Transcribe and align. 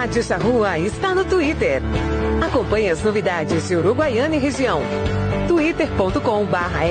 Rádio 0.00 0.22
Charrua 0.22 0.78
está 0.78 1.14
no 1.14 1.26
Twitter. 1.26 1.82
Acompanhe 2.42 2.88
as 2.88 3.02
novidades 3.02 3.68
de 3.68 3.76
Uruguaiana 3.76 4.34
e 4.34 4.38
região. 4.38 4.80
twitter.com 5.46 6.46
barra. 6.46 6.86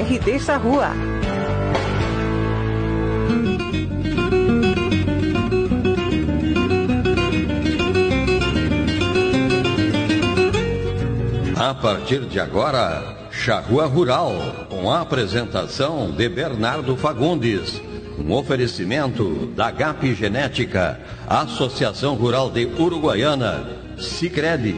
A 11.58 11.74
partir 11.74 12.20
de 12.26 12.40
agora, 12.40 13.28
Charrua 13.32 13.88
Rural, 13.88 14.34
com 14.70 14.92
a 14.92 15.02
apresentação 15.02 16.12
de 16.12 16.30
Bernardo 16.30 16.96
Fagundes. 16.96 17.89
Um 18.20 18.34
oferecimento 18.34 19.48
da 19.56 19.72
GAP 19.72 20.14
Genética, 20.14 21.00
Associação 21.28 22.16
Rural 22.16 22.52
de 22.52 22.66
Uruguaiana, 22.66 23.68
Sicredi, 23.98 24.76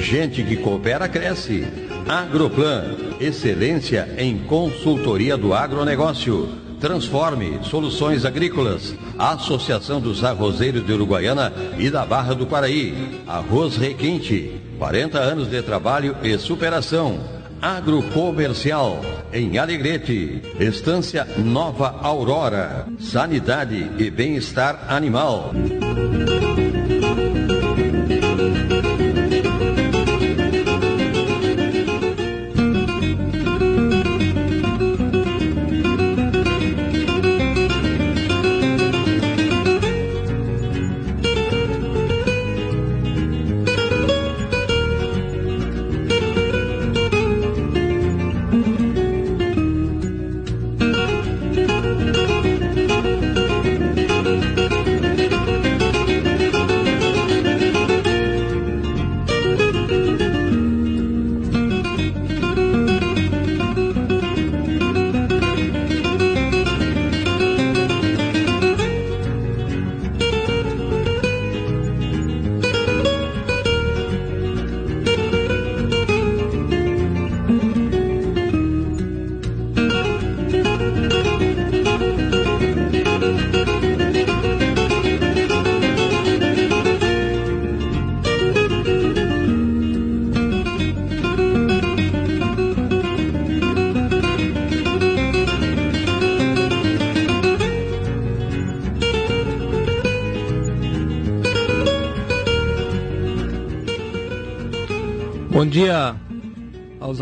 gente 0.00 0.42
que 0.42 0.56
coopera 0.56 1.08
cresce. 1.08 1.66
Agroplan, 2.08 2.94
excelência 3.20 4.14
em 4.18 4.38
consultoria 4.38 5.36
do 5.36 5.54
agronegócio. 5.54 6.48
Transforme 6.80 7.60
Soluções 7.62 8.24
Agrícolas, 8.24 8.94
Associação 9.18 10.00
dos 10.00 10.22
Arrozeiros 10.22 10.84
de 10.84 10.92
Uruguaiana 10.92 11.52
e 11.78 11.88
da 11.88 12.04
Barra 12.04 12.34
do 12.34 12.46
Paraí. 12.46 13.22
Arroz 13.26 13.76
Requinte, 13.76 14.60
40 14.78 15.18
anos 15.18 15.48
de 15.48 15.62
trabalho 15.62 16.16
e 16.22 16.36
superação. 16.36 17.18
Agrocomercial, 17.60 19.00
em 19.32 19.58
Alegrete, 19.58 20.42
Estância 20.58 21.26
Nova 21.38 21.98
Aurora, 22.02 22.86
Sanidade 22.98 23.90
e 23.98 24.10
Bem-Estar 24.10 24.86
Animal. 24.88 25.52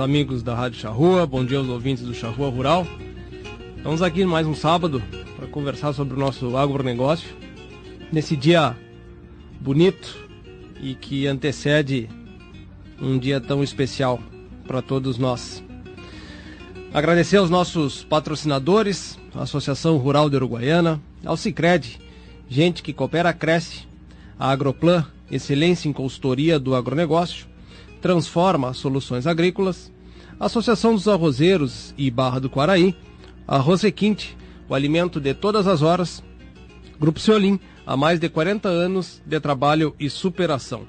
Amigos 0.03 0.43
da 0.43 0.55
Rádio 0.55 0.81
Charrua, 0.81 1.25
bom 1.25 1.45
dia 1.45 1.59
aos 1.59 1.69
ouvintes 1.69 2.03
do 2.03 2.13
Charrua 2.13 2.51
Rural. 2.51 2.85
Estamos 3.77 4.03
aqui 4.03 4.25
mais 4.25 4.47
um 4.47 4.55
sábado 4.55 5.01
para 5.37 5.47
conversar 5.47 5.93
sobre 5.93 6.15
o 6.15 6.19
nosso 6.19 6.57
agronegócio. 6.57 7.29
Nesse 8.11 8.37
dia 8.37 8.77
bonito 9.61 10.19
e 10.83 10.97
que 10.97 11.29
antecede 11.29 12.09
um 13.01 13.17
dia 13.17 13.41
tão 13.41 13.63
especial 13.63 14.21
para 14.67 14.83
todos 14.83 15.19
nós. 15.19 15.63
Agradecer 16.93 17.37
aos 17.37 17.49
nossos 17.49 18.03
patrocinadores, 18.03 19.17
a 19.35 19.43
Associação 19.43 19.97
Rural 19.99 20.29
de 20.29 20.35
Uruguaiana, 20.35 21.01
ao 21.25 21.37
Cicred, 21.37 22.01
gente 22.49 22.83
que 22.83 22.93
coopera, 22.93 23.33
cresce, 23.33 23.87
a 24.37 24.51
Agroplan, 24.51 25.07
excelência 25.31 25.89
em 25.89 25.93
consultoria 25.93 26.59
do 26.59 26.75
agronegócio, 26.75 27.47
Transforma 28.03 28.75
Soluções 28.75 29.29
Agrícolas, 29.29 29.93
Associação 30.41 30.93
dos 30.93 31.07
Arrozeiros 31.07 31.95
e 31.97 32.11
Barra 32.11 32.41
do 32.41 32.51
Quaraí, 32.51 32.97
Arroz 33.47 33.83
Requinte, 33.83 34.37
o 34.69 34.75
alimento 34.75 35.21
de 35.21 35.33
todas 35.33 35.69
as 35.69 35.83
horas, 35.83 36.21
Grupo 36.99 37.21
Ciolim, 37.21 37.61
há 37.87 37.97
mais 37.97 38.19
de 38.19 38.29
40 38.29 38.69
anos 38.69 39.23
de 39.25 39.39
trabalho 39.39 39.95
e 40.01 40.11
superação. 40.11 40.83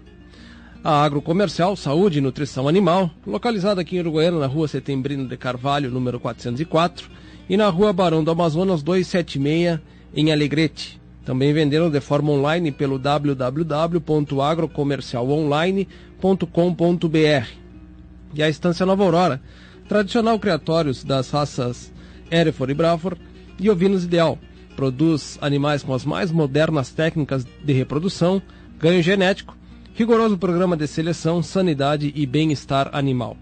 A 0.84 1.04
Agrocomercial 1.04 1.76
Saúde 1.76 2.18
e 2.18 2.22
Nutrição 2.22 2.68
Animal, 2.68 3.12
localizada 3.28 3.80
aqui 3.82 3.96
em 3.98 4.00
Uruguaiana, 4.00 4.40
na 4.40 4.48
rua 4.48 4.68
Setembrino 4.68 5.28
de 5.28 5.38
Carvalho, 5.38 5.92
número 5.92 6.20
404, 6.20 7.12
e 7.48 7.56
na 7.56 7.70
rua 7.70 7.94
Barão 7.94 8.24
do 8.24 8.32
Amazonas 8.32 8.82
276, 8.82 9.80
em 10.16 10.32
Alegrete. 10.32 11.00
Também 11.24 11.54
venderam 11.54 11.90
de 11.90 12.02
forma 12.02 12.32
online 12.32 12.72
pelo 12.72 13.00
www.agrocomercialonline.com.br. 16.24 17.48
E 18.34 18.42
a 18.42 18.50
Estância 18.50 18.86
Nova 18.86 19.04
Aurora, 19.04 19.42
tradicional 19.88 20.40
criatórios 20.40 21.04
das 21.04 21.30
raças 21.30 21.92
Hereford 22.32 22.72
e 22.72 22.76
Braford 22.76 23.22
e 23.60 23.70
Ovinos 23.70 24.06
Ideal. 24.06 24.40
Produz 24.76 25.38
animais 25.42 25.84
com 25.84 25.94
as 25.94 26.04
mais 26.04 26.32
modernas 26.32 26.90
técnicas 26.90 27.46
de 27.46 27.74
reprodução, 27.74 28.42
ganho 28.80 29.04
genético, 29.04 29.56
rigoroso 29.94 30.38
programa 30.38 30.76
de 30.76 30.88
seleção, 30.88 31.44
sanidade 31.44 32.12
e 32.16 32.26
bem-estar 32.26 32.90
animal. 32.94 33.38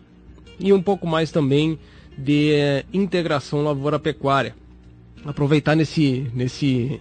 e 0.59 0.73
um 0.73 0.81
pouco 0.81 1.07
mais 1.07 1.31
também 1.31 1.79
de 2.17 2.53
eh, 2.53 2.85
integração 2.93 3.63
lavoura-pecuária. 3.63 4.55
Aproveitar 5.25 5.75
nesse, 5.75 6.29
nesse, 6.33 6.99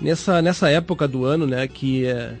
nessa, 0.00 0.40
nessa 0.40 0.70
época 0.70 1.08
do 1.08 1.24
ano 1.24 1.46
né, 1.46 1.66
que 1.66 2.06
eh, 2.06 2.34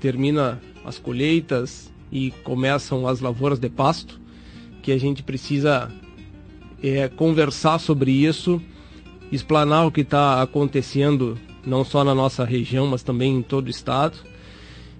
termina 0.00 0.60
as 0.84 0.98
colheitas 0.98 1.90
e 2.10 2.30
começam 2.42 3.06
as 3.06 3.20
lavouras 3.20 3.58
de 3.58 3.68
pasto, 3.68 4.20
que 4.82 4.92
a 4.92 4.98
gente 4.98 5.22
precisa 5.22 5.90
eh, 6.82 7.08
conversar 7.08 7.78
sobre 7.78 8.10
isso, 8.10 8.60
explanar 9.30 9.86
o 9.86 9.92
que 9.92 10.00
está 10.00 10.40
acontecendo 10.42 11.38
não 11.64 11.84
só 11.84 12.02
na 12.02 12.14
nossa 12.14 12.44
região, 12.44 12.86
mas 12.86 13.02
também 13.02 13.36
em 13.36 13.42
todo 13.42 13.66
o 13.66 13.70
estado 13.70 14.16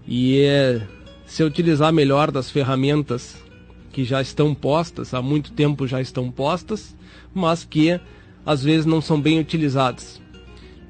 e 0.06 0.40
é 0.40 0.82
se 1.26 1.44
utilizar 1.44 1.92
melhor 1.92 2.30
das 2.30 2.50
ferramentas 2.50 3.39
que 3.92 4.04
já 4.04 4.20
estão 4.20 4.54
postas, 4.54 5.14
há 5.14 5.20
muito 5.20 5.52
tempo 5.52 5.86
já 5.86 6.00
estão 6.00 6.30
postas, 6.30 6.96
mas 7.34 7.64
que 7.64 8.00
às 8.44 8.62
vezes 8.62 8.86
não 8.86 9.00
são 9.00 9.20
bem 9.20 9.38
utilizadas. 9.38 10.20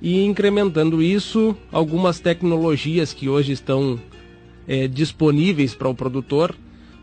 E 0.01 0.25
incrementando 0.25 1.03
isso, 1.03 1.57
algumas 1.71 2.21
tecnologias 2.21 3.13
que 3.13 3.29
hoje 3.29 3.53
estão 3.53 4.01
é, 4.67 4.89
disponíveis 4.89 5.75
para 5.75 5.89
o 5.89 5.95
produtor 5.95 6.55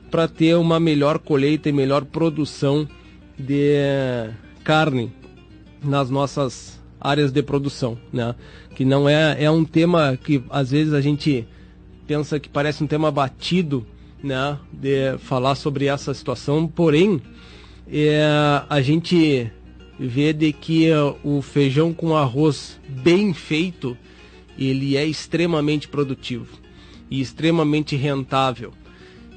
para 0.10 0.28
ter 0.28 0.56
uma 0.56 0.80
melhor 0.80 1.20
colheita 1.20 1.70
e 1.70 1.74
melhor 1.74 2.06
produção 2.06 2.88
de 3.38 3.76
carne 4.64 5.12
nas 5.84 6.10
nossas 6.10 6.82
áreas 7.00 7.32
de 7.32 7.44
produção, 7.44 7.98
né? 8.12 8.34
Que 8.76 8.84
não 8.84 9.08
é, 9.08 9.44
é 9.44 9.52
um 9.52 9.64
tema 9.64 10.18
que 10.18 10.44
às 10.50 10.72
vezes 10.72 10.94
a 10.94 11.02
gente 11.02 11.48
pensa 12.08 12.40
que 12.40 12.50
parece 12.50 12.84
um 12.84 12.88
tema 12.88 13.12
batido, 13.12 13.86
né? 14.24 14.58
De 14.72 15.18
falar 15.20 15.56
sobre 15.56 15.86
essa 15.86 16.14
situação, 16.14 16.68
porém, 16.68 17.22
é, 17.92 18.22
a 18.70 18.82
gente 18.82 19.52
vê 20.00 20.34
de 20.34 20.52
que 20.54 20.90
o 21.24 21.42
feijão 21.42 21.94
com 21.94 22.16
arroz 22.16 22.80
bem 22.88 23.34
feito, 23.34 23.98
ele 24.58 24.96
é 24.96 25.06
extremamente 25.06 25.88
produtivo 25.88 26.48
e 27.10 27.22
extremamente 27.22 27.96
rentável. 27.96 28.74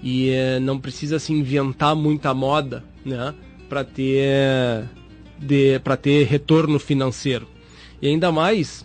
E 0.02 0.30
é, 0.30 0.58
não 0.58 0.78
precisa 0.78 1.18
se 1.18 1.32
inventar 1.32 1.94
muita 1.94 2.32
moda, 2.32 2.84
né? 3.04 3.34
Para 3.68 3.84
ter, 3.84 4.88
de, 5.38 5.78
ter 6.02 6.26
retorno 6.26 6.78
financeiro. 6.78 7.46
E 8.00 8.08
ainda 8.08 8.32
mais 8.32 8.84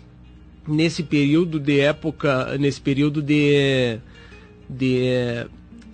nesse 0.66 1.02
período 1.02 1.58
de 1.58 1.80
época, 1.80 2.56
nesse 2.58 2.80
período 2.80 3.22
de, 3.22 3.98
de, 4.68 5.46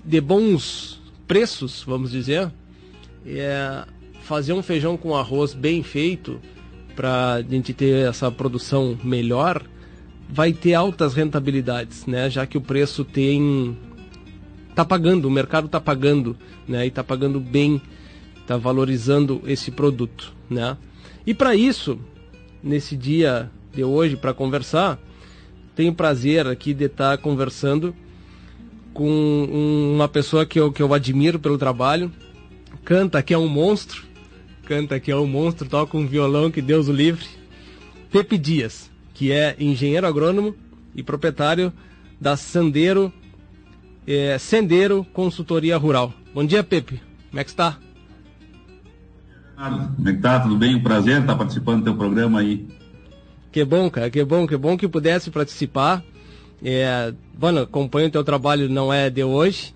de 0.05 0.21
bons 0.21 1.01
preços, 1.27 1.83
vamos 1.87 2.11
dizer, 2.11 2.51
é, 3.27 3.85
fazer 4.23 4.53
um 4.53 4.63
feijão 4.63 4.97
com 4.97 5.15
arroz 5.15 5.55
bem 5.55 5.83
feito 5.83 6.41
para 6.95 7.35
a 7.35 7.43
gente 7.43 7.73
ter 7.73 8.09
essa 8.09 8.31
produção 8.31 8.99
melhor, 9.03 9.63
vai 10.29 10.53
ter 10.53 10.75
altas 10.75 11.15
rentabilidades, 11.15 12.07
né? 12.07 12.29
Já 12.29 12.47
que 12.47 12.57
o 12.57 12.61
preço 12.61 13.05
tem 13.05 13.77
tá 14.75 14.85
pagando, 14.85 15.27
o 15.27 15.31
mercado 15.31 15.69
tá 15.69 15.81
pagando, 15.81 16.37
né? 16.67 16.87
E 16.87 16.91
tá 16.91 17.05
pagando 17.05 17.39
bem, 17.41 17.81
tá 18.47 18.57
valorizando 18.57 19.43
esse 19.47 19.71
produto, 19.71 20.33
né? 20.49 20.77
E 21.27 21.35
para 21.35 21.55
isso, 21.55 21.99
nesse 22.63 22.97
dia 22.97 23.51
de 23.73 23.85
hoje 23.85 24.17
para 24.17 24.35
conversar, 24.35 24.99
tenho 25.75 25.95
prazer 25.95 26.47
aqui 26.47 26.75
de 26.75 26.85
estar 26.85 27.17
tá 27.17 27.23
conversando 27.23 27.95
com 28.93 29.93
uma 29.95 30.09
pessoa 30.09 30.45
que 30.45 30.59
eu, 30.59 30.73
que 30.73 30.83
eu 30.83 30.93
admiro 30.93 31.39
pelo 31.39 31.59
trabalho, 31.59 32.13
canta 32.85 33.23
que 33.23 33.35
é 33.35 33.39
um 33.39 33.49
monstro, 33.49 34.05
canta 34.65 34.99
que 35.01 35.11
é 35.11 35.17
um 35.17 35.27
monstro, 35.27 35.69
toca 35.69 35.97
um 35.97 36.07
violão 36.07 36.51
que 36.51 36.63
Deus 36.63 36.89
o 36.89 36.93
livre, 36.93 37.27
Pepe 38.11 38.37
Dias, 38.37 38.91
que 39.15 39.33
é 39.33 39.57
engenheiro 39.59 40.07
agrônomo 40.07 40.55
e 40.95 41.03
proprietário 41.03 41.73
da 42.21 42.37
Sandeiro 42.37 43.13
é, 44.07 44.37
Sendeiro 44.39 45.07
Consultoria 45.13 45.77
Rural. 45.77 46.13
Bom 46.35 46.45
dia, 46.45 46.63
Pepe. 46.63 47.01
Como 47.31 47.41
é 47.41 47.45
que 47.45 47.51
está? 47.51 47.79
Como 49.57 50.09
é 50.09 50.13
que 50.13 50.19
tá? 50.21 50.41
Tudo 50.41 50.57
bem? 50.57 50.75
Um 50.75 50.83
prazer 50.83 51.21
estar 51.21 51.37
participando 51.37 51.79
do 51.79 51.85
teu 51.85 51.97
programa 51.97 52.41
aí. 52.41 52.67
Que 53.53 53.65
bom, 53.65 53.89
cara, 53.91 54.11
que 54.11 54.25
bom, 54.25 54.47
que 54.47 54.57
bom 54.57 54.77
que 54.77 54.89
pudesse 54.89 55.31
participar. 55.31 56.03
É, 56.65 57.13
bueno, 57.35 57.61
acompanho 57.61 58.09
o 58.09 58.11
teu 58.11 58.23
trabalho, 58.23 58.69
não 58.69 58.93
é 58.93 59.11
de 59.11 59.25
hoje, 59.25 59.75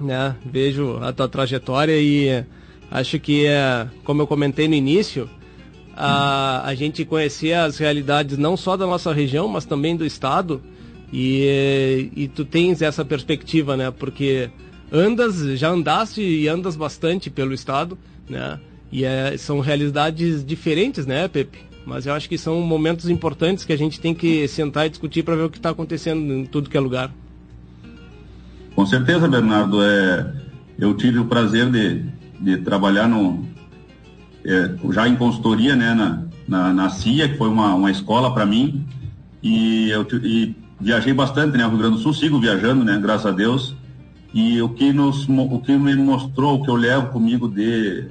né? 0.00 0.34
Vejo 0.44 0.96
a 1.02 1.12
tua 1.12 1.28
trajetória 1.28 1.98
e 2.00 2.44
acho 2.90 3.18
que, 3.18 3.46
é, 3.46 3.86
como 4.04 4.22
eu 4.22 4.26
comentei 4.26 4.66
no 4.66 4.74
início, 4.74 5.28
a, 5.94 6.66
a 6.66 6.74
gente 6.74 7.04
conhecer 7.04 7.52
as 7.52 7.76
realidades 7.76 8.38
não 8.38 8.56
só 8.56 8.76
da 8.76 8.86
nossa 8.86 9.12
região, 9.12 9.46
mas 9.46 9.64
também 9.64 9.94
do 9.96 10.06
estado. 10.06 10.62
E, 11.12 12.10
e 12.16 12.28
tu 12.28 12.44
tens 12.44 12.80
essa 12.80 13.04
perspectiva, 13.04 13.76
né? 13.76 13.90
Porque 13.90 14.48
andas, 14.90 15.58
já 15.58 15.68
andaste 15.68 16.22
e 16.22 16.48
andas 16.48 16.74
bastante 16.74 17.28
pelo 17.28 17.52
estado, 17.52 17.98
né? 18.28 18.58
E 18.90 19.04
é, 19.04 19.36
são 19.36 19.60
realidades 19.60 20.44
diferentes, 20.44 21.04
né, 21.06 21.28
Pepe? 21.28 21.58
Mas 21.84 22.06
eu 22.06 22.14
acho 22.14 22.28
que 22.28 22.38
são 22.38 22.60
momentos 22.60 23.08
importantes 23.08 23.64
que 23.64 23.72
a 23.72 23.78
gente 23.78 24.00
tem 24.00 24.14
que 24.14 24.46
sentar 24.46 24.86
e 24.86 24.90
discutir 24.90 25.22
para 25.22 25.34
ver 25.34 25.44
o 25.44 25.50
que 25.50 25.58
está 25.58 25.70
acontecendo 25.70 26.32
em 26.32 26.46
tudo 26.46 26.70
que 26.70 26.76
é 26.76 26.80
lugar. 26.80 27.12
Com 28.74 28.86
certeza, 28.86 29.28
Bernardo. 29.28 29.82
É, 29.82 30.32
eu 30.78 30.94
tive 30.94 31.18
o 31.18 31.26
prazer 31.26 31.70
de, 31.70 32.04
de 32.40 32.58
trabalhar 32.58 33.08
no, 33.08 33.44
é, 34.44 34.70
já 34.90 35.08
em 35.08 35.16
consultoria 35.16 35.76
né, 35.76 35.94
na, 35.94 36.24
na, 36.46 36.72
na 36.72 36.90
CIA, 36.90 37.28
que 37.28 37.36
foi 37.36 37.48
uma, 37.48 37.74
uma 37.74 37.90
escola 37.90 38.32
para 38.32 38.46
mim. 38.46 38.84
E 39.42 39.90
eu 39.90 40.06
e 40.22 40.54
viajei 40.80 41.12
bastante, 41.12 41.56
né? 41.56 41.66
Rio 41.66 41.78
Grande 41.78 41.96
do 41.96 42.02
Sul, 42.02 42.14
sigo 42.14 42.40
viajando, 42.40 42.84
né? 42.84 42.98
Graças 43.00 43.26
a 43.26 43.30
Deus. 43.30 43.74
E 44.34 44.62
o 44.62 44.68
que, 44.68 44.92
nos, 44.92 45.28
o 45.28 45.60
que 45.60 45.76
me 45.76 45.94
mostrou, 45.94 46.56
o 46.56 46.62
que 46.62 46.70
eu 46.70 46.74
levo 46.74 47.08
comigo 47.08 47.48
de 47.48 48.06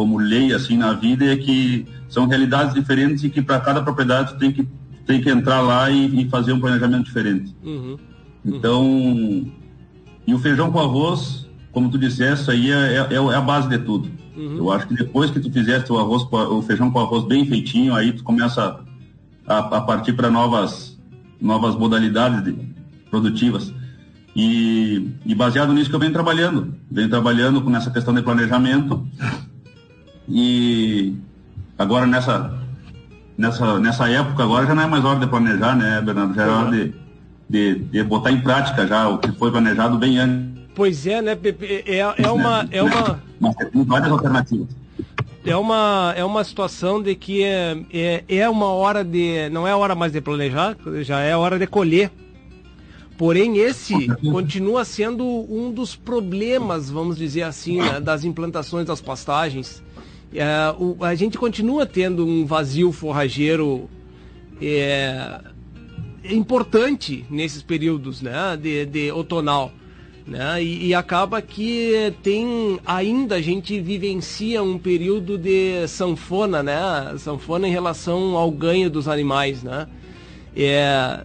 como 0.00 0.16
lei 0.16 0.54
assim 0.54 0.78
na 0.78 0.94
vida 0.94 1.26
é 1.26 1.36
que 1.36 1.84
são 2.08 2.26
realidades 2.26 2.72
diferentes 2.72 3.22
e 3.22 3.28
que 3.28 3.42
para 3.42 3.60
cada 3.60 3.82
propriedade 3.82 4.38
tem 4.38 4.50
que 4.50 4.66
tem 5.04 5.20
que 5.20 5.28
entrar 5.28 5.60
lá 5.60 5.90
e, 5.90 6.22
e 6.22 6.28
fazer 6.30 6.54
um 6.54 6.58
planejamento 6.58 7.04
diferente. 7.04 7.54
Uhum. 7.62 7.98
Então, 8.42 9.52
e 10.26 10.32
o 10.32 10.38
feijão 10.38 10.72
com 10.72 10.80
arroz, 10.80 11.46
como 11.70 11.90
tu 11.90 11.98
disseste, 11.98 12.50
aí 12.50 12.70
é, 12.70 12.96
é, 13.10 13.14
é 13.14 13.34
a 13.34 13.42
base 13.42 13.68
de 13.68 13.76
tudo. 13.76 14.10
Uhum. 14.34 14.56
Eu 14.56 14.72
acho 14.72 14.88
que 14.88 14.94
depois 14.94 15.30
que 15.30 15.38
tu 15.38 15.52
fizeste 15.52 15.92
o 15.92 15.98
arroz, 15.98 16.22
o 16.32 16.62
feijão 16.62 16.90
com 16.90 16.98
arroz 16.98 17.26
bem 17.26 17.44
feitinho, 17.44 17.94
aí 17.94 18.10
tu 18.10 18.24
começa 18.24 18.80
a, 19.46 19.58
a 19.58 19.80
partir 19.82 20.14
para 20.14 20.30
novas 20.30 20.98
novas 21.38 21.76
modalidades 21.76 22.42
de, 22.42 22.56
produtivas. 23.10 23.70
E, 24.34 25.10
e, 25.26 25.34
baseado 25.34 25.74
nisso 25.74 25.90
que 25.90 25.96
eu 25.96 26.00
venho 26.00 26.12
trabalhando, 26.12 26.74
venho 26.90 27.10
trabalhando 27.10 27.60
com 27.60 27.76
essa 27.76 27.90
questão 27.90 28.14
de 28.14 28.22
planejamento 28.22 29.06
e 30.30 31.14
agora 31.76 32.06
nessa, 32.06 32.58
nessa, 33.36 33.78
nessa 33.78 34.08
época, 34.08 34.42
agora 34.42 34.66
já 34.66 34.74
não 34.74 34.82
é 34.82 34.86
mais 34.86 35.04
hora 35.04 35.18
de 35.18 35.26
planejar, 35.26 35.74
né, 35.74 36.00
Bernardo? 36.00 36.34
Já 36.34 36.44
é 36.44 36.48
hora 36.48 36.70
de, 36.70 36.94
de, 37.48 37.74
de 37.74 38.04
botar 38.04 38.30
em 38.30 38.40
prática 38.40 38.86
já 38.86 39.08
o 39.08 39.18
que 39.18 39.32
foi 39.32 39.50
planejado 39.50 39.98
bem 39.98 40.18
antes. 40.18 40.60
Pois 40.74 41.06
é, 41.06 41.20
né, 41.20 41.34
Pepe? 41.34 41.84
É, 41.86 41.98
é 41.98 42.30
uma. 42.30 42.66
É 42.70 42.82
uma... 42.82 43.22
Mas 43.40 43.54
tem 43.56 43.84
várias 43.84 44.10
alternativas. 44.10 44.68
É 45.44 45.56
uma, 45.56 46.12
é 46.16 46.24
uma 46.24 46.44
situação 46.44 47.02
de 47.02 47.14
que 47.14 47.42
é, 47.42 47.76
é, 47.92 48.24
é 48.28 48.48
uma 48.48 48.66
hora 48.66 49.02
de. 49.02 49.48
Não 49.50 49.66
é 49.66 49.74
hora 49.74 49.94
mais 49.94 50.12
de 50.12 50.20
planejar, 50.20 50.76
já 51.02 51.20
é 51.20 51.36
hora 51.36 51.58
de 51.58 51.66
colher. 51.66 52.10
Porém, 53.16 53.58
esse 53.58 54.08
continua 54.30 54.82
sendo 54.82 55.26
um 55.26 55.70
dos 55.70 55.94
problemas, 55.94 56.88
vamos 56.88 57.18
dizer 57.18 57.42
assim, 57.42 57.78
né, 57.78 58.00
das 58.00 58.24
implantações 58.24 58.86
das 58.86 59.02
pastagens. 59.02 59.82
É, 60.34 60.74
o, 60.78 60.96
a 61.04 61.14
gente 61.14 61.36
continua 61.36 61.84
tendo 61.84 62.24
um 62.24 62.46
vazio 62.46 62.92
forrageiro 62.92 63.90
é, 64.62 65.40
importante 66.24 67.24
nesses 67.28 67.62
períodos 67.62 68.22
né, 68.22 68.56
de, 68.60 68.86
de 68.86 69.10
outonal. 69.10 69.72
Né? 70.26 70.62
E, 70.62 70.88
e, 70.88 70.94
acaba 70.94 71.42
que 71.42 72.12
tem 72.22 72.78
ainda 72.86 73.36
a 73.36 73.40
gente 73.40 73.80
vivencia 73.80 74.62
um 74.62 74.78
período 74.78 75.36
de 75.36 75.88
sanfona, 75.88 76.62
né? 76.62 77.16
Sanfona 77.18 77.66
em 77.66 77.72
relação 77.72 78.36
ao 78.36 78.48
ganho 78.48 78.88
dos 78.88 79.08
animais, 79.08 79.64
né? 79.64 79.88
É, 80.54 81.24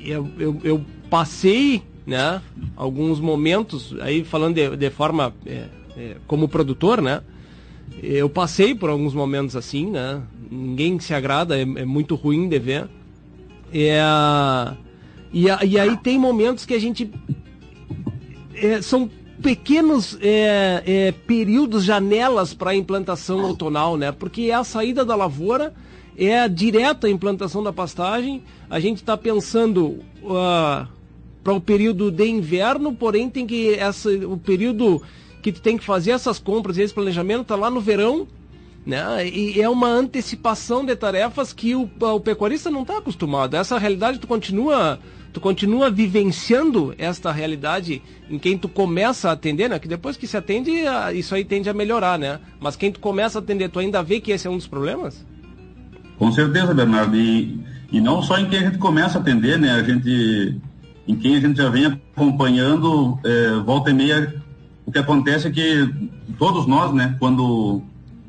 eu, 0.00 0.28
eu, 0.38 0.60
eu 0.64 0.84
passei, 1.08 1.82
né? 2.04 2.42
Alguns 2.74 3.20
momentos 3.20 3.94
aí 4.00 4.24
falando 4.24 4.54
de, 4.54 4.76
de 4.76 4.90
forma 4.90 5.32
é, 5.46 5.66
é, 5.96 6.16
como 6.26 6.48
produtor, 6.48 7.00
né? 7.00 7.22
Eu 8.02 8.28
passei 8.28 8.74
por 8.74 8.90
alguns 8.90 9.14
momentos 9.14 9.56
assim, 9.56 9.90
né? 9.90 10.22
Ninguém 10.50 10.98
se 11.00 11.12
agrada, 11.14 11.56
é, 11.56 11.62
é 11.62 11.84
muito 11.84 12.14
ruim 12.14 12.48
de 12.48 12.58
ver. 12.58 12.88
É, 13.72 14.00
e, 15.32 15.46
e 15.46 15.78
aí 15.78 15.96
tem 15.96 16.18
momentos 16.18 16.66
que 16.66 16.74
a 16.74 16.78
gente. 16.78 17.10
É, 18.54 18.82
são 18.82 19.10
pequenos 19.42 20.16
é, 20.20 20.82
é, 20.86 21.12
períodos, 21.12 21.84
janelas 21.84 22.54
para 22.54 22.70
a 22.70 22.76
implantação 22.76 23.42
outonal, 23.42 23.96
né? 23.96 24.12
Porque 24.12 24.42
é 24.42 24.54
a 24.54 24.62
saída 24.62 25.04
da 25.04 25.16
lavoura, 25.16 25.74
é 26.16 26.40
a 26.40 26.46
direta 26.46 27.08
implantação 27.08 27.62
da 27.62 27.72
pastagem. 27.72 28.42
A 28.70 28.78
gente 28.78 28.98
está 28.98 29.16
pensando 29.16 29.98
uh, 30.22 30.86
para 31.42 31.52
o 31.52 31.60
período 31.60 32.10
de 32.10 32.26
inverno, 32.26 32.94
porém 32.94 33.28
tem 33.28 33.46
que 33.46 33.74
essa, 33.74 34.10
o 34.10 34.38
período 34.38 35.02
que 35.42 35.52
tu 35.52 35.60
tem 35.60 35.76
que 35.76 35.84
fazer 35.84 36.12
essas 36.12 36.38
compras 36.38 36.78
e 36.78 36.82
esse 36.82 36.94
planejamento 36.94 37.42
está 37.42 37.56
lá 37.56 37.68
no 37.68 37.80
verão, 37.80 38.26
né? 38.86 39.26
E 39.28 39.60
é 39.60 39.68
uma 39.68 39.88
antecipação 39.88 40.84
de 40.84 40.94
tarefas 40.94 41.52
que 41.52 41.74
o, 41.74 41.90
o 42.00 42.20
pecuarista 42.20 42.70
não 42.70 42.82
está 42.82 42.98
acostumado. 42.98 43.56
Essa 43.56 43.76
realidade 43.78 44.18
tu 44.18 44.26
continua 44.26 44.98
tu 45.32 45.40
continua 45.40 45.90
vivenciando 45.90 46.94
esta 46.98 47.32
realidade 47.32 48.02
em 48.30 48.38
quem 48.38 48.58
tu 48.58 48.68
começa 48.68 49.30
a 49.30 49.32
atender, 49.32 49.68
né? 49.68 49.78
Que 49.78 49.88
depois 49.88 50.16
que 50.16 50.26
se 50.26 50.36
atende, 50.36 50.70
isso 51.14 51.34
aí 51.34 51.44
tende 51.44 51.70
a 51.70 51.74
melhorar, 51.74 52.18
né? 52.18 52.38
Mas 52.60 52.76
quem 52.76 52.92
tu 52.92 53.00
começa 53.00 53.38
a 53.38 53.40
atender, 53.42 53.70
tu 53.70 53.78
ainda 53.78 54.02
vê 54.02 54.20
que 54.20 54.30
esse 54.30 54.46
é 54.46 54.50
um 54.50 54.56
dos 54.56 54.66
problemas? 54.66 55.24
Com 56.18 56.30
certeza, 56.32 56.74
Bernardo. 56.74 57.16
E, 57.16 57.58
e 57.90 58.00
não 58.00 58.22
só 58.22 58.38
em 58.38 58.48
quem 58.48 58.58
a 58.58 58.62
gente 58.64 58.78
começa 58.78 59.18
a 59.18 59.20
atender, 59.22 59.58
né? 59.58 59.70
A 59.70 59.82
gente, 59.82 60.60
em 61.08 61.16
quem 61.16 61.36
a 61.36 61.40
gente 61.40 61.56
já 61.56 61.70
vem 61.70 61.86
acompanhando, 61.86 63.18
é, 63.24 63.54
volta 63.64 63.90
e 63.90 63.94
meia 63.94 64.34
o 64.84 64.92
que 64.92 64.98
acontece 64.98 65.48
é 65.48 65.50
que 65.50 65.94
todos 66.38 66.66
nós, 66.66 66.92
né, 66.92 67.16
quando 67.18 67.82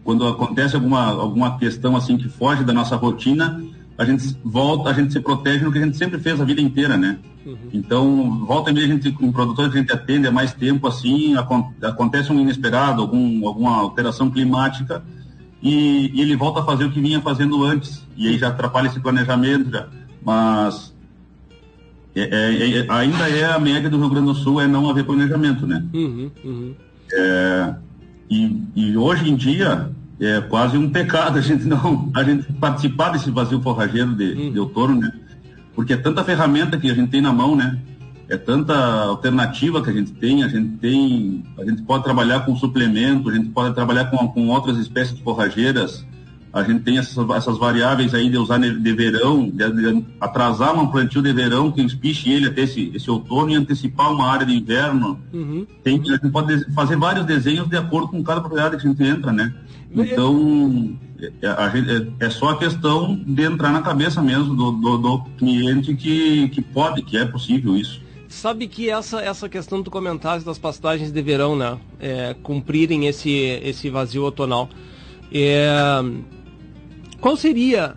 quando 0.03 0.27
acontece 0.27 0.75
alguma, 0.75 1.12
alguma 1.12 1.57
questão 1.57 1.95
assim 1.95 2.17
que 2.17 2.27
foge 2.27 2.63
da 2.63 2.74
nossa 2.74 2.95
rotina, 2.95 3.63
a 3.98 4.03
gente 4.03 4.38
volta, 4.43 4.89
a 4.89 4.93
gente 4.93 5.13
se 5.13 5.19
protege 5.19 5.63
no 5.63 5.72
que 5.72 5.77
a 5.77 5.81
gente 5.81 5.98
sempre 5.98 6.19
fez 6.19 6.41
a 6.41 6.43
vida 6.43 6.62
inteira, 6.62 6.98
né? 6.98 7.17
Uhum. 7.45 7.57
Então, 7.72 8.45
volta 8.45 8.69
e 8.69 8.74
meia 8.74 8.86
a 8.86 8.89
gente, 8.89 9.12
com 9.12 9.31
produtores 9.31 9.72
que 9.72 9.77
a 9.77 9.81
gente 9.81 9.93
atende 9.93 10.27
há 10.27 10.31
mais 10.31 10.53
tempo, 10.53 10.88
assim, 10.88 11.36
acontece 11.81 12.31
um 12.31 12.39
inesperado, 12.39 13.01
algum, 13.01 13.48
alguma 13.48 13.77
alteração 13.77 14.29
climática, 14.29 15.03
e, 15.62 16.12
e, 16.13 16.22
ele 16.22 16.36
volta 16.36 16.60
a 16.60 16.65
fazer 16.65 16.86
o 16.86 16.91
que 16.91 17.00
vinha 17.00 17.22
fazendo 17.22 17.63
antes, 17.63 18.05
e 18.17 18.27
aí 18.27 18.38
já 18.38 18.50
atrapalha 18.50 18.88
esse 18.88 19.00
planejamento, 19.00 19.72
já. 19.72 19.88
mas 20.22 20.93
é, 22.15 22.22
é, 22.22 22.77
é, 22.79 22.86
ainda 22.89 23.29
é 23.29 23.46
a 23.46 23.60
média 23.60 23.89
do 23.89 23.98
Rio 23.98 24.10
Grande 24.10 24.27
do 24.27 24.36
Sul 24.36 24.62
é 24.62 24.67
não 24.67 24.89
haver 24.89 25.03
planejamento, 25.03 25.65
né? 25.65 25.84
Uhum, 25.93 26.32
uhum. 26.43 26.75
É, 27.12 27.75
e, 28.29 28.62
e 28.75 28.98
hoje 28.98 29.29
em 29.29 29.36
dia, 29.36 29.89
é 30.20 30.41
quase 30.41 30.77
um 30.77 30.89
pecado 30.89 31.38
a 31.38 31.41
gente 31.41 31.65
não 31.65 32.12
a 32.15 32.24
gente 32.24 32.51
participar 32.53 33.10
desse 33.10 33.29
vazio 33.32 33.62
forrageiro 33.62 34.13
de, 34.15 34.34
hum. 34.34 34.51
de 34.51 34.60
outono, 34.60 35.00
né? 35.00 35.12
Porque 35.75 35.93
é 35.93 35.98
tanta 35.98 36.24
ferramenta 36.24 36.77
que 36.77 36.89
a 36.89 36.93
gente 36.93 37.10
tem 37.10 37.22
na 37.22 37.34
mão, 37.34 37.55
né? 37.55 37.79
É 38.29 38.38
tanta 38.38 38.74
alternativa 38.75 39.82
que 39.82 39.89
a 39.89 39.93
gente 39.93 40.12
tem, 40.13 40.43
a 40.43 40.48
gente 40.48 40.77
tem, 40.77 41.43
a 41.60 41.65
gente 41.65 41.82
pode 41.82 42.03
trabalhar 42.03 42.41
com 42.41 42.55
suplemento, 42.55 43.29
a 43.29 43.34
gente 43.34 43.50
pode 43.50 43.75
trabalhar 43.75 44.05
com, 44.05 44.27
com 44.27 44.48
outras 44.48 44.77
espécies 44.77 45.20
forrageiras, 45.20 46.05
a 46.53 46.62
gente 46.62 46.83
tem 46.83 47.00
essas, 47.00 47.27
essas 47.31 47.57
variáveis 47.57 48.13
aí 48.13 48.29
de 48.29 48.38
usar 48.38 48.60
de 48.60 48.93
verão, 48.93 49.50
de, 49.50 49.72
de 49.72 50.05
atrasar 50.22 50.79
um 50.79 50.86
plantio 50.86 51.19
de 51.19 51.33
verão 51.33 51.72
que 51.72 51.81
espiche 51.81 52.31
ele 52.31 52.45
até 52.45 52.62
esse, 52.62 52.91
esse 52.93 53.10
outono 53.10 53.50
e 53.50 53.55
antecipar 53.55 54.12
uma 54.13 54.31
área 54.31 54.45
de 54.45 54.53
inverno. 54.53 55.19
Uhum. 55.33 55.65
Tem, 55.83 56.00
a 56.00 56.03
gente 56.03 56.29
pode 56.29 56.72
fazer 56.75 56.95
vários 56.95 57.25
desenhos 57.25 57.67
de 57.67 57.75
acordo 57.75 58.10
com 58.10 58.22
cada 58.22 58.39
propriedade 58.39 58.77
que 58.77 58.88
a 58.88 58.89
gente 58.91 59.03
entra, 59.03 59.33
né? 59.33 59.51
Então, 59.95 60.95
é, 61.19 61.72
gente, 61.72 62.13
é, 62.22 62.25
é 62.25 62.29
só 62.29 62.50
a 62.50 62.57
questão 62.57 63.15
de 63.15 63.43
entrar 63.43 63.72
na 63.72 63.81
cabeça 63.81 64.22
mesmo 64.22 64.55
do, 64.55 64.72
do, 64.74 64.98
do, 64.98 65.19
cliente 65.38 65.95
que, 65.95 66.50
que 66.50 66.62
pode, 66.62 67.01
que 67.01 67.17
é 67.17 67.25
possível 67.25 67.75
isso. 67.75 68.00
Sabe 68.29 68.67
que 68.67 68.91
essa, 68.91 69.22
essa 69.22 69.50
questão 69.50 69.81
do 69.81 69.89
comentário 69.89 70.43
das 70.43 70.60
pastagens 70.60 71.12
de 71.12 71.22
verão, 71.22 71.55
né? 71.55 71.77
É, 72.00 72.36
cumprirem 72.43 73.07
esse, 73.07 73.31
esse 73.31 73.89
vazio 73.89 74.24
outonal. 74.24 74.69
É, 75.31 76.01
qual 77.24 77.38
seria 77.38 77.96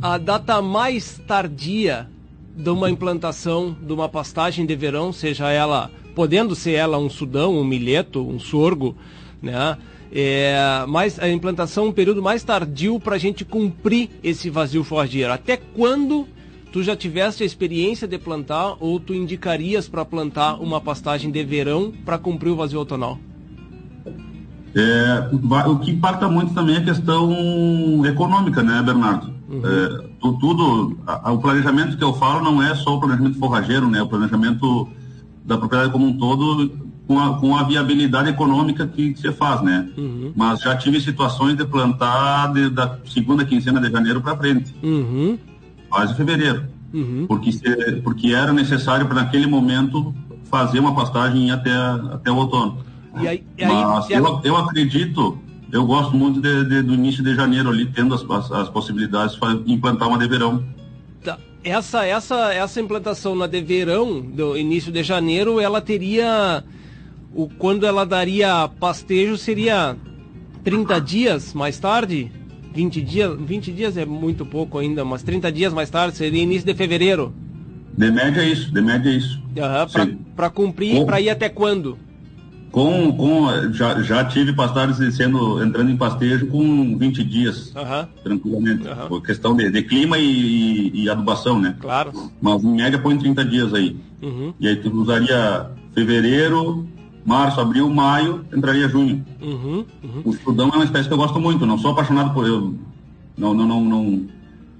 a 0.00 0.16
data 0.16 0.62
mais 0.62 1.20
tardia 1.26 2.08
de 2.56 2.70
uma 2.70 2.88
implantação 2.88 3.76
de 3.82 3.92
uma 3.92 4.08
pastagem 4.08 4.64
de 4.64 4.76
verão, 4.76 5.12
seja 5.12 5.50
ela, 5.50 5.90
podendo 6.14 6.54
ser 6.54 6.74
ela 6.74 6.96
um 6.96 7.10
sudão, 7.10 7.58
um 7.58 7.64
milheto, 7.64 8.24
um 8.24 8.38
sorgo, 8.38 8.94
né? 9.42 9.76
É, 10.12 10.84
mas 10.86 11.18
a 11.18 11.28
implantação 11.28 11.88
um 11.88 11.92
período 11.92 12.22
mais 12.22 12.44
tardio 12.44 13.00
para 13.00 13.16
a 13.16 13.18
gente 13.18 13.44
cumprir 13.44 14.10
esse 14.22 14.48
vazio 14.48 14.84
forrageiro. 14.84 15.32
Até 15.32 15.56
quando 15.56 16.28
tu 16.70 16.84
já 16.84 16.94
tiveste 16.94 17.42
a 17.42 17.46
experiência 17.46 18.06
de 18.06 18.16
plantar 18.16 18.76
ou 18.78 19.00
tu 19.00 19.12
indicarias 19.12 19.88
para 19.88 20.04
plantar 20.04 20.62
uma 20.62 20.80
pastagem 20.80 21.32
de 21.32 21.42
verão 21.42 21.92
para 22.04 22.16
cumprir 22.16 22.50
o 22.50 22.56
vazio 22.56 22.78
outonal? 22.78 23.18
É, 24.74 25.28
o 25.68 25.78
que 25.78 25.90
impacta 25.90 26.28
muito 26.28 26.54
também 26.54 26.76
é 26.76 26.78
a 26.78 26.84
questão 26.84 28.04
econômica, 28.06 28.62
né, 28.62 28.82
Bernardo? 28.82 29.32
Uhum. 29.48 29.62
É, 29.64 30.12
tudo, 30.40 30.98
a, 31.06 31.30
o 31.30 31.38
planejamento 31.38 31.96
que 31.96 32.04
eu 32.04 32.14
falo 32.14 32.42
não 32.42 32.62
é 32.62 32.74
só 32.74 32.96
o 32.96 33.00
planejamento 33.00 33.38
forrageiro, 33.38 33.88
né? 33.88 34.00
O 34.00 34.08
planejamento 34.08 34.88
da 35.44 35.58
propriedade 35.58 35.92
como 35.92 36.06
um 36.06 36.16
todo 36.16 36.70
com 37.06 37.18
a, 37.18 37.38
com 37.38 37.56
a 37.56 37.62
viabilidade 37.64 38.30
econômica 38.30 38.86
que, 38.86 39.14
você 39.14 39.32
faz, 39.32 39.60
né? 39.62 39.88
Uhum. 39.96 40.32
Mas 40.34 40.60
já 40.60 40.74
tive 40.76 41.00
situações 41.00 41.56
de 41.56 41.66
plantar 41.66 42.52
de, 42.52 42.70
da 42.70 42.98
segunda 43.04 43.44
quinzena 43.44 43.80
de 43.80 43.90
janeiro 43.90 44.20
para 44.20 44.36
frente, 44.36 44.74
uhum. 44.82 45.38
quase 45.90 46.14
fevereiro, 46.14 46.64
uhum. 46.94 47.26
porque, 47.28 47.52
se, 47.52 48.00
porque 48.02 48.28
era 48.28 48.52
necessário 48.52 49.06
para 49.06 49.16
naquele 49.16 49.46
momento 49.46 50.14
fazer 50.44 50.78
uma 50.78 50.94
pastagem 50.94 51.50
até, 51.50 51.74
até 51.74 52.30
o 52.30 52.36
outono. 52.36 52.78
E 53.20 53.28
aí, 53.28 53.44
e 53.58 53.64
aí, 53.64 53.70
Mas 53.70 54.10
eu, 54.10 54.40
eu 54.44 54.56
acredito, 54.56 55.38
eu 55.70 55.84
gosto 55.84 56.16
muito 56.16 56.40
de, 56.40 56.64
de, 56.64 56.82
do 56.82 56.94
início 56.94 57.22
de 57.22 57.34
janeiro 57.34 57.68
ali, 57.68 57.86
tendo 57.86 58.14
as, 58.14 58.22
as, 58.28 58.52
as 58.52 58.68
possibilidades 58.68 59.36
para 59.36 59.52
implantar 59.66 60.08
uma 60.08 60.18
de 60.18 60.26
verão. 60.26 60.64
Tá. 61.22 61.38
Essa, 61.62 62.06
essa, 62.06 62.52
essa 62.52 62.80
implantação 62.80 63.34
na 63.34 63.46
de 63.46 63.60
verão, 63.60 64.20
do 64.20 64.56
início 64.56 64.90
de 64.90 65.02
janeiro, 65.02 65.60
ela 65.60 65.80
teria 65.80 66.64
o, 67.34 67.48
quando 67.48 67.86
ela 67.86 68.04
daria 68.04 68.68
pastejo 68.80 69.36
seria 69.36 69.96
30 70.64 71.00
dias 71.00 71.54
mais 71.54 71.78
tarde? 71.78 72.30
20 72.74 73.02
dias, 73.02 73.38
20 73.38 73.72
dias 73.72 73.96
é 73.96 74.06
muito 74.06 74.46
pouco 74.46 74.78
ainda, 74.78 75.04
mas 75.04 75.22
30 75.22 75.52
dias 75.52 75.72
mais 75.74 75.90
tarde 75.90 76.16
seria 76.16 76.42
início 76.42 76.66
de 76.66 76.74
fevereiro. 76.74 77.34
De 77.96 78.10
média 78.10 78.40
é 78.40 78.48
isso, 78.48 78.72
de 78.72 78.80
média 78.80 79.10
é 79.10 79.14
isso. 79.14 79.38
Uhum, 79.54 80.18
para 80.34 80.48
cumprir, 80.48 81.04
para 81.04 81.20
ir 81.20 81.28
até 81.28 81.50
quando? 81.50 81.98
Com, 82.72 83.12
com, 83.12 83.72
já, 83.72 84.00
já 84.02 84.24
tive 84.24 84.54
pastagens 84.54 85.14
sendo, 85.14 85.62
entrando 85.62 85.90
em 85.90 85.96
pastejo 85.96 86.46
com 86.46 86.96
20 86.96 87.22
dias, 87.22 87.70
uhum. 87.76 88.06
tranquilamente. 88.24 88.88
Uhum. 88.88 89.08
Por 89.08 89.22
questão 89.22 89.54
de, 89.54 89.70
de 89.70 89.82
clima 89.82 90.18
e, 90.18 90.90
e, 90.94 91.10
adubação, 91.10 91.60
né? 91.60 91.76
Claro. 91.78 92.12
Mas 92.40 92.64
em 92.64 92.74
média 92.74 92.98
põe 92.98 93.18
30 93.18 93.44
dias 93.44 93.74
aí. 93.74 93.94
Uhum. 94.22 94.54
E 94.58 94.66
aí 94.66 94.76
tu 94.76 94.90
usaria 94.90 95.70
fevereiro, 95.94 96.88
março, 97.24 97.60
abril, 97.60 97.90
maio, 97.90 98.44
entraria 98.54 98.88
junho. 98.88 99.24
Uhum, 99.40 99.84
uhum. 100.02 100.22
O 100.24 100.30
estudão 100.30 100.70
é 100.70 100.76
uma 100.76 100.84
espécie 100.84 101.08
que 101.08 101.14
eu 101.14 101.18
gosto 101.18 101.38
muito, 101.38 101.66
não 101.66 101.78
sou 101.78 101.90
apaixonado 101.90 102.32
por. 102.32 102.46
Eu, 102.46 102.74
não, 103.36 103.54
não, 103.54 103.66
não, 103.66 103.84
não, 103.84 104.26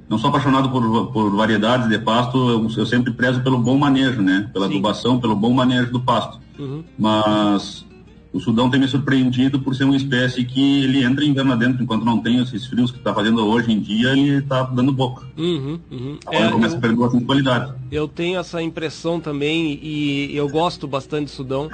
não 0.09 0.19
sou 0.19 0.31
apaixonado 0.31 0.71
por, 0.71 1.13
por 1.13 1.31
variedades 1.37 1.89
de 1.89 1.99
pasto, 1.99 2.37
eu, 2.49 2.69
eu 2.77 2.87
sempre 2.87 3.13
prezo 3.13 3.43
pelo 3.43 3.59
bom 3.59 3.79
manejo, 3.79 4.21
né? 4.21 4.49
Pela 4.53 4.67
Sim. 4.67 4.75
adubação, 4.75 5.21
pelo 5.21 5.37
bom 5.37 5.53
manejo 5.53 5.91
do 5.91 6.01
pasto. 6.01 6.41
Uhum. 6.63 6.85
Mas 6.99 7.85
o 8.33 8.41
Sudão 8.41 8.71
tem 8.71 8.81
me 8.81 8.89
surpreendido 8.89 9.61
por 9.61 9.75
ser 9.75 9.85
uma 9.85 9.97
espécie 9.97 10.45
que 10.45 10.85
ele 10.85 11.05
entra 11.05 11.25
em 11.25 11.29
inverno 11.29 11.57
dentro, 11.57 11.83
enquanto 11.83 12.05
não 12.05 12.19
tem 12.19 12.41
esses 12.41 12.67
frios 12.67 12.91
que 12.91 12.97
está 12.97 13.13
fazendo 13.13 13.47
hoje 13.47 13.71
em 13.71 13.79
dia, 13.79 14.13
ele 14.13 14.39
está 14.39 14.63
dando 14.63 14.91
boca. 14.91 15.27
Uhum, 15.37 15.79
uhum. 15.91 16.19
Agora 16.25 16.47
é, 16.47 16.51
começa 16.51 16.75
eu, 16.75 16.79
a 16.79 16.81
perder 16.81 16.97
bastante 16.97 17.25
qualidade. 17.25 17.75
Eu 17.91 18.09
tenho 18.09 18.39
essa 18.39 18.63
impressão 18.63 19.21
também 19.21 19.79
e 19.83 20.35
eu 20.35 20.49
gosto 20.49 20.89
bastante 20.89 21.27
do 21.27 21.31
Sudão. 21.31 21.71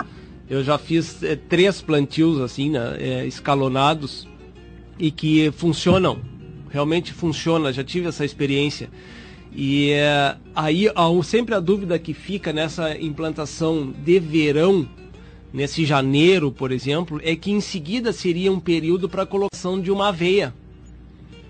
Eu 0.51 0.65
já 0.65 0.79
fiz 0.79 1.23
é, 1.23 1.37
três 1.37 1.81
plantios 1.81 2.41
assim, 2.41 2.71
né, 2.71 2.97
é, 2.99 3.27
escalonados 3.27 4.27
e 4.99 5.13
que 5.13 5.53
funcionam, 5.53 6.19
realmente 6.71 7.13
funciona. 7.13 7.73
Já 7.73 7.85
tive 7.85 8.09
essa 8.09 8.25
experiência. 8.25 8.91
E 9.55 9.91
é, 9.91 10.37
aí 10.55 10.87
sempre 11.25 11.55
a 11.55 11.61
dúvida 11.61 11.99
que 11.99 12.13
fica 12.13 12.53
nessa 12.53 12.97
implantação 12.97 13.93
de 14.05 14.19
verão, 14.19 14.89
nesse 15.53 15.85
janeiro, 15.85 16.53
por 16.53 16.71
exemplo, 16.71 17.21
é 17.25 17.35
que 17.35 17.51
em 17.51 17.61
seguida 17.61 18.13
seria 18.13 18.53
um 18.53 18.61
período 18.61 19.09
para 19.09 19.23
a 19.23 19.27
colocação 19.27 19.81
de 19.81 19.91
uma 19.91 20.09
aveia. 20.09 20.55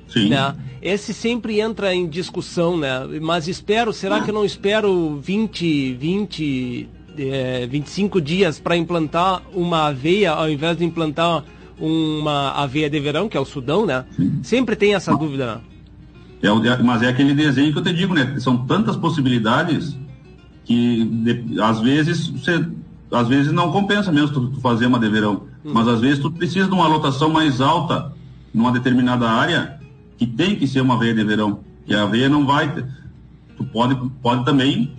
Sim. 0.08 0.30
Né? 0.30 0.56
Esse 0.80 1.12
sempre 1.12 1.60
entra 1.60 1.94
em 1.94 2.08
discussão, 2.08 2.76
né? 2.76 3.06
Mas 3.20 3.46
espero, 3.46 3.92
será 3.92 4.22
que 4.22 4.30
eu 4.30 4.34
não 4.34 4.44
espero 4.44 5.18
20, 5.20 5.92
20, 5.94 6.88
é, 7.18 7.66
25 7.66 8.20
dias 8.20 8.58
para 8.58 8.76
implantar 8.76 9.42
uma 9.52 9.88
aveia 9.88 10.32
ao 10.32 10.48
invés 10.48 10.76
de 10.76 10.84
implantar 10.84 11.44
uma 11.78 12.52
aveia 12.52 12.88
de 12.88 12.98
verão, 12.98 13.28
que 13.28 13.36
é 13.36 13.40
o 13.40 13.44
Sudão, 13.44 13.84
né? 13.84 14.04
Sim. 14.16 14.40
Sempre 14.42 14.76
tem 14.76 14.94
essa 14.94 15.14
dúvida. 15.16 15.60
É 16.42 16.50
o, 16.50 16.84
mas 16.84 17.02
é 17.02 17.08
aquele 17.08 17.34
desenho 17.34 17.72
que 17.72 17.78
eu 17.78 17.82
te 17.82 17.92
digo, 17.92 18.14
né? 18.14 18.38
São 18.38 18.58
tantas 18.58 18.96
possibilidades 18.96 19.96
que 20.64 21.04
de, 21.04 21.60
às 21.60 21.80
vezes 21.80 22.28
você 22.28 22.64
às 23.10 23.26
vezes 23.26 23.52
não 23.52 23.72
compensa 23.72 24.12
mesmo 24.12 24.28
tu, 24.32 24.48
tu 24.48 24.60
fazer 24.60 24.86
uma 24.86 24.98
de 24.98 25.08
verão. 25.08 25.44
Hum. 25.64 25.72
Mas 25.72 25.88
às 25.88 26.00
vezes 26.00 26.18
tu 26.18 26.30
precisa 26.30 26.68
de 26.68 26.74
uma 26.74 26.86
lotação 26.86 27.30
mais 27.30 27.60
alta 27.60 28.12
numa 28.52 28.70
determinada 28.70 29.28
área 29.28 29.80
que 30.16 30.26
tem 30.26 30.56
que 30.56 30.66
ser 30.66 30.80
uma 30.80 30.94
aveia 30.94 31.14
de 31.14 31.24
verão. 31.24 31.60
E 31.86 31.94
a 31.94 32.02
aveia 32.02 32.28
não 32.28 32.46
vai. 32.46 32.84
Tu 33.56 33.64
pode, 33.64 33.96
pode 34.22 34.44
também 34.44 34.92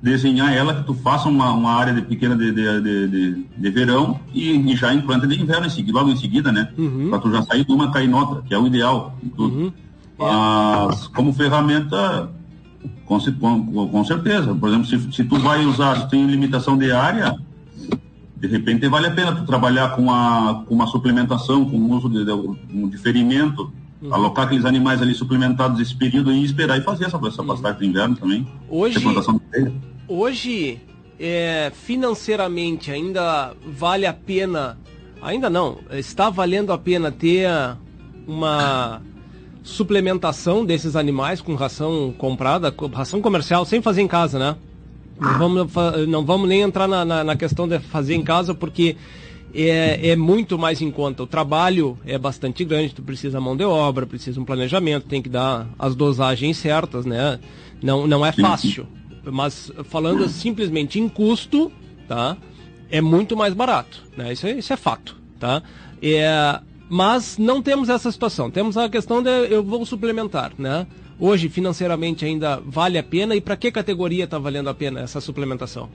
desenhar 0.00 0.54
ela 0.54 0.74
que 0.74 0.84
tu 0.84 0.94
faça 0.94 1.28
uma, 1.28 1.50
uma 1.52 1.72
área 1.72 1.92
de 1.92 2.02
pequena 2.02 2.36
de, 2.36 2.52
de, 2.52 2.80
de, 2.80 3.08
de, 3.08 3.46
de 3.56 3.70
verão 3.70 4.20
e, 4.32 4.52
e, 4.52 4.76
já 4.76 4.94
implanta 4.94 5.26
de 5.26 5.40
inverno 5.40 5.66
em 5.66 5.70
seguida, 5.70 5.98
logo 5.98 6.10
em 6.10 6.16
seguida, 6.16 6.52
né? 6.52 6.68
Uhum. 6.78 7.10
Para 7.10 7.18
tu 7.18 7.32
já 7.32 7.42
sair 7.42 7.64
de 7.64 7.72
uma 7.72 7.90
cair 7.90 8.08
noutra, 8.08 8.42
que 8.42 8.54
é 8.54 8.58
o 8.58 8.66
ideal. 8.66 9.18
Uhum. 9.36 9.72
Mas 10.18 11.06
como 11.08 11.32
ferramenta, 11.32 12.30
com, 13.04 13.18
com, 13.18 13.88
com, 13.88 14.04
certeza. 14.04 14.54
Por 14.54 14.68
exemplo, 14.68 14.86
se, 14.86 15.12
se 15.12 15.24
tu 15.24 15.38
vai 15.38 15.64
usar, 15.64 16.00
se 16.00 16.10
tem 16.10 16.26
limitação 16.26 16.76
de 16.76 16.90
área, 16.90 17.36
de 18.36 18.46
repente 18.46 18.88
vale 18.88 19.06
a 19.06 19.10
pena 19.10 19.34
tu 19.34 19.44
trabalhar 19.44 19.90
com, 19.90 20.10
a, 20.10 20.64
com 20.66 20.74
uma 20.74 20.86
suplementação, 20.86 21.64
com 21.64 21.76
o 21.76 21.92
uso 21.92 22.08
de, 22.08 22.24
de 22.24 22.32
um 22.32 22.88
diferimento, 22.88 23.70
uhum. 24.02 24.14
alocar 24.14 24.46
aqueles 24.46 24.64
animais 24.64 25.02
ali 25.02 25.14
suplementados 25.14 25.80
esse 25.80 25.94
período 25.94 26.32
e 26.32 26.44
esperar 26.44 26.78
e 26.78 26.82
fazer 26.82 27.06
essa, 27.06 27.18
essa 27.26 27.42
uhum. 27.42 27.48
passagem 27.48 27.78
do 27.78 27.84
inverno 27.84 28.16
também. 28.16 28.46
Hoje, 28.68 28.98
hoje 30.08 30.80
é, 31.18 31.70
financeiramente 31.74 32.90
ainda 32.90 33.54
vale 33.66 34.06
a 34.06 34.12
pena, 34.12 34.78
ainda 35.20 35.48
não, 35.50 35.78
está 35.90 36.30
valendo 36.30 36.72
a 36.72 36.78
pena 36.78 37.10
ter 37.10 37.48
uma 38.26 39.00
suplementação 39.66 40.64
desses 40.64 40.94
animais 40.94 41.40
com 41.40 41.56
ração 41.56 42.14
comprada, 42.16 42.72
ração 42.94 43.20
comercial, 43.20 43.64
sem 43.64 43.82
fazer 43.82 44.00
em 44.00 44.06
casa, 44.06 44.38
né? 44.38 44.56
Não 45.20 45.38
vamos, 45.38 45.72
não 46.08 46.24
vamos 46.24 46.48
nem 46.48 46.60
entrar 46.60 46.86
na, 46.86 47.04
na, 47.04 47.24
na 47.24 47.36
questão 47.36 47.66
de 47.66 47.80
fazer 47.80 48.14
em 48.14 48.22
casa, 48.22 48.54
porque 48.54 48.96
é, 49.52 50.10
é, 50.10 50.16
muito 50.16 50.56
mais 50.56 50.80
em 50.80 50.90
conta. 50.90 51.24
O 51.24 51.26
trabalho 51.26 51.98
é 52.06 52.16
bastante 52.16 52.64
grande, 52.64 52.94
tu 52.94 53.02
precisa 53.02 53.40
mão 53.40 53.56
de 53.56 53.64
obra, 53.64 54.06
precisa 54.06 54.40
um 54.40 54.44
planejamento, 54.44 55.08
tem 55.08 55.20
que 55.20 55.28
dar 55.28 55.66
as 55.76 55.96
dosagens 55.96 56.58
certas, 56.58 57.04
né? 57.04 57.40
Não, 57.82 58.06
não 58.06 58.24
é 58.24 58.30
fácil. 58.30 58.86
Mas 59.24 59.72
falando 59.86 60.28
simplesmente 60.28 61.00
em 61.00 61.08
custo, 61.08 61.72
tá? 62.06 62.36
É 62.88 63.00
muito 63.00 63.36
mais 63.36 63.52
barato, 63.52 64.04
né? 64.16 64.32
Isso 64.32 64.46
é, 64.46 64.52
isso 64.52 64.72
é 64.72 64.76
fato, 64.76 65.16
tá? 65.40 65.60
É, 66.00 66.60
mas 66.88 67.36
não 67.38 67.60
temos 67.60 67.88
essa 67.88 68.10
situação. 68.10 68.50
Temos 68.50 68.76
a 68.76 68.88
questão 68.88 69.22
de 69.22 69.30
eu 69.48 69.62
vou 69.62 69.84
suplementar, 69.84 70.52
né? 70.58 70.86
Hoje, 71.18 71.48
financeiramente, 71.48 72.24
ainda 72.24 72.60
vale 72.64 72.98
a 72.98 73.02
pena? 73.02 73.34
E 73.34 73.40
para 73.40 73.56
que 73.56 73.70
categoria 73.70 74.24
está 74.24 74.38
valendo 74.38 74.68
a 74.68 74.74
pena 74.74 75.00
essa 75.00 75.20
suplementação? 75.20 75.88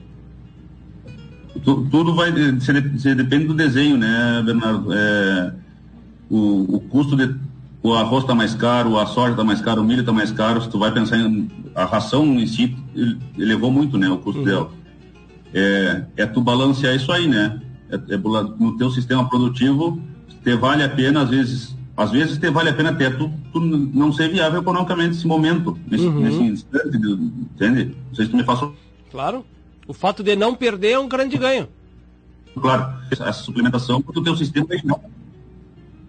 Tudo 1.64 2.14
vai 2.14 2.32
depende 2.32 3.44
do 3.44 3.54
desenho, 3.54 3.96
né, 3.96 4.42
Bernardo? 4.44 4.92
É, 4.92 5.54
o, 6.28 6.76
o 6.76 6.80
custo 6.80 7.16
de 7.16 7.34
o 7.82 7.94
arroz 7.94 8.22
está 8.22 8.34
mais 8.34 8.54
caro, 8.54 8.98
a 8.98 9.06
soja 9.06 9.32
está 9.32 9.42
mais 9.42 9.60
caro, 9.60 9.82
o 9.82 9.84
milho 9.84 10.00
está 10.00 10.12
mais 10.12 10.30
caro. 10.30 10.60
Se 10.62 10.68
tu 10.68 10.78
vai 10.78 10.92
pensar 10.92 11.18
em 11.18 11.50
a 11.74 11.84
ração 11.84 12.24
em 12.38 12.46
si, 12.46 12.76
elevou 13.36 13.70
muito, 13.70 13.98
né, 13.98 14.08
o 14.08 14.18
custo 14.18 14.40
uhum. 14.40 14.46
dela. 14.46 14.70
É, 15.52 16.04
é 16.16 16.26
tu 16.26 16.40
balancear 16.40 16.94
isso 16.94 17.10
aí, 17.10 17.26
né? 17.26 17.60
É, 17.90 17.96
é, 17.96 18.16
no 18.16 18.76
teu 18.76 18.90
sistema 18.90 19.28
produtivo, 19.28 20.00
te 20.42 20.56
vale 20.56 20.82
a 20.82 20.88
pena 20.88 21.22
às 21.22 21.30
vezes 21.30 21.76
às 21.96 22.10
vezes 22.10 22.38
te 22.38 22.50
vale 22.50 22.70
a 22.70 22.72
pena 22.72 22.90
até 22.90 23.10
tu, 23.10 23.30
tu 23.52 23.60
não 23.60 24.12
ser 24.12 24.30
viável 24.30 24.60
economicamente 24.60 25.10
nesse 25.10 25.26
momento, 25.26 25.78
nesse, 25.86 26.06
uhum. 26.06 26.20
nesse 26.20 26.42
instante, 26.42 26.96
entende? 26.96 27.96
Não 28.08 28.14
sei 28.14 28.24
se 28.24 28.30
tu 28.30 28.36
me 28.36 28.44
faço. 28.44 28.72
Claro. 29.10 29.44
O 29.86 29.92
fato 29.92 30.22
de 30.22 30.34
não 30.34 30.54
perder 30.54 30.92
é 30.92 30.98
um 30.98 31.08
grande 31.08 31.36
ganho. 31.36 31.68
Claro, 32.58 32.94
essa 33.10 33.32
suplementação, 33.32 34.00
porque 34.00 34.20
o 34.20 34.22
teu 34.22 34.36
sistema 34.36 34.66
vai 34.66 34.78
girar. 34.78 35.00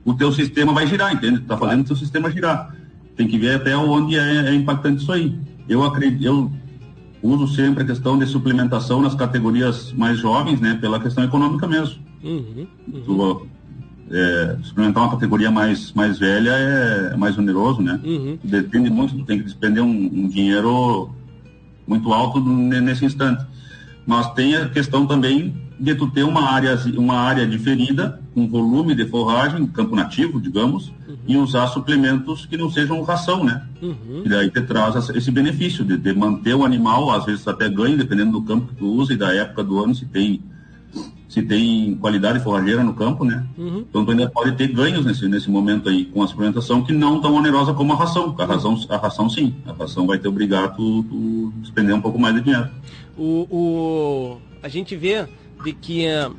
O 0.05 0.13
teu 0.13 0.31
sistema 0.31 0.73
vai 0.73 0.87
girar, 0.87 1.13
entende? 1.13 1.39
Tu 1.39 1.45
tá 1.45 1.57
fazendo 1.57 1.81
o 1.81 1.85
teu 1.85 1.95
sistema 1.95 2.31
girar. 2.31 2.75
Tem 3.15 3.27
que 3.27 3.37
ver 3.37 3.55
até 3.55 3.75
onde 3.75 4.17
é, 4.17 4.49
é 4.49 4.53
impactante 4.53 5.01
isso 5.01 5.11
aí. 5.11 5.37
Eu 5.67 5.83
acredito, 5.83 6.23
eu 6.23 6.51
uso 7.21 7.47
sempre 7.55 7.83
a 7.83 7.85
questão 7.85 8.17
de 8.17 8.25
suplementação 8.25 9.01
nas 9.01 9.15
categorias 9.15 9.93
mais 9.93 10.17
jovens, 10.17 10.59
né? 10.59 10.77
Pela 10.79 10.99
questão 10.99 11.23
econômica 11.23 11.67
mesmo. 11.67 12.01
Uhum, 12.23 12.67
uhum. 12.91 13.01
Tu, 13.05 13.47
é, 14.11 14.57
suplementar 14.63 15.03
uma 15.03 15.11
categoria 15.11 15.49
mais, 15.49 15.91
mais 15.93 16.19
velha 16.19 16.51
é, 16.51 17.15
mais 17.17 17.37
oneroso, 17.37 17.81
né? 17.81 17.99
Uhum. 18.03 18.37
Depende 18.43 18.89
muito, 18.89 19.15
tu 19.15 19.25
tem 19.25 19.37
que 19.37 19.45
despender 19.45 19.83
um, 19.83 19.89
um, 19.89 20.27
dinheiro 20.27 21.09
muito 21.87 22.11
alto 22.13 22.39
nesse 22.39 23.05
instante. 23.05 23.45
Mas 24.05 24.31
tem 24.33 24.55
a 24.55 24.67
questão 24.67 25.05
também 25.05 25.55
de 25.79 25.95
tu 25.95 26.09
ter 26.09 26.23
uma 26.23 26.49
área, 26.49 26.77
uma 26.97 27.15
área 27.15 27.47
diferida, 27.47 28.19
um 28.35 28.47
volume 28.47 28.93
de 28.95 29.05
forragem, 29.05 29.65
campo 29.67 29.95
nativo, 29.95 30.39
digamos, 30.39 30.89
uhum. 31.07 31.15
e 31.27 31.37
usar 31.37 31.67
suplementos 31.67 32.45
que 32.45 32.57
não 32.57 32.69
sejam 32.69 33.01
ração, 33.01 33.43
né? 33.43 33.63
Uhum. 33.81 34.23
E 34.25 34.29
daí 34.29 34.49
te 34.49 34.61
traz 34.61 35.09
esse 35.09 35.31
benefício 35.31 35.83
de, 35.83 35.97
de 35.97 36.13
manter 36.13 36.53
o 36.53 36.65
animal, 36.65 37.11
às 37.11 37.25
vezes 37.25 37.47
até 37.47 37.69
ganho, 37.69 37.97
dependendo 37.97 38.33
do 38.33 38.41
campo 38.41 38.67
que 38.67 38.75
tu 38.75 38.85
usa 38.85 39.13
e 39.13 39.17
da 39.17 39.33
época 39.33 39.63
do 39.63 39.83
ano, 39.83 39.95
se 39.95 40.05
tem 40.05 40.41
se 41.33 41.41
tem 41.41 41.95
qualidade 41.95 42.39
forrageira 42.39 42.83
no 42.83 42.93
campo, 42.93 43.25
né? 43.25 43.43
Uhum. 43.57 43.85
Então 43.89 44.05
tu 44.05 44.11
ainda 44.11 44.29
pode 44.29 44.55
ter 44.55 44.67
ganhos 44.67 45.03
nesse, 45.03 45.27
nesse 45.27 45.49
momento 45.49 45.89
aí 45.89 46.05
com 46.05 46.21
a 46.21 46.27
suplementação 46.27 46.83
que 46.83 46.93
não 46.93 47.19
tão 47.19 47.33
onerosa 47.33 47.73
como 47.73 47.93
a 47.93 47.95
ração. 47.95 48.35
A 48.37 48.45
ração, 48.45 48.79
a 48.87 48.97
ração 48.97 49.27
sim, 49.27 49.55
a 49.65 49.73
ração 49.73 50.05
vai 50.05 50.19
te 50.19 50.27
obrigar 50.27 50.65
a 50.65 50.67
tu, 50.67 51.03
tu 51.03 51.53
despender 51.57 51.95
um 51.95 52.01
pouco 52.01 52.19
mais 52.19 52.35
de 52.35 52.41
dinheiro. 52.41 52.69
O, 53.17 53.47
o, 53.49 54.37
a 54.61 54.67
gente 54.67 54.95
vê 54.95 55.27
de 55.63 55.73
que 55.73 56.05
uh, 56.05 56.35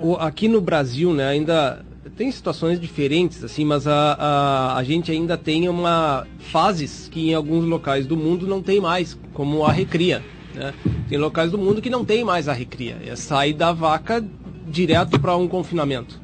o, 0.00 0.16
aqui 0.16 0.48
no 0.48 0.60
Brasil, 0.60 1.14
né, 1.14 1.28
ainda 1.28 1.84
tem 2.16 2.32
situações 2.32 2.80
diferentes, 2.80 3.44
assim, 3.44 3.64
mas 3.64 3.86
a, 3.86 4.14
a, 4.14 4.76
a 4.76 4.82
gente 4.82 5.12
ainda 5.12 5.36
tem 5.36 5.68
uma 5.68 6.26
fases 6.38 7.08
que 7.08 7.30
em 7.30 7.34
alguns 7.34 7.64
locais 7.64 8.06
do 8.06 8.16
mundo 8.16 8.44
não 8.44 8.60
tem 8.60 8.80
mais, 8.80 9.16
como 9.32 9.64
a 9.64 9.70
recria. 9.70 10.20
Né? 10.54 10.74
Tem 11.08 11.18
locais 11.18 11.50
do 11.50 11.58
mundo 11.58 11.80
que 11.80 11.90
não 11.90 12.04
tem 12.04 12.24
mais 12.24 12.48
a 12.48 12.52
recria. 12.52 12.96
É 13.04 13.16
sair 13.16 13.52
da 13.52 13.72
vaca 13.72 14.24
direto 14.66 15.18
para 15.18 15.36
um 15.36 15.48
confinamento. 15.48 16.20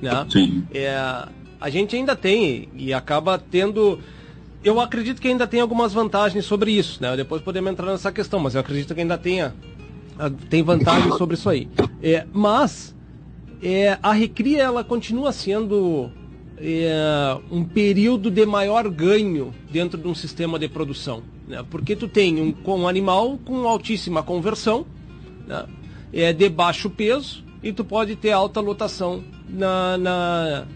Né? 0.00 0.26
Sim. 0.28 0.64
É, 0.72 0.96
a 1.60 1.70
gente 1.70 1.96
ainda 1.96 2.14
tem 2.14 2.68
e 2.74 2.92
acaba 2.92 3.38
tendo. 3.38 3.98
Eu 4.62 4.80
acredito 4.80 5.20
que 5.20 5.28
ainda 5.28 5.46
tem 5.46 5.60
algumas 5.60 5.92
vantagens 5.92 6.44
sobre 6.44 6.72
isso. 6.72 7.02
Né? 7.02 7.16
Depois 7.16 7.42
podemos 7.42 7.70
entrar 7.70 7.86
nessa 7.86 8.10
questão, 8.10 8.40
mas 8.40 8.54
eu 8.54 8.60
acredito 8.60 8.94
que 8.94 9.00
ainda 9.00 9.18
tenha, 9.18 9.54
tem 10.48 10.62
vantagens 10.62 11.16
sobre 11.16 11.34
isso 11.34 11.48
aí. 11.48 11.68
É, 12.02 12.26
mas 12.32 12.94
é, 13.62 13.98
a 14.02 14.12
recria 14.12 14.62
ela 14.62 14.82
continua 14.82 15.32
sendo 15.32 16.10
é, 16.58 17.38
um 17.50 17.64
período 17.64 18.30
de 18.30 18.46
maior 18.46 18.88
ganho 18.88 19.52
dentro 19.70 20.00
de 20.00 20.08
um 20.08 20.14
sistema 20.14 20.58
de 20.58 20.68
produção. 20.68 21.22
Né? 21.46 21.64
Porque 21.70 21.94
tu 21.94 22.08
tem 22.08 22.40
um, 22.40 22.54
um 22.72 22.88
animal 22.88 23.38
com 23.44 23.66
altíssima 23.68 24.22
conversão, 24.22 24.86
né? 25.46 25.66
é 26.12 26.32
de 26.32 26.48
baixo 26.48 26.88
peso, 26.88 27.44
e 27.62 27.72
tu 27.72 27.84
pode 27.84 28.16
ter 28.16 28.30
alta 28.30 28.60
lotação 28.60 29.22
na, 29.48 29.96
na, 29.98 30.66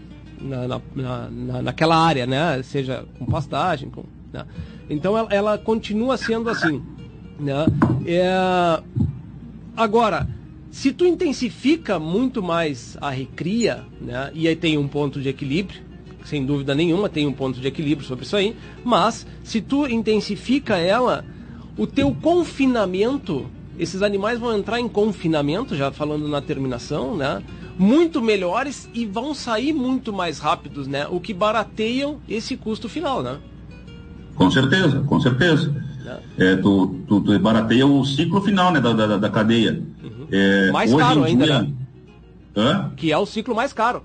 na, 0.41 1.29
na 1.29 1.61
naquela 1.61 1.97
área, 1.97 2.25
né? 2.25 2.61
seja 2.63 3.05
com 3.17 3.25
pastagem. 3.25 3.89
Com, 3.89 4.03
né? 4.31 4.45
Então 4.89 5.17
ela, 5.17 5.27
ela, 5.31 5.57
continua 5.57 6.17
sendo 6.17 6.49
assim. 6.49 6.81
Né? 7.39 7.65
É... 8.05 8.81
Agora, 9.77 10.27
se 10.71 10.91
tu 10.91 11.05
intensifica 11.05 11.99
muito 11.99 12.41
mais 12.43 12.97
a 12.99 13.09
recria, 13.09 13.85
né? 14.01 14.31
e 14.33 14.47
aí 14.47 14.55
tem 14.55 14.77
um 14.77 14.87
ponto 14.87 15.21
de 15.21 15.29
equilíbrio, 15.29 15.81
sem 16.29 16.45
dúvida 16.45 16.75
nenhuma, 16.75 17.09
tem 17.09 17.25
um 17.25 17.33
ponto 17.33 17.59
de 17.59 17.67
equilíbrio 17.67 18.07
sobre 18.07 18.23
isso 18.23 18.35
aí, 18.35 18.55
mas 18.83 19.25
se 19.43 19.59
tu 19.59 19.87
intensifica 19.87 20.77
ela, 20.77 21.25
o 21.75 21.87
teu 21.87 22.13
confinamento, 22.13 23.47
esses 23.79 24.03
animais 24.03 24.39
vão 24.39 24.55
entrar 24.55 24.79
em 24.79 24.87
confinamento, 24.87 25.75
já 25.75 25.91
falando 25.91 26.27
na 26.27 26.39
terminação, 26.39 27.17
né? 27.17 27.41
Muito 27.77 28.21
melhores 28.21 28.87
e 28.93 29.05
vão 29.05 29.33
sair 29.33 29.73
muito 29.73 30.13
mais 30.13 30.37
rápidos, 30.37 30.87
né? 30.87 31.07
O 31.09 31.19
que 31.19 31.33
barateiam 31.33 32.19
esse 32.29 32.55
custo 32.55 32.87
final, 32.87 33.23
né? 33.23 33.37
Com 34.35 34.51
certeza, 34.51 34.99
com 35.01 35.19
certeza. 35.19 35.73
É, 36.37 36.55
tu, 36.55 36.99
tu, 37.07 37.21
tu 37.21 37.39
barateia 37.39 37.85
o 37.85 38.03
ciclo 38.05 38.41
final 38.41 38.71
né, 38.71 38.79
da, 38.79 38.93
da, 38.93 39.17
da 39.17 39.29
cadeia. 39.29 39.81
Uhum. 40.03 40.27
É, 40.31 40.71
mais 40.71 40.93
caro 40.93 41.23
ainda, 41.23 41.45
dia... 41.45 41.61
né? 41.61 41.73
Hã? 42.55 42.91
Que 42.95 43.11
é 43.11 43.17
o 43.17 43.25
ciclo 43.25 43.55
mais 43.55 43.73
caro 43.73 44.03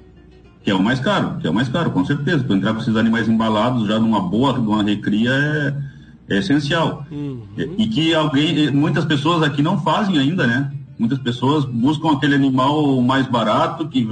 que 0.65 0.71
é 0.71 0.75
o 0.75 0.83
mais 0.83 0.99
caro, 0.99 1.37
que 1.39 1.47
é 1.47 1.51
o 1.51 1.55
mais 1.55 1.69
caro, 1.69 1.91
com 1.91 2.03
certeza. 2.07 2.43
Para 2.43 2.57
entrar 2.57 2.73
com 2.73 2.81
esses 2.81 2.97
animais 2.97 3.29
embalados 3.29 3.87
já 3.87 3.99
numa 3.99 4.21
boa, 4.21 4.55
numa 4.55 4.83
recria 4.83 5.31
é, 5.31 6.35
é 6.35 6.39
essencial. 6.39 7.07
Uhum. 7.11 7.43
E, 7.57 7.85
e, 7.85 7.89
que 7.89 8.15
alguém, 8.15 8.71
muitas 8.71 9.05
pessoas 9.05 9.43
aqui 9.43 9.61
não 9.61 9.79
fazem 9.83 10.19
ainda, 10.19 10.47
né? 10.47 10.73
Muitas 10.99 11.19
pessoas 11.19 11.67
buscam 11.67 12.13
aquele 12.13 12.35
animal 12.35 12.99
mais 13.03 13.27
barato, 13.27 13.87
que 13.89 14.09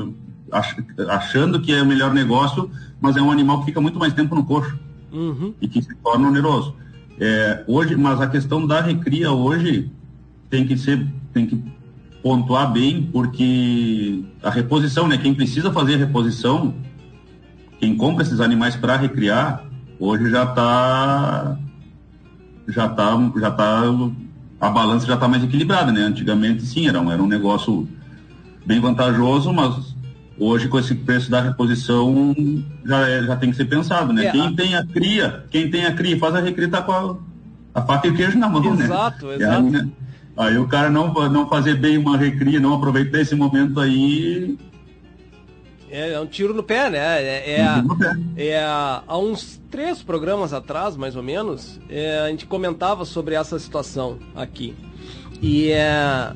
achando 1.08 1.58
que 1.58 1.72
é 1.72 1.80
o 1.80 1.86
melhor 1.86 2.12
negócio, 2.12 2.70
mas 3.00 3.16
é 3.16 3.22
um 3.22 3.30
animal 3.30 3.60
que 3.60 3.66
fica 3.66 3.80
muito 3.80 3.98
mais 3.98 4.12
tempo 4.12 4.34
no 4.34 4.44
coxo 4.44 4.78
uhum. 5.10 5.54
e 5.58 5.66
que 5.66 5.80
se 5.80 5.94
torna 5.96 6.28
oneroso. 6.28 6.74
É, 7.18 7.64
hoje, 7.66 7.96
mas 7.96 8.20
a 8.20 8.26
questão 8.26 8.66
da 8.66 8.82
recria 8.82 9.32
hoje 9.32 9.90
tem 10.50 10.66
que 10.66 10.76
ser, 10.76 11.06
tem 11.32 11.46
que 11.46 11.64
pontuar 12.22 12.72
bem, 12.72 13.02
porque 13.02 14.22
a 14.42 14.50
reposição, 14.50 15.08
né? 15.08 15.18
Quem 15.18 15.34
precisa 15.34 15.72
fazer 15.72 15.94
a 15.94 15.98
reposição, 15.98 16.74
quem 17.80 17.96
compra 17.96 18.22
esses 18.22 18.40
animais 18.40 18.76
para 18.76 18.96
recriar, 18.96 19.64
hoje 19.98 20.30
já 20.30 20.44
está 20.44 21.58
já 22.68 22.88
tá, 22.88 23.18
já 23.36 23.50
tá, 23.50 23.82
a 24.60 24.70
balança 24.70 25.04
já 25.04 25.14
está 25.14 25.26
mais 25.26 25.42
equilibrada, 25.42 25.90
né? 25.90 26.02
Antigamente 26.02 26.62
sim, 26.62 26.86
era 26.86 27.00
um, 27.00 27.10
era 27.10 27.20
um 27.20 27.26
negócio 27.26 27.88
bem 28.64 28.80
vantajoso, 28.80 29.52
mas 29.52 29.96
hoje 30.38 30.68
com 30.68 30.78
esse 30.78 30.94
preço 30.94 31.28
da 31.28 31.40
reposição 31.40 32.34
já, 32.84 33.08
é, 33.08 33.24
já 33.24 33.36
tem 33.36 33.50
que 33.50 33.56
ser 33.56 33.64
pensado, 33.64 34.12
né? 34.12 34.26
É, 34.26 34.30
quem 34.30 34.46
a... 34.46 34.52
tem 34.52 34.76
a 34.76 34.86
cria, 34.86 35.44
quem 35.50 35.68
tem 35.68 35.86
a 35.86 35.92
cria 35.92 36.16
faz 36.18 36.36
a 36.36 36.40
recria 36.40 36.68
tá 36.68 36.82
com 36.82 36.92
a, 36.92 37.16
a 37.74 37.82
faca 37.82 38.06
e 38.06 38.10
o 38.10 38.14
queijo 38.14 38.38
na 38.38 38.48
mão, 38.48 38.62
exato, 38.64 38.76
né? 38.78 38.84
Exato, 38.84 39.32
exato. 39.32 39.92
Aí 40.36 40.56
o 40.56 40.66
cara 40.66 40.88
não, 40.88 41.12
não 41.30 41.48
fazer 41.48 41.74
bem 41.74 41.98
uma 41.98 42.16
recria, 42.16 42.58
não 42.58 42.74
aproveitar 42.74 43.20
esse 43.20 43.34
momento 43.34 43.78
aí. 43.78 44.56
É, 45.90 46.12
é 46.12 46.20
um 46.20 46.26
tiro 46.26 46.54
no 46.54 46.62
pé, 46.62 46.88
né? 46.88 47.22
É, 47.22 47.60
é, 47.60 47.74
um 47.76 47.98
pé. 47.98 48.12
é, 48.36 48.64
há 48.64 49.18
uns 49.18 49.60
três 49.70 50.02
programas 50.02 50.54
atrás, 50.54 50.96
mais 50.96 51.16
ou 51.16 51.22
menos, 51.22 51.78
é, 51.90 52.20
a 52.20 52.28
gente 52.28 52.46
comentava 52.46 53.04
sobre 53.04 53.34
essa 53.34 53.58
situação 53.58 54.18
aqui. 54.34 54.74
E, 55.42 55.70
é, 55.70 56.32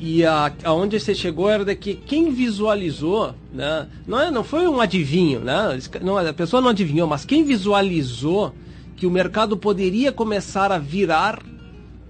e 0.00 0.24
a, 0.26 0.52
aonde 0.64 0.98
você 0.98 1.14
chegou 1.14 1.48
era 1.48 1.64
de 1.64 1.76
que 1.76 1.94
quem 1.94 2.32
visualizou, 2.32 3.36
né? 3.52 3.86
Não, 4.04 4.20
é, 4.20 4.32
não 4.32 4.42
foi 4.42 4.66
um 4.66 4.80
adivinho, 4.80 5.38
né? 5.38 5.78
Não, 6.02 6.18
a 6.18 6.32
pessoa 6.32 6.60
não 6.60 6.70
adivinhou, 6.70 7.06
mas 7.06 7.24
quem 7.24 7.44
visualizou 7.44 8.52
que 8.96 9.06
o 9.06 9.10
mercado 9.10 9.56
poderia 9.56 10.10
começar 10.10 10.72
a 10.72 10.78
virar, 10.78 11.40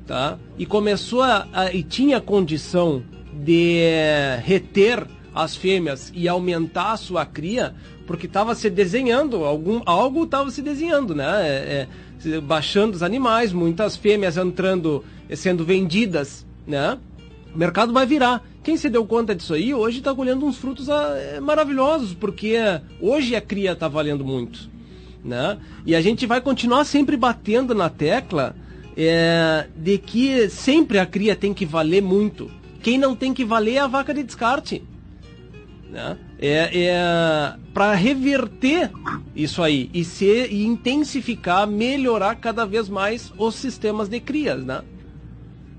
tá? 0.06 0.38
E 0.58 0.66
começou 0.66 1.22
a, 1.22 1.46
a 1.52 1.72
e 1.72 1.82
tinha 1.82 2.20
condição 2.20 3.02
de 3.32 3.80
reter 4.42 5.06
as 5.34 5.56
fêmeas 5.56 6.12
e 6.14 6.28
aumentar 6.28 6.92
a 6.92 6.96
sua 6.96 7.24
cria, 7.24 7.74
porque 8.06 8.26
estava 8.26 8.54
se 8.54 8.68
desenhando, 8.68 9.44
algum, 9.44 9.80
algo 9.86 10.24
estava 10.24 10.50
se 10.50 10.60
desenhando, 10.60 11.14
né? 11.14 11.48
É, 11.48 11.88
é, 12.26 12.40
baixando 12.40 12.94
os 12.94 13.02
animais, 13.02 13.52
muitas 13.52 13.96
fêmeas 13.96 14.36
entrando, 14.36 15.04
sendo 15.34 15.64
vendidas, 15.64 16.46
né? 16.66 16.98
O 17.54 17.58
mercado 17.58 17.92
vai 17.92 18.06
virar. 18.06 18.42
Quem 18.62 18.76
se 18.76 18.88
deu 18.88 19.04
conta 19.04 19.34
disso 19.34 19.54
aí, 19.54 19.74
hoje 19.74 19.98
está 19.98 20.14
colhendo 20.14 20.46
uns 20.46 20.56
frutos 20.56 20.88
ah, 20.88 21.16
é, 21.16 21.40
maravilhosos, 21.40 22.14
porque 22.14 22.56
hoje 23.00 23.34
a 23.34 23.40
cria 23.40 23.72
está 23.72 23.88
valendo 23.88 24.24
muito. 24.24 24.70
Né? 25.24 25.58
E 25.86 25.94
a 25.94 26.00
gente 26.00 26.26
vai 26.26 26.40
continuar 26.40 26.84
sempre 26.84 27.16
batendo 27.16 27.74
na 27.74 27.88
tecla 27.88 28.56
é, 28.96 29.66
de 29.76 29.98
que 29.98 30.48
sempre 30.48 30.98
a 30.98 31.06
cria 31.06 31.34
tem 31.34 31.54
que 31.54 31.64
valer 31.64 32.02
muito. 32.02 32.50
Quem 32.82 32.98
não 32.98 33.14
tem 33.14 33.32
que 33.32 33.44
valer 33.44 33.74
é 33.74 33.78
a 33.78 33.86
vaca 33.86 34.12
de 34.12 34.22
descarte. 34.22 34.82
Né? 35.90 36.16
É, 36.38 36.86
é 36.86 37.54
para 37.72 37.94
reverter 37.94 38.90
isso 39.36 39.62
aí 39.62 39.90
e, 39.92 40.04
ser, 40.04 40.52
e 40.52 40.64
intensificar, 40.64 41.66
melhorar 41.66 42.34
cada 42.36 42.64
vez 42.64 42.88
mais 42.88 43.32
os 43.38 43.54
sistemas 43.54 44.08
de 44.08 44.20
crias. 44.20 44.64
Né? 44.64 44.82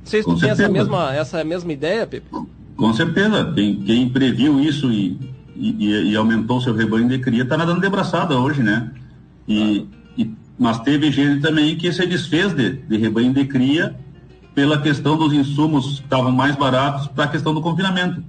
Vocês 0.03 0.25
têm 0.25 0.49
essa 0.49 0.69
mesma, 0.69 1.13
essa 1.15 1.43
mesma 1.43 1.73
ideia, 1.73 2.05
Pepe? 2.05 2.27
Com 2.75 2.93
certeza. 2.93 3.51
Quem, 3.53 3.75
quem 3.81 4.09
previu 4.09 4.59
isso 4.59 4.91
e, 4.91 5.17
e, 5.55 6.11
e 6.11 6.15
aumentou 6.15 6.61
seu 6.61 6.73
rebanho 6.73 7.07
de 7.07 7.19
cria 7.19 7.43
está 7.43 7.57
nadando 7.57 7.81
de 7.81 7.89
braçada 7.89 8.37
hoje, 8.37 8.61
né? 8.61 8.91
E, 9.47 9.87
mas 10.63 10.79
teve 10.79 11.11
gente 11.11 11.41
também 11.41 11.75
que 11.75 11.91
se 11.91 12.07
desfez 12.07 12.53
de, 12.53 12.71
de 12.71 12.95
rebanho 12.95 13.33
de 13.33 13.43
cria 13.43 13.93
pela 14.55 14.79
questão 14.79 15.17
dos 15.17 15.33
insumos 15.33 15.99
que 15.99 16.05
estavam 16.05 16.31
mais 16.31 16.55
baratos 16.55 17.05
para 17.07 17.25
a 17.25 17.27
questão 17.27 17.53
do 17.53 17.61
confinamento. 17.61 18.23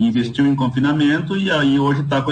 Investiu 0.00 0.46
em 0.46 0.56
confinamento 0.56 1.36
e 1.36 1.50
aí 1.50 1.78
hoje 1.78 2.00
está 2.00 2.24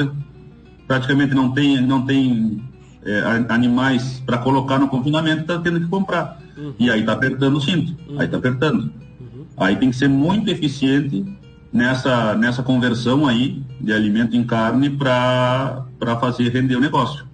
praticamente 0.87 1.35
não 1.35 1.51
tem, 1.51 1.79
não 1.79 2.07
tem 2.07 2.63
é, 3.05 3.45
animais 3.51 4.23
para 4.25 4.39
colocar 4.39 4.79
no 4.79 4.89
confinamento, 4.89 5.43
está 5.43 5.59
tendo 5.59 5.79
que 5.79 5.89
comprar. 5.89 6.41
Uhum. 6.57 6.73
E 6.79 6.91
aí 6.91 7.01
está 7.01 7.13
apertando 7.13 7.57
o 7.57 7.61
cinto, 7.61 7.95
uhum. 8.09 8.21
aí 8.21 8.25
está 8.25 8.39
apertando. 8.39 8.91
Uhum. 9.21 9.45
Aí 9.59 9.77
tem 9.77 9.91
que 9.91 9.97
ser 9.97 10.09
muito 10.09 10.49
eficiente 10.49 11.23
nessa, 11.71 12.35
nessa 12.35 12.63
conversão 12.63 13.27
aí 13.27 13.63
de 13.79 13.93
alimento 13.93 14.35
em 14.35 14.43
carne 14.43 14.89
para 14.89 15.85
fazer 16.19 16.49
render 16.49 16.77
o 16.77 16.81
negócio. 16.81 17.27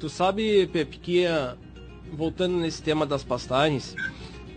Tu 0.00 0.08
sabe, 0.08 0.66
Pepe, 0.66 0.96
que 0.96 1.26
uh, 1.26 1.54
voltando 2.16 2.56
nesse 2.56 2.82
tema 2.82 3.04
das 3.04 3.22
pastagens, 3.22 3.94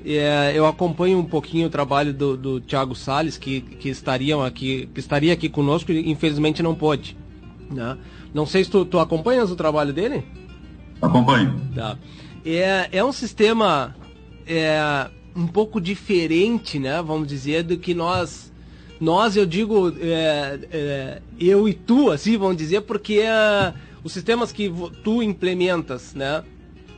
é, 0.06 0.54
eu 0.56 0.66
acompanho 0.66 1.20
um 1.20 1.26
pouquinho 1.26 1.68
o 1.68 1.70
trabalho 1.70 2.14
do, 2.14 2.38
do 2.38 2.62
Thiago 2.62 2.96
Salles, 2.96 3.38
que, 3.38 3.60
que, 3.60 3.90
estariam 3.90 4.42
aqui, 4.42 4.90
que 4.94 5.02
estaria 5.02 5.34
aqui 5.34 5.50
conosco 5.50 5.92
e 5.92 6.10
infelizmente 6.10 6.64
não 6.64 6.74
pôde. 6.74 7.18
Né? 7.70 7.98
Não 8.34 8.46
sei 8.46 8.64
se 8.64 8.70
tu, 8.70 8.86
tu 8.86 9.00
acompanhas 9.00 9.52
o 9.52 9.56
trabalho 9.58 9.92
dele? 9.92 10.24
Acompanho. 11.02 11.60
Tá. 11.76 11.98
É, 12.46 12.88
é 12.94 13.04
um 13.04 13.12
sistema 13.12 13.94
é, 14.48 15.10
um 15.36 15.46
pouco 15.46 15.82
diferente, 15.82 16.80
né? 16.80 17.02
Vamos 17.02 17.28
dizer, 17.28 17.64
do 17.64 17.78
que 17.78 17.94
nós. 17.94 18.52
Nós, 18.98 19.36
eu 19.36 19.46
digo, 19.46 19.94
é, 20.00 20.60
é, 20.72 21.22
eu 21.38 21.68
e 21.68 21.74
tu, 21.74 22.10
assim, 22.10 22.38
vamos 22.38 22.56
dizer, 22.56 22.82
porque 22.82 23.16
é, 23.16 23.74
os 24.04 24.12
sistemas 24.12 24.52
que 24.52 24.72
tu 25.04 25.24
implementas, 25.24 26.14
né? 26.14 26.44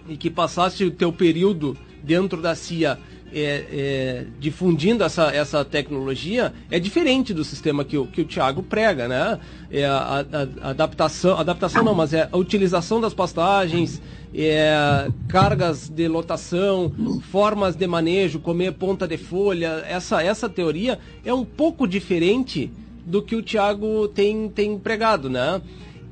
E 0.07 0.17
que 0.17 0.29
passaste 0.29 0.83
o 0.83 0.91
teu 0.91 1.11
período 1.11 1.77
dentro 2.03 2.41
da 2.41 2.55
CIA 2.55 2.99
é, 3.33 3.65
é, 3.69 4.25
difundindo 4.39 5.03
essa, 5.03 5.25
essa 5.35 5.65
tecnologia 5.65 6.53
é 6.71 6.79
diferente 6.79 7.33
do 7.33 7.43
sistema 7.43 7.83
que 7.83 7.97
o, 7.97 8.07
que 8.07 8.21
o 8.21 8.25
Thiago 8.25 8.63
prega, 8.63 9.07
né? 9.07 9.39
É 9.69 9.85
a, 9.85 10.25
a, 10.31 10.67
a 10.67 10.69
adaptação, 10.69 11.37
adaptação 11.37 11.83
não, 11.83 11.93
mas 11.93 12.13
é 12.13 12.29
a 12.31 12.37
utilização 12.37 13.01
das 13.01 13.13
pastagens, 13.13 14.01
é, 14.33 15.09
cargas 15.27 15.89
de 15.89 16.07
lotação, 16.07 16.93
formas 17.29 17.75
de 17.75 17.85
manejo, 17.87 18.39
comer 18.39 18.73
ponta 18.73 19.07
de 19.07 19.17
folha, 19.17 19.83
essa, 19.87 20.23
essa 20.23 20.47
teoria 20.47 20.97
é 21.25 21.33
um 21.33 21.43
pouco 21.43 21.87
diferente 21.87 22.71
do 23.05 23.21
que 23.21 23.35
o 23.35 23.43
Thiago 23.43 24.07
tem, 24.07 24.49
tem 24.49 24.79
pregado, 24.79 25.29
né? 25.29 25.61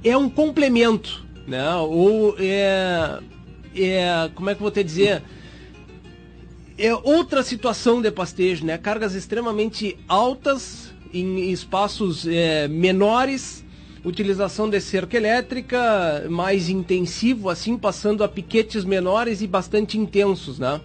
É 0.04 0.18
um 0.18 0.30
complemento, 0.30 1.26
né? 1.48 1.76
Ou 1.76 2.36
é, 2.40 3.20
é 3.76 4.32
como 4.36 4.50
é 4.50 4.56
que 4.56 4.60
eu 4.60 4.64
vou 4.64 4.72
te 4.72 4.84
dizer? 4.84 5.24
é 6.78 6.94
outra 6.96 7.44
situação 7.44 8.02
de 8.02 8.12
pastejo, 8.12 8.66
né? 8.66 8.78
Cargas 8.78 9.14
extremamente 9.14 9.98
altas 10.08 10.92
em 11.14 11.52
espaços 11.52 12.28
é, 12.28 12.68
menores, 12.68 13.64
utilização 14.04 14.70
de 14.70 14.82
cerca 14.82 15.16
elétrica 15.16 16.26
mais 16.30 16.70
intensivo, 16.70 17.50
assim 17.50 17.78
passando 17.78 18.24
a 18.24 18.28
piquetes 18.28 18.84
menores 18.84 19.42
e 19.42 19.48
bastante 19.48 19.98
intensos, 19.98 20.58
né? 20.58 20.82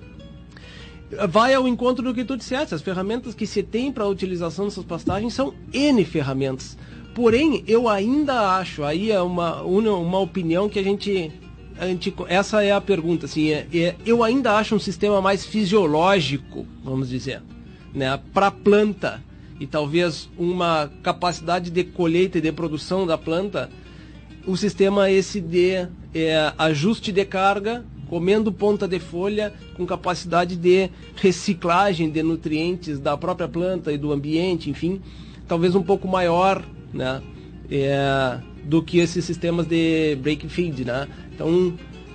Vai 1.31 1.55
ao 1.55 1.67
encontro 1.67 2.05
do 2.05 2.13
que 2.13 2.23
tu 2.23 2.37
disseste, 2.37 2.75
as 2.75 2.83
ferramentas 2.83 3.35
que 3.35 3.47
se 3.47 3.63
tem 3.63 3.91
para 3.91 4.05
a 4.05 4.09
utilização 4.09 4.67
dessas 4.67 4.85
pastagens 4.85 5.33
são 5.33 5.55
N 5.73 6.05
ferramentas. 6.05 6.77
Porém, 7.19 7.65
eu 7.67 7.89
ainda 7.89 8.59
acho, 8.59 8.85
aí 8.85 9.11
é 9.11 9.21
uma, 9.21 9.61
uma 9.65 10.21
opinião 10.21 10.69
que 10.69 10.79
a 10.79 10.85
gente 10.85 11.33
essa 12.29 12.63
é 12.63 12.71
a 12.71 12.81
pergunta, 12.81 13.27
assim, 13.27 13.51
é, 13.51 13.67
é, 13.75 13.97
eu 14.07 14.23
ainda 14.23 14.57
acho 14.57 14.77
um 14.77 14.79
sistema 14.79 15.21
mais 15.21 15.45
fisiológico, 15.45 16.65
vamos 16.85 17.09
dizer, 17.09 17.43
né, 17.93 18.21
para 18.33 18.47
a 18.47 18.51
planta. 18.53 19.21
E 19.59 19.67
talvez 19.67 20.31
uma 20.39 20.93
capacidade 21.03 21.73
de 21.73 21.83
colheita 21.83 22.39
e 22.39 22.41
de 22.41 22.53
produção 22.53 23.05
da 23.05 23.19
planta, 23.19 23.69
o 24.47 24.57
sistema 24.57 25.11
esse 25.11 25.41
de 25.41 25.89
é, 26.15 26.53
ajuste 26.57 27.11
de 27.11 27.25
carga, 27.25 27.85
comendo 28.09 28.53
ponta 28.53 28.87
de 28.87 29.01
folha, 29.01 29.53
com 29.77 29.85
capacidade 29.85 30.55
de 30.55 30.89
reciclagem 31.17 32.11
de 32.11 32.23
nutrientes 32.23 33.01
da 33.01 33.17
própria 33.17 33.49
planta 33.49 33.93
e 33.93 33.99
do 33.99 34.13
ambiente, 34.13 34.71
enfim, 34.71 35.01
talvez 35.49 35.75
um 35.75 35.83
pouco 35.83 36.07
maior, 36.07 36.65
né? 36.93 37.21
É, 37.71 38.39
do 38.65 38.83
que 38.83 38.99
esses 38.99 39.25
sistemas 39.25 39.67
de 39.67 40.17
break 40.23 40.49
feed, 40.49 40.85
né? 40.85 41.07
Então, 41.35 41.75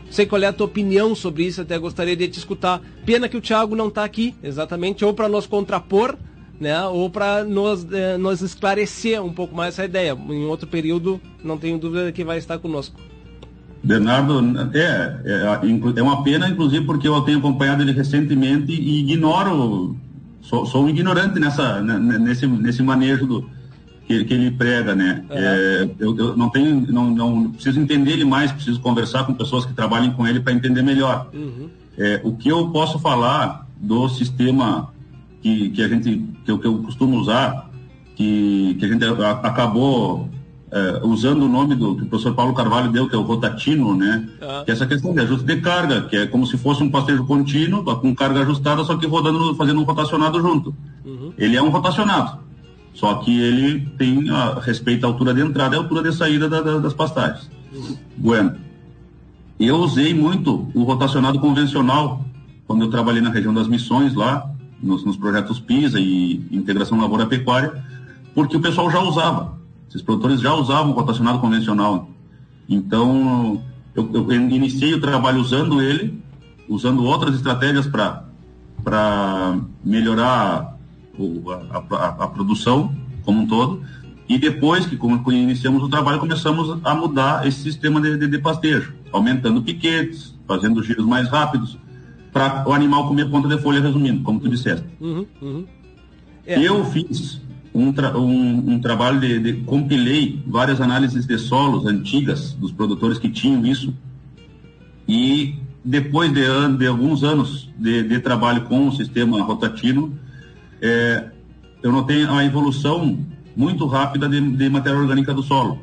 sei 0.10 0.26
qual 0.26 0.42
é 0.42 0.46
a 0.46 0.54
tua 0.54 0.68
opinião 0.68 1.16
sobre 1.16 1.44
isso, 1.44 1.62
até 1.62 1.78
gostaria 1.78 2.16
de 2.16 2.28
te 2.28 2.38
escutar. 2.38 2.82
Pena 3.06 3.28
que 3.28 3.36
o 3.36 3.42
Thiago 3.42 3.76
não 3.76 3.88
está 3.88 4.04
aqui, 4.04 4.36
exatamente, 4.44 5.04
ou 5.04 5.14
para 5.14 5.28
nos 5.28 5.48
contrapor, 5.48 6.16
né, 6.60 6.82
ou 6.84 7.10
para 7.10 7.44
nos, 7.44 7.86
eh, 7.92 8.18
nos 8.18 8.42
esclarecer 8.42 9.22
um 9.22 9.34
pouco 9.34 9.56
mais 9.56 9.74
essa 9.74 9.86
ideia. 9.86 10.18
Em 10.30 10.46
outro 10.46 10.68
período, 10.68 11.20
não 11.44 11.58
tenho 11.58 11.80
dúvida 11.80 12.12
que 12.12 12.24
vai 12.24 12.38
estar 12.38 12.60
conosco. 12.60 13.00
Bernardo, 13.84 14.40
é, 14.74 15.20
é, 15.26 16.00
é 16.00 16.04
uma 16.04 16.24
pena, 16.24 16.48
inclusive, 16.48 16.86
porque 16.86 17.08
eu 17.08 17.20
tenho 17.22 17.40
acompanhado 17.40 17.82
ele 17.82 17.92
recentemente 17.92 18.72
e 18.72 19.02
ignoro, 19.02 19.98
sou, 20.42 20.66
sou 20.66 20.86
um 20.86 20.90
ignorante 20.90 21.38
nessa, 21.40 21.82
nesse, 21.82 22.48
nesse 22.48 22.82
manejo 22.82 23.26
do, 23.26 23.50
que, 24.08 24.24
que 24.26 24.34
ele 24.34 24.52
prega, 24.52 24.96
né? 24.96 25.24
Uhum. 25.30 25.38
É, 25.38 25.90
eu, 26.00 26.18
eu, 26.18 26.38
não 26.38 26.50
tenho, 26.50 26.92
não, 26.92 27.10
não 27.10 27.52
preciso 27.52 27.80
entender 27.80 28.12
ele 28.12 28.26
mais, 28.26 28.52
preciso 28.52 28.80
conversar 28.82 29.26
com 29.26 29.34
pessoas 29.34 29.66
que 29.66 29.74
trabalhem 29.74 30.12
com 30.12 30.28
ele 30.28 30.40
para 30.40 30.54
entender 30.54 30.82
melhor. 30.82 31.30
Uhum. 31.34 31.70
É, 31.98 32.22
o 32.24 32.36
que 32.36 32.50
eu 32.50 32.70
posso 32.70 33.00
falar 33.00 33.68
do 33.78 34.10
sistema 34.10 34.92
que, 35.42 35.70
que 35.70 35.84
a 35.84 35.88
gente, 35.88 36.26
que 36.44 36.52
eu, 36.52 36.60
que 36.60 36.68
eu 36.68 36.78
costumo 36.80 37.18
usar, 37.18 37.70
que, 38.16 38.76
que 38.80 38.86
a 38.86 38.88
gente 38.88 39.04
acabou 39.44 40.30
é, 40.72 41.02
usando 41.04 41.44
o 41.44 41.50
nome 41.50 41.76
do 41.76 41.96
que 41.96 42.04
o 42.04 42.06
professor 42.08 42.34
Paulo 42.34 42.54
Carvalho 42.54 42.92
deu, 42.92 43.08
que 43.08 43.16
é 43.16 43.18
o 43.18 43.22
rotatino, 43.22 43.96
né? 43.96 44.28
Uhum. 44.42 44.66
Que 44.66 44.72
é 44.72 44.74
essa 44.74 44.88
questão 44.88 45.14
de 45.14 45.20
ajuste 45.22 45.46
de 45.46 45.58
carga, 45.58 46.02
que 46.02 46.16
é 46.16 46.26
como 46.26 46.48
se 46.48 46.58
fosse 46.58 46.82
um 46.82 46.90
pastejo 46.90 47.26
contínuo, 47.26 47.84
com 47.84 48.16
carga 48.16 48.42
ajustada, 48.42 48.84
só 48.84 48.98
que 48.98 49.06
rodando, 49.06 49.54
fazendo 49.56 49.80
um 49.80 49.84
rotacionado 49.84 50.42
junto. 50.42 50.76
Uhum. 51.06 51.34
Ele 51.38 51.56
é 51.56 51.62
um 51.62 51.70
rotacionado. 51.70 52.40
Só 52.94 53.16
que 53.16 53.42
ele 53.42 53.88
tem 53.98 54.30
a 54.30 54.60
respeito 54.60 55.06
à 55.06 55.08
altura 55.08 55.34
de 55.34 55.42
entrada 55.42 55.76
e 55.76 55.78
altura 55.78 56.04
de 56.04 56.16
saída 56.16 56.48
da, 56.48 56.62
da, 56.62 56.78
das 56.78 56.94
pastagens. 56.94 57.50
Bueno, 58.16 58.56
eu 59.60 59.78
usei 59.78 60.14
muito 60.14 60.70
o 60.74 60.84
rotacionado 60.84 61.40
convencional 61.40 62.24
quando 62.68 62.86
eu 62.86 62.90
trabalhei 62.90 63.22
na 63.22 63.30
região 63.30 63.54
das 63.54 63.68
missões 63.68 64.14
lá, 64.14 64.50
nos, 64.82 65.04
nos 65.06 65.18
projetos 65.18 65.60
PISA 65.60 66.00
e 66.00 66.46
integração 66.52 67.00
lavoura-pecuária, 67.00 67.84
porque 68.34 68.58
o 68.58 68.62
pessoal 68.62 68.90
já 68.92 69.00
usava. 69.00 69.58
Esses 69.90 70.02
produtores 70.02 70.42
já 70.42 70.54
usavam 70.54 70.92
o 70.92 70.96
rotacionado 70.96 71.40
convencional. 71.40 72.10
Então, 72.68 73.62
eu, 73.94 74.10
eu 74.14 74.32
iniciei 74.32 74.94
o 74.94 75.02
trabalho 75.02 75.40
usando 75.40 75.82
ele, 75.82 76.22
usando 76.68 77.04
outras 77.04 77.36
estratégias 77.36 77.88
para 77.88 79.60
melhorar 79.84 80.73
o, 81.18 81.52
a, 81.52 81.84
a, 81.90 82.08
a, 82.24 82.28
produção 82.28 82.94
como 83.24 83.42
um 83.42 83.48
todo. 83.48 83.82
E 84.28 84.38
depois 84.38 84.86
que 84.86 84.98
iniciamos 85.32 85.84
o 85.84 85.90
trabalho, 85.90 86.20
começamos 86.20 86.80
a 86.84 86.96
mudar 86.96 87.46
esse 87.46 87.62
sistema 87.62 88.00
de, 88.00 88.18
de, 88.18 88.28
de 88.28 88.40
pastejo, 88.40 88.94
aumentando 89.12 89.62
piquetes, 89.62 90.34
fazendo 90.48 90.82
giros 90.82 91.06
mais 91.06 91.28
rápidos, 91.28 91.78
para 92.32 92.68
o 92.68 92.74
animal 92.74 93.08
comer 93.08 93.30
ponta 93.30 93.48
de 93.48 93.62
folha, 93.62 93.82
resumindo, 93.82 94.24
como 94.24 94.40
tu 94.40 94.50
disseste. 94.50 94.86
Uhum, 95.00 95.26
uhum. 95.42 95.66
É. 96.46 96.60
Eu 96.60 96.84
fiz 96.86 97.42
um, 97.74 97.92
tra 97.92 98.18
um, 98.18 98.74
um 98.74 98.80
trabalho 98.80 99.20
de, 99.20 99.40
de, 99.40 99.54
compilei 99.64 100.42
várias 100.46 100.80
análises 100.80 101.26
de 101.26 101.38
solos 101.38 101.86
antigas 101.86 102.54
dos 102.54 102.72
produtores 102.72 103.18
que 103.18 103.30
tinham 103.30 103.66
isso 103.66 103.94
e 105.08 105.56
depois 105.84 106.32
de, 106.32 106.42
de 106.78 106.88
alguns 106.88 107.24
anos 107.24 107.70
de, 107.78 108.04
de, 108.04 108.20
trabalho 108.20 108.64
com 108.64 108.88
o 108.88 108.92
sistema 108.92 109.42
rotativo, 109.42 110.14
é, 110.84 111.30
eu 111.82 111.94
notei 111.94 112.26
a 112.26 112.44
evolução 112.44 113.18
muito 113.56 113.86
rápida 113.88 114.28
de, 114.28 114.42
de, 114.42 114.70
matéria 114.70 115.00
orgânica 115.00 115.34
do 115.34 115.42
solo. 115.42 115.80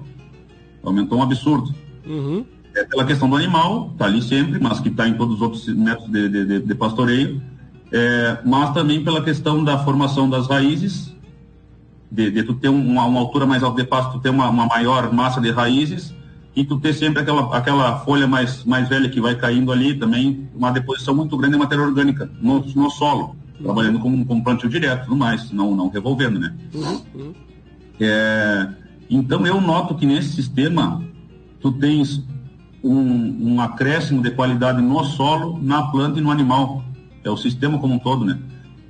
Aumentou 0.84 1.18
um 1.18 1.22
absurdo. 1.22 1.74
Uhum. 2.06 2.44
É 2.76 2.84
pela 2.84 3.06
questão 3.06 3.28
do 3.28 3.36
animal, 3.36 3.90
está 3.92 4.04
ali 4.04 4.20
sempre, 4.20 4.60
mas 4.60 4.78
que 4.78 4.88
está 4.88 5.08
em 5.08 5.14
todos 5.14 5.36
os 5.36 5.42
outros 5.42 5.66
métodos 5.68 6.10
de, 6.10 6.60
de 6.60 6.74
pastoreio, 6.74 7.40
é, 7.90 8.38
mas 8.44 8.74
também 8.74 9.02
pela 9.02 9.22
questão 9.22 9.64
da 9.64 9.78
formação 9.78 10.28
das 10.28 10.46
raízes, 10.46 11.16
de, 12.10 12.30
de 12.30 12.42
tu 12.42 12.54
ter 12.54 12.68
uma, 12.68 13.04
uma, 13.06 13.20
altura 13.20 13.46
mais 13.46 13.62
alta 13.62 13.82
de 13.82 13.88
pasto, 13.88 14.12
tu 14.12 14.20
ter 14.20 14.28
uma, 14.28 14.48
uma 14.50 14.66
maior 14.66 15.12
massa 15.12 15.40
de 15.40 15.50
raízes, 15.50 16.14
e 16.54 16.64
tu 16.64 16.78
ter 16.78 16.92
sempre 16.92 17.22
aquela, 17.22 17.56
aquela 17.56 17.98
folha 18.00 18.26
mais, 18.26 18.64
mais 18.64 18.88
velha 18.88 19.08
que 19.08 19.20
vai 19.20 19.34
caindo 19.34 19.72
ali 19.72 19.94
também, 19.94 20.48
uma 20.54 20.70
deposição 20.70 21.14
muito 21.14 21.36
grande 21.36 21.54
de 21.54 21.58
matéria 21.58 21.84
orgânica 21.84 22.30
no, 22.40 22.60
no 22.60 22.90
solo, 22.90 23.36
uhum. 23.60 23.64
trabalhando 23.64 24.00
com, 24.00 24.24
com 24.24 24.42
plantio 24.42 24.68
direto, 24.68 25.04
tudo 25.04 25.16
mais, 25.16 25.50
não, 25.52 25.74
não 25.76 25.88
revolvendo, 25.88 26.38
né? 26.38 26.54
Uhum. 26.74 27.34
É, 28.00 28.68
então 29.08 29.46
eu 29.46 29.60
noto 29.60 29.94
que 29.94 30.06
nesse 30.06 30.30
sistema 30.32 31.02
tu 31.60 31.70
tens 31.72 32.22
um, 32.82 33.54
um 33.54 33.60
acréscimo 33.60 34.22
de 34.22 34.30
qualidade 34.30 34.80
no 34.80 35.04
solo, 35.04 35.58
na 35.62 35.82
planta 35.84 36.18
e 36.18 36.22
no 36.22 36.30
animal. 36.30 36.82
É 37.22 37.30
o 37.30 37.36
sistema 37.36 37.78
como 37.78 37.94
um 37.94 37.98
todo, 37.98 38.24
né? 38.24 38.38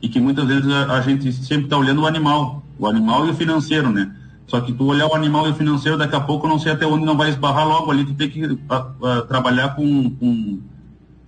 E 0.01 0.09
que 0.09 0.21
muitas 0.21 0.47
vezes 0.47 0.71
a, 0.71 0.93
a 0.93 1.01
gente 1.01 1.33
sempre 1.33 1.65
está 1.65 1.77
olhando 1.77 2.03
o 2.03 2.07
animal, 2.07 2.65
o 2.79 2.87
animal 2.87 3.27
e 3.27 3.31
o 3.31 3.35
financeiro, 3.35 3.91
né? 3.91 4.15
Só 4.47 4.61
que 4.61 4.73
tu 4.73 4.85
olhar 4.85 5.07
o 5.07 5.15
animal 5.15 5.47
e 5.47 5.51
o 5.51 5.55
financeiro, 5.55 5.97
daqui 5.97 6.17
a 6.17 6.21
pouco 6.21 6.47
eu 6.47 6.51
não 6.51 6.59
sei 6.59 6.73
até 6.73 6.87
onde 6.87 7.05
não 7.05 7.17
vai 7.17 7.31
esbarrar 7.31 7.67
logo 7.67 7.91
ali, 7.91 8.05
tu 8.05 8.15
tem 8.15 8.29
que 8.29 8.45
uh, 8.45 8.57
uh, 8.57 9.23
trabalhar 9.29 9.77
com, 9.77 10.11
com, 10.11 10.59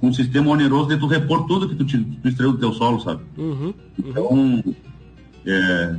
um 0.03 0.13
sistema 0.13 0.51
oneroso 0.51 0.89
de 0.89 0.97
tu 0.97 1.07
repor 1.07 1.47
tudo 1.47 1.69
que 1.69 1.77
tu, 1.77 1.85
tu 1.85 2.29
extraiu 2.29 2.53
do 2.53 2.59
teu 2.59 2.73
solo, 2.73 3.01
sabe? 3.01 3.23
Uhum, 3.39 3.67
uhum. 3.67 3.75
Então, 3.99 4.65
é, 5.47 5.95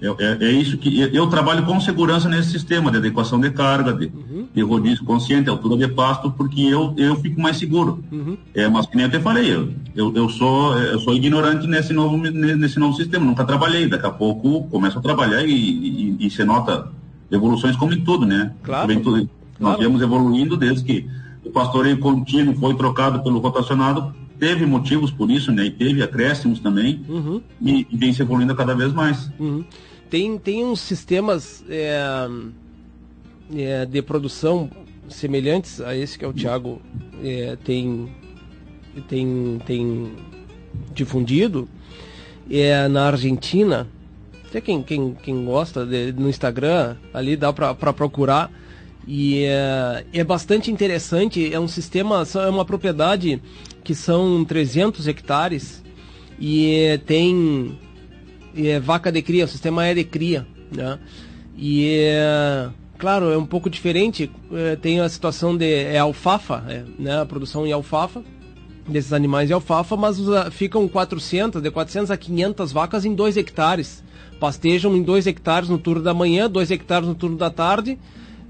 é, 0.00 0.46
é, 0.46 0.52
isso 0.52 0.76
que 0.76 1.00
eu 1.00 1.26
trabalho 1.28 1.64
com 1.64 1.80
segurança 1.80 2.28
nesse 2.28 2.50
sistema 2.50 2.90
de 2.90 2.98
adequação 2.98 3.40
de 3.40 3.50
carga, 3.50 3.92
de, 3.92 4.06
uhum. 4.06 4.48
de 4.54 4.62
rodízio 4.62 5.04
consciente, 5.04 5.48
altura 5.48 5.76
de 5.86 5.94
pasto, 5.94 6.30
porque 6.30 6.60
eu, 6.60 6.94
eu 6.96 7.16
fico 7.16 7.40
mais 7.40 7.56
seguro. 7.56 8.04
Uhum. 8.12 8.36
É, 8.54 8.68
mas 8.68 8.86
que 8.86 8.96
nem 8.96 9.06
eu 9.06 9.10
te 9.10 9.20
falei, 9.20 9.52
eu, 9.52 9.72
eu, 9.96 10.14
eu, 10.14 10.28
sou, 10.28 10.76
eu 10.78 10.98
sou 10.98 11.14
ignorante 11.14 11.66
nesse 11.66 11.92
novo, 11.92 12.16
nesse 12.16 12.78
novo 12.78 12.94
sistema, 12.94 13.24
nunca 13.24 13.44
trabalhei. 13.44 13.88
Daqui 13.88 14.06
a 14.06 14.10
pouco 14.10 14.64
começo 14.64 14.98
a 14.98 15.02
trabalhar 15.02 15.42
e, 15.44 15.52
e, 15.52 16.16
e 16.26 16.30
você 16.30 16.44
nota 16.44 16.90
evoluções 17.30 17.76
como 17.76 17.92
em 17.92 18.00
tudo, 18.02 18.26
né? 18.26 18.52
Claro. 18.62 18.94
Tudo, 19.00 19.16
nós 19.16 19.28
claro. 19.58 19.78
viemos 19.78 20.02
evoluindo 20.02 20.56
desde 20.56 20.84
que 20.84 21.08
o 21.48 21.52
pastoreio 21.52 21.98
contínuo 21.98 22.54
foi 22.54 22.74
trocado 22.74 23.22
pelo 23.22 23.38
rotacionado 23.38 24.14
teve 24.38 24.64
motivos 24.64 25.10
por 25.10 25.30
isso, 25.30 25.50
né? 25.50 25.66
E 25.66 25.70
teve 25.70 26.02
acréscimos 26.02 26.60
também, 26.60 27.04
uhum. 27.08 27.42
e, 27.60 27.86
e, 27.90 27.96
vem 27.96 28.12
se 28.12 28.22
evoluindo 28.22 28.54
cada 28.54 28.74
vez 28.74 28.92
mais. 28.92 29.30
Uhum. 29.38 29.64
Tem, 30.08 30.38
tem 30.38 30.64
uns 30.64 30.80
sistemas 30.80 31.64
é, 31.68 32.28
é, 33.54 33.84
de 33.84 34.00
produção 34.00 34.70
semelhantes 35.08 35.80
a 35.80 35.96
esse 35.96 36.18
que 36.18 36.24
é 36.24 36.28
o 36.28 36.32
Thiago 36.32 36.80
é, 37.22 37.56
tem, 37.64 38.08
tem, 39.08 39.60
tem 39.66 40.12
difundido 40.94 41.68
é, 42.50 42.88
na 42.88 43.06
Argentina. 43.06 43.86
Até 44.46 44.60
quem, 44.62 44.82
quem, 44.82 45.14
quem 45.14 45.44
gosta 45.44 45.84
de, 45.84 46.12
no 46.12 46.28
Instagram, 46.28 46.96
ali 47.12 47.36
dá 47.36 47.52
para 47.52 47.92
procurar. 47.92 48.50
E 49.06 49.44
é, 49.44 50.04
é 50.12 50.24
bastante 50.24 50.70
interessante, 50.70 51.52
é 51.52 51.58
um 51.58 51.68
sistema, 51.68 52.24
é 52.34 52.48
uma 52.48 52.64
propriedade 52.64 53.40
que 53.82 53.94
são 53.94 54.44
300 54.44 55.08
hectares 55.08 55.82
e 56.38 57.00
tem 57.06 57.78
é, 58.54 58.78
vaca 58.78 59.10
de 59.10 59.22
cria, 59.22 59.46
o 59.46 59.48
sistema 59.48 59.86
é 59.86 59.94
de 59.94 60.04
cria, 60.04 60.46
né? 60.74 60.98
E 61.56 62.02
é, 62.04 62.68
claro, 62.98 63.30
é 63.30 63.38
um 63.38 63.46
pouco 63.46 63.70
diferente, 63.70 64.30
é, 64.52 64.76
tem 64.76 65.00
a 65.00 65.08
situação 65.08 65.56
de 65.56 65.64
é 65.64 65.98
alfafa, 65.98 66.64
é, 66.68 66.84
né? 66.98 67.20
A 67.20 67.26
produção 67.26 67.66
em 67.66 67.72
alfafa 67.72 68.22
desses 68.86 69.12
animais 69.12 69.48
de 69.48 69.54
alfafa, 69.54 69.96
mas 69.96 70.18
ficam 70.52 70.86
400, 70.88 71.62
de 71.62 71.70
400 71.70 72.10
a 72.10 72.16
500 72.16 72.72
vacas 72.72 73.04
em 73.04 73.14
2 73.14 73.36
hectares. 73.36 74.02
Pastejam 74.40 74.96
em 74.96 75.02
2 75.02 75.26
hectares 75.26 75.68
no 75.68 75.78
turno 75.78 76.02
da 76.02 76.14
manhã, 76.14 76.48
2 76.48 76.70
hectares 76.70 77.08
no 77.08 77.14
turno 77.14 77.36
da 77.36 77.50
tarde 77.50 77.98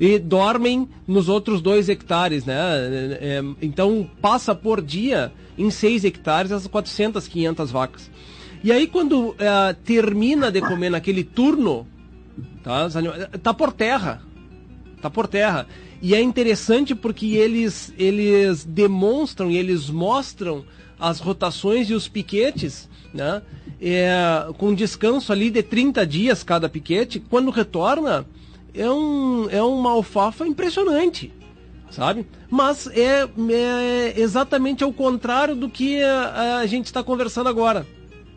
e 0.00 0.18
dormem 0.18 0.88
nos 1.06 1.28
outros 1.28 1.60
dois 1.60 1.88
hectares, 1.88 2.44
né? 2.44 2.54
É, 2.54 3.18
é 3.20 3.42
então 3.60 4.08
passa 4.20 4.54
por 4.54 4.80
dia 4.80 5.32
em 5.56 5.70
seis 5.70 6.04
hectares 6.04 6.52
as 6.52 6.66
400, 6.66 7.26
500 7.26 7.70
vacas. 7.70 8.10
E 8.62 8.70
aí 8.72 8.86
quando 8.86 9.34
é, 9.38 9.72
termina 9.72 10.50
de 10.50 10.60
comer 10.60 10.90
naquele 10.90 11.24
turno, 11.24 11.86
tá, 12.62 12.88
tá 13.42 13.54
por 13.54 13.72
terra, 13.72 14.22
tá 15.02 15.10
por 15.10 15.26
terra. 15.26 15.66
E 16.00 16.14
é 16.14 16.22
interessante 16.22 16.94
porque 16.94 17.26
eles 17.26 17.92
eles 17.98 18.64
demonstram 18.64 19.50
e 19.50 19.56
eles 19.56 19.90
mostram 19.90 20.64
as 20.98 21.20
rotações 21.20 21.90
e 21.90 21.94
os 21.94 22.08
piquetes, 22.08 22.88
né? 23.12 23.42
É, 23.80 24.46
com 24.56 24.74
descanso 24.74 25.32
ali 25.32 25.50
de 25.50 25.62
30 25.62 26.04
dias 26.04 26.42
cada 26.42 26.68
piquete, 26.68 27.20
quando 27.20 27.50
retorna, 27.50 28.26
é, 28.78 28.90
um, 28.90 29.48
é 29.50 29.62
uma 29.62 29.90
alfafa 29.90 30.46
impressionante, 30.46 31.32
sabe? 31.90 32.26
Mas 32.48 32.86
é, 32.86 33.28
é 33.50 34.14
exatamente 34.16 34.84
ao 34.84 34.92
contrário 34.92 35.54
do 35.54 35.68
que 35.68 36.02
a, 36.02 36.58
a 36.58 36.66
gente 36.66 36.86
está 36.86 37.02
conversando 37.02 37.48
agora. 37.48 37.86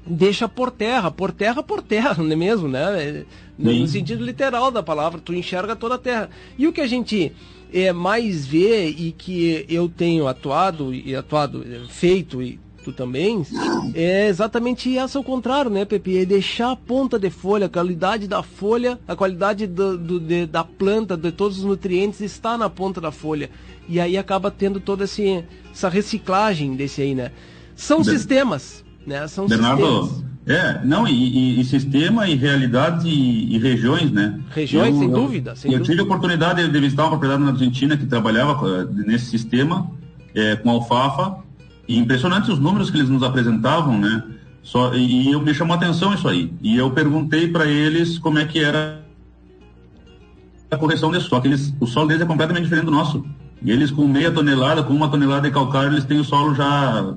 Deixa 0.05 0.49
por 0.49 0.71
terra, 0.71 1.11
por 1.11 1.31
terra, 1.31 1.61
por 1.61 1.81
terra, 1.81 2.15
não 2.23 2.31
é 2.31 2.35
mesmo, 2.35 2.67
né? 2.67 3.23
No, 3.57 3.71
no 3.71 3.87
sentido 3.87 4.23
literal 4.23 4.71
da 4.71 4.81
palavra, 4.81 5.21
tu 5.23 5.33
enxerga 5.33 5.75
toda 5.75 5.95
a 5.95 5.99
terra. 5.99 6.29
E 6.57 6.67
o 6.67 6.73
que 6.73 6.81
a 6.81 6.87
gente 6.87 7.31
é, 7.71 7.93
mais 7.93 8.45
vê 8.45 8.87
e 8.89 9.11
que 9.11 9.65
eu 9.69 9.87
tenho 9.87 10.27
atuado 10.27 10.93
e 10.93 11.15
atuado, 11.15 11.63
feito 11.87 12.41
e 12.41 12.59
também, 12.89 13.45
é 13.93 14.29
exatamente 14.29 14.97
essa 14.97 15.17
ao 15.17 15.23
contrário, 15.25 15.69
né, 15.69 15.83
Pepe? 15.83 16.17
É 16.17 16.25
deixar 16.25 16.71
a 16.71 16.75
ponta 16.77 17.19
de 17.19 17.29
folha, 17.29 17.65
a 17.65 17.69
qualidade 17.69 18.29
da 18.29 18.41
folha, 18.41 18.97
a 19.05 19.13
qualidade 19.13 19.67
do, 19.67 19.97
do 19.97 20.19
de, 20.21 20.45
da 20.45 20.63
planta, 20.63 21.17
de 21.17 21.33
todos 21.33 21.57
os 21.57 21.65
nutrientes 21.65 22.21
está 22.21 22.57
na 22.57 22.69
ponta 22.69 23.01
da 23.01 23.11
folha. 23.11 23.49
E 23.89 23.99
aí 23.99 24.17
acaba 24.17 24.49
tendo 24.49 24.79
toda 24.79 25.03
essa 25.03 25.89
reciclagem 25.89 26.75
desse 26.77 27.01
aí, 27.01 27.13
né? 27.13 27.33
São 27.75 28.03
sistemas, 28.05 28.85
né? 29.05 29.27
São 29.27 29.47
Bernardo, 29.47 29.81
sistemas. 29.83 30.31
É, 30.45 30.83
não, 30.83 31.07
e, 31.07 31.11
e, 31.11 31.61
e, 31.61 31.63
sistema 31.65 32.27
e 32.27 32.35
realidade 32.35 33.07
e, 33.07 33.55
e 33.55 33.59
regiões, 33.59 34.11
né? 34.11 34.39
Regiões, 34.49 34.93
eu, 34.93 34.99
sem 34.99 35.09
eu, 35.09 35.13
dúvida. 35.13 35.55
Sem 35.55 35.71
eu 35.71 35.77
dúvida. 35.77 35.91
tive 35.91 36.01
a 36.01 36.03
oportunidade 36.03 36.67
de 36.67 36.79
visitar 36.79 37.03
uma 37.03 37.09
propriedade 37.11 37.43
na 37.43 37.51
Argentina 37.51 37.95
que 37.95 38.05
trabalhava 38.05 38.85
nesse 38.85 39.25
sistema, 39.25 39.91
é, 40.33 40.55
com 40.55 40.69
alfafa, 40.71 41.37
e 41.87 41.97
impressionantes 41.97 42.49
os 42.49 42.59
números 42.59 42.89
que 42.89 42.97
eles 42.97 43.09
nos 43.09 43.23
apresentavam, 43.23 43.99
né? 43.99 44.23
Só, 44.63 44.93
e, 44.93 45.29
e 45.29 45.31
eu 45.31 45.41
me 45.41 45.53
chamou 45.53 45.73
a 45.73 45.77
atenção 45.77 46.13
isso 46.13 46.27
aí. 46.27 46.53
E 46.61 46.77
eu 46.77 46.91
perguntei 46.91 47.47
para 47.47 47.65
eles 47.65 48.17
como 48.17 48.39
é 48.39 48.45
que 48.45 48.59
era 48.59 49.01
a 50.69 50.77
correção 50.77 51.11
desse 51.11 51.27
solo. 51.27 51.45
Eles, 51.45 51.73
o 51.79 51.87
solo 51.87 52.07
deles 52.07 52.21
é 52.21 52.25
completamente 52.25 52.63
diferente 52.63 52.85
do 52.85 52.91
nosso. 52.91 53.25
E 53.61 53.71
eles 53.71 53.91
com 53.91 54.07
meia 54.07 54.31
tonelada, 54.31 54.83
com 54.83 54.93
uma 54.93 55.09
tonelada 55.09 55.47
de 55.47 55.53
calcário, 55.53 55.91
eles 55.93 56.05
têm 56.05 56.19
o 56.19 56.23
solo 56.23 56.55
já 56.55 57.13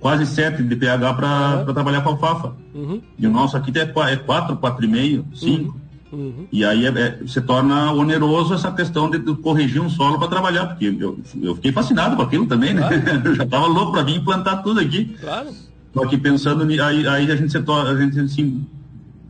quase 0.00 0.26
7 0.26 0.62
de 0.62 0.74
pH 0.74 1.14
para 1.14 1.64
uhum. 1.66 1.74
trabalhar 1.74 2.00
com 2.00 2.10
alfafa. 2.10 2.54
Uhum. 2.74 3.02
E 3.18 3.26
o 3.26 3.30
nosso 3.30 3.56
aqui 3.56 3.70
é 3.78 3.86
4, 3.86 4.56
4,5, 4.56 5.24
5. 5.34 5.62
Uhum. 5.62 5.80
Uhum. 6.12 6.46
E 6.50 6.64
aí 6.64 6.86
é, 6.86 6.88
é, 6.88 7.18
se 7.26 7.40
torna 7.40 7.92
oneroso 7.92 8.54
essa 8.54 8.70
questão 8.72 9.08
de, 9.08 9.18
de 9.18 9.34
corrigir 9.36 9.80
um 9.80 9.88
solo 9.88 10.18
para 10.18 10.28
trabalhar, 10.28 10.66
porque 10.66 10.86
eu, 10.98 11.18
eu 11.40 11.54
fiquei 11.54 11.72
fascinado 11.72 12.16
com 12.16 12.22
aquilo 12.22 12.46
também, 12.46 12.74
né? 12.74 12.80
Claro. 12.80 13.22
eu 13.28 13.34
já 13.34 13.44
estava 13.44 13.66
louco 13.66 13.92
para 13.92 14.02
vir 14.02 14.16
implantar 14.16 14.62
tudo 14.62 14.80
aqui. 14.80 15.16
Claro. 15.20 15.48
Só 15.92 16.06
que 16.06 16.16
pensando, 16.16 16.62
aí, 16.64 17.06
aí 17.06 17.30
a 17.30 17.36
gente, 17.36 17.50
se 17.50 17.60
torna, 17.62 17.90
a 17.90 18.00
gente 18.00 18.18
assim, 18.20 18.64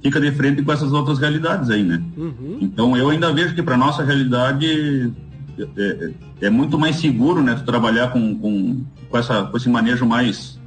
fica 0.02 0.20
de 0.20 0.30
frente 0.32 0.62
com 0.62 0.72
essas 0.72 0.92
outras 0.92 1.18
realidades 1.18 1.70
aí, 1.70 1.82
né? 1.82 2.02
Uhum. 2.16 2.58
Então 2.60 2.96
eu 2.96 3.08
ainda 3.10 3.32
vejo 3.32 3.54
que 3.54 3.62
para 3.62 3.76
nossa 3.76 4.04
realidade 4.04 5.10
é, 5.58 5.68
é, 5.76 6.10
é, 6.42 6.50
muito 6.50 6.78
mais 6.78 6.96
seguro, 6.96 7.42
né? 7.42 7.54
Trabalhar 7.64 8.08
com, 8.08 8.34
com, 8.38 8.84
com, 9.08 9.18
essa, 9.18 9.44
com 9.44 9.56
esse 9.56 9.68
manejo 9.68 10.06
mais 10.06 10.59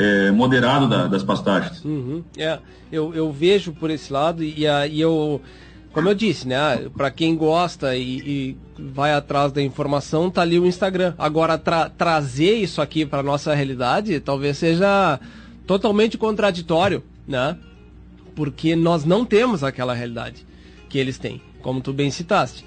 é, 0.00 0.30
moderado 0.30 0.88
da, 0.88 1.06
das 1.06 1.22
pastagens. 1.22 1.84
Uhum. 1.84 2.24
É, 2.38 2.58
eu, 2.90 3.14
eu 3.14 3.30
vejo 3.30 3.72
por 3.72 3.90
esse 3.90 4.10
lado 4.10 4.42
e, 4.42 4.64
e 4.64 5.00
eu, 5.00 5.42
como 5.92 6.08
eu 6.08 6.14
disse, 6.14 6.48
né? 6.48 6.88
Para 6.96 7.10
quem 7.10 7.36
gosta 7.36 7.94
e, 7.94 8.18
e, 8.18 8.56
vai 8.78 9.12
atrás 9.12 9.52
da 9.52 9.60
informação, 9.60 10.30
tá 10.30 10.40
ali 10.40 10.58
o 10.58 10.66
Instagram. 10.66 11.12
Agora 11.18 11.58
tra 11.58 11.90
trazer 11.90 12.54
isso 12.54 12.80
aqui 12.80 13.04
para 13.04 13.22
nossa 13.22 13.54
realidade, 13.54 14.18
talvez 14.20 14.56
seja 14.56 15.20
totalmente 15.66 16.16
contraditório, 16.16 17.02
né? 17.28 17.58
Porque 18.34 18.74
nós 18.74 19.04
não 19.04 19.26
temos 19.26 19.62
aquela 19.62 19.92
realidade 19.92 20.46
que 20.88 20.96
eles 20.96 21.18
têm, 21.18 21.42
como 21.60 21.82
tu 21.82 21.92
bem 21.92 22.10
citaste. 22.10 22.64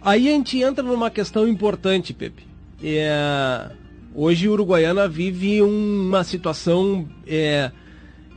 Aí 0.00 0.28
a 0.28 0.32
gente 0.32 0.60
entra 0.60 0.82
numa 0.82 1.10
questão 1.10 1.46
importante, 1.46 2.12
Pepe. 2.12 2.44
É, 2.82 3.70
hoje 4.14 4.48
Uruguaiana 4.48 5.08
vive 5.08 5.62
uma 5.62 6.24
situação 6.24 7.08
é, 7.26 7.70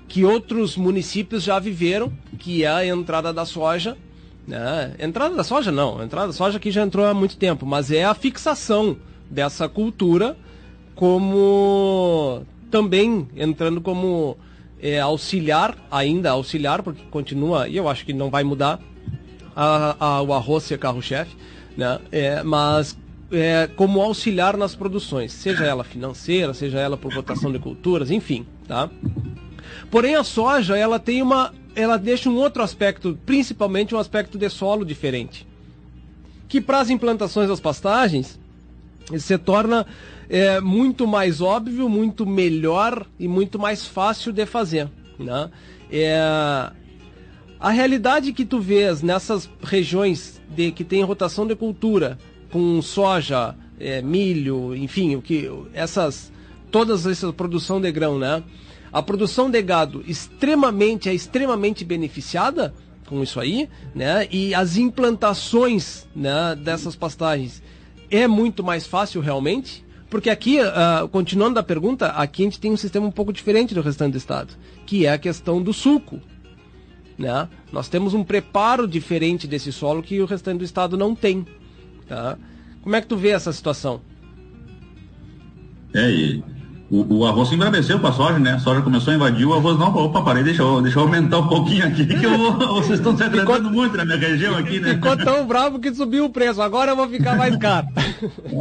que 0.08 0.24
outros 0.24 0.78
municípios 0.78 1.44
já 1.44 1.60
viveram, 1.60 2.12
que 2.38 2.64
é 2.64 2.68
a 2.68 2.86
entrada 2.86 3.34
da 3.34 3.46
soja. 3.46 3.98
Né? 4.48 4.96
Entrada 5.00 5.36
da 5.36 5.44
soja 5.44 5.72
não, 5.72 6.04
entrada 6.04 6.28
da 6.28 6.34
soja 6.34 6.58
aqui 6.58 6.70
já 6.70 6.84
entrou 6.84 7.06
há 7.06 7.14
muito 7.14 7.36
tempo, 7.38 7.66
mas 7.66 7.92
é 7.92 8.06
a 8.06 8.14
fixação 8.14 8.98
dessa 9.30 9.68
cultura 9.68 10.38
como 10.96 12.44
também 12.72 13.28
entrando 13.36 13.82
como 13.82 14.38
é, 14.80 15.00
auxiliar, 15.00 15.76
ainda 15.92 16.32
auxiliar, 16.32 16.84
porque 16.84 17.04
continua, 17.10 17.68
e 17.68 17.76
eu 17.76 17.88
acho 17.88 18.06
que 18.06 18.14
não 18.14 18.30
vai 18.30 18.44
mudar, 18.44 18.80
a, 19.56 19.96
a, 20.00 20.22
o 20.22 20.34
arroz 20.34 20.64
ser 20.64 20.78
carro-chefe, 20.78 21.36
né? 21.78 22.00
É, 22.12 22.44
mas 22.44 22.98
é, 23.32 23.70
como 23.76 24.02
auxiliar 24.02 24.56
nas 24.58 24.76
produções, 24.76 25.32
seja 25.32 25.66
ela 25.66 25.84
financeira, 25.84 26.54
seja 26.54 26.80
ela 26.80 26.98
por 26.98 27.14
rotação 27.14 27.52
de 27.52 27.60
culturas, 27.60 28.12
enfim, 28.12 28.46
tá? 28.68 28.90
Porém 29.90 30.16
a 30.16 30.24
soja, 30.24 30.78
ela 30.78 31.00
tem 31.00 31.22
uma, 31.22 31.54
ela 31.76 31.98
deixa 31.98 32.30
um 32.30 32.36
outro 32.36 32.62
aspecto, 32.62 33.18
principalmente 33.26 33.96
um 33.96 34.00
aspecto 34.00 34.38
de 34.38 34.50
solo 34.50 34.86
diferente, 34.86 35.48
que 36.48 36.62
para 36.62 36.80
as 36.80 36.90
implantações 36.90 37.50
das 37.50 37.60
pastagens 37.60 38.40
se 39.18 39.38
torna 39.38 39.86
é, 40.30 40.60
muito 40.60 41.06
mais 41.08 41.42
óbvio, 41.42 41.88
muito 41.88 42.26
melhor 42.26 43.06
e 43.20 43.28
muito 43.28 43.60
mais 43.60 43.86
fácil 43.86 44.32
de 44.32 44.46
fazer, 44.46 44.90
né? 45.20 45.50
É, 45.92 46.72
a 47.60 47.70
realidade 47.70 48.34
que 48.34 48.46
tu 48.46 48.60
vês 48.60 49.02
nessas 49.02 49.50
regiões 49.64 50.42
de 50.50 50.72
que 50.72 50.84
tem 50.84 51.04
rotação 51.04 51.48
de 51.48 51.56
cultura, 51.56 52.18
com 52.56 52.82
soja, 52.82 53.54
é, 53.78 54.02
milho, 54.02 54.74
enfim, 54.74 55.18
o 55.18 55.22
que 55.22 55.52
essas 55.74 56.32
todas 56.72 57.06
essa 57.06 57.34
produção 57.34 57.82
de 57.82 57.92
grão, 57.92 58.18
né? 58.18 58.42
A 58.94 59.04
produção 59.04 59.52
de 59.52 59.62
gado 59.62 60.02
extremamente 60.08 61.10
é 61.10 61.14
extremamente 61.14 61.84
beneficiada 61.84 62.74
com 63.08 63.22
isso 63.22 63.42
aí, 63.42 63.68
né? 63.94 64.26
E 64.32 64.56
as 64.56 64.78
implantações, 64.78 66.08
né, 66.16 66.56
dessas 66.56 66.96
pastagens 66.96 67.62
é 68.10 68.26
muito 68.26 68.64
mais 68.64 68.88
fácil 68.88 69.20
realmente, 69.20 69.86
porque 70.10 70.30
aqui, 70.30 70.58
uh, 70.62 71.10
continuando 71.10 71.60
a 71.60 71.64
pergunta, 71.64 72.08
aqui 72.08 72.44
a 72.44 72.46
gente 72.46 72.62
tem 72.62 72.72
um 72.72 72.78
sistema 72.78 73.06
um 73.06 73.12
pouco 73.12 73.34
diferente 73.34 73.76
do 73.76 73.82
restante 73.82 74.14
do 74.14 74.18
estado, 74.18 74.54
que 74.86 75.06
é 75.06 75.12
a 75.12 75.18
questão 75.18 75.62
do 75.62 75.74
suco. 75.74 76.22
Né? 77.18 77.50
Nós 77.70 77.90
temos 77.90 78.14
um 78.14 78.24
preparo 78.24 78.88
diferente 78.88 79.46
desse 79.46 79.74
solo 79.74 80.02
que 80.02 80.22
o 80.22 80.26
restante 80.26 80.60
do 80.60 80.64
estado 80.64 80.96
não 80.96 81.14
tem. 81.14 81.46
Tá? 82.08 82.38
Como 82.82 82.96
é 82.96 83.02
que 83.02 83.08
tu 83.08 83.18
vê 83.18 83.30
essa 83.30 83.52
situação? 83.52 84.02
É, 85.94 86.12
e 86.12 86.44
o, 86.90 87.20
o 87.20 87.26
arroz 87.26 87.50
se 87.50 87.56
embraveceu 87.56 88.00
com 88.00 88.08
a 88.08 88.12
soja, 88.12 88.38
né? 88.38 88.54
A 88.54 88.60
soja 88.60 88.82
começou 88.82 89.12
a 89.12 89.16
invadir, 89.16 89.46
o 89.46 89.54
arroz 89.54 89.80
não, 89.80 89.96
opa, 89.96 90.22
parei, 90.22 90.44
deixa 90.44 90.62
eu, 90.62 90.82
deixa 90.82 91.00
eu 91.00 91.04
aumentar 91.04 91.40
um 91.40 91.48
pouquinho 91.48 91.88
aqui, 91.88 92.06
que 92.06 92.24
eu, 92.24 92.54
vocês 92.76 93.00
estão 93.00 93.18
se 93.18 93.24
agradando 93.24 93.72
muito 93.72 93.98
na 93.98 94.06
minha 94.06 94.18
região 94.18 94.56
aqui, 94.56 94.80
né? 94.80 94.94
Ficou 94.94 95.18
tão 95.18 95.48
bravo 95.48 95.80
que 95.80 95.94
subiu 95.94 96.26
o 96.26 96.30
preço, 96.30 96.62
agora 96.62 96.92
eu 96.92 96.96
vou 96.96 97.10
ficar 97.10 97.36
mais 97.36 97.56
caro. 97.58 97.88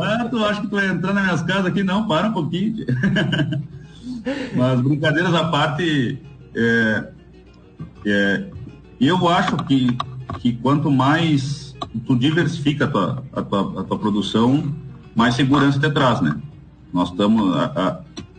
ah, 0.03 0.29
tu 0.31 0.43
acha 0.43 0.63
que 0.63 0.69
tu 0.69 0.77
vai 0.77 0.89
entrar 0.89 1.13
nas 1.13 1.25
minhas 1.25 1.43
casas 1.43 1.67
aqui? 1.67 1.83
Não, 1.83 2.09
para 2.09 2.29
um 2.29 2.33
pouquinho. 2.33 2.87
Mas 4.57 4.81
brincadeiras 4.81 5.35
à 5.35 5.45
parte, 5.49 6.19
é, 6.57 7.05
é, 8.07 8.45
eu 8.99 9.29
acho 9.29 9.57
que, 9.59 9.95
que 10.41 10.53
quanto 10.55 10.91
mais 10.91 11.74
tu 12.01 12.17
diversifica 12.17 12.85
a 12.85 12.89
tua, 12.89 13.25
a 13.33 13.43
tua, 13.43 13.81
a 13.81 13.85
tua 13.85 13.99
produção, 13.99 14.75
mais 15.15 15.35
segurança 15.35 15.79
te 15.79 15.91
traz, 15.91 16.21
né? 16.21 16.37
Nós 16.93 17.11
estamos, 17.11 17.55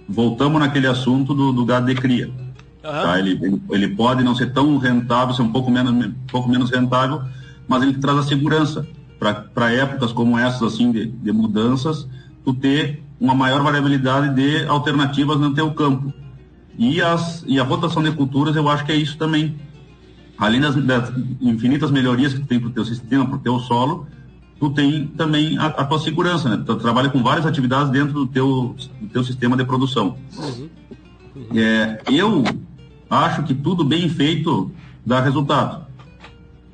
voltamos 0.07 0.59
naquele 0.59 0.87
assunto 0.87 1.33
do, 1.33 1.51
do 1.51 1.65
gado 1.65 1.85
de 1.85 1.95
cria. 1.95 2.27
Uhum. 2.27 2.91
Tá? 2.91 3.19
Ele, 3.19 3.31
ele, 3.41 3.61
ele, 3.71 3.87
pode 3.89 4.23
não 4.23 4.35
ser 4.35 4.53
tão 4.53 4.77
rentável, 4.77 5.33
ser 5.33 5.41
um 5.41 5.51
pouco 5.51 5.71
menos, 5.71 5.91
um 5.91 6.11
pouco 6.27 6.49
menos 6.49 6.69
rentável, 6.69 7.21
mas 7.67 7.81
ele 7.81 7.93
traz 7.95 8.19
a 8.19 8.23
segurança 8.23 8.87
para 9.19 9.73
épocas 9.73 10.11
como 10.11 10.37
essas, 10.37 10.73
assim, 10.73 10.91
de, 10.91 11.07
de 11.07 11.31
mudanças, 11.31 12.07
tu 12.43 12.53
ter 12.53 13.03
uma 13.19 13.33
maior 13.33 13.63
variabilidade 13.63 14.35
de 14.35 14.65
alternativas 14.67 15.39
no 15.39 15.53
teu 15.53 15.71
campo. 15.71 16.13
E, 16.77 17.01
as, 17.01 17.43
e 17.47 17.59
a 17.59 17.63
rotação 17.63 18.03
de 18.03 18.11
culturas, 18.11 18.55
eu 18.55 18.67
acho 18.69 18.85
que 18.85 18.91
é 18.91 18.95
isso 18.95 19.17
também. 19.17 19.55
Além 20.37 20.59
das, 20.59 20.75
das 20.75 21.11
infinitas 21.41 21.91
melhorias 21.91 22.33
que 22.33 22.41
tu 22.41 22.47
tem 22.47 22.59
para 22.59 22.69
o 22.69 22.71
teu 22.71 22.85
sistema, 22.85 23.25
para 23.25 23.35
o 23.35 23.39
teu 23.39 23.59
solo, 23.59 24.07
tu 24.59 24.69
tem 24.69 25.07
também 25.07 25.57
a, 25.57 25.67
a, 25.67 25.85
tua 25.85 25.99
segurança, 25.99 26.49
né? 26.49 26.63
Tu 26.65 26.75
trabalha 26.75 27.09
com 27.09 27.23
várias 27.23 27.45
atividades 27.45 27.89
dentro 27.89 28.13
do 28.13 28.27
teu, 28.27 28.75
do 28.99 29.07
teu 29.07 29.23
sistema 29.23 29.55
de 29.55 29.63
produção. 29.63 30.17
Uhum. 30.37 30.69
Uhum. 31.35 31.47
É, 31.57 32.01
eu 32.11 32.43
acho 33.09 33.43
que 33.43 33.53
tudo 33.53 33.83
bem 33.83 34.09
feito 34.09 34.71
dá 35.05 35.21
resultado. 35.21 35.85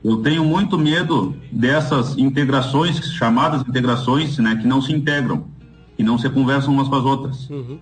Eu 0.04 0.18
tenho 0.18 0.44
muito 0.44 0.78
medo 0.78 1.36
dessas 1.52 2.18
integrações, 2.18 2.98
chamadas 3.14 3.62
integrações, 3.62 4.38
né, 4.40 4.56
que 4.56 4.66
não 4.66 4.82
se 4.82 4.92
integram, 4.92 5.46
que 5.96 6.04
não 6.04 6.18
se 6.18 6.28
conversam 6.30 6.74
umas 6.74 6.88
com 6.88 6.96
as 6.96 7.06
outras. 7.06 7.50
Uhum 7.50 7.78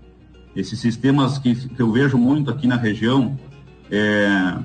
esses 0.56 0.80
sistemas 0.80 1.38
que, 1.38 1.56
que 1.56 1.82
eu 1.82 1.92
vejo 1.92 2.18
muito 2.18 2.50
aqui 2.50 2.68
na 2.68 2.76
região, 2.76 3.38
é, 3.92 4.58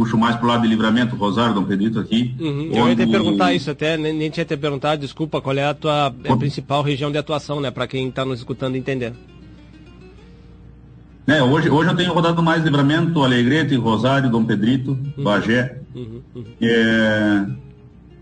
puxo 0.00 0.16
mais 0.16 0.34
para 0.34 0.46
o 0.46 0.48
lado 0.48 0.62
de 0.62 0.68
livramento, 0.68 1.14
Rosário, 1.14 1.54
Dom 1.54 1.64
Pedrito 1.64 2.00
aqui. 2.00 2.34
Uhum. 2.40 2.68
Onde... 2.68 2.78
Eu 2.78 2.88
ia 2.88 2.96
te 2.96 3.06
perguntar 3.06 3.52
isso 3.52 3.70
até, 3.70 3.98
nem, 3.98 4.14
nem 4.14 4.30
tinha 4.30 4.46
te 4.46 4.56
perguntado, 4.56 5.02
desculpa, 5.02 5.42
qual 5.42 5.54
é 5.54 5.66
a 5.66 5.74
tua 5.74 6.10
é 6.24 6.32
a 6.32 6.36
principal 6.38 6.82
região 6.82 7.12
de 7.12 7.18
atuação, 7.18 7.60
né, 7.60 7.70
para 7.70 7.86
quem 7.86 8.08
está 8.08 8.24
nos 8.24 8.38
escutando 8.38 8.76
entender. 8.76 9.12
É, 11.26 11.42
hoje, 11.42 11.68
hoje 11.68 11.90
eu 11.90 11.96
tenho 11.96 12.14
rodado 12.14 12.42
mais 12.42 12.64
livramento, 12.64 13.22
Alegrete, 13.22 13.76
Rosário, 13.76 14.30
Dom 14.30 14.42
Pedrito, 14.42 14.92
uhum. 14.92 15.22
Bagé. 15.22 15.78
Uhum. 15.94 16.22
Uhum. 16.34 16.44
É, 16.62 17.46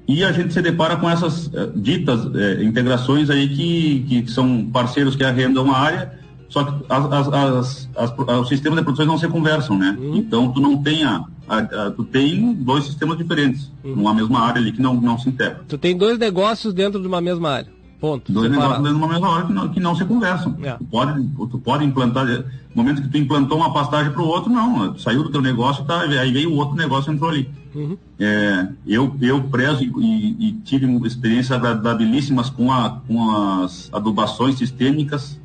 e 0.08 0.24
a 0.24 0.32
gente 0.32 0.52
se 0.52 0.60
depara 0.60 0.96
com 0.96 1.08
essas 1.08 1.46
uh, 1.46 1.72
ditas 1.76 2.24
uh, 2.24 2.62
integrações 2.62 3.30
aí 3.30 3.48
que, 3.48 4.24
que 4.24 4.30
são 4.32 4.66
parceiros 4.66 5.14
que 5.14 5.22
arrendam 5.22 5.72
a 5.72 5.78
área 5.78 6.18
só 6.48 6.64
que 6.64 6.84
as, 6.88 7.32
as, 7.32 7.88
as, 7.94 8.18
os 8.40 8.48
sistemas 8.48 8.78
de 8.78 8.84
produção 8.84 9.06
não 9.06 9.18
se 9.18 9.28
conversam, 9.28 9.76
né? 9.76 9.96
Uhum. 9.98 10.16
Então 10.16 10.50
tu 10.50 10.60
não 10.60 10.82
tem 10.82 11.04
a, 11.04 11.24
a, 11.46 11.58
a, 11.58 11.90
tu 11.90 12.04
tem 12.04 12.54
dois 12.54 12.84
sistemas 12.84 13.18
diferentes 13.18 13.70
uhum. 13.84 13.96
numa 13.96 14.14
mesma 14.14 14.40
área 14.40 14.60
ali 14.60 14.72
que 14.72 14.80
não, 14.80 14.94
não 14.94 15.18
se 15.18 15.28
integram. 15.28 15.60
Tu 15.68 15.76
tem 15.76 15.96
dois 15.96 16.18
negócios 16.18 16.72
dentro 16.72 17.00
de 17.00 17.06
uma 17.06 17.20
mesma 17.20 17.50
área. 17.50 17.78
Ponto. 18.00 18.32
Dois 18.32 18.48
separado. 18.48 18.82
negócios 18.82 18.84
dentro 18.84 18.98
de 18.98 19.04
uma 19.04 19.12
mesma 19.12 19.34
área 19.34 19.46
que 19.46 19.52
não, 19.52 19.68
que 19.68 19.80
não 19.80 19.94
se 19.94 20.04
conversam. 20.04 20.56
É. 20.62 20.72
Tu, 20.72 20.84
pode, 20.84 21.28
tu 21.50 21.58
pode 21.58 21.84
implantar, 21.84 22.26
no 22.26 22.44
momento 22.74 23.02
que 23.02 23.08
tu 23.08 23.18
implantou 23.18 23.58
uma 23.58 23.72
pastagem 23.72 24.12
para 24.12 24.22
o 24.22 24.26
outro, 24.26 24.50
não. 24.50 24.96
Saiu 24.96 25.24
do 25.24 25.30
teu 25.30 25.42
negócio, 25.42 25.84
tá, 25.84 26.02
aí 26.02 26.32
veio 26.32 26.52
o 26.52 26.56
outro 26.56 26.76
negócio 26.76 27.10
e 27.12 27.14
entrou 27.14 27.28
ali. 27.28 27.50
Uhum. 27.74 27.98
É, 28.18 28.68
eu, 28.86 29.14
eu 29.20 29.42
prezo 29.44 29.82
e, 29.82 30.48
e 30.48 30.52
tive 30.64 30.86
experiências 31.06 31.50
agradabilíssimas 31.50 32.48
com, 32.48 32.72
a, 32.72 33.00
com 33.06 33.30
as 33.62 33.90
adubações 33.92 34.56
sistêmicas 34.56 35.38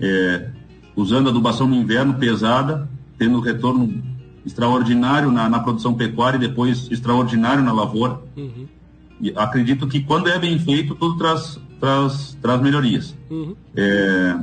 é, 0.00 0.48
usando 0.96 1.28
adubação 1.28 1.66
no 1.66 1.74
inverno 1.74 2.14
pesada, 2.14 2.88
tendo 3.18 3.40
retorno 3.40 4.02
extraordinário 4.44 5.30
na, 5.30 5.48
na, 5.48 5.60
produção 5.60 5.94
pecuária 5.94 6.36
e 6.36 6.40
depois 6.40 6.88
extraordinário 6.90 7.62
na 7.62 7.72
lavoura. 7.72 8.20
Uhum. 8.36 8.66
E 9.20 9.32
acredito 9.36 9.86
que 9.86 10.00
quando 10.00 10.28
é 10.28 10.38
bem 10.38 10.58
feito, 10.58 10.94
tudo 10.94 11.16
traz, 11.16 11.58
traz, 11.80 12.36
traz 12.42 12.60
melhorias. 12.60 13.16
Uhum. 13.30 13.56
É, 13.74 14.36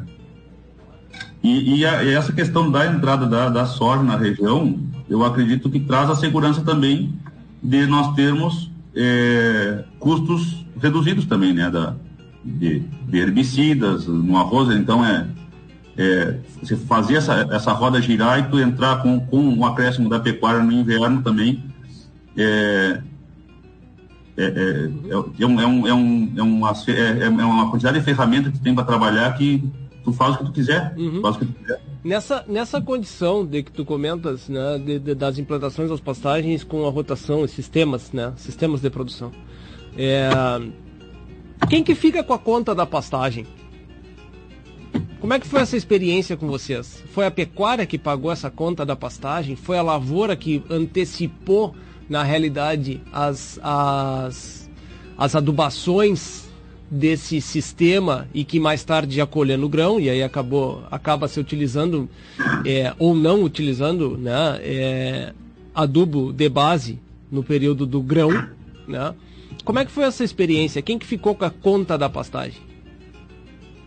e, 1.44 1.78
e, 1.78 1.86
a, 1.86 2.04
e, 2.04 2.14
essa 2.14 2.34
questão 2.34 2.72
da 2.72 2.86
entrada 2.86 3.26
da, 3.28 3.50
da 3.50 3.66
soja 3.66 4.02
na 4.04 4.16
região, 4.16 4.80
eu 5.10 5.24
acredito 5.24 5.70
que 5.70 5.80
traz 5.80 6.10
a 6.10 6.16
segurança 6.16 6.62
também 6.62 7.14
de 7.62 7.86
nós 7.86 8.16
termos 8.16 8.72
é, 8.96 9.84
custos 10.00 10.66
reduzidos 10.80 11.26
também, 11.26 11.54
né? 11.54 11.70
Da, 11.70 11.96
de, 12.44 12.80
de 12.80 13.18
herbicidas, 13.18 14.08
no 14.08 14.38
arroz, 14.38 14.76
então 14.76 15.06
é 15.06 15.28
é, 16.02 16.36
você 16.60 16.76
fazer 16.76 17.16
essa, 17.16 17.48
essa 17.52 17.72
roda 17.74 18.02
girar 18.02 18.40
e 18.40 18.44
tu 18.50 18.60
entrar 18.60 19.04
com, 19.04 19.20
com 19.20 19.38
um 19.38 19.66
acréscimo 19.66 20.10
da 20.10 20.20
pecuária 20.20 20.64
no 20.64 20.72
inverno 20.72 21.22
também 21.22 21.64
é, 22.36 23.02
é, 24.36 24.44
é, 24.44 24.90
é, 25.40 25.46
um, 25.46 25.62
é, 25.62 25.68
um, 25.68 25.88
é, 25.88 25.94
um, 25.94 26.34
é, 26.38 26.42
uma, 26.42 26.72
é, 26.88 27.26
é 27.26 27.30
uma 27.30 27.70
quantidade 27.70 28.00
de 28.00 28.04
ferramentas 28.04 28.52
que 28.52 28.58
tu 28.58 28.64
tem 28.64 28.74
para 28.74 28.84
trabalhar 28.84 29.32
que 29.38 29.64
tu 30.04 30.12
faz 30.12 30.34
o 30.34 30.38
que 30.40 30.46
tu 30.46 30.52
quiser, 30.52 30.96
uhum. 30.98 31.22
faz 31.22 31.36
o 31.36 31.40
que 31.40 31.46
tu 31.46 31.54
quiser. 31.54 31.82
Nessa, 32.04 32.44
nessa 32.48 32.82
condição 32.82 33.46
de 33.46 33.62
que 33.62 33.72
tu 33.72 33.86
comentas, 33.86 34.50
né, 34.50 34.80
de, 34.84 34.98
de, 34.98 35.14
das 35.14 35.38
implantações 35.38 35.92
das 35.92 36.00
pastagens 36.00 36.64
com 36.64 36.88
a 36.88 36.90
rotação 36.90 37.46
e 37.46 37.48
sistemas, 37.48 38.12
né, 38.12 38.34
sistemas 38.38 38.82
de 38.82 38.90
produção, 38.90 39.32
é, 39.96 40.30
quem 41.70 41.84
que 41.84 41.94
fica 41.94 42.24
com 42.24 42.34
a 42.34 42.40
conta 42.40 42.74
da 42.74 42.88
pastagem? 42.88 43.46
Como 45.20 45.34
é 45.34 45.40
que 45.40 45.48
foi 45.48 45.62
essa 45.62 45.78
experiência 45.78 46.36
com 46.36 46.48
vocês? 46.48 47.04
Foi 47.14 47.26
a 47.28 47.32
pecuária 47.32 47.86
que 47.86 47.98
pagou 47.98 48.32
essa 48.32 48.50
conta 48.50 48.86
da 48.86 48.96
pastagem? 48.96 49.56
Foi 49.56 49.78
a 49.78 49.82
lavoura 49.82 50.36
que 50.36 50.64
antecipou, 50.70 51.76
na 52.10 52.24
realidade, 52.24 53.00
as, 53.14 53.60
as, 53.62 54.70
as 55.16 55.36
adubações 55.36 56.50
desse 56.90 57.40
sistema 57.40 58.28
e 58.34 58.44
que 58.44 58.60
mais 58.60 58.84
tarde 58.84 59.20
ia 59.20 59.26
colhendo 59.26 59.70
grão 59.70 59.98
e 59.98 60.10
aí 60.10 60.22
acabou 60.22 60.84
acaba 60.92 61.26
se 61.30 61.40
utilizando 61.40 62.10
é, 62.66 62.94
ou 63.00 63.16
não 63.16 63.44
utilizando 63.44 64.18
né, 64.18 64.60
é, 64.62 65.34
adubo 65.74 66.34
de 66.34 66.50
base 66.50 67.00
no 67.32 67.44
período 67.44 67.86
do 67.86 68.02
grão 68.02 68.30
né? 68.86 69.14
como 69.64 69.80
é 69.80 69.86
que 69.86 69.92
foi 69.92 70.04
essa 70.04 70.22
experiência 70.22 70.82
quem 70.82 71.00
que 71.00 71.06
ficou 71.06 71.34
com 71.34 71.46
a 71.46 71.50
conta 71.50 71.98
da 71.98 72.10
pastagem 72.10 72.60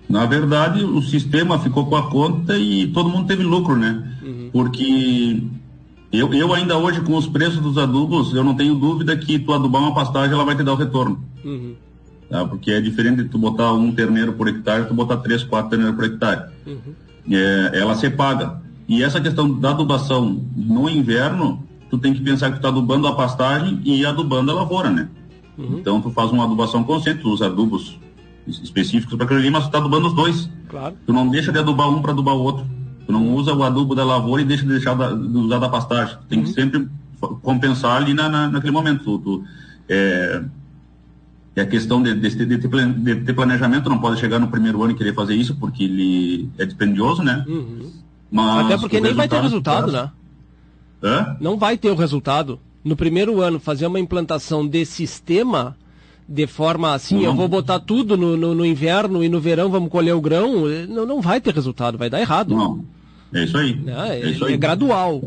na 0.09 0.27
verdade 0.27 0.85
o 0.85 1.01
sistema 1.03 1.59
ficou 1.59 1.87
com 1.87 1.97
a 1.97 2.11
conta 2.11 2.57
e 2.59 2.87
todo 2.89 3.09
mundo 3.09 3.27
teve 3.27 3.43
lucro 3.43 3.77
né 3.77 4.03
uhum. 4.23 4.51
porque 4.53 5.43
eu, 6.13 6.33
eu 6.33 6.53
ainda 6.55 6.77
hoje 6.77 7.01
com 7.01 7.17
os 7.17 7.27
preços 7.27 7.61
dos 7.61 7.79
adubos 7.79 8.35
eu 8.35 8.45
não 8.45 8.55
tenho 8.55 8.75
dúvida 8.75 9.17
que 9.17 9.39
tu 9.39 9.53
adubar 9.53 9.83
uma 9.83 9.95
pastagem 9.95 10.35
ela 10.35 10.45
vai 10.45 10.57
te 10.57 10.63
dar 10.63 10.73
o 10.73 10.77
retorno 10.77 11.25
uhum 11.45 11.75
tá? 12.35 12.45
porque 12.45 12.73
é 12.73 12.81
diferente 12.81 13.23
de 13.23 13.29
tu 13.29 13.39
botar 13.39 13.73
um 13.73 13.93
terneiro 13.93 14.33
por 14.33 14.49
hectare, 14.49 14.87
tu 14.87 14.95
botar 14.95 15.19
três, 15.19 15.45
quatro 15.45 15.71
terneiros 15.71 15.95
por 15.95 16.05
hectare. 16.05 16.51
Uhum. 16.67 16.95
É, 17.31 17.79
ela 17.79 17.95
se 17.95 18.11
paga. 18.11 18.61
E 18.89 19.03
essa 19.03 19.21
questão 19.21 19.59
da 19.59 19.71
adubação 19.71 20.43
no 20.57 20.91
inverno, 20.91 21.63
tu 21.89 21.97
tem 21.97 22.13
que 22.13 22.21
pensar 22.21 22.49
que 22.49 22.55
tu 22.55 22.57
está 22.57 22.69
adubando 22.69 23.07
a 23.07 23.15
pastagem 23.15 23.81
e 23.85 24.05
adubando 24.05 24.51
a 24.51 24.55
lavoura, 24.55 24.91
né? 24.91 25.09
Uhum. 25.57 25.79
Então 25.79 26.01
tu 26.01 26.11
faz 26.11 26.31
uma 26.33 26.45
adubação 26.45 26.83
consciente, 26.83 27.23
tu 27.23 27.31
usa 27.31 27.47
adubos 27.47 27.99
específicos 28.47 29.15
para 29.17 29.25
aquele 29.25 29.41
ali, 29.41 29.51
mas 29.51 29.65
tu 29.65 29.67
está 29.67 29.79
adubando 29.79 30.09
os 30.09 30.15
dois. 30.15 30.51
Claro. 30.69 30.97
Tu 31.07 31.13
não 31.13 31.29
deixa 31.29 31.53
de 31.53 31.59
adubar 31.59 31.89
um 31.89 32.03
para 32.03 32.13
adubar 32.13 32.35
o 32.35 32.41
outro. 32.41 32.67
Tu 33.07 33.13
não 33.13 33.35
usa 33.35 33.53
o 33.53 33.63
adubo 33.63 33.95
da 33.95 34.05
lavoura 34.05 34.43
e 34.43 34.45
deixa 34.45 34.65
de 34.65 34.71
deixar 34.71 34.95
da, 34.95 35.13
de 35.13 35.37
usar 35.37 35.59
da 35.59 35.69
pastagem. 35.69 36.17
Tu 36.17 36.27
tem 36.29 36.39
uhum. 36.39 36.45
que 36.45 36.53
sempre 36.53 36.89
compensar 37.43 37.97
ali 37.97 38.15
na, 38.15 38.29
na, 38.29 38.49
naquele 38.49 38.73
momento. 38.73 39.05
Tu, 39.05 39.19
tu 39.19 39.45
é, 39.89 40.43
e 41.57 41.61
a 41.61 41.67
questão 41.67 42.03
de, 42.03 42.15
de, 42.15 42.35
de, 42.35 42.57
de, 42.57 43.17
ter 43.17 43.33
planejamento 43.33 43.89
não 43.89 43.99
pode 43.99 44.19
chegar 44.19 44.41
no 44.41 44.49
primeiro 44.49 44.83
ano 44.83 44.93
e 44.93 44.97
querer 44.97 45.15
fazer 45.15 45.35
isso, 45.35 45.55
porque 45.55 45.85
ele 45.85 46.51
é 46.59 46.65
dispendioso, 46.67 47.23
né? 47.23 47.45
Uhum. 47.47 47.93
Até 48.65 48.77
porque 48.77 49.01
nem 49.01 49.15
vai 49.15 49.29
ter 49.29 49.41
resultado, 49.41 49.93
né? 49.93 50.11
Hã? 51.03 51.37
Não 51.41 51.57
vai 51.57 51.79
ter 51.79 51.91
o 51.91 51.95
resultado. 51.95 52.59
No 52.83 52.97
primeiro 52.97 53.41
ano, 53.41 53.61
fazer 53.61 53.87
uma 53.87 54.01
implantação 54.01 54.67
de 54.67 54.85
sistema 54.85 55.77
de 56.29 56.47
forma 56.47 56.95
assim, 56.95 57.17
não. 57.17 57.25
eu 57.25 57.35
vou 57.35 57.49
botar 57.49 57.79
tudo 57.79 58.17
no, 58.17 58.37
no, 58.37 58.55
no, 58.55 58.65
inverno 58.67 59.23
e 59.23 59.29
no 59.29 59.41
verão 59.41 59.71
vamos 59.71 59.91
colher 59.91 60.15
o 60.15 60.21
grão, 60.21 60.65
não, 60.89 61.05
não 61.05 61.21
vai 61.21 61.41
ter 61.41 61.55
resultado, 61.55 61.99
vai 61.99 62.09
dar 62.09 62.21
errado. 62.21 62.57
Não, 62.57 62.85
é 63.33 63.45
isso 63.45 63.57
aí. 63.59 63.81
É, 63.87 64.21
é, 64.21 64.31
isso 64.31 64.45
aí. 64.45 64.55
é 64.55 64.57
gradual. 64.57 65.23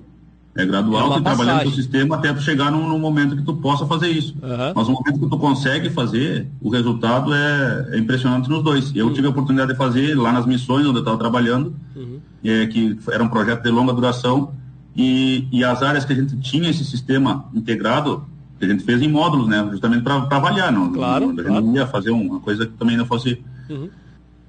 É 0.56 0.66
gradual, 0.66 1.14
é 1.14 1.18
tu 1.18 1.22
trabalhando 1.22 1.68
o 1.68 1.72
sistema 1.72 2.16
até 2.16 2.34
tu 2.34 2.42
chegar 2.42 2.72
no, 2.72 2.88
no, 2.90 2.98
momento 2.98 3.36
que 3.36 3.44
tu 3.44 3.54
possa 3.54 3.86
fazer 3.86 4.08
isso. 4.08 4.34
Uhum. 4.42 4.74
Mas 4.76 4.88
no 4.88 4.94
momento 4.96 5.20
que 5.20 5.30
tu 5.30 5.38
consegue 5.38 5.90
fazer, 5.92 6.48
o 6.60 6.70
resultado 6.70 7.32
é, 7.32 7.90
é 7.92 7.98
impressionante 8.00 8.50
nos 8.50 8.64
dois. 8.64 8.92
Eu 8.96 9.06
uhum. 9.06 9.14
tive 9.14 9.28
a 9.28 9.30
oportunidade 9.30 9.74
de 9.74 9.78
fazer 9.78 10.16
lá 10.16 10.32
nas 10.32 10.48
missões 10.48 10.88
onde 10.88 10.96
eu 10.96 11.02
estava 11.02 11.18
trabalhando, 11.18 11.76
uhum. 11.96 12.20
é, 12.44 12.66
que 12.66 12.98
era 13.12 13.24
um 13.24 13.28
projeto 13.28 13.62
de 13.62 13.70
longa 13.70 13.94
duração, 13.94 14.52
e, 14.96 15.48
e 15.52 15.64
as 15.64 15.84
áreas 15.84 16.04
que 16.06 16.14
a 16.14 16.16
gente 16.16 16.36
tinha 16.40 16.72
esse 16.72 16.84
sistema 16.84 17.46
integrado, 17.54 18.26
a 18.66 18.68
gente 18.68 18.84
fez 18.84 19.02
em 19.02 19.08
módulos, 19.08 19.48
né? 19.48 19.68
Justamente 19.72 20.04
para 20.04 20.16
avaliar, 20.16 20.72
não, 20.72 20.92
claro, 20.92 21.26
não, 21.26 21.34
a 21.34 21.36
gente 21.36 21.46
claro. 21.46 21.66
não 21.66 21.76
ia 21.76 21.88
fazer 21.88 22.12
uma 22.12 22.40
coisa 22.40 22.66
que 22.66 22.74
também 22.74 22.98
não 22.98 23.06
fosse 23.06 23.42
uhum. 23.70 23.90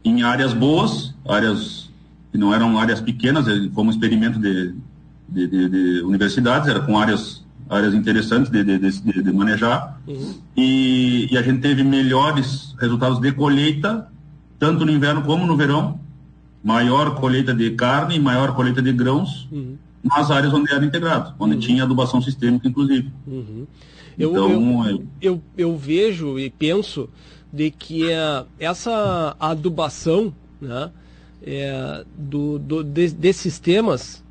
em 0.05 0.23
áreas 0.23 0.53
boas, 0.53 1.15
áreas 1.29 1.91
que 2.31 2.39
não 2.39 2.55
eram 2.55 2.79
áreas 2.79 3.01
pequenas, 3.01 3.47
foi 3.47 3.85
um 3.85 3.91
experimento 3.91 4.39
de 4.39 4.75
de, 5.29 5.47
de, 5.47 5.69
de 5.69 6.03
universidades, 6.03 6.69
era 6.69 6.81
com 6.81 6.99
áreas 6.99 7.47
áreas 7.69 7.93
interessantes 7.93 8.51
de, 8.51 8.65
de, 8.65 8.79
de, 8.79 9.23
de 9.23 9.33
manejar 9.33 10.01
uhum. 10.07 10.35
e, 10.57 11.29
e, 11.31 11.37
a 11.37 11.43
gente 11.43 11.61
teve 11.61 11.85
melhores 11.85 12.75
resultados 12.81 13.21
de 13.21 13.31
colheita 13.33 14.09
tanto 14.59 14.87
no 14.87 14.91
inverno 14.91 15.21
como 15.21 15.45
no 15.45 15.55
verão 15.55 16.01
maior 16.65 17.17
colheita 17.17 17.53
de 17.53 17.73
carne 17.73 18.17
e 18.17 18.19
maior 18.19 18.55
colheita 18.55 18.81
de 18.81 18.91
grãos 18.91 19.47
uhum. 19.53 19.77
nas 20.03 20.31
áreas 20.31 20.55
onde 20.55 20.73
era 20.73 20.83
integrado 20.83 21.35
onde 21.39 21.57
uhum. 21.57 21.61
tinha 21.61 21.83
adubação 21.83 22.23
sistêmica 22.23 22.67
inclusive 22.67 23.13
uhum. 23.27 23.67
Eu, 24.19 24.31
então, 24.31 24.89
eu, 24.89 25.07
eu, 25.21 25.43
eu, 25.57 25.77
vejo 25.77 26.39
e 26.39 26.51
penso 26.51 27.09
de 27.53 27.71
que 27.71 28.11
é, 28.11 28.45
essa 28.59 29.37
adubação 29.39 30.35
né, 30.61 30.91
é, 31.43 32.05
do, 32.17 32.59
do, 32.59 32.83
de, 32.83 33.11
desses 33.11 33.43
sistemas 33.43 34.25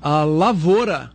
a 0.00 0.24
lavoura 0.24 1.10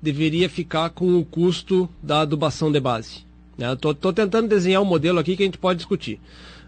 deveria 0.00 0.48
ficar 0.48 0.90
com 0.90 1.18
o 1.18 1.24
custo 1.24 1.88
da 2.02 2.20
adubação 2.20 2.70
de 2.70 2.78
base. 2.78 3.26
Estou 3.58 3.92
né? 3.92 4.12
tentando 4.14 4.46
desenhar 4.48 4.80
um 4.80 4.84
modelo 4.84 5.18
aqui 5.18 5.36
que 5.36 5.42
a 5.42 5.46
gente 5.46 5.58
pode 5.58 5.78
discutir. 5.78 6.20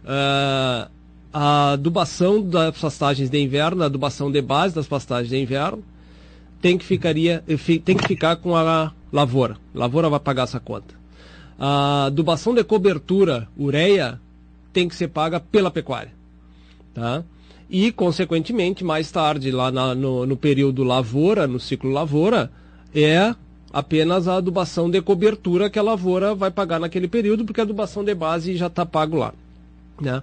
Uh, 0.02 0.90
a 1.32 1.72
adubação 1.72 2.42
das 2.42 2.76
pastagens 2.76 3.30
de 3.30 3.38
inverno, 3.38 3.84
a 3.84 3.86
adubação 3.86 4.32
de 4.32 4.42
base 4.42 4.74
das 4.74 4.88
pastagens 4.88 5.30
de 5.30 5.36
inverno, 5.36 5.84
tem 6.60 6.76
que, 6.76 6.84
ficaria, 6.84 7.44
tem 7.84 7.96
que 7.96 8.06
ficar 8.08 8.36
com 8.36 8.56
a 8.56 8.92
lavoura. 9.12 9.56
Lavoura 9.74 10.08
vai 10.08 10.20
pagar 10.20 10.44
essa 10.44 10.60
conta. 10.60 10.94
A 11.58 12.06
adubação 12.06 12.54
de 12.54 12.64
cobertura, 12.64 13.48
ureia, 13.58 14.20
tem 14.72 14.88
que 14.88 14.94
ser 14.94 15.08
paga 15.08 15.38
pela 15.40 15.70
pecuária. 15.70 16.12
Tá? 16.94 17.22
e, 17.70 17.92
consequentemente, 17.92 18.82
mais 18.82 19.12
tarde, 19.12 19.52
lá 19.52 19.70
na, 19.70 19.94
no, 19.94 20.26
no 20.26 20.36
período 20.36 20.82
lavoura, 20.82 21.46
no 21.46 21.60
ciclo 21.60 21.92
lavoura, 21.92 22.50
é 22.92 23.32
apenas 23.72 24.26
a 24.26 24.34
adubação 24.34 24.90
de 24.90 25.00
cobertura 25.00 25.70
que 25.70 25.78
a 25.78 25.82
lavoura 25.82 26.34
vai 26.34 26.50
pagar 26.50 26.80
naquele 26.80 27.06
período, 27.06 27.44
porque 27.44 27.60
a 27.60 27.64
adubação 27.64 28.02
de 28.02 28.12
base 28.12 28.56
já 28.56 28.66
está 28.66 28.84
pago 28.84 29.16
lá. 29.16 29.32
Né? 30.00 30.20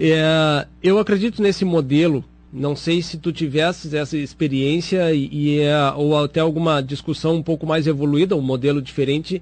É, 0.00 0.66
eu 0.82 0.98
acredito 0.98 1.40
nesse 1.40 1.64
modelo, 1.64 2.24
não 2.52 2.74
sei 2.74 3.00
se 3.02 3.18
tu 3.18 3.32
tivesses 3.32 3.94
essa 3.94 4.16
experiência 4.16 5.12
e, 5.12 5.28
e 5.32 5.60
é, 5.60 5.92
ou 5.92 6.22
até 6.22 6.40
alguma 6.40 6.80
discussão 6.80 7.36
um 7.36 7.42
pouco 7.42 7.66
mais 7.66 7.86
evoluída, 7.86 8.36
um 8.36 8.42
modelo 8.42 8.82
diferente 8.82 9.40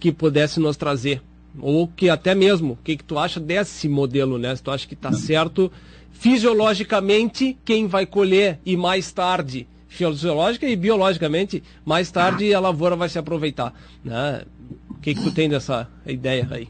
que 0.00 0.10
pudesse 0.10 0.58
nos 0.58 0.76
trazer. 0.76 1.22
Ou 1.60 1.88
que 1.88 2.08
até 2.08 2.34
mesmo, 2.34 2.74
o 2.74 2.78
que, 2.84 2.96
que 2.96 3.04
tu 3.04 3.18
acha 3.18 3.40
desse 3.40 3.88
modelo, 3.88 4.38
né? 4.38 4.54
Se 4.54 4.62
tu 4.62 4.70
acha 4.70 4.86
que 4.86 4.94
está 4.94 5.12
certo 5.12 5.72
fisiologicamente 6.18 7.56
quem 7.64 7.86
vai 7.86 8.04
colher 8.04 8.58
e 8.66 8.76
mais 8.76 9.12
tarde 9.12 9.68
fisiológica 9.88 10.66
e 10.66 10.74
biologicamente 10.74 11.62
mais 11.84 12.10
tarde 12.10 12.52
a 12.52 12.60
lavoura 12.60 12.96
vai 12.96 13.08
se 13.08 13.18
aproveitar 13.18 13.72
né? 14.04 14.42
o 14.90 14.94
que, 14.94 15.14
que 15.14 15.22
tu 15.22 15.30
tem 15.30 15.48
dessa 15.48 15.88
ideia 16.04 16.46
aí 16.50 16.68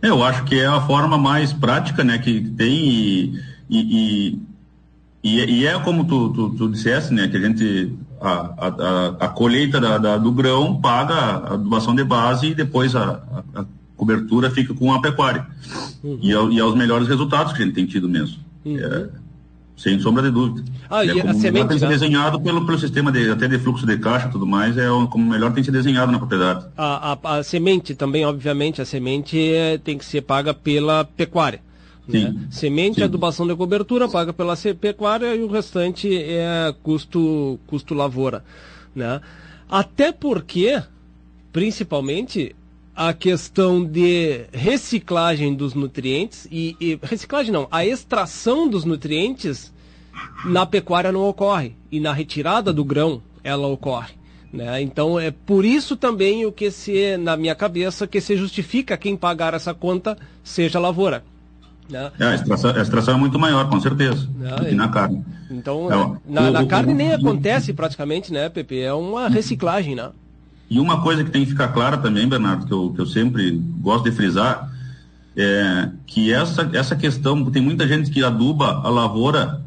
eu 0.00 0.22
acho 0.24 0.44
que 0.44 0.58
é 0.58 0.66
a 0.66 0.80
forma 0.80 1.18
mais 1.18 1.52
prática 1.52 2.02
né 2.02 2.18
que 2.18 2.40
tem 2.40 2.72
e, 2.72 3.40
e, 3.68 3.78
e, 3.78 4.38
e 5.24 5.66
é 5.66 5.78
como 5.78 6.04
tu, 6.04 6.30
tu, 6.30 6.50
tu, 6.50 6.68
disseste 6.68 7.14
né 7.14 7.28
que 7.28 7.36
a 7.36 7.40
gente 7.40 7.92
a, 8.20 8.54
a, 8.58 9.06
a 9.20 9.28
colheita 9.28 9.80
da, 9.80 9.98
da, 9.98 10.16
do 10.16 10.32
grão 10.32 10.80
paga 10.80 11.14
a 11.14 11.54
adubação 11.54 11.94
de 11.94 12.02
base 12.02 12.48
e 12.48 12.54
depois 12.54 12.96
a, 12.96 13.22
a 13.54 13.64
cobertura 13.96 14.50
fica 14.50 14.74
com 14.74 14.92
a 14.92 15.00
pecuária 15.00 15.46
uhum. 16.02 16.18
e, 16.20 16.30
e 16.30 16.60
aos 16.60 16.74
melhores 16.74 17.06
resultados 17.06 17.52
que 17.52 17.62
a 17.62 17.66
gente 17.66 17.74
tem 17.74 17.86
tido 17.86 18.08
mesmo 18.08 18.42
Uhum. 18.64 18.78
É, 18.78 19.08
sem 19.76 19.98
sombra 19.98 20.22
de 20.22 20.30
dúvida. 20.30 20.64
Ah, 20.88 21.04
é, 21.04 21.08
e 21.08 21.20
a 21.20 21.34
semente, 21.34 21.68
tem 21.68 21.78
sido 21.78 21.88
né? 21.88 21.94
desenhado 21.94 22.40
pelo, 22.40 22.64
pelo 22.64 22.78
sistema 22.78 23.10
de, 23.10 23.30
até 23.30 23.48
de 23.48 23.58
fluxo 23.58 23.84
de 23.84 23.98
caixa 23.98 24.28
e 24.28 24.30
tudo 24.30 24.46
mais, 24.46 24.78
é 24.78 24.86
como 25.10 25.28
melhor 25.28 25.52
tem 25.52 25.64
sido 25.64 25.74
desenhado 25.74 26.12
na 26.12 26.18
propriedade. 26.18 26.66
A, 26.76 27.18
a, 27.20 27.38
a 27.38 27.42
semente 27.42 27.94
também, 27.94 28.24
obviamente, 28.24 28.80
a 28.80 28.84
semente 28.84 29.38
é, 29.52 29.78
tem 29.78 29.98
que 29.98 30.04
ser 30.04 30.22
paga 30.22 30.54
pela 30.54 31.04
pecuária. 31.04 31.60
Né? 32.06 32.34
Semente, 32.50 32.96
sim. 32.96 33.02
adubação 33.02 33.46
de 33.46 33.54
cobertura, 33.54 34.08
paga 34.08 34.32
pela 34.32 34.56
pecuária 34.78 35.34
e 35.34 35.42
o 35.42 35.48
restante 35.48 36.08
é 36.14 36.74
custo, 36.82 37.58
custo 37.66 37.94
lavoura. 37.94 38.44
Né? 38.94 39.20
Até 39.68 40.12
porque, 40.12 40.82
principalmente, 41.52 42.54
a 42.94 43.12
questão 43.14 43.84
de 43.84 44.44
reciclagem 44.52 45.54
dos 45.54 45.74
nutrientes 45.74 46.46
e, 46.50 46.76
e, 46.80 46.98
reciclagem 47.02 47.52
não, 47.52 47.66
a 47.70 47.86
extração 47.86 48.68
dos 48.68 48.84
nutrientes 48.84 49.72
na 50.44 50.66
pecuária 50.66 51.10
não 51.10 51.26
ocorre 51.26 51.74
e 51.90 51.98
na 51.98 52.12
retirada 52.12 52.72
do 52.72 52.84
grão 52.84 53.22
ela 53.42 53.66
ocorre. 53.66 54.14
Né? 54.52 54.82
Então 54.82 55.18
é 55.18 55.30
por 55.30 55.64
isso 55.64 55.96
também 55.96 56.44
o 56.44 56.52
que 56.52 56.70
se 56.70 57.16
na 57.16 57.36
minha 57.36 57.54
cabeça 57.54 58.06
que 58.06 58.20
se 58.20 58.36
justifica 58.36 58.98
quem 58.98 59.16
pagar 59.16 59.54
essa 59.54 59.72
conta 59.72 60.18
seja 60.44 60.78
a 60.78 60.82
lavoura. 60.82 61.24
É, 62.18 62.24
a, 62.24 62.34
extração, 62.34 62.70
a 62.70 62.80
extração 62.80 63.14
é 63.14 63.16
muito 63.18 63.38
maior, 63.38 63.68
com 63.68 63.80
certeza, 63.80 64.28
Não, 64.36 64.56
do 64.56 64.64
que 64.66 64.74
na 64.74 64.88
carne. 64.88 65.24
Então, 65.50 65.86
é, 65.86 66.32
na, 66.32 66.48
o, 66.48 66.52
na, 66.52 66.66
carne 66.66 66.92
o, 66.92 66.96
nem 66.96 67.12
acontece 67.12 67.72
praticamente, 67.72 68.32
né, 68.32 68.48
Pepe? 68.48 68.80
É 68.80 68.92
uma 68.92 69.28
reciclagem, 69.28 69.94
né? 69.94 70.10
E 70.70 70.80
uma 70.80 71.02
coisa 71.02 71.22
que 71.22 71.30
tem 71.30 71.44
que 71.44 71.50
ficar 71.50 71.68
clara 71.68 71.98
também, 71.98 72.28
Bernardo, 72.28 72.66
que 72.66 72.72
eu, 72.72 72.92
que 72.94 73.00
eu 73.00 73.06
sempre 73.06 73.50
gosto 73.80 74.04
de 74.04 74.12
frisar, 74.12 74.70
é 75.36 75.88
que 76.06 76.32
essa, 76.32 76.70
essa 76.72 76.96
questão, 76.96 77.44
tem 77.50 77.62
muita 77.62 77.86
gente 77.86 78.10
que 78.10 78.22
aduba 78.24 78.80
a 78.84 78.88
lavoura 78.88 79.62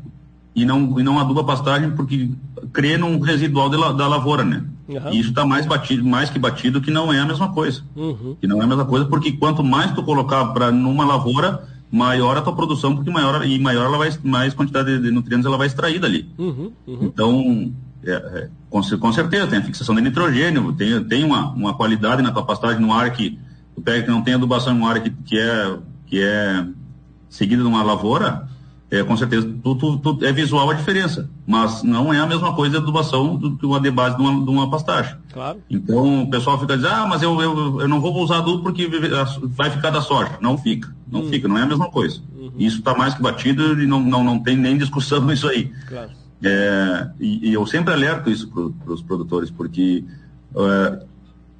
e 0.55 0.65
não, 0.65 0.99
e 0.99 1.03
não 1.03 1.19
aduba 1.19 1.41
a 1.41 1.43
pastagem 1.43 1.91
porque 1.91 2.29
crê 2.71 2.97
num 2.97 3.19
residual 3.19 3.69
de, 3.69 3.77
da 3.77 4.07
lavoura, 4.07 4.43
né? 4.43 4.63
Uhum. 4.87 5.11
E 5.11 5.19
isso 5.19 5.29
está 5.29 5.45
mais 5.45 5.65
batido, 5.65 6.05
mais 6.05 6.29
que 6.29 6.37
batido, 6.37 6.81
que 6.81 6.91
não 6.91 7.11
é 7.11 7.19
a 7.19 7.25
mesma 7.25 7.51
coisa. 7.51 7.81
Uhum. 7.95 8.35
Que 8.39 8.47
não 8.47 8.61
é 8.61 8.65
a 8.65 8.67
mesma 8.67 8.85
coisa, 8.85 9.05
porque 9.05 9.31
quanto 9.31 9.63
mais 9.63 9.91
tu 9.93 10.03
colocar 10.03 10.45
para 10.47 10.71
numa 10.71 11.05
lavoura, 11.05 11.63
maior 11.95 12.37
a 12.37 12.41
tua 12.41 12.53
produção, 12.53 12.93
porque 12.93 13.09
maior 13.09 13.45
e 13.45 13.57
maior 13.57 13.85
ela 13.85 13.97
vai 13.97 14.11
mais 14.23 14.53
quantidade 14.53 14.99
de 14.99 15.11
nutrientes 15.11 15.45
ela 15.45 15.57
vai 15.57 15.67
extrair 15.67 15.99
dali. 15.99 16.29
Uhum. 16.37 16.71
uhum. 16.85 16.99
Então 17.01 17.73
é, 18.03 18.11
é, 18.11 18.49
com, 18.69 18.81
com, 18.81 19.13
certeza, 19.13 19.47
tem 19.47 19.59
a 19.59 19.63
fixação 19.63 19.95
de 19.95 20.01
nitrogênio, 20.01 20.73
tem, 20.73 21.03
tem 21.05 21.23
uma, 21.23 21.51
uma 21.51 21.73
qualidade 21.73 22.21
na 22.21 22.31
tua 22.31 22.45
pastagem 22.45 22.81
no 22.81 22.91
ar 22.91 23.11
que 23.11 23.39
tu 23.73 23.81
pega 23.81 24.03
que 24.03 24.11
não 24.11 24.21
tem 24.21 24.33
adubação 24.33 24.73
em 24.73 24.77
uma 24.77 24.89
área 24.89 25.01
que, 25.01 25.09
que, 25.09 25.39
é, 25.39 25.77
que 26.05 26.21
é 26.21 26.65
seguida 27.29 27.63
de 27.63 27.67
uma 27.67 27.81
lavoura, 27.81 28.47
é, 28.89 29.03
com 29.03 29.17
certeza 29.17 29.51
tu, 29.63 29.75
tu, 29.75 29.97
tu, 29.97 30.25
é 30.25 30.31
visual 30.31 30.69
a 30.69 30.73
diferença, 30.73 31.29
mas 31.45 31.81
não 31.81 32.13
é 32.13 32.19
a 32.19 32.27
mesma 32.27 32.53
coisa 32.53 32.77
a 32.77 32.81
adubação 32.81 33.35
do 33.35 33.57
que 33.57 33.65
uma 33.65 33.79
de 33.79 33.89
base 33.89 34.15
de 34.15 34.21
uma, 34.21 34.45
de 34.45 34.49
uma 34.49 34.69
pastagem. 34.69 35.15
Claro. 35.33 35.59
Então 35.69 36.23
o 36.23 36.29
pessoal 36.29 36.59
fica 36.59 36.75
dizendo, 36.75 36.93
ah, 36.93 37.07
mas 37.07 37.21
eu, 37.23 37.41
eu, 37.41 37.81
eu 37.81 37.87
não 37.87 37.99
vou 37.99 38.15
usar 38.17 38.37
adubo 38.37 38.61
porque 38.61 38.87
vai 39.43 39.71
ficar 39.71 39.89
da 39.89 40.01
soja. 40.01 40.37
Não 40.39 40.57
fica, 40.57 40.93
não 41.11 41.21
hum. 41.21 41.29
fica, 41.29 41.47
não 41.47 41.57
é 41.57 41.63
a 41.63 41.67
mesma 41.67 41.89
coisa. 41.89 42.21
Uhum. 42.37 42.51
Isso 42.57 42.77
está 42.77 42.95
mais 42.95 43.15
que 43.15 43.21
batido 43.21 43.81
e 43.81 43.87
não, 43.87 43.99
não, 43.99 44.23
não 44.23 44.39
tem 44.39 44.55
nem 44.55 44.77
discussão 44.77 45.29
isso 45.33 45.47
aí. 45.47 45.71
Claro. 45.87 46.11
É, 46.43 47.09
e, 47.19 47.49
e, 47.49 47.53
eu 47.53 47.65
sempre 47.65 47.93
alerto 47.93 48.29
isso 48.29 48.47
para 48.49 48.93
os 48.93 49.01
produtores, 49.01 49.49
porque 49.49 50.03
é, 50.55 51.05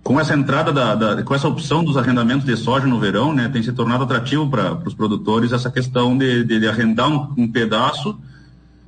com 0.05 0.19
essa 0.19 0.35
entrada, 0.35 0.71
da, 0.71 0.93
da, 0.93 1.23
com 1.23 1.33
essa 1.33 1.47
opção 1.47 1.83
dos 1.83 1.97
arrendamentos 1.97 2.45
de 2.45 2.55
soja 2.55 2.85
no 2.85 2.99
verão, 2.99 3.33
né, 3.33 3.49
tem 3.49 3.63
se 3.63 3.73
tornado 3.73 4.03
atrativo 4.03 4.47
para 4.47 4.77
os 4.85 4.93
produtores 4.93 5.51
essa 5.51 5.71
questão 5.71 6.15
de, 6.15 6.43
de, 6.43 6.59
de 6.59 6.67
arrendar 6.67 7.09
um, 7.09 7.33
um 7.35 7.51
pedaço. 7.51 8.15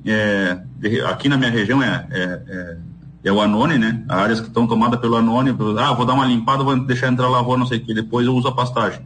É, 0.06 0.60
de, 0.78 1.00
aqui 1.00 1.28
na 1.28 1.36
minha 1.36 1.50
região 1.50 1.82
é, 1.82 2.06
é, 2.08 2.22
é, 2.46 2.76
é 3.24 3.32
o 3.32 3.40
Anone, 3.40 3.78
né? 3.78 4.04
Áreas 4.08 4.40
que 4.40 4.46
estão 4.46 4.68
tomadas 4.68 5.00
pelo 5.00 5.16
Anone, 5.16 5.50
ah, 5.80 5.92
vou 5.92 6.06
dar 6.06 6.14
uma 6.14 6.24
limpada, 6.24 6.62
vou 6.62 6.78
deixar 6.78 7.08
entrar 7.08 7.28
lavoura, 7.28 7.58
não 7.58 7.66
sei 7.66 7.78
o 7.78 7.84
que, 7.84 7.92
depois 7.92 8.24
eu 8.24 8.32
uso 8.32 8.46
a 8.46 8.52
pastagem. 8.52 9.00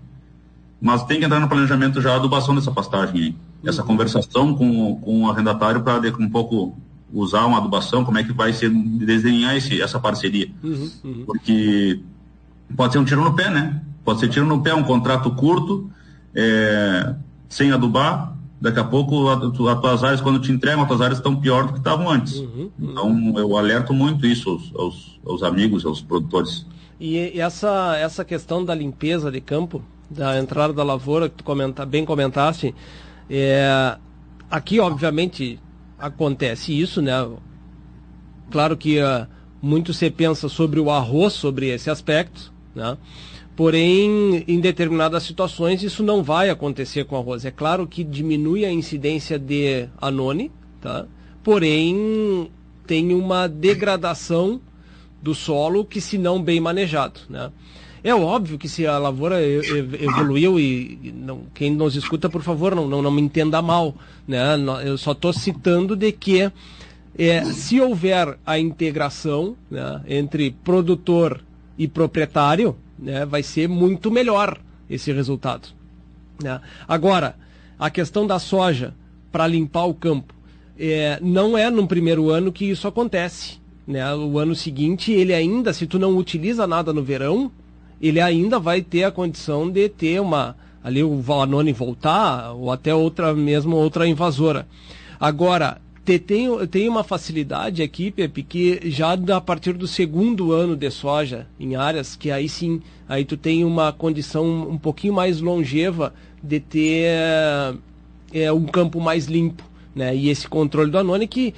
Mas 0.79 1.03
tem 1.05 1.19
que 1.19 1.25
entrar 1.25 1.41
no 1.41 1.49
planejamento 1.49 2.03
já 2.03 2.13
a 2.13 2.17
adubação 2.17 2.55
dessa 2.55 2.71
pastagem 2.71 3.23
aí 3.23 3.35
essa 3.65 3.83
conversação 3.83 4.55
com, 4.55 4.97
com 4.97 5.23
o 5.23 5.31
arrendatário 5.31 5.83
para 5.83 6.01
um 6.19 6.29
pouco 6.29 6.77
usar 7.13 7.45
uma 7.47 7.59
adubação, 7.59 8.05
como 8.05 8.19
é 8.19 8.25
que 8.25 8.33
vai 8.33 8.53
ser 8.53 8.71
desenhar 8.71 9.57
esse, 9.57 9.81
essa 9.81 10.01
parceria. 10.01 10.49
Uhum, 10.63 10.91
uhum. 11.05 11.25
Porque 11.27 12.01
pode 12.77 12.93
ser 12.93 12.99
um 12.99 13.05
tiro 13.05 13.23
no 13.23 13.35
pé, 13.35 13.51
né? 13.51 13.83
Pode 14.05 14.21
ser 14.21 14.29
tiro 14.29 14.47
no 14.47 14.63
pé, 14.63 14.75
um 14.75 14.83
contrato 14.83 15.31
curto, 15.33 15.91
é, 16.35 17.15
sem 17.49 17.71
adubar, 17.71 18.37
daqui 18.61 18.81
a 18.81 18.85
pouco 18.85 19.29
as 19.29 19.53
tuas 19.53 20.05
áreas, 20.05 20.21
quando 20.21 20.41
te 20.41 20.51
entregam, 20.51 20.83
as 20.83 20.89
tuas 20.89 21.01
áreas 21.01 21.19
estão 21.19 21.37
pior 21.37 21.67
do 21.67 21.73
que 21.75 21.79
estavam 21.79 22.09
antes. 22.09 22.37
Uhum, 22.37 22.71
uhum, 22.79 22.91
então 22.91 23.35
eu 23.37 23.57
alerto 23.57 23.93
muito 23.93 24.27
isso 24.27 24.51
aos, 24.51 24.73
aos, 24.75 25.21
aos 25.27 25.43
amigos, 25.43 25.85
aos 25.85 26.01
produtores. 26.01 26.67
E, 26.99 27.39
essa, 27.39 27.97
essa 27.97 28.25
questão 28.25 28.65
da 28.65 28.75
limpeza 28.75 29.31
de 29.31 29.41
campo, 29.41 29.83
da 30.09 30.39
entrada 30.39 30.73
da 30.73 30.85
lavoura, 30.85 31.29
que 31.29 31.37
tu 31.37 31.45
comenta, 31.45 31.85
bem 31.85 32.05
comentaste, 32.05 32.75
é, 33.29 33.97
aqui, 34.51 34.79
obviamente, 34.79 35.59
acontece 36.03 36.79
isso, 36.79 37.01
né? 37.01 37.13
Claro 38.51 38.77
que 38.77 38.99
uh, 38.99 39.27
muito 39.63 39.95
se 39.95 40.11
pensa 40.11 40.49
sobre 40.49 40.81
o 40.81 40.91
arroz, 40.91 41.33
sobre 41.33 41.69
esse 41.69 41.89
aspecto, 41.89 42.53
né? 42.75 42.99
Porém, 43.55 44.45
em 44.49 44.61
determinadas 44.61 45.23
situações, 45.23 45.83
isso 45.83 46.03
não 46.03 46.23
vai 46.23 46.51
acontecer 46.51 47.05
com 47.05 47.17
arroz. 47.17 47.45
É 47.45 47.51
claro 47.51 47.87
que 47.87 48.03
diminui 48.03 48.65
a 48.65 48.73
incidência 48.73 49.39
de 49.39 49.89
anone, 50.01 50.51
tá? 50.81 51.07
Porém, 51.45 52.51
tem 52.87 53.15
uma 53.15 53.47
degradação 53.47 54.61
do 55.23 55.35
solo 55.35 55.85
que, 55.85 56.01
se 56.01 56.19
não 56.19 56.43
bem 56.43 56.59
manejado, 56.61 57.21
né? 57.31 57.53
É 58.05 58.13
óbvio 58.13 58.59
que 58.59 58.69
se 58.69 58.85
a 58.85 58.99
lavoura 58.99 59.41
evoluiu 59.41 60.59
e 60.59 61.13
não, 61.15 61.43
quem 61.55 61.71
nos 61.71 61.95
escuta, 61.95 62.29
por 62.29 62.43
favor, 62.43 62.75
não, 62.75 62.89
não, 62.89 63.01
não 63.01 63.11
me 63.11 63.23
entenda 63.23 63.63
mal. 63.63 63.95
Né? 64.27 64.43
Eu 64.85 64.99
só 64.99 65.13
estou 65.13 65.33
citando 65.33 65.95
de 65.95 66.11
que 66.11 66.51
é, 67.17 67.45
se 67.45 67.81
houver 67.81 68.39
a 68.45 68.59
integração 68.59 69.57
né, 69.71 70.03
entre 70.09 70.51
produtor 70.65 71.41
e 71.79 71.87
proprietário, 71.87 72.77
né, 72.99 73.25
vai 73.25 73.43
ser 73.43 73.69
muito 73.69 74.11
melhor 74.11 74.59
esse 74.91 75.13
resultado. 75.13 75.69
Né? 76.43 76.61
Agora, 76.89 77.37
a 77.79 77.89
questão 77.89 78.27
da 78.27 78.39
soja 78.39 78.95
para 79.31 79.47
limpar 79.47 79.85
o 79.85 79.95
campo, 79.95 80.35
é, 80.79 81.19
não 81.23 81.57
é 81.57 81.71
no 81.71 81.87
primeiro 81.87 82.31
ano 82.31 82.53
que 82.53 82.65
isso 82.65 82.89
acontece. 82.89 83.59
Né? 83.87 84.15
O 84.15 84.39
ano 84.39 84.55
seguinte, 84.55 85.13
ele 85.13 85.33
ainda, 85.33 85.73
se 85.73 85.87
tu 85.87 85.99
não 85.99 86.17
utiliza 86.17 86.67
nada 86.67 86.93
no 86.93 87.03
verão, 87.03 87.51
ele 88.03 88.21
ainda 88.21 88.59
vai 88.59 88.83
ter 88.83 89.05
a 89.05 89.13
condição 89.13 89.71
de 89.71 89.89
ter 89.89 90.21
uma 90.21 90.57
ali 90.83 91.05
o 91.05 91.21
Vanoni 91.21 91.73
voltar 91.73 92.53
ou 92.53 92.73
até 92.73 92.93
outra 92.93 93.33
mesmo 93.33 93.77
outra 93.77 94.07
invasora. 94.07 94.67
Agora 95.21 95.81
te, 96.05 96.19
tem, 96.19 96.67
tem 96.67 96.89
uma 96.89 97.05
facilidade 97.05 97.81
aqui, 97.81 98.11
Pepe, 98.11 98.43
que 98.43 98.91
já 98.91 99.13
a 99.13 99.41
partir 99.41 99.75
do 99.75 99.87
segundo 99.87 100.53
ano 100.53 100.77
de 100.77 100.91
soja 100.91 101.47
em 101.61 101.77
áreas, 101.77 102.17
que 102.17 102.33
aí 102.33 102.49
sim, 102.49 102.83
aí 103.09 103.25
tu 103.25 103.37
tem 103.37 103.65
uma 103.65 103.93
condição 103.93 104.69
um 104.69 104.77
pouquinho 104.77 105.15
mais 105.15 105.41
longeva 105.41 106.13
de 106.43 106.59
ter 106.59 107.07
é, 108.33 108.53
um 108.53 108.65
campo 108.65 109.01
mais 109.01 109.27
limpo, 109.27 109.63
né? 109.95 110.17
E 110.17 110.29
esse 110.29 110.49
controle 110.49 110.91
do 110.91 110.99
anone 110.99 111.29
que 111.29 111.55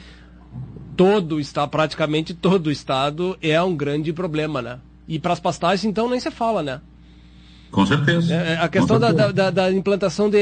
todo 0.94 1.40
está 1.40 1.66
praticamente 1.66 2.34
todo 2.34 2.66
o 2.66 2.70
estado 2.70 3.38
é 3.40 3.60
um 3.62 3.74
grande 3.74 4.12
problema, 4.12 4.60
né? 4.60 4.78
E 5.06 5.18
para 5.18 5.32
as 5.32 5.40
pastagens, 5.40 5.84
então, 5.84 6.08
nem 6.08 6.18
se 6.18 6.30
fala, 6.30 6.62
né? 6.62 6.80
Com 7.70 7.84
certeza. 7.84 8.32
É, 8.32 8.56
a 8.56 8.68
questão 8.68 8.98
certeza. 8.98 9.32
Da, 9.32 9.50
da, 9.50 9.50
da, 9.50 9.72
implantação 9.72 10.30
de 10.30 10.38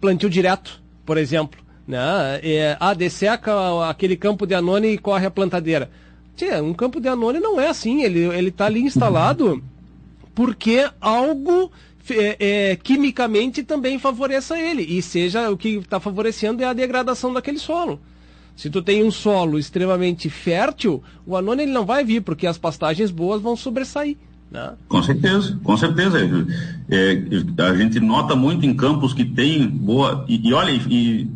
plantio 0.00 0.30
direto, 0.30 0.80
por 1.04 1.18
exemplo. 1.18 1.60
Né? 1.86 1.98
É, 2.42 2.76
ah, 2.78 2.94
desseca 2.94 3.52
aquele 3.88 4.16
campo 4.16 4.46
de 4.46 4.54
anone 4.54 4.92
e 4.92 4.98
corre 4.98 5.26
a 5.26 5.30
plantadeira. 5.30 5.90
Tchê, 6.36 6.60
um 6.60 6.72
campo 6.72 7.00
de 7.00 7.08
anone 7.08 7.40
não 7.40 7.60
é 7.60 7.68
assim. 7.68 8.02
Ele 8.02 8.48
está 8.48 8.66
ali 8.66 8.80
instalado 8.80 9.62
porque 10.34 10.88
algo 11.00 11.70
é, 12.08 12.36
é, 12.70 12.76
quimicamente 12.76 13.62
também 13.62 13.98
favoreça 13.98 14.58
ele. 14.58 14.82
E 14.82 15.02
seja 15.02 15.50
o 15.50 15.56
que 15.56 15.76
está 15.78 16.00
favorecendo 16.00 16.62
é 16.62 16.66
a 16.66 16.72
degradação 16.72 17.32
daquele 17.32 17.58
solo. 17.58 18.00
Se 18.60 18.68
tu 18.68 18.82
tem 18.82 19.02
um 19.02 19.10
solo 19.10 19.58
extremamente 19.58 20.28
fértil, 20.28 21.02
o 21.24 21.34
anônimo 21.34 21.62
ele 21.62 21.72
não 21.72 21.86
vai 21.86 22.04
vir, 22.04 22.20
porque 22.20 22.46
as 22.46 22.58
pastagens 22.58 23.10
boas 23.10 23.40
vão 23.40 23.56
sobressair. 23.56 24.18
Né? 24.50 24.72
Com 24.86 25.02
certeza, 25.02 25.58
com 25.64 25.78
certeza. 25.78 26.18
É, 26.90 27.22
a 27.56 27.74
gente 27.74 27.98
nota 28.00 28.36
muito 28.36 28.66
em 28.66 28.74
campos 28.74 29.14
que 29.14 29.24
tem 29.24 29.66
boa. 29.66 30.26
E, 30.28 30.46
e 30.46 30.52
olha, 30.52 30.72
e, 30.72 31.26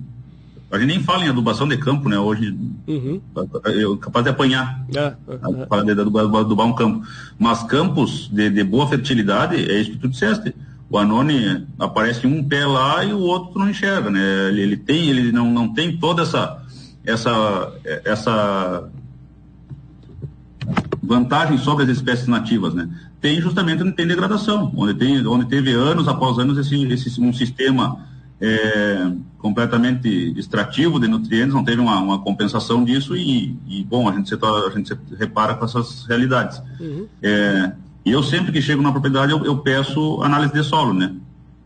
a 0.71 0.79
gente 0.79 0.89
nem 0.89 1.03
fala 1.03 1.25
em 1.25 1.31
adubação 1.31 1.67
de 1.67 1.79
campo, 1.79 2.11
né? 2.11 2.19
Hoje, 2.19 2.55
uhum. 2.87 3.19
eu 3.73 3.97
capaz 3.97 4.23
de 4.23 4.31
apanhar 4.31 4.85
é, 4.95 5.15
é, 5.29 5.65
para 5.65 5.81
é. 5.81 5.95
de 5.95 5.99
adubar, 5.99 6.67
um 6.67 6.75
campo. 6.75 7.07
Mas 7.39 7.63
campos 7.63 8.29
de, 8.31 8.51
de, 8.51 8.63
boa 8.63 8.87
fertilidade, 8.87 9.57
é 9.57 9.81
isso 9.81 9.93
que 9.93 9.99
tu 9.99 10.09
disseste. 10.09 10.55
O 10.91 10.99
anone 10.99 11.67
aparece 11.79 12.27
um 12.27 12.45
pé 12.45 12.67
lá 12.67 13.03
e 13.03 13.15
o 13.15 13.21
outro 13.21 13.59
não 13.59 13.71
enxerga, 13.71 14.11
né? 14.11 14.49
Ele, 14.51 14.61
ele 14.61 14.77
tem, 14.77 15.09
ele 15.09 15.33
não, 15.33 15.51
não 15.51 15.73
tem 15.73 15.97
toda 15.97 16.21
essa 16.21 16.63
essa, 17.05 17.73
essa 18.05 18.89
vantagem 21.03 21.59
sobre 21.59 21.85
as 21.85 21.91
espécies 21.91 22.27
nativas, 22.27 22.75
né? 22.75 22.89
Tem 23.21 23.41
justamente 23.41 23.83
onde 23.83 23.93
tem 23.93 24.07
degradação, 24.07 24.73
onde, 24.77 24.95
tem, 24.95 25.27
onde 25.27 25.47
teve 25.47 25.73
anos 25.73 26.09
após 26.09 26.39
anos 26.39 26.59
esse, 26.59 26.83
esse 26.93 27.21
um 27.21 27.33
sistema 27.33 28.07
é, 28.41 29.11
completamente 29.39 30.09
extrativo 30.39 30.99
de 30.99 31.09
nutrientes, 31.09 31.55
não 31.55 31.65
teve 31.65 31.81
uma, 31.81 31.99
uma 32.01 32.19
compensação 32.19 32.85
disso 32.85 33.17
e, 33.17 33.57
e, 33.67 33.85
bom, 33.85 34.09
a 34.09 34.13
gente, 34.13 34.29
se, 34.29 34.35
a 34.35 34.71
gente 34.75 34.89
se 34.89 34.99
repara 35.19 35.55
com 35.55 35.65
essas 35.65 36.05
realidades. 36.07 36.61
Uhum. 36.81 37.07
É, 37.23 37.73
e 38.05 38.11
eu 38.11 38.23
sempre 38.23 38.53
que 38.53 38.61
chego 38.61 38.83
na 38.83 38.93
propriedade 38.93 39.33
eu, 39.33 39.45
eu 39.45 39.59
peço 39.59 40.23
análise 40.23 40.53
de 40.53 40.63
solo, 40.63 40.93
né? 40.93 41.15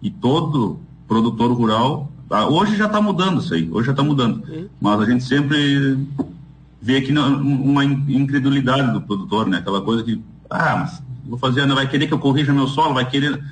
E 0.01 0.11
todo 0.11 0.79
produtor 1.09 1.53
rural 1.53 2.13
hoje 2.31 2.77
já 2.77 2.87
está 2.87 3.01
mudando 3.01 3.41
isso 3.41 3.55
aí, 3.55 3.69
hoje 3.71 3.87
já 3.87 3.93
está 3.93 4.03
mudando. 4.03 4.43
Uhum. 4.49 4.69
Mas 4.81 5.01
a 5.01 5.05
gente 5.07 5.25
sempre 5.25 5.99
vê 6.81 6.99
aqui 6.99 7.13
uma 7.13 7.85
incredulidade 7.85 8.93
do 8.93 9.01
produtor, 9.01 9.47
né? 9.47 9.59
Aquela 9.59 9.81
coisa 9.81 10.03
que, 10.03 10.21
ah, 10.49 10.77
mas 10.77 11.03
vou 11.27 11.39
fazer, 11.39 11.67
vai 11.67 11.89
querer 11.89 12.07
que 12.07 12.15
eu 12.15 12.19
corrija 12.19 12.53
meu 12.53 12.67
solo, 12.67 12.95
vai 12.95 13.09
querer. 13.09 13.43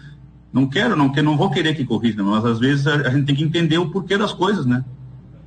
não 0.53 0.66
quero, 0.66 0.97
não, 0.97 1.11
quero, 1.11 1.27
não 1.27 1.37
vou 1.37 1.51
querer 1.51 1.74
que 1.74 1.85
corrija, 1.85 2.22
mas 2.22 2.45
às 2.45 2.59
vezes 2.59 2.87
a, 2.87 2.95
a 2.95 3.11
gente 3.11 3.27
tem 3.27 3.35
que 3.35 3.45
entender 3.45 3.79
o 3.79 3.91
porquê 3.91 4.16
das 4.16 4.33
coisas, 4.33 4.66
né? 4.66 4.85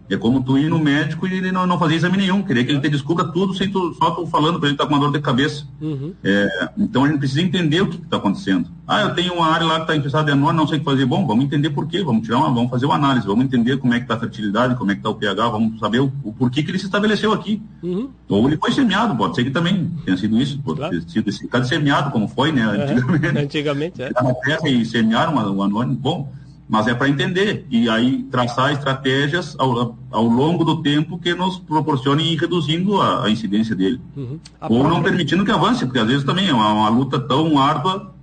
É 0.09 0.17
como 0.17 0.43
tu 0.43 0.57
ir 0.57 0.69
no 0.69 0.79
médico 0.79 1.27
e 1.27 1.33
ele 1.33 1.51
não, 1.51 1.67
não 1.67 1.77
fazer 1.77 1.95
exame 1.95 2.17
nenhum. 2.17 2.41
Queria 2.41 2.65
que 2.65 2.71
ele 2.71 2.79
te 2.79 2.89
descubra 2.89 3.25
tudo 3.25 3.53
sem 3.53 3.69
tu, 3.69 3.93
só 3.93 4.11
tu 4.11 4.25
falando 4.25 4.59
para 4.59 4.69
ele 4.69 4.77
tá 4.77 4.85
com 4.85 4.93
uma 4.93 4.99
dor 4.99 5.11
de 5.11 5.19
cabeça. 5.19 5.67
Uhum. 5.79 6.13
É, 6.23 6.69
então 6.77 7.05
a 7.05 7.07
gente 7.07 7.19
precisa 7.19 7.41
entender 7.41 7.81
o 7.81 7.87
que 7.87 7.97
está 7.97 8.17
acontecendo. 8.17 8.69
Ah, 8.87 9.01
eu 9.01 9.13
tenho 9.13 9.33
uma 9.33 9.45
área 9.45 9.67
lá 9.67 9.75
que 9.75 9.81
está 9.81 9.95
infestada 9.95 10.25
de 10.25 10.31
anônimo, 10.31 10.61
não 10.61 10.67
sei 10.67 10.77
o 10.77 10.79
que 10.79 10.85
fazer. 10.85 11.05
Bom, 11.05 11.27
vamos 11.27 11.45
entender 11.45 11.69
por 11.69 11.87
quê, 11.87 12.03
vamos 12.03 12.23
tirar 12.23 12.39
uma, 12.39 12.51
vamos 12.51 12.71
fazer 12.71 12.87
uma 12.87 12.95
análise, 12.95 13.27
vamos 13.27 13.45
entender 13.45 13.77
como 13.77 13.93
é 13.93 13.97
que 13.97 14.05
está 14.05 14.15
a 14.15 14.19
fertilidade, 14.19 14.75
como 14.75 14.89
é 14.89 14.95
que 14.95 14.99
está 14.99 15.11
o 15.11 15.15
pH, 15.15 15.49
vamos 15.49 15.79
saber 15.79 15.99
o, 15.99 16.11
o 16.23 16.33
porquê 16.33 16.63
que 16.63 16.71
ele 16.71 16.79
se 16.79 16.85
estabeleceu 16.85 17.31
aqui. 17.31 17.61
Uhum. 17.83 18.09
Ou 18.27 18.47
ele 18.47 18.57
foi 18.57 18.71
semeado, 18.71 19.15
pode 19.15 19.35
ser 19.35 19.43
que 19.43 19.51
também 19.51 19.91
tenha 20.03 20.17
sido 20.17 20.41
isso, 20.41 20.59
pode 20.59 20.79
claro. 20.79 20.99
ter 20.99 21.07
sido 21.07 21.29
esse 21.29 21.47
caso 21.47 21.69
semeado, 21.69 22.09
como 22.09 22.27
foi, 22.27 22.51
né? 22.51 22.63
Antigamente. 22.89 23.37
É, 23.37 23.41
antigamente, 23.43 24.01
é. 24.01 24.09
Na 24.09 24.33
terra 24.33 24.67
e 24.67 24.83
semearam 24.83 25.35
o 25.35 25.61
anônimo. 25.61 25.95
Bom, 25.95 26.31
mas 26.69 26.87
é 26.87 26.93
para 26.93 27.09
entender 27.09 27.65
e 27.71 27.89
aí 27.89 28.23
traçar 28.29 28.71
estratégias 28.71 29.55
ao, 29.57 29.97
ao 30.11 30.23
longo 30.23 30.63
do 30.63 30.83
tempo 30.83 31.17
que 31.17 31.33
nos 31.33 31.57
proporcionem 31.57 32.31
ir 32.31 32.37
reduzindo 32.37 33.01
a, 33.01 33.25
a 33.25 33.29
incidência 33.29 33.75
dele. 33.75 33.99
Uhum. 34.15 34.39
A 34.61 34.67
Ou 34.67 34.79
própria... 34.81 34.93
não 34.93 35.03
permitindo 35.03 35.43
que 35.43 35.51
avance, 35.51 35.83
porque 35.83 35.97
às 35.97 36.07
vezes 36.07 36.23
também 36.23 36.47
é 36.47 36.53
uma, 36.53 36.71
uma 36.71 36.89
luta 36.89 37.19
tão 37.19 37.57
árdua 37.57 38.13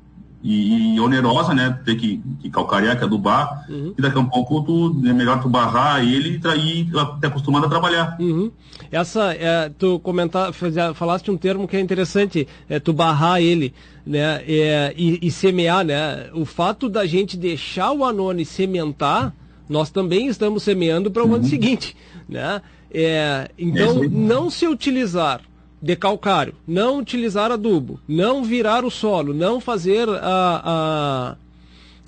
e, 0.47 0.95
e, 0.95 1.01
onerosa, 1.01 1.53
né? 1.53 1.77
Ter 1.85 1.97
que, 1.97 2.23
que 2.41 2.49
calcarear, 2.49 2.97
que 2.97 3.03
adubar, 3.03 3.67
uhum. 3.69 3.93
e 3.99 4.01
daqui 4.01 4.17
a 4.17 4.21
um 4.21 4.27
pouco 4.27 4.63
tu, 4.63 5.03
é 5.05 5.13
melhor 5.13 5.43
tu 5.43 5.49
barrar 5.49 6.01
ele 6.05 6.41
e 6.41 6.81
ir 6.81 6.91
te 7.21 7.27
acostumado 7.27 7.67
a 7.67 7.69
trabalhar. 7.69 8.17
Uhum. 8.21 8.53
Essa, 8.91 9.35
é, 9.35 9.69
tu 9.77 9.99
comentar, 9.99 10.53
falaste 10.95 11.33
um 11.33 11.37
termo 11.37 11.67
que 11.67 11.77
é 11.77 11.81
interessante, 11.81 12.47
é 12.69 12.79
tu 12.79 12.93
barrar 12.93 13.43
ele, 13.43 13.75
né? 14.07 14.41
É, 14.47 14.95
e, 14.97 15.19
e, 15.21 15.31
semear, 15.33 15.85
né? 15.85 16.31
O 16.33 16.45
fato 16.45 16.89
da 16.89 17.05
gente 17.05 17.37
deixar 17.37 17.91
o 17.91 18.05
anone 18.05 18.45
sementar, 18.45 19.35
nós 19.69 19.91
também 19.91 20.29
estamos 20.29 20.63
semeando 20.63 21.11
para 21.11 21.25
o 21.25 21.27
uhum. 21.27 21.35
ano 21.35 21.45
seguinte, 21.45 21.97
né? 22.29 22.63
É, 22.89 23.51
então, 23.59 24.05
é 24.05 24.09
não 24.09 24.49
se 24.49 24.65
utilizar 24.69 25.41
de 25.81 25.95
calcário, 25.95 26.55
não 26.67 26.99
utilizar 26.99 27.53
adubo, 27.53 28.01
não 28.09 28.43
virar 28.43 28.85
o 28.85 28.91
solo, 28.91 29.35
não 29.35 29.61
fazer 29.61 30.09
a, 30.09 31.37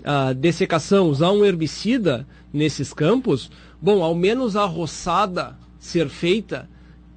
a, 0.05 0.29
a 0.29 0.33
dessecação, 0.33 1.09
usar 1.09 1.31
um 1.33 1.45
herbicida 1.45 2.27
nesses 2.53 2.93
campos, 2.93 3.51
bom, 3.81 4.03
ao 4.03 4.15
menos 4.15 4.57
a 4.57 4.65
roçada 4.65 5.57
ser 5.79 6.09
feita 6.09 6.69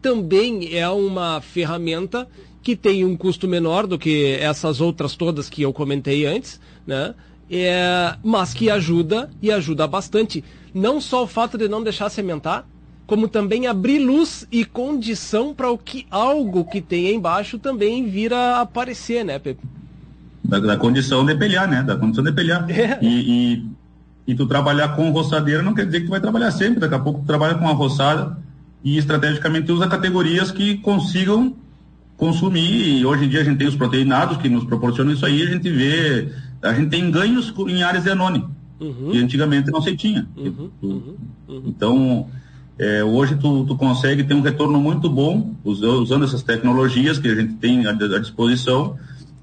também 0.02 0.76
é 0.76 0.90
uma 0.90 1.40
ferramenta 1.42 2.28
que 2.64 2.76
tem 2.76 3.06
um 3.06 3.16
custo 3.16 3.48
menor 3.48 3.88
do 3.88 3.98
que 3.98 4.38
essas 4.40 4.82
outras 4.82 5.16
todas 5.16 5.50
que 5.50 5.62
eu 5.62 5.74
comentei 5.74 6.26
antes, 6.26 6.60
né? 6.86 7.16
É, 7.50 8.16
mas 8.24 8.54
que 8.54 8.70
ajuda 8.70 9.30
e 9.42 9.52
ajuda 9.52 9.86
bastante. 9.86 10.44
Não 10.74 11.02
só 11.02 11.24
o 11.24 11.28
fato 11.28 11.58
de 11.58 11.68
não 11.68 11.84
deixar 11.84 12.10
sementar, 12.10 12.66
como 13.12 13.28
também 13.28 13.68
abrir 13.68 14.00
luz 14.00 14.48
e 14.50 14.64
condição 14.64 15.54
para 15.54 15.70
o 15.70 15.78
que 15.78 16.08
algo 16.10 16.64
que 16.64 16.80
tem 16.80 17.14
embaixo 17.14 17.60
também 17.60 18.10
vir 18.10 18.34
a 18.34 18.62
aparecer, 18.62 19.26
né, 19.26 19.38
Pepe? 19.38 19.60
Da, 20.42 20.60
da 20.60 20.78
condição 20.78 21.26
de 21.26 21.36
pelhar, 21.36 21.70
né? 21.70 21.84
Da 21.84 21.98
condição 21.98 22.24
de 22.24 22.32
pelhar. 22.32 22.66
É. 22.72 23.00
E, 23.02 23.08
e, 23.08 23.66
e, 24.28 24.34
tu 24.34 24.48
trabalhar 24.48 24.96
com 24.96 25.12
roçadeira 25.12 25.62
não 25.62 25.74
quer 25.74 25.88
dizer 25.88 26.00
que 26.00 26.06
tu 26.06 26.10
vai 26.10 26.22
trabalhar 26.22 26.52
sempre. 26.52 26.80
Daqui 26.80 26.96
a 26.96 27.00
pouco 27.00 27.20
tu 27.20 27.26
trabalha 27.26 27.56
com 27.56 27.68
a 27.68 27.74
roçada 27.74 28.38
e 28.82 28.98
estrategicamente 28.98 29.70
usa 29.74 29.90
categorias 29.90 30.50
que 30.50 30.78
consigam 30.78 31.54
consumir. 32.16 33.00
E 33.00 33.06
hoje 33.06 33.26
em 33.26 33.28
dia 33.28 33.42
a 33.42 33.44
gente 33.44 33.58
tem 33.58 33.68
os 33.68 33.76
proteinados 33.76 34.38
que 34.38 34.48
nos 34.48 34.64
proporcionam 34.64 35.12
isso 35.12 35.26
aí. 35.26 35.44
A 35.44 35.48
gente 35.48 35.70
vê, 35.70 36.30
a 36.62 36.74
gente 36.74 36.90
tem 36.90 37.12
ganhos 37.12 37.54
em 37.68 37.84
áreas 37.84 38.06
de 38.06 38.10
anônimo. 38.10 38.56
Uhum. 38.80 39.12
que 39.12 39.18
antigamente 39.20 39.70
não 39.70 39.80
se 39.80 39.96
tinha. 39.96 40.28
Uhum, 40.36 40.72
uhum, 40.82 41.16
uhum. 41.48 41.64
Então, 41.68 42.28
é, 42.82 43.04
hoje 43.04 43.36
tu, 43.36 43.64
tu 43.64 43.76
consegue 43.76 44.24
ter 44.24 44.34
um 44.34 44.42
retorno 44.42 44.82
muito 44.82 45.08
bom 45.08 45.54
usando 45.64 46.26
essas 46.26 46.42
tecnologias 46.42 47.20
que 47.20 47.28
a 47.28 47.36
gente 47.36 47.54
tem 47.54 47.86
à, 47.86 47.92
à 47.92 48.20
disposição 48.20 48.98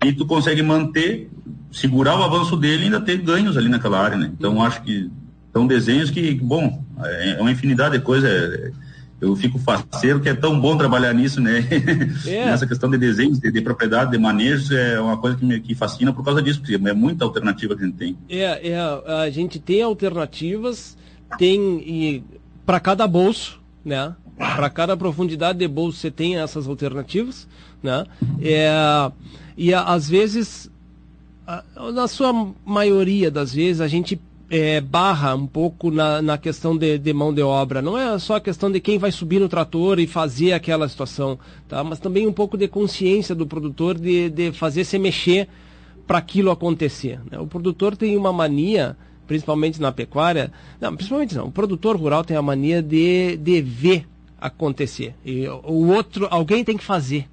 e 0.04 0.12
tu 0.12 0.26
consegue 0.26 0.60
manter, 0.60 1.30
segurar 1.70 2.18
o 2.18 2.24
avanço 2.24 2.56
dele 2.56 2.82
e 2.82 2.84
ainda 2.86 3.00
ter 3.00 3.16
ganhos 3.18 3.56
ali 3.56 3.68
naquela 3.68 4.00
área, 4.00 4.16
né? 4.16 4.32
Então 4.36 4.60
acho 4.60 4.82
que 4.82 5.08
são 5.52 5.68
desenhos 5.68 6.10
que, 6.10 6.34
bom, 6.34 6.82
é, 7.00 7.36
é 7.38 7.40
uma 7.40 7.52
infinidade 7.52 7.96
de 7.96 8.02
coisas. 8.02 8.28
É, 8.28 8.72
eu 9.20 9.36
fico 9.36 9.56
faceiro 9.56 10.18
que 10.18 10.28
é 10.28 10.34
tão 10.34 10.60
bom 10.60 10.76
trabalhar 10.76 11.12
nisso, 11.12 11.40
né? 11.40 11.64
É. 12.26 12.46
Nessa 12.46 12.66
questão 12.66 12.90
de 12.90 12.98
desenhos, 12.98 13.38
de, 13.38 13.52
de, 13.52 13.60
propriedade, 13.60 14.10
de 14.10 14.18
manejo, 14.18 14.74
é 14.74 15.00
uma 15.00 15.16
coisa 15.16 15.36
que 15.36 15.44
me 15.44 15.60
que 15.60 15.76
fascina 15.76 16.12
por 16.12 16.24
causa 16.24 16.42
disso, 16.42 16.58
porque 16.58 16.74
é 16.74 16.92
muita 16.92 17.24
alternativa 17.24 17.76
que 17.76 17.84
a 17.84 17.86
gente 17.86 17.96
tem. 17.96 18.18
É, 18.28 18.70
é 18.70 18.80
a 18.80 19.30
gente 19.30 19.60
tem 19.60 19.80
alternativas, 19.80 20.96
tem 21.36 21.60
e 21.86 22.24
para 22.68 22.78
cada 22.78 23.06
bolso, 23.08 23.58
né? 23.82 24.14
Para 24.36 24.68
cada 24.68 24.94
profundidade 24.94 25.58
de 25.58 25.66
bolso 25.66 25.96
você 25.96 26.10
tem 26.10 26.36
essas 26.36 26.68
alternativas, 26.68 27.48
né? 27.82 28.04
É, 28.42 28.70
e 29.56 29.72
às 29.72 30.06
vezes, 30.06 30.70
na 31.94 32.06
sua 32.06 32.52
maioria 32.66 33.30
das 33.30 33.54
vezes, 33.54 33.80
a 33.80 33.88
gente 33.88 34.20
é, 34.50 34.82
barra 34.82 35.34
um 35.34 35.46
pouco 35.46 35.90
na, 35.90 36.20
na 36.20 36.36
questão 36.36 36.76
de, 36.76 36.98
de, 36.98 37.10
mão 37.14 37.32
de 37.32 37.40
obra. 37.40 37.80
Não 37.80 37.96
é 37.96 38.18
só 38.18 38.36
a 38.36 38.40
questão 38.40 38.70
de 38.70 38.80
quem 38.80 38.98
vai 38.98 39.12
subir 39.12 39.40
no 39.40 39.48
trator 39.48 39.98
e 39.98 40.06
fazer 40.06 40.52
aquela 40.52 40.86
situação, 40.90 41.38
tá? 41.66 41.82
mas 41.82 41.98
também 41.98 42.26
um 42.26 42.34
pouco 42.34 42.58
de 42.58 42.68
consciência 42.68 43.34
do 43.34 43.46
produtor 43.46 43.98
de, 43.98 44.28
de 44.28 44.52
fazer 44.52 44.84
se 44.84 44.98
mexer 44.98 45.48
para 46.06 46.18
aquilo 46.18 46.50
acontecer. 46.50 47.18
Né? 47.30 47.38
O 47.38 47.46
produtor 47.46 47.96
tem 47.96 48.14
uma 48.14 48.30
mania 48.30 48.94
principalmente 49.28 49.80
na 49.80 49.92
pecuária, 49.92 50.50
não, 50.80 50.96
principalmente 50.96 51.36
não, 51.36 51.46
o 51.46 51.52
produtor 51.52 51.96
rural 51.96 52.24
tem 52.24 52.36
a 52.36 52.42
mania 52.42 52.82
de, 52.82 53.36
de 53.36 53.60
ver 53.60 54.06
acontecer. 54.40 55.14
E 55.24 55.46
o 55.46 55.92
outro, 55.92 56.26
alguém 56.30 56.64
tem 56.64 56.76
que 56.76 56.82
fazer. 56.82 57.28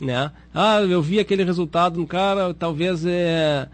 Né? 0.00 0.30
Ah, 0.54 0.80
eu 0.82 1.02
vi 1.02 1.18
aquele 1.18 1.42
resultado 1.42 1.98
no 1.98 2.06
cara, 2.06 2.54
talvez 2.54 3.04
é, 3.06 3.66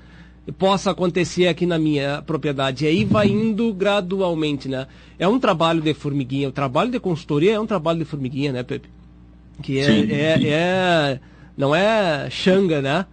possa 0.59 0.93
acontecer 0.93 1.49
aqui 1.49 1.67
na 1.67 1.79
minha 1.79 2.23
propriedade. 2.23 2.85
E 2.85 2.89
aí 2.89 3.05
vai 3.05 3.29
indo 3.29 3.73
gradualmente, 3.75 4.69
né? 4.69 4.87
É 5.19 5.27
um 5.27 5.39
trabalho 5.39 5.81
de 5.81 5.95
formiguinha. 5.95 6.49
O 6.49 6.53
trabalho 6.53 6.91
de 6.91 7.01
consultoria 7.01 7.55
é 7.55 7.61
um 7.61 7.67
trabalho 7.67 7.99
de 7.99 8.05
formiguinha, 8.05 8.53
né, 8.53 8.63
Pepe? 8.63 8.89
Que 9.63 9.79
é, 9.79 9.85
sim, 9.85 10.13
é, 10.13 10.49
é, 10.49 11.21
não 11.57 11.75
é 11.75 12.29
xanga, 12.31 12.83
né? 12.83 13.07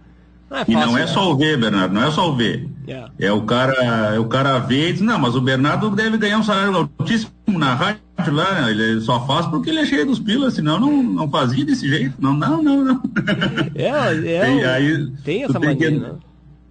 Não 0.54 0.60
é 0.60 0.64
fácil, 0.64 0.72
e 0.72 0.76
não 0.76 0.96
é 0.96 1.00
né? 1.00 1.06
só 1.08 1.32
o 1.32 1.36
ver, 1.36 1.58
Bernardo, 1.58 1.94
não 1.94 2.04
é 2.04 2.10
só 2.10 2.30
o 2.30 2.36
ver. 2.36 2.68
Yeah. 2.86 3.10
É 3.18 3.32
o 3.32 3.42
cara, 3.42 4.14
é 4.14 4.18
o 4.18 4.26
cara 4.26 4.58
vê 4.58 4.90
e 4.90 4.92
diz, 4.92 5.02
não, 5.02 5.18
mas 5.18 5.34
o 5.34 5.40
Bernardo 5.40 5.90
deve 5.90 6.16
ganhar 6.16 6.38
um 6.38 6.42
salário 6.44 6.88
altíssimo 6.98 7.32
na 7.48 7.74
rádio 7.74 8.00
lá, 8.28 8.70
ele 8.70 9.00
só 9.00 9.26
faz 9.26 9.46
porque 9.46 9.70
ele 9.70 9.80
é 9.80 9.86
cheio 9.86 10.06
dos 10.06 10.18
pilas, 10.18 10.54
senão 10.54 10.78
não, 10.78 11.02
não 11.02 11.30
fazia 11.30 11.64
desse 11.64 11.88
jeito. 11.88 12.14
Não, 12.18 12.34
não, 12.34 12.62
não, 12.62 12.84
não. 12.84 13.02
É, 13.74 13.88
é 13.88 14.40
tem, 14.44 14.64
aí, 14.64 15.06
tem 15.24 15.42
essa 15.44 15.58
mania, 15.58 15.76
que, 15.76 15.90
né? 15.90 16.12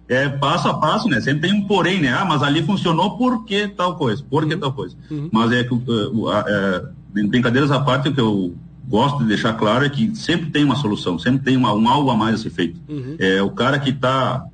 É 0.08 0.28
passo 0.28 0.68
a 0.68 0.74
passo, 0.74 1.08
né? 1.08 1.20
Sempre 1.20 1.48
tem 1.48 1.58
um 1.58 1.66
porém, 1.66 2.00
né? 2.00 2.12
Ah, 2.12 2.24
mas 2.24 2.42
ali 2.42 2.62
funcionou 2.62 3.16
por 3.16 3.44
que 3.44 3.68
tal 3.68 3.96
coisa, 3.96 4.22
por 4.28 4.46
que 4.46 4.54
uhum. 4.54 4.60
tal 4.60 4.72
coisa. 4.72 4.96
Uhum. 5.10 5.30
Mas 5.32 5.52
é 5.52 5.64
que, 5.64 5.72
uh, 5.72 5.80
uh, 5.80 6.28
uh, 6.28 7.28
brincadeiras 7.28 7.70
à 7.70 7.80
parte, 7.80 8.08
o 8.08 8.14
que 8.14 8.20
eu 8.20 8.54
gosto 8.88 9.18
de 9.18 9.26
deixar 9.26 9.54
claro 9.54 9.84
é 9.84 9.88
que 9.88 10.14
sempre 10.14 10.50
tem 10.50 10.64
uma 10.64 10.76
solução, 10.76 11.18
sempre 11.18 11.42
tem 11.44 11.56
uma, 11.56 11.72
um 11.72 11.88
algo 11.88 12.10
a 12.10 12.16
mais 12.16 12.36
a 12.36 12.38
ser 12.38 12.50
feito. 12.50 12.80
Uhum. 12.88 13.16
É, 13.18 13.42
o 13.42 13.50
cara 13.50 13.78
que 13.78 13.90
está 13.90 14.46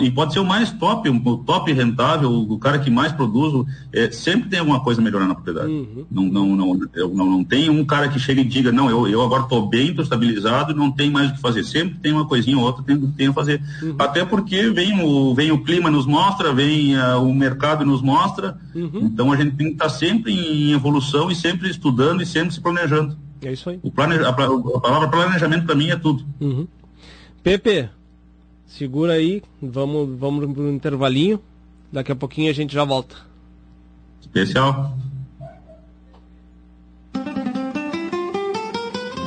e 0.00 0.10
pode 0.10 0.32
ser 0.32 0.40
o 0.40 0.44
mais 0.44 0.72
top, 0.72 1.08
o 1.10 1.36
top 1.38 1.70
rentável, 1.70 2.32
o 2.32 2.58
cara 2.58 2.78
que 2.78 2.90
mais 2.90 3.12
produz, 3.12 3.66
é, 3.92 4.10
sempre 4.10 4.48
tem 4.48 4.58
alguma 4.58 4.80
coisa 4.80 5.02
melhorando 5.02 5.28
na 5.28 5.34
propriedade. 5.34 5.70
Uhum. 5.70 6.06
Não, 6.10 6.24
não, 6.24 6.56
não, 6.56 6.80
não, 6.94 7.26
não, 7.26 7.44
tem 7.44 7.68
um 7.68 7.84
cara 7.84 8.08
que 8.08 8.18
chega 8.18 8.40
e 8.40 8.44
diga, 8.44 8.72
não, 8.72 8.88
eu, 8.88 9.06
eu 9.06 9.20
agora 9.20 9.42
estou 9.42 9.68
bem, 9.68 9.90
estou 9.90 10.02
estabilizado, 10.02 10.74
não 10.74 10.90
tem 10.90 11.10
mais 11.10 11.30
o 11.30 11.34
que 11.34 11.40
fazer. 11.40 11.62
Sempre 11.64 11.98
tem 11.98 12.12
uma 12.12 12.26
coisinha 12.26 12.56
ou 12.56 12.64
outra, 12.64 12.82
tem, 12.82 12.98
tem 13.12 13.26
a 13.28 13.32
fazer. 13.34 13.62
Uhum. 13.82 13.96
Até 13.98 14.24
porque 14.24 14.70
vem 14.70 14.98
o, 14.98 15.34
vem 15.34 15.52
o 15.52 15.62
clima 15.62 15.90
nos 15.90 16.06
mostra, 16.06 16.54
vem 16.54 16.96
uh, 16.96 17.22
o 17.22 17.34
mercado 17.34 17.84
nos 17.84 18.00
mostra, 18.00 18.58
uhum. 18.74 19.10
então 19.12 19.30
a 19.30 19.36
gente 19.36 19.56
tem 19.56 19.66
que 19.66 19.72
estar 19.74 19.84
tá 19.84 19.90
sempre 19.90 20.32
em 20.32 20.72
evolução 20.72 21.30
e 21.30 21.34
sempre 21.34 21.68
estudando 21.68 22.22
e 22.22 22.26
sempre 22.26 22.54
se 22.54 22.60
planejando. 22.62 23.14
É 23.42 23.52
isso 23.52 23.70
aí. 23.70 23.80
O 23.82 23.90
planeja, 23.90 24.26
a, 24.26 24.30
a 24.30 24.80
palavra 24.80 25.08
planejamento 25.08 25.66
para 25.66 25.74
mim 25.74 25.90
é 25.90 25.96
tudo. 25.96 26.24
Uhum. 26.40 26.66
Pepe, 27.42 27.88
Segura 28.70 29.14
aí, 29.14 29.42
vamos, 29.60 30.16
vamos 30.16 30.52
para 30.52 30.62
um 30.62 30.72
intervalinho. 30.72 31.40
Daqui 31.92 32.12
a 32.12 32.16
pouquinho 32.16 32.48
a 32.48 32.54
gente 32.54 32.72
já 32.72 32.84
volta. 32.84 33.16
Especial. 34.20 34.96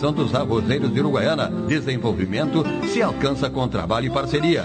Associação 0.00 0.12
dos 0.14 0.34
Arrozeiros 0.34 0.92
de 0.92 1.00
Uruguaiana. 1.00 1.50
Desenvolvimento 1.68 2.64
se 2.88 3.02
alcança 3.02 3.50
com 3.50 3.68
trabalho 3.68 4.06
e 4.06 4.10
parceria. 4.10 4.64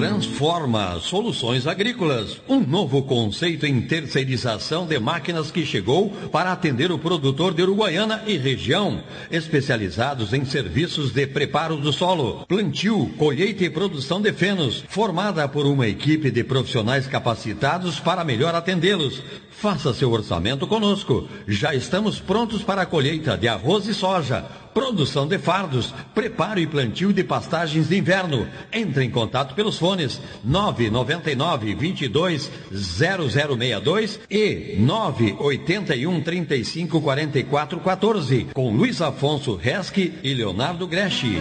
Transforma 0.05 1.01
Soluções 1.01 1.67
Agrícolas, 1.67 2.39
um 2.47 2.61
novo 2.61 3.01
conceito 3.05 3.65
em 3.65 3.81
terceirização 3.81 4.87
de 4.87 4.99
máquinas 4.99 5.51
que 5.51 5.65
chegou 5.65 6.11
para 6.31 6.53
atender 6.53 6.93
o 6.93 6.99
produtor 6.99 7.55
de 7.55 7.63
Uruguaiana 7.63 8.23
e 8.27 8.37
região, 8.37 9.03
especializados 9.31 10.35
em 10.35 10.45
serviços 10.45 11.11
de 11.11 11.27
preparo 11.27 11.79
do 11.79 11.91
solo, 11.91 12.45
plantio, 12.47 13.15
colheita 13.17 13.65
e 13.65 13.71
produção 13.71 14.21
de 14.21 14.31
fenos, 14.31 14.85
formada 14.91 15.49
por 15.49 15.65
uma 15.65 15.89
equipe 15.89 16.31
de 16.31 16.45
profissionais 16.45 17.07
capacitados 17.07 17.99
para 17.99 18.25
melhor 18.25 18.55
atendê-los. 18.55 19.23
Faça 19.65 19.95
seu 19.95 20.13
orçamento 20.13 20.67
conosco. 20.67 21.27
Já 21.49 21.75
estamos 21.75 22.21
prontos 22.21 22.63
para 22.63 22.83
a 22.83 22.87
colheita 22.87 23.35
de 23.35 23.49
arroz 23.49 23.87
e 23.87 23.95
soja 23.95 24.45
produção 24.75 25.27
de 25.27 25.39
fardos, 25.39 25.95
preparo 26.15 26.61
e 26.61 26.67
plantio 26.67 27.15
de 27.15 27.25
pastagens 27.25 27.89
de 27.89 27.97
inverno. 27.97 28.47
Entre 28.71 29.05
em 29.05 29.11
contato 29.11 29.55
pelos 29.55 29.79
fones 29.79 30.21
999 30.45 31.75
22 31.77 32.51
0062 32.71 34.21
e 34.29 34.77
981 34.81 36.21
35 36.21 37.01
44 37.01 37.81
14 37.81 38.49
com 38.53 38.71
Luiz 38.71 39.01
Afonso 39.01 39.57
Resque 39.57 40.13
e 40.23 40.35
Leonardo 40.35 40.87
Greschi. 40.87 41.41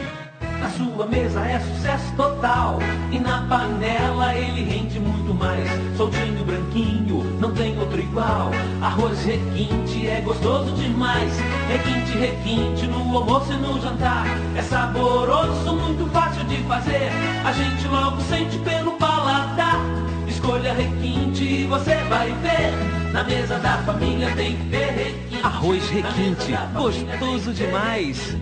Na 0.64 0.70
sua 0.70 1.06
mesa 1.06 1.42
é 1.42 1.60
sucesso 1.60 2.16
total. 2.16 2.80
E 3.12 3.20
na 3.20 3.42
panela 3.50 4.34
ele 4.34 4.64
rende 4.64 4.98
muito 4.98 5.34
mais. 5.34 5.70
Soltinho, 5.98 6.46
branquinho, 6.46 7.38
não 7.38 7.52
tem 7.52 7.78
outro 7.78 8.00
igual. 8.00 8.50
Arroz 8.82 9.26
requinte 9.26 10.08
é 10.08 10.22
gostoso 10.22 10.74
demais. 10.76 11.34
Requinte, 11.68 12.18
requinte 12.18 12.88
no 12.88 13.18
almoço 13.18 13.52
e 13.52 13.58
no 13.58 13.82
jantar. 13.82 14.26
É 14.56 14.62
saboroso, 14.62 15.76
muito 15.76 16.10
fácil 16.14 16.46
de 16.46 16.56
fazer. 16.64 17.12
A 17.44 17.52
gente 17.52 17.86
logo 17.90 18.22
sente 18.22 18.58
pelo 18.60 18.94
paladar. 18.94 19.82
Escolha 20.30 20.74
requinte 20.74 21.44
e 21.44 21.66
você 21.66 21.96
vai 22.08 22.32
ver. 22.36 23.12
Na 23.12 23.26
mesa 23.26 23.60
da 23.60 23.80
família 23.80 24.32
tem 24.34 24.56
que 24.56 24.64
ter 24.70 24.92
requinte. 24.92 25.44
Arroz 25.44 25.90
requinte, 25.90 26.54
gostoso 26.74 27.52
demais. 27.52 28.38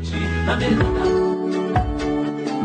Na 0.46 0.56
mesa 0.56 0.84
da... 0.84 1.41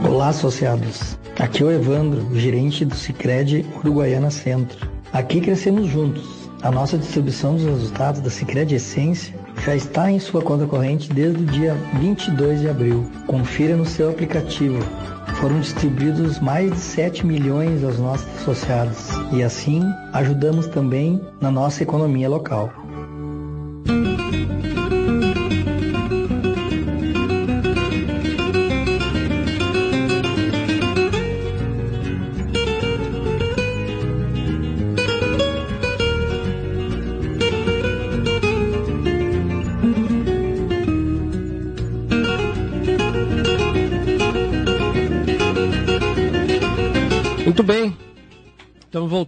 Olá, 0.05 0.29
associados. 0.29 1.17
Aqui 1.39 1.63
é 1.63 1.67
o 1.67 1.73
Evandro, 1.73 2.29
gerente 2.39 2.85
do 2.85 2.95
Sicredi 2.95 3.65
Uruguaiana 3.79 4.31
Centro. 4.31 4.89
Aqui 5.13 5.41
crescemos 5.41 5.89
juntos. 5.89 6.51
A 6.63 6.71
nossa 6.71 6.99
distribuição 6.99 7.55
dos 7.55 7.65
resultados 7.65 8.21
da 8.21 8.31
Sicredi 8.31 8.75
Essência 8.75 9.35
já 9.65 9.75
está 9.75 10.11
em 10.11 10.19
sua 10.19 10.43
conta 10.43 10.67
corrente 10.67 11.13
desde 11.13 11.43
o 11.43 11.47
dia 11.47 11.75
22 11.99 12.61
de 12.61 12.69
abril. 12.69 13.11
Confira 13.27 13.77
no 13.77 13.87
seu 13.87 14.11
aplicativo. 14.11 14.79
Foram 15.37 15.61
distribuídos 15.61 16.39
mais 16.41 16.73
de 16.73 16.79
7 16.79 17.27
milhões 17.27 17.83
aos 17.83 17.99
nossos 17.99 18.29
associados 18.37 19.09
e 19.33 19.43
assim 19.43 19.83
ajudamos 20.13 20.67
também 20.67 21.21
na 21.41 21.51
nossa 21.51 21.83
economia 21.83 22.29
local. 22.29 22.71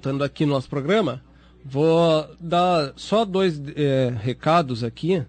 Voltando 0.09 0.25
aqui 0.25 0.47
no 0.47 0.55
nosso 0.55 0.71
programa, 0.71 1.21
vou 1.63 2.27
dar 2.41 2.93
só 2.97 3.25
dois 3.27 3.61
é, 3.77 4.13
recados 4.23 4.83
aqui. 4.83 5.23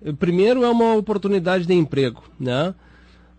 O 0.00 0.14
primeiro 0.14 0.64
é 0.64 0.68
uma 0.68 0.94
oportunidade 0.94 1.66
de 1.66 1.74
emprego, 1.74 2.22
né? 2.40 2.74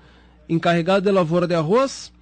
encarregado 0.49 1.05
de 1.07 1.11
lavoura 1.11 1.47
de 1.47 1.55
arroz 1.55 2.13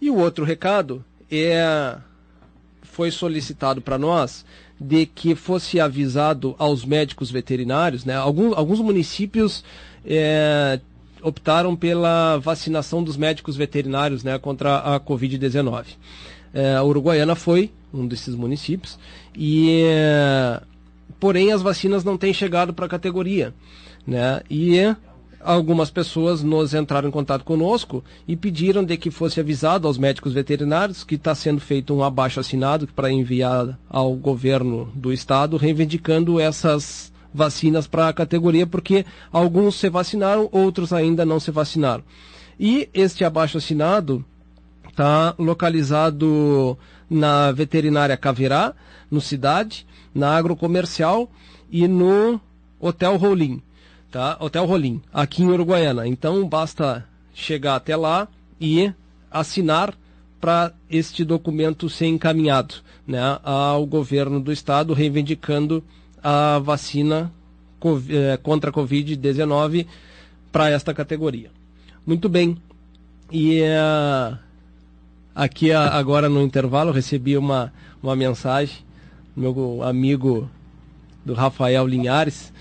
E 0.00 0.10
o 0.10 0.16
outro 0.16 0.44
recado 0.44 1.04
é 1.40 1.96
foi 2.82 3.10
solicitado 3.10 3.80
para 3.80 3.98
nós 3.98 4.44
de 4.78 5.06
que 5.06 5.34
fosse 5.34 5.80
avisado 5.80 6.54
aos 6.58 6.84
médicos 6.84 7.30
veterinários, 7.30 8.04
né? 8.04 8.14
Alguns, 8.14 8.56
alguns 8.56 8.80
municípios 8.80 9.64
é, 10.04 10.78
optaram 11.22 11.74
pela 11.76 12.36
vacinação 12.38 13.02
dos 13.02 13.16
médicos 13.16 13.56
veterinários 13.56 14.22
né, 14.24 14.38
contra 14.38 14.78
a 14.78 15.00
Covid-19. 15.00 15.86
É, 16.52 16.74
a 16.74 16.82
Uruguaiana 16.82 17.34
foi 17.34 17.70
um 17.94 18.06
desses 18.06 18.34
municípios, 18.34 18.98
e 19.34 19.84
é, 19.86 20.60
porém 21.20 21.52
as 21.52 21.62
vacinas 21.62 22.04
não 22.04 22.18
têm 22.18 22.34
chegado 22.34 22.74
para 22.74 22.86
a 22.86 22.88
categoria. 22.88 23.54
Né? 24.06 24.42
E 24.50 24.78
algumas 25.44 25.90
pessoas 25.90 26.42
nos 26.42 26.74
entraram 26.74 27.08
em 27.08 27.12
contato 27.12 27.44
conosco 27.44 28.02
e 28.26 28.36
pediram 28.36 28.84
de 28.84 28.96
que 28.96 29.10
fosse 29.10 29.40
avisado 29.40 29.86
aos 29.86 29.98
médicos 29.98 30.32
veterinários 30.32 31.04
que 31.04 31.16
está 31.16 31.34
sendo 31.34 31.60
feito 31.60 31.94
um 31.94 32.02
abaixo 32.02 32.40
assinado 32.40 32.86
para 32.88 33.10
enviar 33.10 33.78
ao 33.88 34.14
governo 34.14 34.90
do 34.94 35.12
estado 35.12 35.56
reivindicando 35.56 36.40
essas 36.40 37.12
vacinas 37.32 37.86
para 37.86 38.08
a 38.08 38.12
categoria, 38.12 38.66
porque 38.66 39.06
alguns 39.32 39.76
se 39.76 39.88
vacinaram, 39.88 40.48
outros 40.52 40.92
ainda 40.92 41.24
não 41.24 41.40
se 41.40 41.50
vacinaram. 41.50 42.04
E 42.60 42.88
este 42.92 43.24
abaixo 43.24 43.58
assinado 43.58 44.24
está 44.88 45.34
localizado 45.38 46.76
na 47.08 47.50
veterinária 47.50 48.16
Caverá, 48.16 48.74
no 49.10 49.20
Cidade, 49.20 49.86
na 50.14 50.36
agrocomercial 50.36 51.30
e 51.70 51.88
no 51.88 52.40
Hotel 52.78 53.16
Rolim, 53.16 53.62
tá? 54.12 54.36
Hotel 54.38 54.66
Rolim, 54.66 55.00
aqui 55.12 55.42
em 55.42 55.48
Uruguaiana. 55.48 56.06
Então 56.06 56.46
basta 56.46 57.04
chegar 57.34 57.76
até 57.76 57.96
lá 57.96 58.28
e 58.60 58.92
assinar 59.30 59.94
para 60.38 60.72
este 60.90 61.24
documento 61.24 61.88
ser 61.88 62.06
encaminhado 62.06 62.74
né, 63.06 63.38
ao 63.42 63.86
governo 63.86 64.38
do 64.38 64.52
estado, 64.52 64.92
reivindicando 64.92 65.82
a 66.22 66.58
vacina 66.58 67.32
eh, 68.10 68.38
contra 68.42 68.70
a 68.70 68.72
Covid-19 68.72 69.86
para 70.52 70.68
esta 70.68 70.92
categoria. 70.92 71.50
Muito 72.06 72.28
bem. 72.28 72.58
E 73.30 73.62
uh, 73.62 74.36
aqui 75.34 75.72
agora 75.72 76.28
no 76.28 76.42
intervalo 76.42 76.92
recebi 76.92 77.38
uma, 77.38 77.72
uma 78.02 78.14
mensagem 78.14 78.78
do 79.34 79.40
meu 79.40 79.82
amigo 79.82 80.50
do 81.24 81.32
Rafael 81.32 81.86
Linhares. 81.86 82.51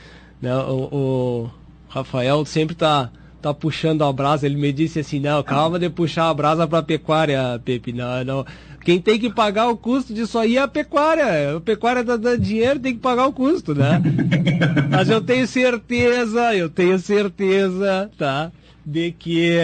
Né? 0.42 0.56
O, 0.56 0.90
o 0.92 1.50
Rafael 1.88 2.44
sempre 2.46 2.74
está 2.74 3.10
tá 3.42 3.54
puxando 3.54 4.04
a 4.04 4.12
brasa. 4.12 4.46
Ele 4.46 4.56
me 4.56 4.72
disse 4.72 5.00
assim, 5.00 5.20
não, 5.20 5.44
calma 5.44 5.78
de 5.80 5.90
puxar 5.90 6.30
a 6.30 6.34
brasa 6.34 6.68
para 6.68 6.80
a 6.80 6.84
pecuária, 6.84 7.62
Pepe. 7.64 7.92
Não, 7.92 8.24
não. 8.24 8.46
Quem 8.84 9.00
tem 9.00 9.20
que 9.20 9.30
pagar 9.30 9.68
o 9.68 9.78
custo 9.78 10.14
disso 10.14 10.40
aí 10.40 10.58
é 10.58 10.62
a 10.62 10.68
pecuária. 10.68 11.58
A 11.58 11.62
pecuária 11.62 12.04
tá 12.04 12.18
dando 12.18 12.42
dinheiro, 12.42 12.80
tem 12.80 12.94
que 12.94 13.00
pagar 13.00 13.28
o 13.28 13.34
custo, 13.34 13.76
né? 13.76 14.02
Mas 14.90 15.10
eu 15.10 15.22
tenho 15.22 15.48
certeza, 15.48 16.56
eu 16.56 16.68
tenho 16.68 16.98
certeza, 16.98 18.10
tá? 18.18 18.52
De 18.84 19.12
que 19.12 19.56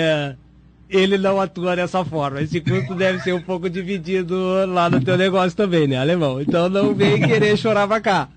ele 0.90 1.18
não 1.18 1.40
atua 1.40 1.76
dessa 1.76 2.04
forma. 2.06 2.42
Esse 2.42 2.62
custo 2.62 2.96
deve 2.96 3.20
ser 3.20 3.34
um 3.34 3.42
pouco 3.42 3.70
dividido 3.70 4.36
lá 4.68 4.90
no 4.90 5.04
teu 5.04 5.18
negócio 5.18 5.56
também, 5.56 5.88
né, 5.88 5.98
alemão? 5.98 6.42
Então 6.42 6.70
não 6.70 6.94
vem 6.94 7.22
querer 7.22 7.58
chorar 7.58 7.88
pra 7.88 8.00
cá. 8.00 8.30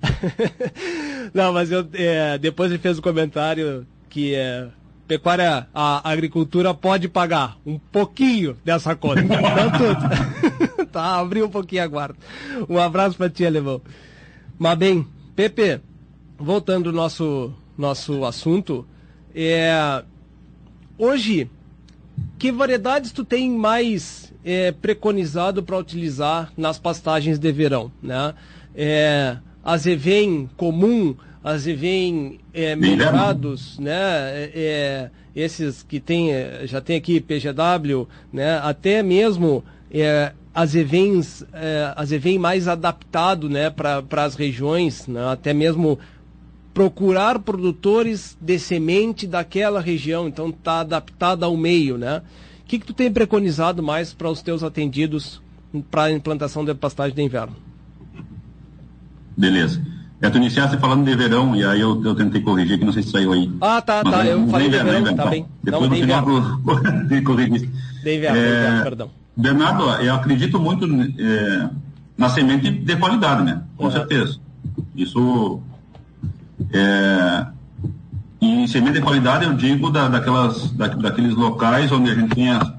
não, 1.33 1.53
mas 1.53 1.71
eu, 1.71 1.87
é, 1.95 2.39
depois 2.39 2.71
ele 2.71 2.81
fez 2.81 2.99
um 2.99 3.03
comentário 3.03 3.87
que 4.09 4.35
é, 4.35 4.67
pecuária, 5.07 5.67
a 5.75 6.09
agricultura 6.11 6.75
pode 6.75 7.09
pagar 7.09 7.57
um 7.67 7.79
pouquinho 7.79 8.57
dessa 8.65 8.95
conta, 8.95 9.23
não 9.27 9.71
tudo. 9.73 10.87
tá, 10.91 11.19
abriu 11.19 11.47
um 11.47 11.51
pouquinho 11.51 11.83
a 11.83 11.87
guarda. 11.87 12.17
Um 12.69 12.79
abraço 12.79 13.17
para 13.17 13.31
ti, 13.31 13.47
Alemão. 13.47 13.81
Mas 14.59 14.79
bem, 14.79 15.07
Pepe, 15.35 15.81
voltando 16.39 16.91
ao 16.91 16.95
nosso, 16.95 17.53
nosso 17.79 18.25
assunto, 18.25 18.87
é, 19.35 20.03
hoje, 20.99 21.49
que 22.39 22.51
variedades 22.51 23.13
tu 23.13 23.25
tem 23.25 23.51
mais 23.51 24.33
é, 24.45 24.73
preconizado 24.73 25.63
para 25.63 25.77
utilizar 25.77 26.53
nas 26.57 26.79
pastagens 26.79 27.39
de 27.39 27.53
verão? 27.53 27.91
Né? 28.03 28.35
É, 28.75 29.37
azevém 29.63 30.49
comum, 30.57 31.15
azevém 31.43 32.41
é, 32.53 32.75
melhorados, 32.77 33.79
né? 33.79 33.93
É, 33.93 34.51
é, 34.55 35.11
esses 35.35 35.83
que 35.83 36.01
tem, 36.01 36.33
é, 36.33 36.63
já 36.65 36.81
tem 36.81 36.97
aqui 36.97 37.21
PGW, 37.21 38.07
né? 38.33 38.59
Até 38.63 39.03
mesmo 39.03 39.65
é, 39.91 40.33
azevens, 40.55 41.45
é, 41.53 41.93
azevém 41.97 42.39
mais 42.39 42.69
adaptado, 42.69 43.49
né? 43.49 43.71
Para 43.71 44.25
as 44.25 44.35
regiões, 44.35 45.07
né? 45.07 45.25
até 45.31 45.53
mesmo 45.53 45.99
procurar 46.73 47.39
produtores 47.41 48.37
de 48.41 48.59
semente 48.59 49.27
daquela 49.27 49.81
região, 49.81 50.29
então 50.29 50.51
está 50.51 50.81
adaptada 50.81 51.47
ao 51.47 51.57
meio, 51.57 51.99
né? 51.99 52.23
O 52.63 52.65
que, 52.67 52.79
que 52.79 52.87
tu 52.87 52.95
tem 52.95 53.11
preconizado 53.13 53.83
mais 53.83 54.13
para 54.13 54.31
os 54.31 54.43
teus 54.43 54.63
atendidos 54.63 55.43
para 55.91 56.05
a 56.05 56.13
implantação 56.13 56.65
de 56.65 56.73
pastagem 56.75 57.15
de 57.15 57.23
inverno? 57.23 57.57
Beleza. 59.37 59.83
É, 60.23 60.29
tu 60.29 60.37
iniciaste 60.37 60.77
falando 60.77 61.05
de 61.05 61.17
verão, 61.17 61.57
e 61.57 61.65
aí 61.65 61.81
eu, 61.81 62.01
eu 62.05 62.15
tentei 62.15 62.43
corrigir, 62.43 62.79
que 62.79 62.85
não 62.85 62.93
sei 62.93 63.03
se 63.03 63.11
saiu 63.11 63.33
aí. 63.33 63.51
Ah, 63.61 63.81
tá, 63.81 64.03
Mas 64.05 64.15
tá, 64.15 64.27
eu 64.27 64.47
falei 64.49 64.69
de 64.69 64.77
verão, 64.77 64.91
verão, 64.91 65.05
tá 65.05 65.13
então. 65.13 65.31
bem. 65.31 65.47
Depois 65.63 65.83
não, 65.83 65.97
no 65.97 65.97
final 65.97 67.07
de 67.09 67.23
corrigir. 67.23 67.71
De 68.05 68.17
inverno, 68.17 68.39
é, 68.39 68.43
de 68.43 68.49
inverno, 68.49 68.83
perdão. 68.83 69.11
Bernardo, 69.35 69.85
eu 70.03 70.15
acredito 70.15 70.61
muito 70.61 70.85
é, 71.19 71.71
na 72.19 72.29
semente 72.29 72.71
de 72.71 72.97
qualidade, 72.97 73.45
né? 73.45 73.63
Com 73.77 73.85
uhum. 73.85 73.91
certeza. 73.91 74.39
Isso. 74.95 75.61
É, 76.73 77.47
e 78.41 78.69
semente 78.69 78.95
de 78.95 79.01
qualidade 79.03 79.45
eu 79.45 79.55
digo 79.55 79.91
da, 79.91 80.09
daquelas, 80.09 80.71
da, 80.73 80.89
daqueles 80.89 81.35
locais 81.35 81.93
onde 81.93 82.11
a 82.11 82.15
gente 82.15 82.35
tenha 82.35 82.75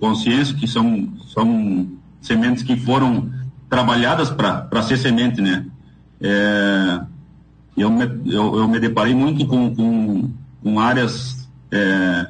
consciência 0.00 0.54
que 0.54 0.66
são, 0.66 1.08
são 1.32 1.88
sementes 2.20 2.62
que 2.62 2.76
foram 2.76 3.30
trabalhadas 3.68 4.30
para 4.30 4.82
ser 4.82 4.96
semente, 4.96 5.40
né? 5.40 5.66
É, 6.20 7.00
eu, 7.76 7.90
me, 7.90 8.04
eu, 8.26 8.56
eu, 8.58 8.68
me 8.68 8.78
deparei 8.78 9.14
muito 9.14 9.46
com, 9.46 9.74
com, 9.74 10.30
com 10.62 10.80
áreas 10.80 11.48
é, 11.70 12.26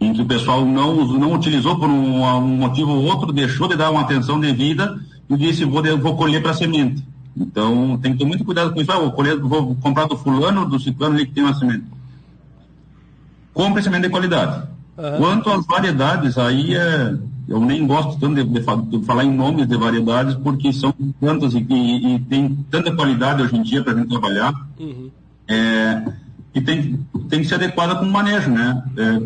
em 0.00 0.12
que 0.12 0.22
o 0.22 0.26
pessoal 0.26 0.64
não, 0.64 1.06
não 1.06 1.32
utilizou 1.32 1.78
por 1.78 1.88
um, 1.88 2.22
um, 2.22 2.56
motivo 2.56 2.92
ou 2.92 3.04
outro, 3.04 3.32
deixou 3.32 3.68
de 3.68 3.76
dar 3.76 3.90
uma 3.90 4.02
atenção 4.02 4.38
devida 4.38 4.98
e 5.28 5.36
disse, 5.36 5.64
vou, 5.64 5.82
vou 5.98 6.16
colher 6.16 6.42
para 6.42 6.54
semente. 6.54 7.04
Então, 7.36 7.98
tem 7.98 8.12
que 8.12 8.18
ter 8.18 8.24
muito 8.24 8.44
cuidado 8.44 8.72
com 8.72 8.80
isso. 8.80 8.92
Ah, 8.92 8.98
vou, 8.98 9.12
colher, 9.12 9.38
vou 9.38 9.74
comprar 9.76 10.06
do 10.06 10.16
fulano, 10.16 10.68
do 10.68 10.78
ciclano 10.78 11.14
ali 11.14 11.26
que 11.26 11.32
tem 11.32 11.44
uma 11.44 11.54
semente. 11.54 11.84
Compre 13.54 13.82
semente 13.82 14.04
de 14.04 14.10
qualidade. 14.10 14.68
Uhum. 14.96 15.16
Quanto 15.18 15.50
às 15.50 15.66
variedades, 15.66 16.36
aí 16.36 16.74
é, 16.74 17.14
eu 17.48 17.60
nem 17.60 17.86
gosto 17.86 18.18
tanto 18.18 18.34
de, 18.34 18.44
de, 18.44 18.60
de, 18.60 19.04
falar 19.04 19.24
em 19.24 19.34
nomes 19.34 19.66
de 19.66 19.76
variedades, 19.76 20.34
porque 20.34 20.72
são 20.72 20.94
tantas 21.20 21.54
e, 21.54 21.66
e, 21.68 22.14
e 22.14 22.18
tem 22.20 22.54
tanta 22.70 22.94
qualidade 22.94 23.42
hoje 23.42 23.56
em 23.56 23.62
dia 23.62 23.82
para 23.82 23.94
a 23.94 23.96
gente 23.96 24.08
trabalhar. 24.08 24.54
Uhum. 24.78 25.10
É, 25.48 26.12
e 26.54 26.60
tem, 26.60 26.98
tem 27.28 27.40
que 27.40 27.46
ser 27.46 27.54
adequada 27.54 27.96
com 27.96 28.04
o 28.04 28.10
manejo, 28.10 28.50
né? 28.50 28.82
É, 28.96 29.22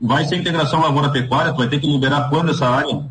vai 0.00 0.24
ser 0.24 0.36
integração 0.36 0.80
lavoura-pecuária, 0.80 1.52
tu 1.52 1.58
vai 1.58 1.68
ter 1.68 1.80
que 1.80 1.86
liberar 1.86 2.28
quando 2.28 2.50
essa 2.50 2.68
área? 2.68 3.04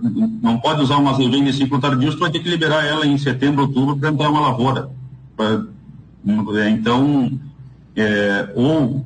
Não 0.00 0.58
pode 0.58 0.82
usar 0.82 0.96
uma 0.96 1.10
azevém 1.10 1.44
de 1.44 1.52
ciclo 1.52 1.80
tardio, 1.80 2.12
tu 2.12 2.20
vai 2.20 2.30
ter 2.30 2.38
que 2.38 2.48
liberar 2.48 2.84
ela 2.84 3.06
em 3.06 3.18
setembro, 3.18 3.62
outubro 3.62 3.96
para 3.96 4.10
entrar 4.10 4.30
uma 4.30 4.40
lavoura. 4.40 4.88
Pra, 5.36 5.64
é, 6.56 6.70
então, 6.70 7.32
é, 7.96 8.52
ou 8.54 9.04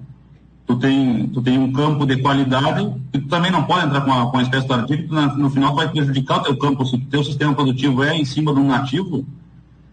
tu 0.67 0.77
tem, 0.77 1.29
tu 1.29 1.41
tem 1.41 1.59
um 1.59 1.73
campo 1.73 2.05
de 2.07 2.21
qualidade 2.21 2.93
e 3.13 3.19
tu 3.19 3.29
também 3.29 3.51
não 3.51 3.65
pode 3.65 3.87
entrar 3.87 4.03
com 4.03 4.13
a, 4.13 4.31
com 4.31 4.39
a 4.39 4.43
espécie 4.43 4.69
tardia, 4.69 4.97
que 4.97 5.13
no, 5.13 5.37
no 5.37 5.51
final 5.51 5.75
vai 5.75 5.89
prejudicar 5.89 6.39
o 6.39 6.43
teu 6.43 6.57
campo. 6.59 6.85
Se 6.85 6.97
o 6.97 7.01
teu 7.07 7.25
sistema 7.25 7.55
produtivo 7.55 8.03
é 8.03 8.15
em 8.15 8.25
cima 8.25 8.53
de 8.53 8.61
um 8.61 8.69
nativo, 8.69 9.25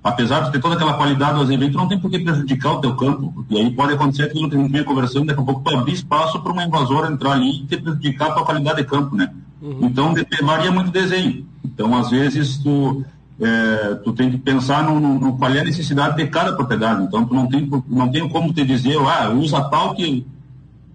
apesar 0.03 0.41
de 0.41 0.51
ter 0.51 0.59
toda 0.59 0.75
aquela 0.75 0.95
qualidade 0.95 1.35
do 1.35 1.41
azeite, 1.41 1.71
tu 1.71 1.77
não 1.77 1.87
tem 1.87 1.99
por 1.99 2.11
que 2.11 2.19
prejudicar 2.19 2.73
o 2.73 2.81
teu 2.81 2.95
campo. 2.95 3.45
E 3.49 3.57
aí 3.57 3.71
pode 3.71 3.93
acontecer 3.93 4.23
aquilo 4.23 4.49
que 4.49 4.55
a 4.55 4.59
gente 4.59 4.71
vinha 4.71 4.83
conversando, 4.83 5.27
daqui 5.27 5.39
a 5.39 5.43
pouco 5.43 5.61
tu 5.61 5.75
abrir 5.75 5.93
espaço 5.93 6.39
para 6.41 6.51
uma 6.51 6.63
invasora 6.63 7.11
entrar 7.11 7.33
ali 7.33 7.63
e 7.63 7.65
te 7.65 7.77
prejudicar 7.77 8.31
a 8.31 8.33
tua 8.33 8.45
qualidade 8.45 8.81
de 8.81 8.87
campo, 8.87 9.15
né? 9.15 9.31
Uhum. 9.61 9.79
Então, 9.81 10.13
varia 10.43 10.71
muito 10.71 10.91
desenho. 10.91 11.45
Então, 11.63 11.95
às 11.95 12.09
vezes, 12.09 12.57
tu, 12.57 13.03
é, 13.39 13.95
tu 14.03 14.13
tem 14.13 14.31
que 14.31 14.37
pensar 14.37 14.83
no, 14.83 14.99
no, 14.99 15.19
no, 15.19 15.37
qual 15.37 15.53
é 15.53 15.59
a 15.59 15.63
necessidade 15.63 16.15
de 16.17 16.27
cada 16.27 16.55
propriedade. 16.55 17.03
Então, 17.03 17.25
tu 17.25 17.33
não 17.33 17.47
tem, 17.47 17.69
não 17.87 18.09
tem 18.09 18.27
como 18.29 18.53
te 18.53 18.63
dizer, 18.63 18.97
ah, 18.97 19.29
usa 19.29 19.61
tal 19.69 19.95
que 19.95 20.25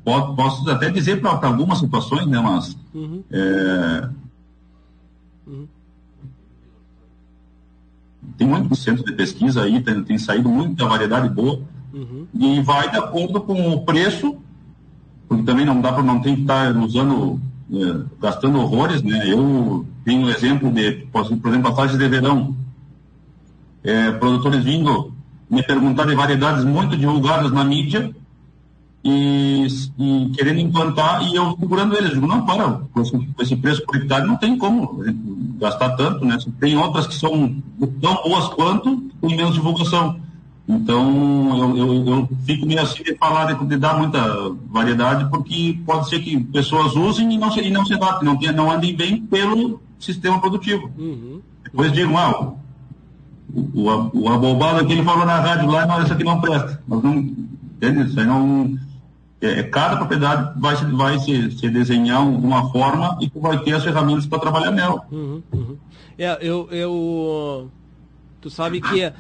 Posso, 0.05 0.35
posso 0.35 0.71
até 0.71 0.91
dizer 0.91 1.21
para 1.21 1.49
algumas 1.49 1.79
situações, 1.79 2.27
né, 2.27 2.39
mas. 2.39 2.77
Uhum. 2.95 3.25
É... 3.31 4.09
Uhum. 5.47 5.67
Tem 8.37 8.47
muito 8.47 8.77
centro 8.77 9.05
de 9.05 9.13
pesquisa 9.13 9.63
aí, 9.63 9.81
tem, 9.81 10.05
tem 10.05 10.19
saído 10.19 10.49
muita 10.49 10.87
variedade 10.87 11.29
boa. 11.31 11.61
Uhum. 11.93 12.27
E 12.35 12.61
vai 12.61 12.91
de 12.91 12.99
acordo 12.99 13.41
com 13.41 13.73
o 13.73 13.85
preço, 13.85 14.37
porque 15.27 15.45
também 15.45 15.65
não 15.65 15.81
dá 15.81 15.93
para 15.93 16.03
não 16.03 16.21
tem 16.21 16.35
que 16.35 16.43
estar 16.43 16.75
tá 16.75 16.79
usando 16.79 17.41
gastando 18.21 18.61
horrores, 18.61 19.03
né? 19.03 19.31
Eu 19.31 19.87
tenho 20.05 20.23
um 20.23 20.31
exemplo 20.31 20.71
de, 20.71 21.07
por 21.13 21.25
exemplo, 21.25 21.69
a 21.69 21.75
fase 21.75 21.99
de 21.99 22.09
verão, 22.09 22.55
é, 23.83 24.11
produtores 24.13 24.65
vindo 24.65 25.13
me 25.51 25.63
perguntar 25.63 26.07
de 26.07 26.15
variedades 26.15 26.65
muito 26.65 26.97
divulgadas 26.97 27.53
na 27.53 27.65
mídia 27.65 28.15
e, 29.05 29.67
e 29.99 30.31
querendo 30.35 30.61
implantar 30.61 31.23
e 31.23 31.37
eu 31.37 31.57
procurando 31.57 31.97
eles. 31.97 32.11
Digo, 32.11 32.27
não, 32.27 32.45
para, 32.47 32.81
com 32.93 33.03
esse, 33.03 33.13
com 33.13 33.43
esse 33.43 33.57
preço 33.57 33.85
por 33.85 33.97
hectare 33.97 34.27
não 34.27 34.37
tem 34.37 34.57
como 34.57 35.05
gastar 35.59 35.91
tanto, 35.91 36.25
né? 36.25 36.39
Tem 36.59 36.77
outras 36.77 37.07
que 37.07 37.15
são 37.15 37.55
tão 38.01 38.15
boas 38.23 38.49
quanto, 38.49 39.11
com 39.21 39.29
menos 39.29 39.55
divulgação. 39.55 40.19
Então, 40.67 41.59
eu, 41.59 41.77
eu, 41.77 42.09
eu, 42.09 42.29
fico 42.47 42.65
meio 42.65 42.81
assim 42.81 43.03
de 43.03 43.15
falar, 43.17 43.53
de, 43.53 43.67
de, 43.67 43.77
dar 43.77 43.99
muita 43.99 44.19
variedade, 44.71 45.29
porque 45.29 45.79
pode 45.85 46.09
ser 46.09 46.21
que 46.21 46.43
pessoas 46.45 46.97
usem 46.97 47.35
e 47.35 47.39
não 47.39 47.51
se, 47.51 47.61
e 47.61 47.71
não 47.71 47.85
se 47.85 47.93
adaptem, 47.93 48.27
não, 48.27 48.53
não 48.55 48.71
andem 48.71 48.97
bem 48.97 49.21
pelo 49.27 49.83
sistema 49.99 50.41
produtivo. 50.41 50.91
Uhum. 50.97 51.43
Depois 51.65 51.93
digam, 51.93 52.17
ah, 52.17 52.55
o, 53.53 53.61
o, 53.75 54.23
o 54.23 54.29
abobado 54.29 54.87
que 54.87 54.93
ele 54.93 55.05
falou 55.05 55.27
na 55.27 55.39
rádio 55.41 55.71
lá, 55.71 55.87
não, 55.87 56.03
isso 56.03 56.13
aqui 56.13 56.25
não 56.25 56.41
presta. 56.41 56.83
Mas 56.89 57.03
não, 57.03 57.17
entende? 57.19 58.09
Isso 58.09 58.19
aí 58.19 58.27
não. 58.27 58.79
É, 59.43 59.61
é 59.61 59.63
cada 59.65 59.97
propriedade 59.99 60.59
vai, 60.59 60.77
se, 60.77 60.85
vai 60.87 61.19
se, 61.19 61.51
se 61.51 61.69
desenhar 61.69 62.27
uma 62.27 62.71
forma 62.71 63.19
e 63.21 63.31
vai 63.39 63.59
ter 63.59 63.75
as 63.75 63.85
ferramentas 63.85 64.27
para 64.27 64.39
trabalhar 64.39 64.71
nela. 64.71 65.05
Uhum, 65.13 65.43
uhum. 65.53 65.77
É, 66.19 66.39
eu, 66.41 66.69
eu. 66.71 67.71
Tu 68.41 68.49
sabe 68.49 68.81
que 68.81 69.13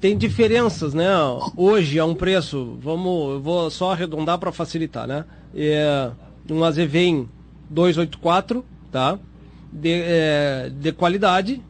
tem 0.00 0.16
diferenças, 0.16 0.94
né? 0.94 1.08
Hoje 1.54 1.98
é 1.98 2.04
um 2.04 2.14
preço, 2.14 2.78
vamos, 2.80 3.34
eu 3.34 3.40
vou 3.40 3.70
só 3.70 3.92
arredondar 3.92 4.38
para 4.38 4.50
facilitar, 4.50 5.06
né? 5.06 5.26
É, 5.54 6.10
um 6.50 6.64
Azevém 6.64 7.28
284, 7.68 8.64
tá? 8.90 9.18
De, 9.70 9.90
é, 9.92 10.72
de 10.74 10.92
qualidade, 10.92 11.62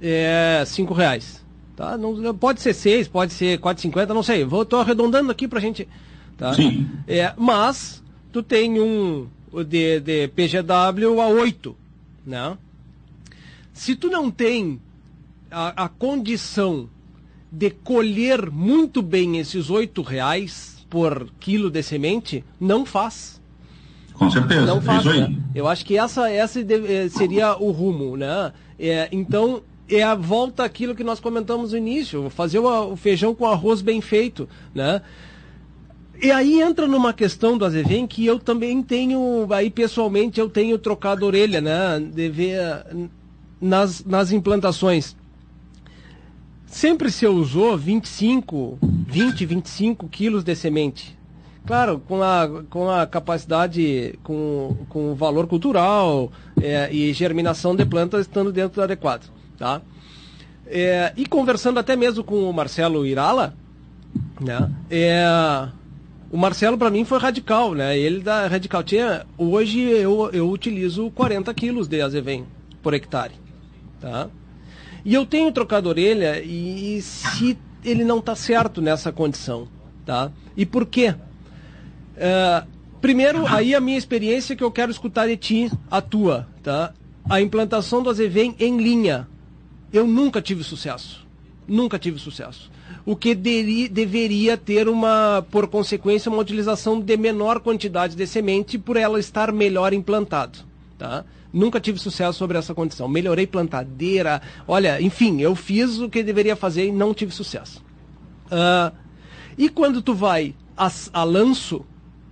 é 0.00 0.62
5 0.66 0.92
reais. 0.92 1.44
Tá? 1.74 1.96
Não, 1.96 2.34
pode 2.34 2.60
ser 2.60 2.74
6, 2.74 3.08
pode 3.08 3.32
ser 3.32 3.58
4,50, 3.58 4.08
não 4.08 4.22
sei. 4.22 4.44
Vou, 4.44 4.64
tô 4.64 4.76
arredondando 4.76 5.30
aqui 5.30 5.48
pra 5.48 5.60
gente. 5.60 5.88
Tá? 6.36 6.52
Sim. 6.52 6.88
É, 7.06 7.32
mas 7.36 8.02
tu 8.32 8.42
tem 8.42 8.80
um 8.80 9.28
de, 9.66 10.00
de 10.00 10.28
PGW 10.28 11.20
a 11.20 11.28
8, 11.28 11.76
né? 12.26 12.58
Se 13.72 13.96
tu 13.96 14.10
não 14.10 14.30
tem 14.30 14.80
a, 15.50 15.84
a 15.84 15.88
condição 15.88 16.88
de 17.50 17.70
colher 17.70 18.50
muito 18.50 19.02
bem 19.02 19.38
esses 19.38 19.70
oito 19.70 20.02
reais 20.02 20.86
por 20.88 21.28
quilo 21.38 21.70
de 21.70 21.82
semente, 21.82 22.44
não 22.60 22.84
faz. 22.84 23.40
Com 24.14 24.30
certeza, 24.30 24.66
não 24.66 24.80
faz. 24.80 25.04
Né? 25.04 25.34
Eu 25.54 25.68
acho 25.68 25.84
que 25.84 25.96
essa, 25.96 26.30
essa 26.30 26.60
eh, 26.60 27.08
seria 27.08 27.56
o 27.56 27.70
rumo, 27.70 28.16
né? 28.16 28.52
É, 28.78 29.08
então, 29.12 29.62
é 29.88 30.02
a 30.02 30.14
volta 30.14 30.64
àquilo 30.64 30.94
que 30.94 31.04
nós 31.04 31.20
comentamos 31.20 31.72
no 31.72 31.78
início, 31.78 32.28
fazer 32.30 32.58
o, 32.58 32.92
o 32.92 32.96
feijão 32.96 33.34
com 33.34 33.46
arroz 33.46 33.80
bem 33.80 34.00
feito, 34.00 34.48
né? 34.74 35.02
E 36.20 36.32
aí 36.32 36.60
entra 36.60 36.88
numa 36.88 37.12
questão 37.12 37.56
do 37.56 37.64
Azevém 37.64 38.04
que 38.04 38.26
eu 38.26 38.40
também 38.40 38.82
tenho, 38.82 39.46
aí 39.52 39.70
pessoalmente 39.70 40.40
eu 40.40 40.50
tenho 40.50 40.76
trocado 40.76 41.24
orelha, 41.24 41.60
né? 41.60 42.00
De 42.00 42.28
ver 42.28 42.84
nas, 43.60 44.04
nas 44.04 44.32
implantações. 44.32 45.16
Sempre 46.68 47.10
se 47.10 47.26
usou 47.26 47.76
25, 47.76 48.78
20, 48.82 49.46
25 49.46 50.08
quilos 50.08 50.44
de 50.44 50.54
semente. 50.54 51.18
Claro, 51.66 52.00
com 52.06 52.22
a, 52.22 52.48
com 52.70 52.88
a 52.88 53.06
capacidade, 53.06 54.18
com, 54.22 54.76
com 54.88 55.12
o 55.12 55.14
valor 55.14 55.46
cultural 55.46 56.30
é, 56.60 56.92
e 56.92 57.12
germinação 57.12 57.74
de 57.74 57.84
plantas 57.84 58.22
estando 58.22 58.52
dentro 58.52 58.76
do 58.76 58.82
adequado. 58.82 59.30
Tá? 59.58 59.82
É, 60.66 61.12
e 61.16 61.26
conversando 61.26 61.78
até 61.78 61.96
mesmo 61.96 62.22
com 62.22 62.48
o 62.48 62.52
Marcelo 62.52 63.04
Irala, 63.06 63.54
né? 64.40 64.70
É, 64.90 65.26
o 66.30 66.36
Marcelo 66.36 66.76
para 66.76 66.90
mim 66.90 67.04
foi 67.04 67.18
radical, 67.18 67.74
né? 67.74 67.98
Ele 67.98 68.20
da 68.20 68.46
radical 68.46 68.82
tinha 68.82 69.26
hoje 69.36 69.80
eu, 69.80 70.30
eu 70.32 70.50
utilizo 70.50 71.10
40 71.10 71.52
quilos 71.54 71.88
de 71.88 72.00
azevém 72.00 72.46
por 72.82 72.94
hectare, 72.94 73.34
tá? 74.00 74.28
E 75.04 75.14
eu 75.14 75.24
tenho 75.24 75.52
trocado 75.52 75.88
orelha 75.88 76.40
e 76.42 77.00
se 77.02 77.56
ele 77.84 78.04
não 78.04 78.18
está 78.18 78.34
certo 78.34 78.80
nessa 78.80 79.12
condição, 79.12 79.68
tá? 80.04 80.30
E 80.56 80.66
por 80.66 80.86
quê? 80.86 81.14
Uh, 82.16 82.66
primeiro, 83.00 83.46
aí 83.46 83.74
a 83.74 83.80
minha 83.80 83.96
experiência 83.96 84.56
que 84.56 84.64
eu 84.64 84.70
quero 84.70 84.90
escutar 84.90 85.26
de 85.26 85.36
ti, 85.36 85.70
a 85.90 86.00
tua, 86.00 86.48
tá? 86.62 86.92
A 87.28 87.40
implantação 87.40 88.02
do 88.02 88.10
azevém 88.10 88.54
em 88.58 88.76
linha. 88.78 89.28
Eu 89.92 90.06
nunca 90.06 90.42
tive 90.42 90.64
sucesso. 90.64 91.26
Nunca 91.66 91.98
tive 91.98 92.18
sucesso. 92.18 92.70
O 93.04 93.14
que 93.14 93.34
deri, 93.34 93.88
deveria 93.88 94.56
ter 94.56 94.88
uma, 94.88 95.46
por 95.50 95.68
consequência, 95.68 96.30
uma 96.30 96.40
utilização 96.40 97.00
de 97.00 97.16
menor 97.16 97.60
quantidade 97.60 98.16
de 98.16 98.26
semente 98.26 98.78
por 98.78 98.96
ela 98.96 99.20
estar 99.20 99.52
melhor 99.52 99.92
implantado, 99.92 100.58
tá? 100.98 101.24
Nunca 101.52 101.80
tive 101.80 101.98
sucesso 101.98 102.38
sobre 102.38 102.58
essa 102.58 102.74
condição. 102.74 103.08
Melhorei 103.08 103.46
plantadeira, 103.46 104.42
olha, 104.66 105.00
enfim, 105.00 105.40
eu 105.40 105.54
fiz 105.54 105.98
o 105.98 106.08
que 106.08 106.22
deveria 106.22 106.54
fazer 106.54 106.86
e 106.86 106.92
não 106.92 107.14
tive 107.14 107.32
sucesso. 107.32 107.82
Uh, 108.46 108.94
e 109.56 109.68
quando 109.68 110.02
tu 110.02 110.14
vai 110.14 110.54
a, 110.76 110.90
a 111.12 111.24
lanço, 111.24 111.84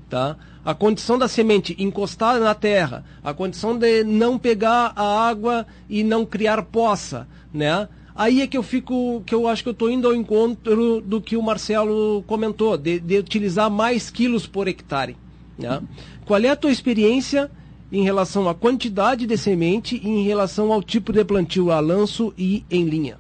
tá? 0.09 0.37
a 0.65 0.75
condição 0.75 1.17
da 1.17 1.29
semente 1.29 1.77
encostar 1.79 2.41
na 2.41 2.53
terra, 2.55 3.05
a 3.23 3.33
condição 3.33 3.79
de 3.79 4.03
não 4.03 4.37
pegar 4.37 4.93
a 4.97 5.29
água 5.29 5.65
e 5.89 6.03
não 6.03 6.27
criar 6.27 6.61
poça, 6.63 7.29
né? 7.55 7.89
Aí 8.17 8.41
é 8.41 8.47
que 8.47 8.57
eu 8.57 8.63
fico, 8.63 9.23
que 9.25 9.35
eu 9.35 9.47
acho 9.47 9.63
que 9.63 9.69
eu 9.69 9.73
estou 9.73 9.91
indo 9.91 10.09
ao 10.09 10.15
encontro 10.15 11.03
do 11.03 11.21
que 11.21 11.37
o 11.37 11.43
Marcelo 11.43 12.25
comentou, 12.27 12.77
de, 12.77 12.99
de 12.99 13.19
utilizar 13.19 13.71
mais 13.71 14.11
quilos 14.11 14.47
por 14.47 14.67
hectare. 14.67 15.17
Né? 15.59 15.83
Qual 16.25 16.41
é 16.41 16.49
a 16.49 16.57
tua 16.57 16.73
experiência 16.73 17.51
em 17.99 18.03
relação 18.03 18.49
à 18.49 18.55
quantidade 18.55 19.27
de 19.27 19.37
semente 19.39 20.01
e 20.03 20.09
em 20.09 20.23
relação 20.23 20.73
ao 20.73 20.83
tipo 20.83 21.13
de 21.13 21.25
plantio 21.25 21.71
a 21.71 21.81
lanço 21.81 22.33
e 22.37 22.63
em 22.71 22.85
linha. 22.85 23.17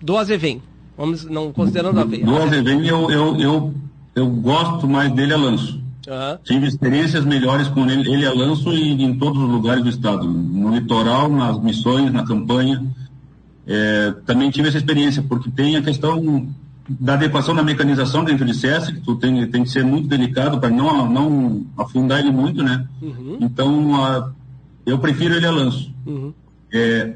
Do 0.00 0.16
azevém, 0.16 0.62
vamos 0.96 1.24
não 1.24 1.52
considerando 1.52 1.98
a 1.98 2.02
aveia. 2.02 2.24
Do 2.24 2.36
azevém 2.36 2.86
eu, 2.86 3.10
eu, 3.10 3.36
eu, 3.40 3.74
eu 4.14 4.26
gosto 4.28 4.86
mais 4.86 5.10
dele 5.12 5.34
a 5.34 5.36
lanço. 5.36 5.80
Uhum. 6.06 6.38
Tive 6.44 6.66
experiências 6.68 7.24
melhores 7.24 7.66
com 7.68 7.88
ele, 7.90 8.08
ele 8.10 8.24
a 8.24 8.32
lanço 8.32 8.72
e 8.72 9.02
em 9.02 9.18
todos 9.18 9.42
os 9.42 9.48
lugares 9.50 9.82
do 9.82 9.90
estado, 9.90 10.26
no 10.26 10.74
litoral, 10.74 11.28
nas 11.28 11.60
missões, 11.60 12.12
na 12.12 12.24
campanha. 12.24 12.84
É, 13.66 14.14
também 14.24 14.48
tive 14.50 14.68
essa 14.68 14.78
experiência, 14.78 15.22
porque 15.22 15.50
tem 15.50 15.76
a 15.76 15.82
questão 15.82 16.48
da 16.88 17.14
adequação 17.14 17.54
da 17.54 17.62
mecanização 17.62 18.24
dentro 18.24 18.46
de 18.46 18.54
SESC, 18.54 18.94
que 18.94 19.00
tu 19.00 19.16
tem, 19.16 19.46
tem 19.50 19.62
que 19.62 19.70
ser 19.70 19.84
muito 19.84 20.08
delicado 20.08 20.58
para 20.58 20.70
não, 20.70 21.08
não 21.10 21.66
afundar 21.76 22.20
ele 22.20 22.30
muito, 22.30 22.62
né? 22.62 22.86
Uhum. 23.02 23.36
Então, 23.40 24.02
a, 24.02 24.30
eu 24.86 24.98
prefiro 24.98 25.34
ele 25.34 25.46
a 25.46 25.50
lanço. 25.50 25.92
Uhum. 26.06 26.32
É, 26.72 27.14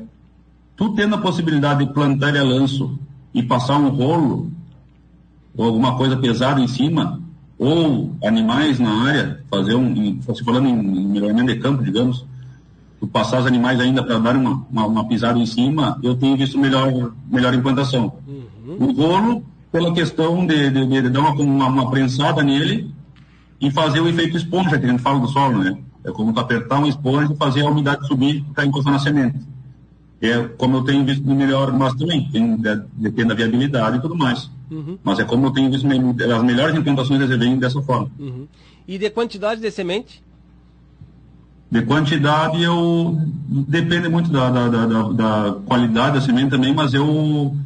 tu 0.76 0.94
tendo 0.94 1.14
a 1.14 1.18
possibilidade 1.18 1.86
de 1.86 1.92
plantar 1.92 2.28
ele 2.28 2.38
a 2.38 2.44
lanço 2.44 2.98
e 3.32 3.42
passar 3.42 3.78
um 3.78 3.88
rolo 3.88 4.50
ou 5.56 5.66
alguma 5.66 5.96
coisa 5.96 6.16
pesada 6.16 6.60
em 6.60 6.68
cima, 6.68 7.20
ou 7.58 8.14
animais 8.24 8.78
na 8.78 9.04
área, 9.04 9.40
fazer 9.50 9.74
um, 9.74 10.20
se 10.20 10.44
falando 10.44 10.66
em, 10.66 10.72
em 10.72 11.06
melhoramento 11.06 11.52
de 11.52 11.60
campo, 11.60 11.82
digamos, 11.82 12.24
tu 12.98 13.06
passar 13.06 13.40
os 13.40 13.46
animais 13.46 13.78
ainda 13.78 14.02
para 14.02 14.18
dar 14.18 14.36
uma, 14.36 14.66
uma, 14.70 14.86
uma, 14.86 15.08
pisada 15.08 15.38
em 15.38 15.46
cima, 15.46 15.98
eu 16.02 16.14
tenho 16.14 16.36
visto 16.36 16.58
melhor, 16.58 17.12
melhor 17.30 17.54
implantação. 17.54 18.14
Uhum. 18.26 18.76
O 18.80 18.92
rolo 18.92 19.44
pela 19.72 19.92
questão 19.94 20.46
de, 20.46 20.70
de, 20.70 20.86
de 20.86 21.08
dar 21.08 21.20
uma, 21.20 21.32
uma, 21.32 21.66
uma, 21.66 21.90
prensada 21.90 22.42
nele 22.42 22.94
e 23.58 23.70
fazer 23.70 24.00
o 24.00 24.08
efeito 24.08 24.36
esponja, 24.36 24.78
que 24.78 24.84
a 24.84 24.88
gente 24.88 25.02
fala 25.02 25.18
do 25.18 25.28
solo, 25.28 25.58
né? 25.58 25.78
É 26.04 26.10
como 26.12 26.38
apertar 26.38 26.78
uma 26.78 26.88
esponja 26.88 27.32
e 27.32 27.36
fazer 27.36 27.62
a 27.62 27.70
umidade 27.70 28.06
subir 28.06 28.36
e 28.36 28.44
ficar 28.44 28.66
encostando 28.66 28.96
na 28.96 29.02
semente. 29.02 29.38
É 30.20 30.40
como 30.58 30.76
eu 30.76 30.84
tenho 30.84 31.04
visto 31.04 31.26
melhor, 31.26 31.72
mas 31.72 31.94
também 31.94 32.28
tem, 32.30 32.56
depende 32.92 33.28
da 33.28 33.34
viabilidade 33.34 33.96
e 33.96 34.00
tudo 34.00 34.14
mais. 34.14 34.50
Uhum. 34.70 34.98
Mas 35.02 35.18
é 35.18 35.24
como 35.24 35.46
eu 35.46 35.50
tenho 35.50 35.70
visto 35.70 35.86
as 35.86 36.42
melhores 36.42 36.76
implantações 36.76 37.28
vêm 37.38 37.58
dessa 37.58 37.80
forma. 37.82 38.10
Uhum. 38.18 38.46
E 38.86 38.98
de 38.98 39.10
quantidade 39.10 39.60
de 39.60 39.70
semente? 39.70 40.22
De 41.70 41.82
quantidade 41.82 42.62
eu 42.62 43.16
depende 43.48 44.08
muito 44.08 44.30
da, 44.30 44.50
da, 44.50 44.68
da, 44.68 45.02
da 45.12 45.56
qualidade 45.64 46.16
da 46.16 46.20
semente 46.20 46.50
também, 46.50 46.74
mas 46.74 46.92
eu 46.92 47.56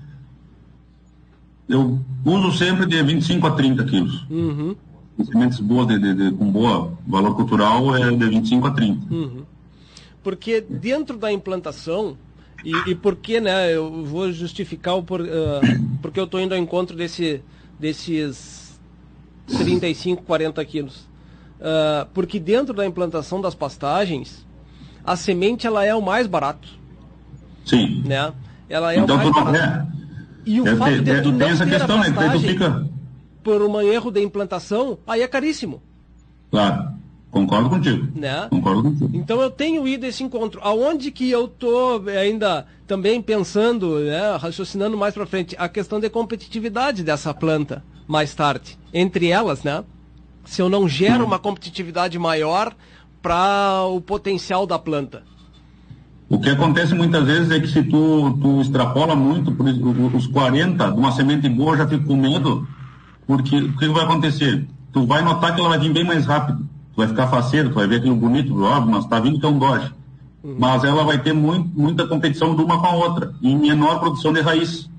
eu 1.69 1.99
uso 2.25 2.57
sempre 2.57 2.87
de 2.87 3.03
25 3.03 3.47
a 3.47 3.51
30 3.53 3.85
quilos. 3.85 4.27
Uhum. 4.31 4.77
Sementes 5.25 5.61
boas, 5.61 5.89
de, 5.89 5.99
de, 5.99 6.15
de, 6.15 6.37
com 6.37 6.51
boa 6.51 6.93
valor 7.07 7.35
cultural, 7.35 7.97
é 7.97 8.11
de 8.11 8.29
25 8.29 8.67
a 8.67 8.71
30. 8.71 9.15
Uhum. 9.15 9.43
Porque 10.23 10.61
dentro 10.61 11.17
da 11.17 11.33
implantação, 11.33 12.17
e, 12.65 12.91
e 12.91 12.95
porque, 12.95 13.41
né, 13.41 13.75
eu 13.75 14.05
vou 14.05 14.31
justificar 14.31 14.97
o 14.97 15.03
por, 15.03 15.21
uh, 15.21 15.27
porque 16.03 16.21
eu 16.21 16.25
estou 16.25 16.41
indo 16.41 16.55
ao 16.55 16.61
encontro 16.61 16.97
desse, 16.97 17.41
desses 17.79 18.79
35, 19.47 20.23
40 20.23 20.65
quilos. 20.65 21.09
uh, 21.61 22.07
porque 22.13 22.39
dentro 22.39 22.75
da 22.75 22.87
implantação 22.87 23.41
das 23.41 23.55
pastagens, 23.55 24.47
a 25.05 25.17
semente 25.17 25.67
ela 25.67 25.85
é 25.85 25.95
o 25.95 26.03
mais 26.03 26.27
barato. 26.27 26.69
Sim. 27.65 28.03
Né? 28.05 28.33
Ela 28.69 28.93
é 28.93 28.99
então, 28.99 29.17
o 29.17 29.19
mais 29.19 29.31
barato. 29.31 29.57
É. 29.57 30.06
E 30.47 30.61
o 30.61 30.77
fato 30.77 31.03
de 31.03 31.23
tu 31.23 31.33
não 31.33 31.39
ter 31.39 31.69
questão, 31.69 31.97
a 31.97 32.05
né? 32.05 32.13
pastagem, 32.13 32.41
né? 32.41 32.49
fica... 32.49 32.87
por 33.43 33.61
um 33.61 33.81
erro 33.83 34.11
de 34.13 34.23
implantação, 34.23 34.99
aí 35.07 35.21
é 35.21 35.29
caríssimo. 35.29 35.83
Claro. 36.51 36.95
Concordo 37.31 37.69
contigo. 37.69 38.09
Né? 38.15 38.47
Concordo 38.49 38.85
contigo. 38.85 39.11
Então 39.13 39.43
eu 39.43 39.51
tenho 39.51 39.87
ido 39.87 40.07
a 40.07 40.09
esse 40.09 40.23
encontro. 40.23 40.61
Aonde 40.63 41.11
que 41.11 41.29
eu 41.29 41.47
tô 41.47 42.03
ainda 42.09 42.67
também 42.87 43.21
pensando, 43.21 43.99
né, 43.99 44.37
raciocinando 44.37 44.97
mais 44.97 45.13
para 45.13 45.27
frente, 45.27 45.55
a 45.59 45.69
questão 45.69 46.01
de 46.01 46.09
competitividade 46.09 47.03
dessa 47.03 47.35
planta 47.35 47.85
mais 48.07 48.35
tarde. 48.35 48.79
Entre 48.95 49.29
elas, 49.29 49.63
né? 49.63 49.85
Se 50.45 50.63
eu 50.63 50.71
não 50.71 50.89
gero 50.89 51.25
uma 51.25 51.39
competitividade 51.39 52.19
maior 52.19 52.73
para 53.21 53.83
o 53.89 54.01
potencial 54.01 54.67
da 54.67 54.79
planta. 54.79 55.25
O 56.29 56.41
que 56.41 56.51
acontece 56.51 56.95
muitas 56.95 57.25
vezes 57.25 57.51
é 57.53 57.61
que 57.61 57.69
se 57.69 57.83
tu, 57.85 58.37
tu 58.41 58.61
extrapola 58.61 59.15
muito, 59.15 59.53
por 59.53 59.67
os 60.15 60.27
40 60.27 60.91
de 60.91 60.99
uma 60.99 61.13
semente 61.13 61.49
boa, 61.49 61.77
já 61.77 61.87
fico 61.87 62.05
com 62.05 62.17
medo, 62.17 62.67
porque 63.27 63.57
o 63.57 63.77
que 63.77 63.89
vai 63.89 64.05
acontecer? 64.05 64.67
Tu 64.93 65.07
vai 65.07 65.23
notar 65.23 65.55
que 65.55 65.61
ela 65.61 65.71
vai 65.71 65.79
vir 65.79 65.93
bem 65.93 66.05
mais 66.05 66.27
rápido. 66.27 66.59
Tu 66.59 66.97
vai 66.97 67.07
ficar 67.07 67.29
faceiro, 67.29 67.69
tu 67.69 67.75
vai 67.77 67.87
ver 67.87 67.97
aquilo 67.97 68.17
bonito, 68.17 68.61
óbvio, 68.61 68.93
mas 68.93 69.07
tá 69.07 69.21
vindo 69.21 69.39
que 69.39 69.47
é 69.47 69.49
um 69.49 69.59
Dodge. 69.59 69.93
Uhum. 70.43 70.57
Mas 70.59 70.83
ela 70.83 71.05
vai 71.05 71.19
ter 71.19 71.33
muito, 71.33 71.69
muita 71.79 72.07
competição 72.07 72.57
de 72.57 72.63
uma 72.63 72.81
com 72.81 72.87
a 72.87 72.95
outra, 72.95 73.33
e 73.41 73.55
menor 73.55 74.01
produção 74.01 74.33
de 74.33 74.41
raiz. 74.41 74.91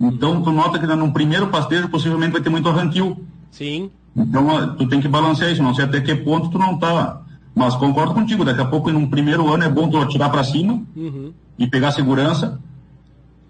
Então, 0.00 0.42
tu 0.42 0.50
nota 0.50 0.78
que 0.78 0.86
no 0.86 1.12
primeiro 1.12 1.46
pastejo 1.48 1.88
possivelmente 1.88 2.32
vai 2.32 2.40
ter 2.40 2.50
muito 2.50 2.68
arranquio. 2.68 3.16
Sim. 3.50 3.90
Então, 4.16 4.74
tu 4.76 4.88
tem 4.88 5.00
que 5.00 5.08
balancear 5.08 5.52
isso, 5.52 5.62
não 5.62 5.74
sei 5.74 5.84
até 5.84 6.00
que 6.00 6.14
ponto 6.14 6.48
tu 6.48 6.58
não 6.58 6.76
tá 6.76 7.20
mas 7.56 7.74
concordo 7.74 8.12
contigo, 8.12 8.44
daqui 8.44 8.60
a 8.60 8.66
pouco, 8.66 8.92
no 8.92 9.08
primeiro 9.08 9.50
ano, 9.50 9.64
é 9.64 9.68
bom 9.70 9.88
tu 9.88 9.96
atirar 9.96 10.30
para 10.30 10.44
cima 10.44 10.82
uhum. 10.94 11.32
e 11.58 11.66
pegar 11.66 11.90
segurança. 11.90 12.60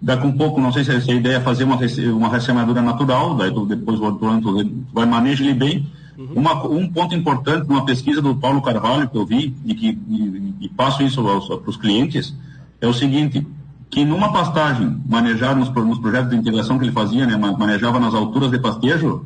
Daqui 0.01 0.25
a 0.25 0.29
um 0.29 0.31
pouco, 0.31 0.61
não 0.61 0.71
sei 0.71 0.85
se, 0.85 0.91
a 1.11 1.13
ideia 1.13 1.35
é 1.35 1.41
fazer 1.41 1.65
uma, 1.65 1.77
uma 2.15 2.29
ressemadura 2.29 2.81
natural, 2.81 3.35
daí 3.35 3.51
tu, 3.51 3.65
depois 3.65 3.99
o 3.99 4.09
tu 4.13 4.85
vai 4.93 5.05
manejar 5.05 5.43
ele 5.43 5.53
bem. 5.53 5.85
Uhum. 6.17 6.29
Uma, 6.37 6.65
um 6.67 6.87
ponto 6.87 7.13
importante 7.13 7.67
numa 7.67 7.83
pesquisa 7.83 8.21
do 8.21 8.33
Paulo 8.33 8.61
Carvalho 8.61 9.09
que 9.09 9.17
eu 9.17 9.25
vi 9.25 9.53
e 9.65 9.75
que 9.75 9.89
e, 9.89 10.53
e 10.61 10.69
passo 10.69 11.03
isso 11.03 11.21
para 11.21 11.69
os 11.69 11.75
clientes 11.75 12.33
é 12.79 12.87
o 12.87 12.93
seguinte, 12.93 13.45
que 13.89 14.05
numa 14.05 14.31
pastagem 14.31 15.01
manejada 15.05 15.55
nos, 15.55 15.69
nos, 15.69 15.99
projetos 15.99 16.29
de 16.29 16.37
integração 16.37 16.79
que 16.79 16.85
ele 16.85 16.93
fazia, 16.93 17.25
né, 17.25 17.35
manejava 17.35 17.99
nas 17.99 18.13
alturas 18.13 18.51
de 18.51 18.57
pastejo, 18.57 19.25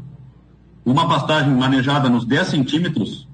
uma 0.84 1.07
pastagem 1.07 1.53
manejada 1.53 2.09
nos 2.09 2.25
10 2.25 2.47
centímetros 2.47 3.29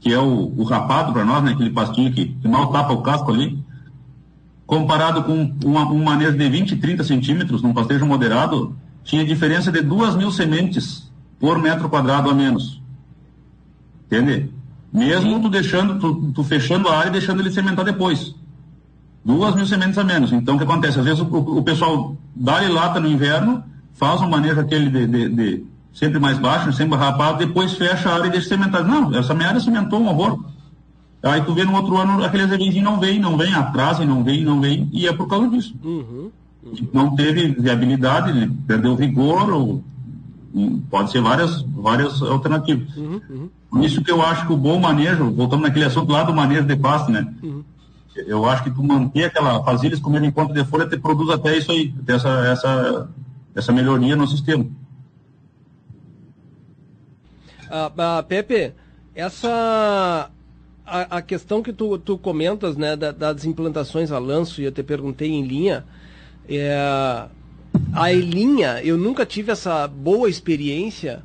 que 0.00 0.12
é 0.12 0.18
o, 0.18 0.52
o 0.56 0.64
rapado 0.64 1.12
para 1.12 1.24
nós, 1.24 1.42
né, 1.42 1.52
aquele 1.52 1.70
pastinho 1.70 2.12
que, 2.12 2.26
que, 2.26 2.48
mal 2.48 2.70
tapa 2.70 2.92
o 2.92 3.02
casco 3.02 3.32
ali, 3.32 3.58
comparado 4.66 5.22
com 5.24 5.52
uma, 5.64 5.86
um 5.90 6.02
manejo 6.02 6.36
de 6.36 6.48
20, 6.48 6.76
30 6.76 7.04
centímetros, 7.04 7.62
num 7.62 7.72
pastejo 7.72 8.04
moderado, 8.06 8.76
tinha 9.04 9.24
diferença 9.24 9.70
de 9.70 9.80
duas 9.80 10.16
mil 10.16 10.30
sementes 10.30 11.10
por 11.38 11.58
metro 11.58 11.88
quadrado 11.88 12.30
a 12.30 12.34
menos. 12.34 12.82
Entende? 14.06 14.50
Mesmo 14.92 15.40
tu 15.40 15.48
deixando, 15.48 15.98
tu, 15.98 16.32
tu, 16.32 16.44
fechando 16.44 16.88
a 16.88 16.98
área 16.98 17.08
e 17.08 17.12
deixando 17.12 17.40
ele 17.40 17.50
sementar 17.50 17.84
depois. 17.84 18.34
Duas 19.24 19.54
mil 19.54 19.66
sementes 19.66 19.98
a 19.98 20.04
menos. 20.04 20.32
Então 20.32 20.54
o 20.54 20.58
que 20.58 20.64
acontece? 20.64 20.98
Às 20.98 21.04
vezes 21.04 21.20
o, 21.20 21.26
o, 21.26 21.58
o 21.58 21.62
pessoal 21.62 22.16
dá-lhe 22.34 22.68
lata 22.68 23.00
no 23.00 23.08
inverno, 23.08 23.62
faz 23.92 24.20
um 24.20 24.28
manejo 24.28 24.60
aquele 24.60 24.88
de, 24.88 25.06
de, 25.06 25.28
de 25.28 25.64
sempre 25.96 26.18
mais 26.18 26.38
baixo, 26.38 26.72
sempre 26.74 26.96
rapado, 26.96 27.38
depois 27.38 27.72
fecha 27.72 28.10
a 28.10 28.14
área 28.14 28.26
e 28.26 28.30
deixa. 28.30 28.54
Não, 28.56 29.16
essa 29.16 29.34
minha 29.34 29.48
área 29.48 29.60
cimentou 29.60 29.98
um 29.98 30.08
horror. 30.08 30.44
Aí 31.22 31.40
tu 31.40 31.54
vê 31.54 31.64
no 31.64 31.74
outro 31.74 31.96
ano 31.96 32.22
aqueles 32.22 32.52
eventos 32.52 32.82
não 32.82 33.00
vem, 33.00 33.18
não 33.18 33.36
vem, 33.36 33.52
atrasam, 33.54 34.06
não 34.06 34.22
vem, 34.22 34.44
não 34.44 34.60
vem, 34.60 34.88
e 34.92 35.08
é 35.08 35.12
por 35.12 35.26
causa 35.26 35.48
disso. 35.48 35.74
Uhum, 35.82 36.30
uhum. 36.62 36.88
Não 36.92 37.16
teve 37.16 37.48
viabilidade, 37.48 38.30
ele 38.30 38.52
perdeu 38.66 38.94
vigor, 38.94 39.50
ou, 39.50 39.82
pode 40.90 41.10
ser 41.10 41.22
várias, 41.22 41.62
várias 41.62 42.20
alternativas. 42.20 42.94
Uhum, 42.94 43.20
uhum. 43.72 43.82
Isso 43.82 44.04
que 44.04 44.10
eu 44.10 44.22
acho 44.22 44.46
que 44.46 44.52
o 44.52 44.56
bom 44.56 44.78
manejo, 44.78 45.30
voltando 45.32 45.62
naquele 45.62 45.86
assunto 45.86 46.12
lá 46.12 46.22
do 46.22 46.34
manejo 46.34 46.64
de 46.64 46.76
pasto, 46.76 47.10
né? 47.10 47.26
Uhum. 47.42 47.64
Eu 48.14 48.46
acho 48.46 48.64
que 48.64 48.70
tu 48.70 48.82
manter 48.82 49.24
aquela, 49.24 49.64
fazer 49.64 49.88
eles 49.88 50.00
comerem 50.00 50.28
enquanto 50.28 50.52
de 50.52 50.64
folha, 50.64 50.86
te 50.86 50.98
produz 50.98 51.30
até 51.30 51.56
isso 51.56 51.72
aí, 51.72 51.92
essa, 52.06 52.28
essa, 52.46 53.08
essa 53.54 53.72
melhoria 53.72 54.14
no 54.14 54.28
sistema. 54.28 54.64
Ah, 57.70 57.90
ah, 57.96 58.22
Pepe, 58.22 58.72
essa 59.14 60.30
a, 60.86 61.16
a, 61.16 61.22
questão 61.22 61.62
que 61.62 61.72
tu, 61.72 61.98
tu 61.98 62.16
comentas, 62.16 62.76
né, 62.76 62.94
da, 62.94 63.10
das 63.10 63.44
implantações 63.44 64.12
a 64.12 64.18
lanço, 64.18 64.60
e 64.60 64.64
eu 64.64 64.72
te 64.72 64.82
perguntei 64.82 65.30
em 65.30 65.44
linha, 65.44 65.84
é, 66.48 67.26
a 67.92 68.12
linha, 68.12 68.80
eu 68.84 68.96
nunca 68.96 69.26
tive 69.26 69.50
essa 69.50 69.88
boa 69.88 70.30
experiência, 70.30 71.22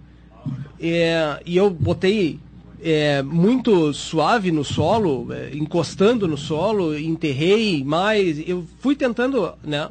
é, 0.80 1.40
e 1.46 1.56
eu 1.56 1.70
botei 1.70 2.40
é, 2.82 3.22
muito 3.22 3.94
suave 3.94 4.52
no 4.52 4.64
solo, 4.64 5.32
é, 5.32 5.52
encostando 5.54 6.28
no 6.28 6.38
solo, 6.38 6.98
enterrei 6.98 7.84
mais, 7.84 8.42
eu 8.50 8.66
fui 8.80 8.96
tentando, 8.96 9.54
né, 9.64 9.90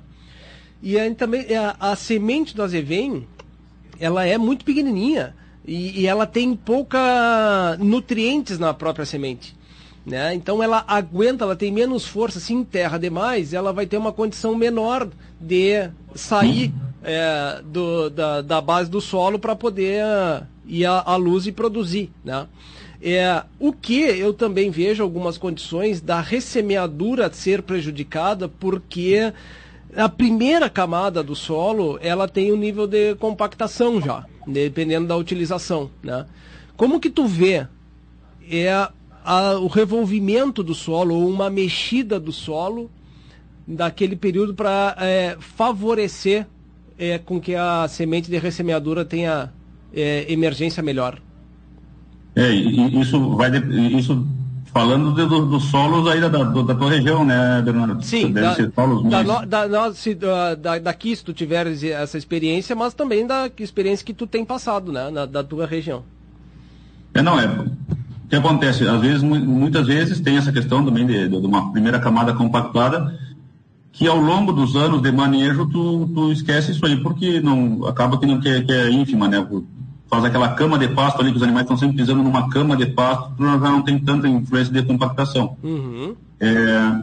e 0.82 0.98
aí 0.98 1.14
também 1.14 1.42
a, 1.54 1.70
é, 1.70 1.76
a 1.78 1.94
semente 1.94 2.56
do 2.56 2.62
azevém, 2.62 3.24
ela 4.00 4.26
é 4.26 4.36
muito 4.36 4.64
pequenininha, 4.64 5.36
e, 5.70 6.00
e 6.00 6.06
ela 6.08 6.26
tem 6.26 6.56
pouca 6.56 7.76
nutrientes 7.78 8.58
na 8.58 8.74
própria 8.74 9.06
semente. 9.06 9.54
Né? 10.04 10.34
Então 10.34 10.60
ela 10.60 10.84
aguenta, 10.88 11.44
ela 11.44 11.54
tem 11.54 11.70
menos 11.70 12.04
força, 12.04 12.40
se 12.40 12.52
enterra 12.52 12.98
demais, 12.98 13.54
ela 13.54 13.72
vai 13.72 13.86
ter 13.86 13.96
uma 13.96 14.12
condição 14.12 14.56
menor 14.56 15.08
de 15.40 15.88
sair 16.12 16.74
é, 17.04 17.62
do, 17.64 18.10
da, 18.10 18.42
da, 18.42 18.60
base 18.60 18.90
do 18.90 19.00
solo 19.00 19.38
para 19.38 19.54
poder 19.54 20.02
ir 20.66 20.86
à, 20.86 21.02
à, 21.06 21.14
luz 21.14 21.46
e 21.46 21.52
produzir. 21.52 22.10
Né? 22.24 22.48
É, 23.00 23.44
o 23.60 23.72
que 23.72 24.00
eu 24.00 24.34
também 24.34 24.72
vejo 24.72 25.04
algumas 25.04 25.38
condições 25.38 26.00
da 26.00 26.20
ressemeadura 26.20 27.32
ser 27.32 27.62
prejudicada 27.62 28.48
porque 28.48 29.32
a 29.96 30.08
primeira 30.08 30.68
camada 30.68 31.22
do 31.22 31.36
solo 31.36 31.96
ela 32.02 32.26
tem 32.26 32.52
um 32.52 32.56
nível 32.56 32.88
de 32.88 33.14
compactação 33.14 34.00
já 34.00 34.26
dependendo 34.50 35.06
da 35.06 35.16
utilização, 35.16 35.90
né? 36.02 36.26
Como 36.76 37.00
que 37.00 37.10
tu 37.10 37.26
vê 37.26 37.66
é 38.50 38.88
a, 39.24 39.58
o 39.58 39.66
revolvimento 39.66 40.62
do 40.62 40.74
solo 40.74 41.14
ou 41.14 41.28
uma 41.28 41.50
mexida 41.50 42.18
do 42.18 42.32
solo 42.32 42.90
daquele 43.66 44.16
período 44.16 44.54
para 44.54 44.96
é, 44.98 45.36
favorecer 45.38 46.46
é, 46.98 47.18
com 47.18 47.40
que 47.40 47.54
a 47.54 47.86
semente 47.88 48.30
de 48.30 48.38
ressemeadura 48.38 49.04
tenha 49.04 49.52
é, 49.94 50.30
emergência 50.32 50.82
melhor? 50.82 51.20
É, 52.34 52.50
isso 52.52 53.36
vai 53.36 53.50
isso 53.96 54.26
Falando 54.72 55.12
dos 55.12 55.28
do, 55.28 55.46
do 55.46 55.58
solos 55.58 56.06
aí 56.06 56.20
da, 56.20 56.28
do, 56.28 56.62
da 56.62 56.74
tua 56.76 56.90
região, 56.90 57.24
né, 57.24 57.60
Bernardo? 57.60 58.04
Sim, 58.04 58.32
da, 58.32 58.54
da, 58.54 59.44
da, 59.44 59.66
da, 59.66 59.94
se, 59.94 60.14
da, 60.14 60.54
daqui 60.54 61.16
se 61.16 61.24
tu 61.24 61.32
tiveres 61.32 61.82
essa 61.82 62.16
experiência, 62.16 62.76
mas 62.76 62.94
também 62.94 63.26
da 63.26 63.50
experiência 63.58 64.06
que 64.06 64.14
tu 64.14 64.28
tem 64.28 64.44
passado, 64.44 64.92
né, 64.92 65.10
na, 65.10 65.26
da 65.26 65.42
tua 65.42 65.66
região. 65.66 66.04
É, 67.12 67.20
não, 67.20 67.40
é. 67.40 67.46
O 67.46 68.28
que 68.28 68.36
acontece? 68.36 68.86
Às 68.86 69.00
vezes, 69.00 69.22
muitas 69.24 69.88
vezes 69.88 70.20
tem 70.20 70.36
essa 70.36 70.52
questão 70.52 70.84
também 70.84 71.04
de, 71.04 71.28
de 71.28 71.36
uma 71.36 71.72
primeira 71.72 71.98
camada 71.98 72.32
compactada, 72.32 73.18
que 73.90 74.06
ao 74.06 74.20
longo 74.20 74.52
dos 74.52 74.76
anos 74.76 75.02
de 75.02 75.10
manejo 75.10 75.66
tu, 75.66 76.08
tu 76.14 76.30
esquece 76.30 76.70
isso 76.70 76.86
aí, 76.86 76.96
porque 77.02 77.40
não 77.40 77.86
acaba 77.86 78.18
que, 78.18 78.26
não, 78.26 78.40
que, 78.40 78.62
que 78.62 78.72
é 78.72 78.88
ínfima, 78.88 79.26
né? 79.26 79.44
Faz 80.10 80.24
aquela 80.24 80.48
cama 80.48 80.76
de 80.76 80.88
pasto 80.88 81.20
ali, 81.20 81.30
que 81.30 81.36
os 81.36 81.42
animais 81.42 81.64
estão 81.64 81.76
sempre 81.76 81.96
pisando 81.96 82.22
numa 82.22 82.50
cama 82.50 82.76
de 82.76 82.86
pasto, 82.86 83.32
já 83.38 83.58
não 83.58 83.82
tem 83.82 83.98
tanta 83.98 84.28
influência 84.28 84.72
de 84.72 84.82
compactação. 84.82 85.56
Uhum. 85.62 86.16
É, 86.40 87.02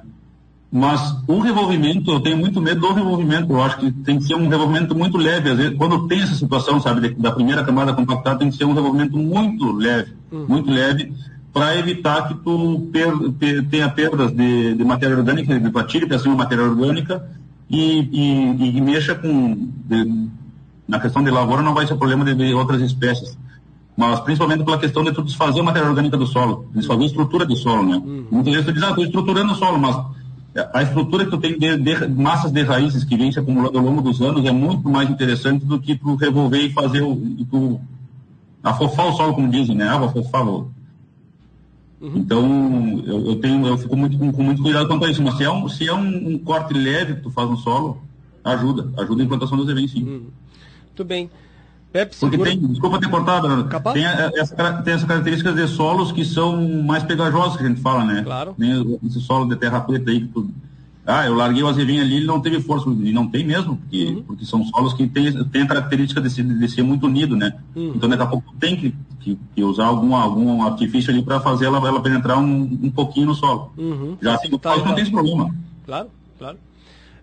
mas 0.69 1.15
o 1.25 1.39
revolvimento, 1.39 2.11
eu 2.11 2.19
tenho 2.19 2.38
muito 2.38 2.61
medo 2.61 2.81
do 2.81 2.91
revolvimento, 2.91 3.53
eu 3.53 3.63
acho 3.63 3.77
que 3.77 3.89
tem 3.89 4.17
que 4.17 4.25
ser 4.25 4.35
um 4.35 4.49
revolvimento 4.49 4.93
muito 4.93 5.17
leve, 5.17 5.49
às 5.49 5.57
vezes, 5.57 5.77
quando 5.77 6.05
tem 6.07 6.21
essa 6.21 6.35
situação, 6.35 6.81
sabe, 6.81 7.07
de, 7.07 7.15
da 7.15 7.31
primeira 7.31 7.63
camada 7.63 7.93
compactada, 7.93 8.39
tem 8.39 8.49
que 8.49 8.57
ser 8.57 8.65
um 8.65 8.73
revolvimento 8.73 9.17
muito 9.17 9.71
leve, 9.71 10.11
uhum. 10.29 10.45
muito 10.45 10.69
leve, 10.69 11.13
para 11.53 11.77
evitar 11.77 12.27
que 12.27 12.35
tu 12.43 12.89
per, 12.91 13.31
per, 13.39 13.65
tenha 13.69 13.89
perdas 13.89 14.31
de, 14.34 14.75
de 14.75 14.84
matéria 14.84 15.15
orgânica, 15.15 15.57
de 15.57 15.79
atire 15.79 16.05
para 16.05 16.19
cima 16.19 16.35
matéria 16.35 16.65
orgânica 16.65 17.25
e, 17.69 17.99
e, 18.11 18.77
e 18.77 18.81
mexa 18.81 19.15
com 19.15 19.69
de, 19.85 20.27
na 20.88 20.99
questão 20.99 21.23
de 21.23 21.30
lavoura 21.30 21.61
não 21.61 21.73
vai 21.73 21.85
ser 21.85 21.95
problema 21.95 22.23
de, 22.23 22.34
de 22.34 22.53
outras 22.53 22.81
espécies, 22.81 23.38
mas 23.95 24.19
principalmente 24.22 24.64
pela 24.64 24.77
questão 24.77 25.03
de 25.03 25.11
tu 25.11 25.22
desfazer 25.23 25.59
a 25.59 25.64
matéria 25.64 25.89
orgânica 25.89 26.18
do 26.18 26.26
solo, 26.26 26.68
desfazer 26.73 27.03
a 27.03 27.05
estrutura 27.05 27.45
do 27.45 27.55
solo, 27.55 27.84
né? 27.84 27.95
Uhum. 27.97 28.26
Muitas 28.31 28.53
vezes 28.53 28.68
tu 28.68 28.73
diz, 28.73 28.84
ah, 28.84 28.89
estou 28.89 29.03
estruturando 29.03 29.53
o 29.53 29.55
solo, 29.55 29.80
mas 29.80 29.97
a 30.73 30.84
estrutura 30.84 31.26
que 31.26 31.31
tu 31.31 31.38
tem 31.38 31.57
de, 31.57 31.77
de, 31.77 32.07
massas 32.07 32.51
de 32.51 32.64
raízes 32.64 33.03
que 33.03 33.18
vem 33.18 33.31
se 33.31 33.39
acumulando 33.39 33.77
ao 33.77 33.84
longo 33.84 34.01
dos 34.01 34.22
anos 34.22 34.45
é 34.45 34.51
muito 34.51 34.89
mais 34.89 35.09
interessante 35.09 35.65
do 35.65 35.80
que 35.80 35.95
tu 35.95 36.15
revolver 36.15 36.64
e 36.64 36.73
fazer 36.73 37.01
o, 37.01 37.14
e 37.38 37.45
tu 37.45 37.80
afofar 38.64 39.07
o 39.07 39.14
solo, 39.14 39.34
como 39.34 39.49
dizem, 39.49 39.76
né? 39.76 39.88
Ah, 39.88 39.97
vou 39.97 40.09
afofar, 40.09 40.43
vou 40.43 40.72
Uhum. 41.99 42.18
Então, 42.18 43.03
eu, 43.05 43.26
eu, 43.27 43.35
tenho, 43.38 43.65
eu 43.65 43.77
fico 43.77 43.95
muito, 43.95 44.18
com, 44.18 44.31
com, 44.31 44.43
muito 44.43 44.61
cuidado 44.61 44.88
quanto 44.88 45.05
a 45.05 45.09
isso. 45.09 45.22
Mas 45.22 45.35
se 45.35 45.43
é, 45.43 45.49
um, 45.49 45.68
se 45.68 45.88
é 45.88 45.93
um, 45.93 46.34
um, 46.34 46.38
corte 46.38 46.73
leve 46.73 47.15
que 47.15 47.22
tu 47.22 47.31
faz 47.31 47.49
no 47.49 47.57
solo, 47.57 48.01
ajuda. 48.43 48.91
Ajuda 49.01 49.22
a 49.22 49.26
implantação 49.26 49.57
dos 49.57 49.68
eventos, 49.68 49.91
sim. 49.91 50.03
Uhum. 50.03 50.26
Muito 50.97 51.05
bem. 51.05 51.29
Pepe, 51.91 52.15
Porque 52.19 52.37
tem, 52.37 52.59
desculpa 52.59 52.99
ter 52.99 53.09
cortado, 53.09 53.69
tem 53.93 54.03
essa, 54.03 54.73
tem 54.83 54.93
essas 54.93 55.07
características 55.07 55.55
de 55.55 55.67
solos 55.67 56.11
que 56.11 56.25
são 56.25 56.83
mais 56.83 57.03
pegajosos 57.03 57.55
que 57.55 57.63
a 57.63 57.67
gente 57.67 57.81
fala, 57.81 58.03
né? 58.03 58.23
Claro. 58.23 58.55
Tem 58.57 58.99
esse 59.05 59.21
solo 59.21 59.47
de 59.47 59.55
terra 59.55 59.79
preta 59.79 60.11
aí 60.11 60.21
que 60.21 60.27
tu, 60.27 60.49
ah, 61.05 61.25
eu 61.25 61.35
larguei 61.35 61.63
o 61.63 61.67
azevinho 61.67 62.01
ali, 62.01 62.17
ele 62.17 62.25
não 62.25 62.41
teve 62.41 62.59
força, 62.59 62.89
e 62.89 63.13
não 63.13 63.27
tem 63.27 63.45
mesmo, 63.45 63.77
porque, 63.77 64.05
uhum. 64.05 64.23
porque 64.23 64.43
são 64.43 64.65
solos 64.65 64.93
que 64.93 65.07
têm 65.07 65.31
tem 65.45 65.61
a 65.61 65.67
característica 65.67 66.19
de 66.19 66.29
ser, 66.29 66.43
de 66.43 66.67
ser 66.67 66.81
muito 66.81 67.05
unido, 67.05 67.35
né? 67.35 67.53
Uhum. 67.75 67.93
Então 67.95 68.09
daqui 68.09 68.23
a 68.23 68.27
pouco 68.27 68.53
tem 68.59 68.75
que, 68.75 68.93
que, 69.21 69.39
que 69.55 69.63
usar 69.63 69.85
algum, 69.85 70.13
algum 70.15 70.63
artifício 70.63 71.11
ali 71.11 71.23
para 71.23 71.39
fazer 71.39 71.65
ela, 71.65 71.77
ela 71.77 72.01
penetrar 72.01 72.37
um, 72.37 72.63
um 72.83 72.91
pouquinho 72.91 73.27
no 73.27 73.35
solo. 73.35 73.71
Uhum. 73.77 74.17
Já 74.21 74.35
assim, 74.35 74.49
tá, 74.57 74.75
não 74.75 74.93
tem 74.93 75.03
esse 75.03 75.11
problema. 75.11 75.55
Claro, 75.85 76.09
claro. 76.37 76.57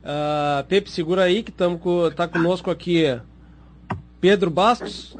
Uh, 0.02 0.64
Pepe, 0.68 0.90
segura 0.90 1.22
aí 1.22 1.42
que 1.42 1.50
estamos 1.50 1.80
com, 1.80 2.10
tá 2.14 2.26
conosco 2.26 2.70
aqui 2.70 3.04
Pedro 4.24 4.48
Bastos. 4.48 5.14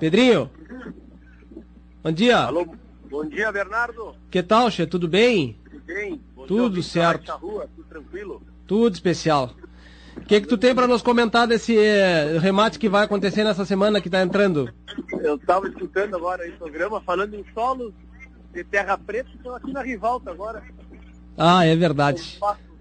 Pedrinho. 0.00 0.50
Bom 2.02 2.10
dia. 2.10 2.38
Alô, 2.38 2.66
bom 3.08 3.24
dia, 3.24 3.52
Bernardo. 3.52 4.12
Que 4.28 4.42
tal, 4.42 4.68
Che? 4.72 4.86
Tudo 4.86 5.06
bem? 5.06 5.56
Tudo 5.70 5.84
bem. 5.84 6.20
Bom 6.34 6.46
tudo 6.46 6.82
certo. 6.82 7.30
Rua, 7.36 7.68
tudo 7.76 7.88
tranquilo? 7.88 8.42
Tudo 8.66 8.92
especial. 8.92 9.54
O 10.16 10.20
que, 10.22 10.40
que 10.40 10.48
tu 10.48 10.58
tem 10.58 10.74
para 10.74 10.88
nos 10.88 11.00
comentar 11.00 11.46
desse 11.46 11.78
eh, 11.78 12.36
remate 12.40 12.76
que 12.76 12.88
vai 12.88 13.04
acontecer 13.04 13.44
nessa 13.44 13.64
semana 13.64 14.00
que 14.00 14.08
está 14.08 14.20
entrando? 14.20 14.68
Eu 15.22 15.36
estava 15.36 15.68
escutando 15.68 16.16
agora 16.16 16.44
o 16.44 16.52
programa 16.58 17.00
falando 17.02 17.34
em 17.34 17.44
solos 17.54 17.94
de 18.52 18.64
terra 18.64 18.98
preta, 18.98 19.30
estou 19.32 19.54
aqui 19.54 19.72
na 19.72 19.82
Rivalta 19.82 20.32
agora. 20.32 20.60
Ah, 21.38 21.64
é 21.64 21.76
verdade. 21.76 22.40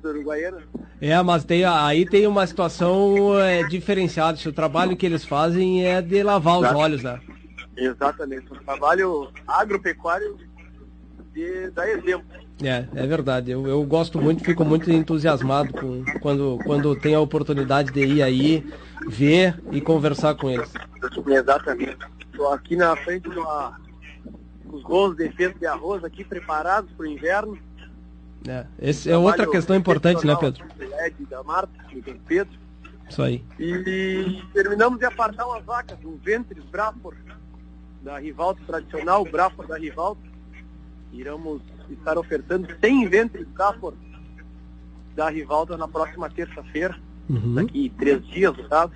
Uruguaiana. 0.10 0.64
É, 1.02 1.22
mas 1.22 1.44
tem, 1.44 1.66
aí 1.66 2.06
tem 2.06 2.26
uma 2.26 2.46
situação 2.48 3.40
é, 3.40 3.64
diferenciada. 3.64 4.38
O 4.48 4.54
trabalho 4.54 4.96
que 4.96 5.06
eles 5.06 5.26
fazem 5.26 5.86
é 5.86 6.02
de 6.02 6.24
lavar 6.24 6.60
Exato. 6.60 6.74
os 6.74 6.80
olhos, 6.80 7.04
né? 7.04 7.20
Exatamente. 7.76 8.52
Um 8.52 8.64
trabalho 8.64 9.30
agropecuário 9.48 10.38
de 11.34 11.70
dar 11.72 11.90
exemplo. 11.90 12.26
É, 12.64 12.86
é 12.96 13.08
verdade. 13.08 13.52
Eu, 13.52 13.68
eu 13.68 13.84
gosto 13.84 14.22
muito, 14.22 14.44
fico 14.44 14.64
muito 14.64 14.90
entusiasmado 14.90 15.74
com, 15.74 16.06
quando, 16.22 16.58
quando 16.66 16.96
tenho 16.96 17.18
a 17.18 17.22
oportunidade 17.22 17.92
de 17.92 18.06
ir 18.06 18.24
aí, 18.24 18.66
ver 19.08 19.62
e 19.72 19.82
conversar 19.82 20.36
com 20.36 20.50
eles. 20.50 20.72
Exatamente. 21.28 21.98
Estou 22.32 22.54
aqui 22.54 22.76
na 22.76 22.96
frente 22.96 23.30
com 23.30 24.76
os 24.78 24.84
gols 24.84 25.16
de 25.16 25.28
defesa 25.28 25.54
de 25.60 25.66
arroz 25.66 26.04
aqui 26.04 26.24
preparados 26.24 26.92
para 26.94 27.06
o 27.06 27.08
inverno. 27.08 27.58
É, 28.48 28.66
esse 28.80 29.10
é 29.10 29.18
outra 29.18 29.48
questão 29.48 29.76
importante, 29.76 30.26
né, 30.26 30.36
Pedro? 30.36 30.64
Da 31.30 31.44
Marta, 31.44 31.72
do 31.94 32.20
Pedro. 32.28 32.54
Isso 33.10 33.22
aí. 33.22 33.44
E 33.60 34.42
terminamos 34.54 35.00
de 35.00 35.06
apartar 35.06 35.46
umas 35.46 35.64
vacas, 35.64 35.98
um 36.04 36.18
ventre 36.18 36.60
Braford, 36.72 37.18
da 38.02 38.18
Rivalto 38.20 38.62
tradicional, 38.66 39.22
o 39.22 39.30
Braford 39.30 39.70
da 39.70 39.78
Rivalto. 39.78 40.22
Iremos 41.12 41.62
estar 41.90 42.18
ofertando 42.18 42.68
100 42.80 43.08
ventres 43.08 43.48
Braford 43.48 43.98
da 45.16 45.30
Rivalto 45.30 45.78
na 45.78 45.88
próxima 45.88 46.30
terça-feira, 46.30 46.98
uhum. 47.30 47.56
daqui 47.56 47.92
três 47.98 48.26
dias, 48.28 48.56
no 48.56 48.68
caso, 48.68 48.94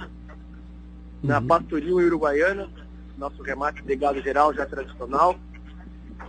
na 1.23 1.39
uhum. 1.39 1.47
Pastoril 1.47 1.95
Uruguaiana, 1.97 2.69
nosso 3.17 3.41
remate 3.41 3.81
de 3.83 3.95
gado 3.95 4.21
geral 4.21 4.53
já 4.53 4.65
tradicional. 4.65 5.37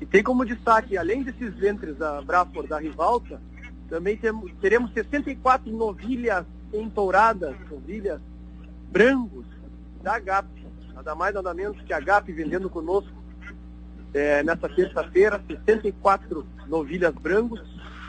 E 0.00 0.06
tem 0.06 0.22
como 0.22 0.44
destaque, 0.44 0.96
além 0.96 1.22
desses 1.22 1.54
ventres 1.54 1.96
da 1.96 2.22
Braford 2.22 2.68
da 2.68 2.78
Rivalta, 2.78 3.40
também 3.88 4.16
temos, 4.16 4.50
teremos 4.60 4.92
64 4.92 5.70
novilhas 5.70 6.46
entouradas, 6.72 7.54
novilhas 7.70 8.20
brancos 8.90 9.44
da 10.02 10.18
GAP. 10.18 10.46
Nada 10.94 11.14
mais, 11.14 11.34
nada 11.34 11.52
menos 11.52 11.80
que 11.82 11.92
a 11.92 12.00
GAP 12.00 12.32
vendendo 12.32 12.70
conosco 12.70 13.12
é, 14.14 14.42
nessa 14.42 14.68
terça-feira, 14.68 15.42
64 15.46 16.46
novilhas 16.66 17.14
brancos, 17.14 17.60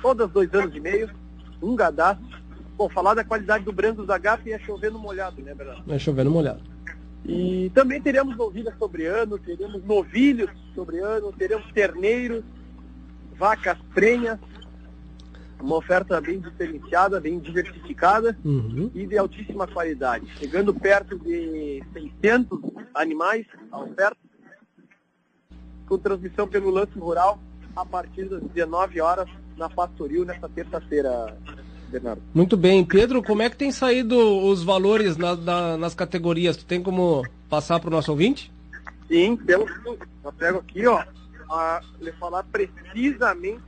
todas 0.02 0.30
dois 0.32 0.54
anos 0.54 0.76
e 0.76 0.80
meio, 0.80 1.10
um 1.62 1.76
gadastro. 1.76 2.26
Bom, 2.78 2.90
falar 2.90 3.14
da 3.14 3.24
qualidade 3.24 3.64
do 3.64 3.72
branco 3.74 4.06
da 4.06 4.18
GAP 4.18 4.52
é 4.52 4.60
chovendo 4.60 4.98
molhado, 4.98 5.42
né, 5.42 5.54
Bernardo? 5.54 5.94
É 5.94 6.00
chovendo 6.00 6.32
molhado. 6.32 6.62
E 7.26 7.72
também 7.74 8.02
teremos 8.02 8.36
novilhas 8.36 8.76
sobre 8.78 9.06
ano, 9.06 9.38
teremos 9.38 9.84
novilhos 9.84 10.50
sobre 10.74 11.00
ano, 11.00 11.32
teremos 11.32 11.72
terneiros, 11.72 12.44
vacas 13.38 13.78
prenhas, 13.94 14.40
uma 15.60 15.78
oferta 15.78 16.20
bem 16.20 16.40
diferenciada, 16.40 17.20
bem 17.20 17.40
diversificada 17.40 18.36
uhum. 18.44 18.90
e 18.96 19.06
de 19.06 19.18
altíssima 19.18 19.68
qualidade. 19.68 20.26
Chegando 20.38 20.74
perto 20.74 21.20
de 21.20 21.84
600 21.94 22.60
animais 22.96 23.46
a 23.72 23.80
oferta, 23.80 24.18
com 25.88 25.98
transmissão 25.98 26.48
pelo 26.48 26.72
Lance 26.72 26.98
Rural 26.98 27.40
a 27.76 27.86
partir 27.86 28.26
das 28.26 28.42
19 28.42 29.00
horas 29.00 29.30
na 29.58 29.70
Pastoril 29.70 30.26
nesta 30.26 30.50
terça-feira, 30.50 31.38
Bernardo. 31.92 32.22
Muito 32.34 32.56
bem. 32.56 32.84
Pedro, 32.86 33.22
como 33.22 33.42
é 33.42 33.50
que 33.50 33.58
tem 33.58 33.72
saído 33.72 34.18
os 34.18 34.64
valores 34.64 35.18
na, 35.18 35.36
na, 35.36 35.78
nas 35.78 35.94
categorias? 35.94 36.58
Tu 36.58 36.66
tem 36.66 36.82
como 36.82 37.24
passar 37.50 37.80
para 37.80 37.90
o 37.90 37.92
nosso 37.92 38.12
ouvinte? 38.12 38.52
Sim, 39.08 39.36
pelo 39.36 39.68
Eu 40.24 40.32
pego 40.32 40.60
aqui, 40.60 40.88
ó, 40.88 41.04
a 41.50 41.82
lhe 42.00 42.12
falar 42.14 42.44
precisamente 42.44 43.62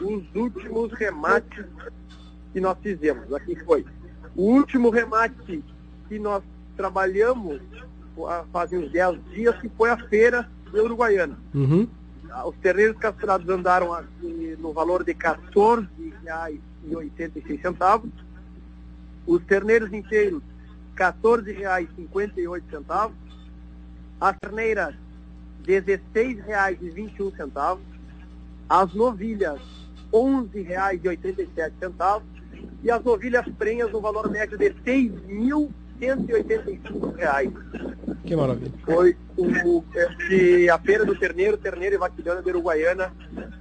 os 0.00 0.22
últimos 0.34 0.92
remates 0.92 1.64
que 2.52 2.60
nós 2.60 2.78
fizemos. 2.80 3.32
Aqui 3.32 3.56
foi. 3.64 3.84
O 4.36 4.42
último 4.52 4.90
remate 4.90 5.64
que 6.08 6.18
nós 6.18 6.42
trabalhamos 6.76 7.60
fazem 8.52 8.78
uns 8.78 8.90
10 8.90 9.18
dias, 9.32 9.56
que 9.60 9.68
foi 9.70 9.90
a 9.90 9.96
feira 10.08 10.48
de 10.72 10.80
Uruguaiana. 10.80 11.38
Uhum. 11.54 11.88
Os 12.46 12.56
terneiros 12.56 12.96
castrados 12.98 13.48
andaram 13.48 13.96
no 14.58 14.72
valor 14.72 15.02
de 15.02 15.12
R$ 15.12 15.18
14,86. 16.88 18.10
Os 19.26 19.42
terneiros 19.44 19.92
inteiros, 19.92 20.42
R$ 20.96 21.12
14,58. 21.12 23.12
As 24.20 24.36
terneiras, 24.38 24.94
R$ 25.66 25.82
16,21. 25.82 27.78
As 28.68 28.94
novilhas, 28.94 29.60
R$ 30.12 30.12
11,87. 30.12 32.22
E 32.82 32.90
as 32.90 33.04
novilhas 33.04 33.46
prenhas 33.58 33.92
no 33.92 34.00
valor 34.00 34.30
médio 34.30 34.56
de 34.56 34.68
R$ 34.68 35.12
6.185. 36.00 37.52
Que 38.24 38.36
maravilha. 38.36 38.72
Foi 38.84 39.16
o, 39.36 39.84
esse, 39.94 40.68
a 40.68 40.78
Feira 40.78 41.04
do 41.04 41.16
Terneiro, 41.16 41.56
Terneiro 41.56 41.94
e 41.94 41.98
Vaquilhana 41.98 42.42
de 42.42 42.50
Uruguaiana, 42.50 43.12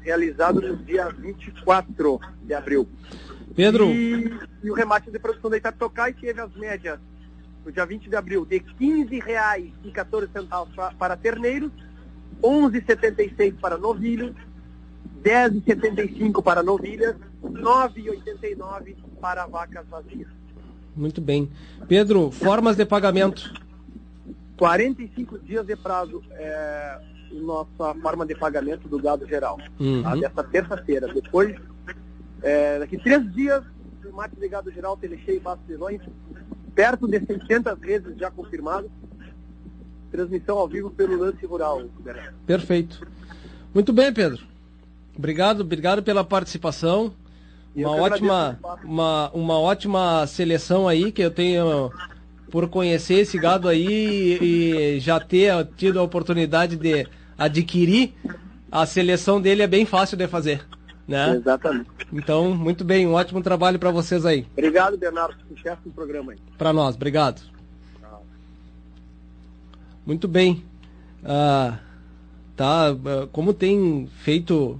realizado 0.01 0.59
no 0.61 0.75
dia 0.77 1.09
24 1.09 2.19
de 2.43 2.53
abril. 2.53 2.87
Pedro. 3.55 3.85
E, 3.85 4.31
e 4.63 4.69
o 4.69 4.73
remate 4.73 5.09
de 5.09 5.19
produção 5.19 5.49
da 5.49 5.57
Itapetocai 5.57 6.13
teve 6.13 6.41
as 6.41 6.53
médias 6.55 6.99
no 7.65 7.71
dia 7.71 7.85
20 7.85 8.09
de 8.09 8.15
abril 8.15 8.45
de 8.45 8.57
R$ 8.57 8.65
15,14 8.79 10.95
para 10.97 11.17
terneiros, 11.17 11.71
R$ 12.41 12.41
11,76 12.41 13.59
para 13.59 13.77
novilhos, 13.77 14.33
R$ 15.23 15.49
10,75 15.49 16.41
para 16.41 16.63
novilhas, 16.63 17.15
R$ 17.43 17.49
9,89 17.49 18.95
para 19.19 19.45
vacas 19.47 19.85
vazias. 19.87 20.29
Muito 20.97 21.21
bem. 21.21 21.49
Pedro, 21.87 22.31
formas 22.31 22.75
de 22.75 22.85
pagamento. 22.85 23.53
45 24.57 25.39
dias 25.39 25.65
de 25.65 25.75
prazo 25.75 26.23
é 26.31 26.99
nossa 27.31 27.93
forma 28.01 28.25
de 28.25 28.35
pagamento 28.35 28.87
do 28.87 28.99
gado 28.99 29.27
geral. 29.27 29.59
Uhum. 29.79 30.03
Tá? 30.03 30.15
Dessa 30.15 30.43
terça-feira. 30.43 31.13
Depois, 31.13 31.55
é, 32.41 32.79
daqui 32.79 32.97
três 32.97 33.33
dias, 33.33 33.63
o 34.05 34.15
mate 34.15 34.35
de 34.35 34.47
gado 34.47 34.71
geral, 34.71 34.97
Telecheio 34.97 35.37
e 35.37 35.39
Baixo 35.39 35.61
Leilões, 35.67 36.01
perto 36.73 37.07
de 37.07 37.19
600 37.19 37.77
vezes 37.79 38.17
já 38.17 38.31
confirmado. 38.31 38.89
Transmissão 40.11 40.57
ao 40.57 40.67
vivo 40.67 40.89
pelo 40.89 41.17
Lance 41.17 41.45
Rural. 41.45 41.83
Perfeito. 42.45 43.05
Muito 43.73 43.91
bem, 43.91 44.13
Pedro. 44.13 44.43
Obrigado, 45.17 45.61
obrigado 45.61 46.01
pela 46.01 46.23
participação. 46.23 47.13
Uma 47.77 47.95
ótima, 47.95 48.59
uma, 48.83 49.29
uma 49.31 49.59
ótima 49.59 50.25
seleção 50.25 50.87
aí 50.87 51.11
que 51.11 51.21
eu 51.21 51.29
tenho 51.29 51.91
por 52.49 52.67
conhecer 52.69 53.15
esse 53.15 53.37
gado 53.37 53.67
aí 53.67 54.37
e 54.41 54.99
já 54.99 55.19
ter 55.19 55.67
tido 55.77 55.99
a 55.99 56.03
oportunidade 56.03 56.75
de 56.75 57.07
adquirir, 57.37 58.13
a 58.71 58.85
seleção 58.85 59.39
dele 59.39 59.61
é 59.61 59.67
bem 59.67 59.85
fácil 59.85 60.17
de 60.17 60.27
fazer. 60.27 60.65
Né? 61.07 61.35
Exatamente. 61.35 61.89
Então, 62.11 62.53
muito 62.53 62.83
bem, 62.83 63.05
um 63.05 63.13
ótimo 63.13 63.41
trabalho 63.41 63.77
para 63.77 63.91
vocês 63.91 64.25
aí. 64.25 64.45
Obrigado, 64.53 64.97
Bernardo. 64.97 65.35
Sucesso 65.47 65.81
no 65.85 65.91
programa 65.91 66.31
aí. 66.31 66.39
Para 66.57 66.73
nós, 66.73 66.95
obrigado. 66.95 67.41
Tchau. 67.99 68.25
Muito 70.05 70.27
bem. 70.27 70.63
Uh, 71.23 71.77
tá? 72.55 72.87
Como 73.31 73.53
tem 73.53 74.09
feito 74.21 74.79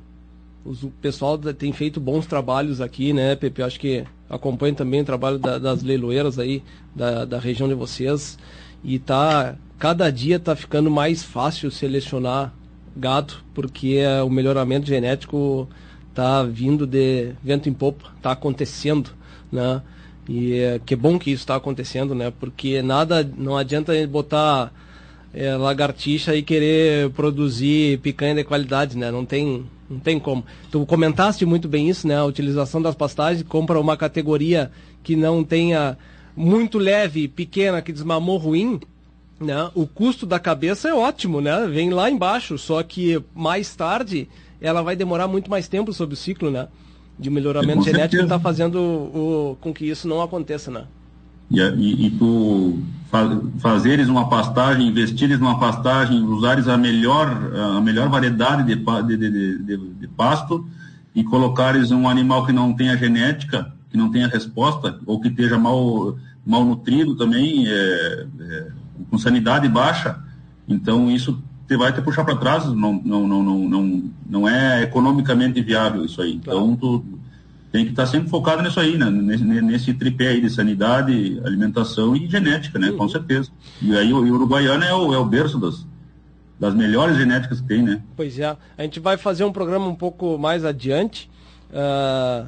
o 0.67 0.91
pessoal 1.01 1.37
tem 1.37 1.71
feito 1.71 1.99
bons 1.99 2.25
trabalhos 2.25 2.81
aqui, 2.81 3.13
né, 3.13 3.35
Pepe? 3.35 3.63
Acho 3.63 3.79
que 3.79 4.03
acompanho 4.29 4.75
também 4.75 5.01
o 5.01 5.05
trabalho 5.05 5.39
da, 5.39 5.57
das 5.57 5.81
leiloeiras 5.81 6.37
aí 6.37 6.61
da, 6.93 7.23
da 7.23 7.39
região 7.39 7.69
de 7.69 7.73
vocês 7.73 8.37
e 8.83 8.99
tá 8.99 9.55
cada 9.79 10.11
dia 10.11 10.39
tá 10.39 10.55
ficando 10.55 10.91
mais 10.91 11.23
fácil 11.23 11.71
selecionar 11.71 12.53
gado 12.95 13.35
porque 13.53 13.95
é, 13.99 14.21
o 14.21 14.29
melhoramento 14.29 14.87
genético 14.87 15.69
tá 16.13 16.43
vindo 16.43 16.85
de 16.87 17.31
vento 17.43 17.69
em 17.69 17.73
popa, 17.73 18.09
tá 18.21 18.31
acontecendo, 18.31 19.11
né? 19.51 19.81
E 20.27 20.55
é, 20.55 20.81
que 20.83 20.95
bom 20.95 21.17
que 21.17 21.31
isso 21.31 21.43
está 21.43 21.55
acontecendo, 21.55 22.13
né? 22.13 22.33
Porque 22.37 22.81
nada, 22.81 23.23
não 23.37 23.55
adianta 23.55 23.93
botar 24.07 24.73
é, 25.33 25.55
lagartixa 25.55 26.35
e 26.35 26.41
querer 26.41 27.11
produzir 27.11 27.99
picanha 27.99 28.35
de 28.35 28.43
qualidade, 28.43 28.97
né? 28.97 29.11
Não 29.11 29.25
tem, 29.25 29.65
não 29.89 29.99
tem 29.99 30.19
como. 30.19 30.45
Tu 30.71 30.85
comentaste 30.85 31.45
muito 31.45 31.67
bem 31.67 31.89
isso, 31.89 32.07
né? 32.07 32.17
A 32.17 32.25
utilização 32.25 32.81
das 32.81 32.95
pastagens, 32.95 33.43
compra 33.47 33.79
uma 33.79 33.95
categoria 33.95 34.71
que 35.03 35.15
não 35.15 35.43
tenha 35.43 35.97
muito 36.35 36.77
leve, 36.77 37.27
pequena, 37.27 37.81
que 37.81 37.93
desmamou 37.93 38.37
ruim, 38.37 38.79
né? 39.39 39.69
O 39.73 39.87
custo 39.87 40.25
da 40.25 40.39
cabeça 40.39 40.89
é 40.89 40.93
ótimo, 40.93 41.41
né? 41.41 41.67
Vem 41.67 41.89
lá 41.89 42.09
embaixo, 42.09 42.57
só 42.57 42.81
que 42.83 43.21
mais 43.33 43.75
tarde 43.75 44.27
ela 44.59 44.81
vai 44.81 44.95
demorar 44.95 45.27
muito 45.27 45.49
mais 45.49 45.67
tempo 45.67 45.93
sobre 45.93 46.13
o 46.13 46.17
ciclo, 46.17 46.51
né? 46.51 46.67
De 47.17 47.29
melhoramento 47.29 47.83
genético 47.83 48.23
está 48.23 48.39
fazendo 48.39 48.79
o, 48.79 49.57
com 49.59 49.73
que 49.73 49.85
isso 49.85 50.07
não 50.07 50.21
aconteça, 50.21 50.69
né? 50.69 50.85
E, 51.49 51.59
e, 51.59 52.07
e 52.07 52.11
tu 52.11 52.81
fazeres 53.59 54.09
uma 54.09 54.29
pastagem, 54.29 54.87
investires 54.87 55.39
numa 55.39 55.59
pastagem, 55.59 56.21
usares 56.23 56.67
a 56.67 56.77
melhor, 56.77 57.27
a 57.77 57.81
melhor 57.81 58.09
variedade 58.09 58.63
de, 58.63 58.75
de, 58.75 59.63
de, 59.63 59.77
de, 59.77 60.07
pasto 60.09 60.67
e 61.15 61.23
colocares 61.23 61.89
um 61.91 62.07
animal 62.07 62.45
que 62.45 62.51
não 62.51 62.73
tenha 62.73 62.97
genética, 62.97 63.73
que 63.89 63.97
não 63.97 64.11
tenha 64.11 64.27
resposta, 64.27 64.99
ou 65.05 65.21
que 65.21 65.29
esteja 65.29 65.57
mal, 65.57 66.17
mal 66.45 66.65
nutrido 66.65 67.15
também, 67.15 67.65
é, 67.65 68.25
é, 68.39 68.67
com 69.09 69.17
sanidade 69.17 69.69
baixa, 69.69 70.19
então 70.67 71.09
isso 71.09 71.41
te 71.67 71.77
vai 71.77 71.93
te 71.93 72.01
puxar 72.01 72.23
para 72.25 72.35
trás, 72.35 72.65
não, 72.65 73.01
não, 73.03 73.27
não, 73.27 73.43
não, 73.43 73.59
não, 73.69 74.03
não 74.29 74.49
é 74.49 74.83
economicamente 74.83 75.61
viável 75.61 76.05
isso 76.05 76.21
aí. 76.21 76.39
Claro. 76.39 76.59
Então, 76.59 76.75
tu, 76.75 77.05
tem 77.77 77.85
que 77.85 77.91
estar 77.91 78.05
tá 78.05 78.11
sempre 78.11 78.27
focado 78.27 78.63
nisso 78.63 78.79
aí, 78.79 78.97
né? 78.97 79.07
nesse, 79.11 79.43
nesse 79.43 79.93
tripé 79.93 80.29
aí 80.29 80.41
de 80.41 80.49
sanidade, 80.49 81.39
alimentação 81.45 82.15
e 82.15 82.27
genética, 82.27 82.79
né? 82.79 82.89
Uhum. 82.89 82.97
Com 82.97 83.07
certeza. 83.07 83.51
E 83.79 83.95
aí 83.95 84.11
o, 84.11 84.17
o 84.17 84.33
Uruguaiana 84.33 84.83
é 84.83 84.93
o, 84.95 85.13
é 85.13 85.17
o 85.19 85.25
berço 85.25 85.59
das, 85.59 85.85
das 86.59 86.73
melhores 86.73 87.15
genéticas 87.17 87.61
que 87.61 87.67
tem, 87.67 87.83
né? 87.83 88.01
Pois 88.15 88.39
é. 88.39 88.57
A 88.75 88.81
gente 88.81 88.99
vai 88.99 89.15
fazer 89.15 89.43
um 89.43 89.51
programa 89.51 89.85
um 89.85 89.93
pouco 89.93 90.39
mais 90.39 90.65
adiante. 90.65 91.29
Uh, 91.69 92.47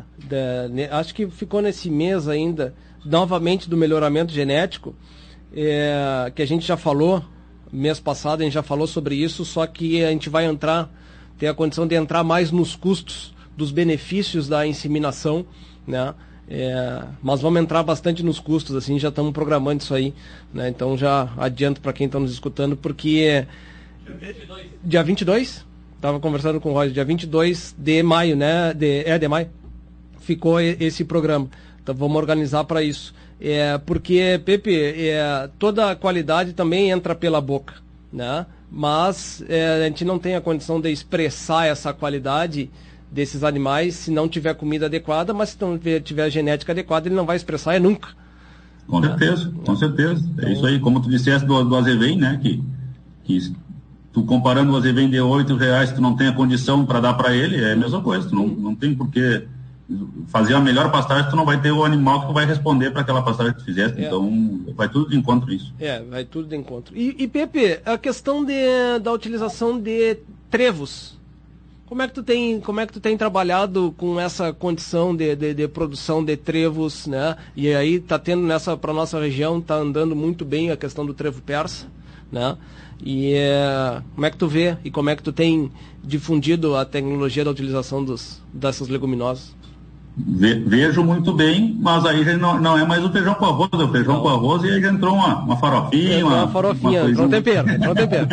ne, 0.71 0.85
acho 0.85 1.13
que 1.13 1.29
ficou 1.29 1.61
nesse 1.61 1.91
mês 1.91 2.27
ainda, 2.27 2.73
novamente 3.05 3.69
do 3.69 3.77
melhoramento 3.77 4.33
genético, 4.33 4.95
é, 5.53 6.31
que 6.33 6.41
a 6.41 6.47
gente 6.47 6.65
já 6.65 6.77
falou, 6.77 7.23
mês 7.71 7.99
passado 7.99 8.41
a 8.41 8.43
gente 8.43 8.53
já 8.53 8.63
falou 8.63 8.87
sobre 8.87 9.13
isso, 9.13 9.45
só 9.45 9.67
que 9.67 10.03
a 10.03 10.09
gente 10.09 10.27
vai 10.27 10.45
entrar, 10.45 10.89
ter 11.37 11.47
a 11.47 11.53
condição 11.53 11.85
de 11.85 11.93
entrar 11.93 12.23
mais 12.23 12.51
nos 12.51 12.75
custos 12.75 13.37
dos 13.59 13.71
benefícios 13.71 14.47
da 14.47 14.65
inseminação, 14.65 15.45
né? 15.85 16.15
É, 16.47 17.03
mas 17.21 17.41
vamos 17.41 17.61
entrar 17.61 17.83
bastante 17.83 18.23
nos 18.23 18.39
custos, 18.39 18.75
assim, 18.75 18.97
já 18.97 19.09
estamos 19.09 19.31
programando 19.33 19.83
isso 19.83 19.93
aí, 19.93 20.13
né? 20.51 20.69
Então 20.69 20.97
já 20.97 21.29
adianto 21.37 21.81
para 21.81 21.93
quem 21.93 22.07
está 22.07 22.19
nos 22.19 22.31
escutando, 22.31 22.75
porque 22.75 23.45
dia 24.81 25.03
22, 25.03 25.65
estava 25.95 26.19
conversando 26.19 26.59
com 26.59 26.71
o 26.71 26.73
Roger, 26.73 26.93
dia 26.93 27.05
22 27.05 27.75
de 27.77 28.01
maio, 28.01 28.35
né? 28.35 28.73
De, 28.73 29.03
é, 29.05 29.19
de 29.19 29.27
maio, 29.27 29.49
ficou 30.21 30.59
esse 30.59 31.03
programa. 31.03 31.49
Então 31.83 31.93
vamos 31.93 32.15
organizar 32.17 32.63
para 32.63 32.81
isso. 32.81 33.13
É, 33.41 33.77
porque, 33.77 34.41
Pepe, 34.43 34.73
é, 34.73 35.49
toda 35.59 35.91
a 35.91 35.95
qualidade 35.95 36.53
também 36.53 36.89
entra 36.89 37.13
pela 37.13 37.41
boca, 37.41 37.75
né? 38.11 38.45
Mas 38.71 39.43
é, 39.49 39.83
a 39.83 39.83
gente 39.87 40.05
não 40.05 40.17
tem 40.17 40.35
a 40.35 40.41
condição 40.41 40.79
de 40.79 40.91
expressar 40.91 41.67
essa 41.67 41.93
qualidade 41.93 42.69
desses 43.11 43.43
animais 43.43 43.95
se 43.95 44.11
não 44.11 44.27
tiver 44.27 44.53
comida 44.53 44.85
adequada, 44.85 45.33
mas 45.33 45.49
se 45.49 45.57
não 45.61 45.77
tiver 45.77 46.29
genética 46.29 46.71
adequada, 46.71 47.07
ele 47.07 47.15
não 47.15 47.25
vai 47.25 47.35
expressar 47.35 47.75
é 47.75 47.79
nunca. 47.79 48.09
Com 48.87 49.01
certeza, 49.01 49.53
com 49.65 49.75
certeza. 49.75 50.29
É 50.39 50.51
isso 50.51 50.65
aí, 50.65 50.79
como 50.79 50.99
tu 50.99 51.09
disseste 51.09 51.45
do, 51.45 51.63
do 51.63 51.75
azevém, 51.75 52.17
né? 52.17 52.39
Que, 52.41 52.63
que 53.23 53.53
tu 54.11 54.23
comparando 54.23 54.71
o 54.73 54.77
azevém 54.77 55.09
de 55.09 55.19
8 55.19 55.55
reais, 55.55 55.91
tu 55.91 56.01
não 56.01 56.15
tem 56.15 56.27
a 56.27 56.33
condição 56.33 56.85
para 56.85 56.99
dar 56.99 57.13
para 57.13 57.33
ele, 57.35 57.63
é 57.63 57.73
a 57.73 57.75
mesma 57.75 58.01
coisa. 58.01 58.27
Tu 58.27 58.35
não, 58.35 58.47
não 58.47 58.75
tem 58.75 58.95
porquê 58.95 59.45
fazer 60.27 60.53
a 60.53 60.59
melhor 60.59 60.91
pastagem, 60.91 61.29
tu 61.29 61.35
não 61.35 61.45
vai 61.45 61.59
ter 61.61 61.71
o 61.71 61.83
animal 61.83 62.27
que 62.27 62.33
vai 62.33 62.45
responder 62.45 62.91
para 62.91 63.01
aquela 63.01 63.21
pastagem 63.21 63.53
que 63.53 63.59
tu 63.59 63.65
fizeste. 63.65 63.99
É. 64.01 64.05
Então, 64.05 64.61
vai 64.75 64.89
tudo 64.89 65.09
de 65.09 65.17
encontro 65.17 65.51
isso. 65.51 65.73
É, 65.79 66.01
vai 66.01 66.25
tudo 66.25 66.47
de 66.47 66.55
encontro. 66.55 66.95
E, 66.97 67.15
e 67.17 67.27
Pepe, 67.27 67.79
a 67.85 67.97
questão 67.97 68.43
de, 68.43 68.99
da 69.01 69.11
utilização 69.11 69.79
de 69.79 70.17
trevos 70.49 71.18
como 71.89 72.03
é 72.03 72.07
que 72.07 72.13
tu 72.13 72.21
tem, 72.21 72.61
como 72.61 72.79
é 72.79 72.85
que 72.85 72.93
tu 72.93 72.99
tem 72.99 73.17
trabalhado 73.17 73.95
com 73.97 74.19
essa 74.19 74.53
condição 74.53 75.15
de, 75.15 75.35
de, 75.35 75.55
de 75.55 75.67
produção 75.67 76.23
de 76.23 76.37
trevos, 76.37 77.07
né? 77.07 77.35
E 77.55 77.73
aí 77.73 77.99
tá 77.99 78.19
tendo 78.19 78.43
nessa 78.43 78.77
para 78.77 78.93
nossa 78.93 79.19
região 79.19 79.59
tá 79.59 79.73
andando 79.73 80.15
muito 80.15 80.45
bem 80.45 80.69
a 80.69 80.77
questão 80.77 81.03
do 81.03 81.15
trevo 81.15 81.41
persa, 81.41 81.87
né? 82.31 82.55
E 83.03 83.33
é, 83.33 84.03
como 84.13 84.23
é 84.23 84.29
que 84.29 84.37
tu 84.37 84.47
vê 84.47 84.77
e 84.85 84.91
como 84.91 85.09
é 85.09 85.15
que 85.15 85.23
tu 85.23 85.33
tem 85.33 85.71
difundido 86.03 86.75
a 86.75 86.85
tecnologia 86.85 87.43
da 87.43 87.49
utilização 87.49 88.05
dos, 88.05 88.39
dessas 88.53 88.87
leguminosas? 88.87 89.55
Vejo 90.25 91.03
muito 91.03 91.33
bem, 91.33 91.77
mas 91.79 92.05
aí 92.05 92.23
já 92.23 92.37
não, 92.37 92.59
não 92.59 92.77
é 92.77 92.85
mais 92.85 93.03
o 93.03 93.09
feijão 93.09 93.33
com 93.35 93.45
arroz, 93.45 93.69
é 93.73 93.77
o 93.77 93.91
feijão 93.91 94.15
não. 94.15 94.21
com 94.21 94.29
arroz 94.29 94.63
e 94.63 94.71
aí 94.71 94.81
já 94.81 94.91
entrou 94.91 95.15
uma, 95.15 95.39
uma 95.39 95.57
farofinha. 95.57 96.25
Uma, 96.25 96.43
uma 96.43 96.47
farofinha, 96.47 97.01
uma 97.03 97.11
entrou 97.11 97.27
um 97.27 97.29
tempero, 97.29 97.69
entrou 97.69 97.95
tempero. 97.95 98.27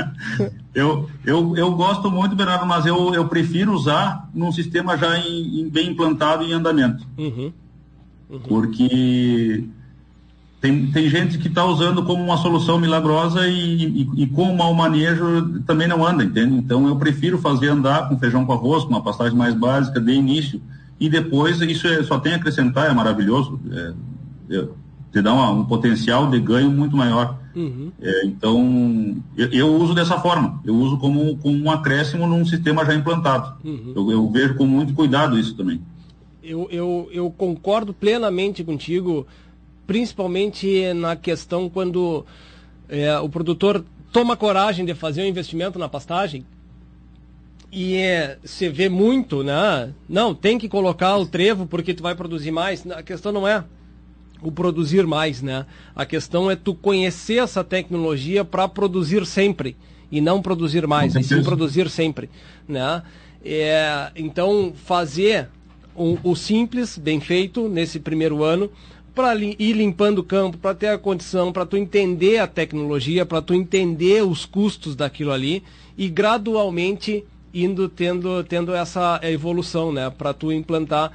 eu, 0.74 1.10
eu, 1.24 1.56
eu 1.56 1.72
gosto 1.72 2.10
muito, 2.10 2.34
Bernardo, 2.34 2.66
mas 2.66 2.86
eu, 2.86 3.14
eu 3.14 3.28
prefiro 3.28 3.72
usar 3.72 4.28
num 4.34 4.50
sistema 4.50 4.96
já 4.96 5.18
em, 5.18 5.60
em 5.60 5.68
bem 5.68 5.90
implantado 5.90 6.42
e 6.42 6.50
em 6.50 6.54
andamento. 6.54 7.06
Uhum. 7.16 7.52
Uhum. 8.28 8.40
Porque 8.40 9.64
tem, 10.60 10.86
tem 10.86 11.08
gente 11.08 11.38
que 11.38 11.48
está 11.48 11.64
usando 11.64 12.02
como 12.04 12.24
uma 12.24 12.36
solução 12.36 12.78
milagrosa 12.78 13.46
e, 13.46 13.84
e, 13.84 14.22
e, 14.22 14.26
com 14.26 14.50
o 14.50 14.56
mau 14.56 14.74
manejo 14.74 15.60
também 15.66 15.86
não 15.86 16.04
anda, 16.04 16.24
entende? 16.24 16.56
Então 16.56 16.88
eu 16.88 16.96
prefiro 16.96 17.38
fazer 17.38 17.68
andar 17.68 18.08
com 18.08 18.18
feijão 18.18 18.44
com 18.44 18.52
arroz, 18.52 18.82
com 18.82 18.90
uma 18.90 19.02
pastagem 19.02 19.36
mais 19.36 19.54
básica 19.54 20.00
de 20.00 20.12
início 20.12 20.60
e 20.98 21.08
depois 21.08 21.60
isso 21.60 21.86
é, 21.86 22.02
só 22.02 22.18
tem 22.18 22.32
a 22.32 22.36
acrescentar, 22.36 22.90
é 22.90 22.94
maravilhoso. 22.94 23.60
É, 23.70 24.56
é, 24.56 24.68
te 25.12 25.22
dá 25.22 25.32
uma, 25.32 25.50
um 25.50 25.64
potencial 25.64 26.28
de 26.28 26.40
ganho 26.40 26.70
muito 26.70 26.96
maior. 26.96 27.38
Uhum. 27.54 27.90
É, 28.00 28.26
então, 28.26 29.16
eu, 29.36 29.50
eu, 29.52 29.74
uso 29.76 29.94
dessa 29.94 30.18
forma. 30.18 30.60
Eu 30.64 30.74
uso 30.74 30.98
como, 30.98 31.36
como 31.38 31.64
um 31.64 31.70
acréscimo 31.70 32.26
num 32.26 32.44
sistema 32.44 32.84
já 32.84 32.94
implantado. 32.94 33.56
Uhum. 33.64 33.92
Eu, 33.94 34.10
eu, 34.10 34.30
vejo 34.30 34.54
com 34.56 34.66
muito 34.66 34.94
cuidado 34.94 35.38
isso 35.38 35.54
também. 35.54 35.80
Eu, 36.42 36.68
eu, 36.70 37.08
eu 37.10 37.30
concordo 37.30 37.92
plenamente 37.92 38.62
contigo, 38.62 39.26
principalmente 39.86 40.92
na 40.94 41.16
questão 41.16 41.68
quando 41.68 42.24
é, 42.88 43.18
o 43.18 43.28
produtor 43.28 43.84
toma 44.12 44.36
coragem 44.36 44.84
de 44.84 44.94
fazer 44.94 45.22
um 45.22 45.26
investimento 45.26 45.78
na 45.78 45.88
pastagem 45.88 46.44
e 47.78 47.94
é, 47.96 48.38
você 48.42 48.70
vê 48.70 48.88
muito, 48.88 49.44
né? 49.44 49.92
Não, 50.08 50.34
tem 50.34 50.56
que 50.56 50.66
colocar 50.66 51.14
o 51.18 51.26
trevo 51.26 51.66
porque 51.66 51.92
tu 51.92 52.02
vai 52.02 52.14
produzir 52.14 52.50
mais. 52.50 52.90
A 52.90 53.02
questão 53.02 53.30
não 53.30 53.46
é 53.46 53.62
o 54.40 54.50
produzir 54.50 55.06
mais, 55.06 55.42
né? 55.42 55.66
A 55.94 56.06
questão 56.06 56.50
é 56.50 56.56
tu 56.56 56.74
conhecer 56.74 57.36
essa 57.36 57.62
tecnologia 57.62 58.46
para 58.46 58.66
produzir 58.66 59.26
sempre 59.26 59.76
e 60.10 60.22
não 60.22 60.40
produzir 60.40 60.86
mais, 60.86 61.14
e 61.16 61.22
sim 61.22 61.42
produzir 61.42 61.90
sempre, 61.90 62.30
né? 62.66 63.02
É, 63.44 64.10
então 64.16 64.72
fazer 64.74 65.50
o, 65.94 66.16
o 66.24 66.34
simples, 66.34 66.96
bem 66.96 67.20
feito 67.20 67.68
nesse 67.68 68.00
primeiro 68.00 68.42
ano, 68.42 68.70
para 69.14 69.34
li, 69.34 69.54
ir 69.58 69.74
limpando 69.74 70.20
o 70.20 70.24
campo, 70.24 70.56
para 70.56 70.74
ter 70.74 70.88
a 70.88 70.98
condição, 70.98 71.52
para 71.52 71.66
tu 71.66 71.76
entender 71.76 72.38
a 72.38 72.46
tecnologia, 72.46 73.26
para 73.26 73.42
tu 73.42 73.52
entender 73.52 74.24
os 74.24 74.46
custos 74.46 74.96
daquilo 74.96 75.30
ali 75.30 75.62
e 75.98 76.08
gradualmente 76.08 77.22
indo 77.64 77.88
tendo, 77.88 78.44
tendo 78.44 78.74
essa 78.74 79.20
evolução, 79.22 79.92
né, 79.92 80.10
para 80.10 80.32
tu 80.34 80.52
implantar 80.52 81.12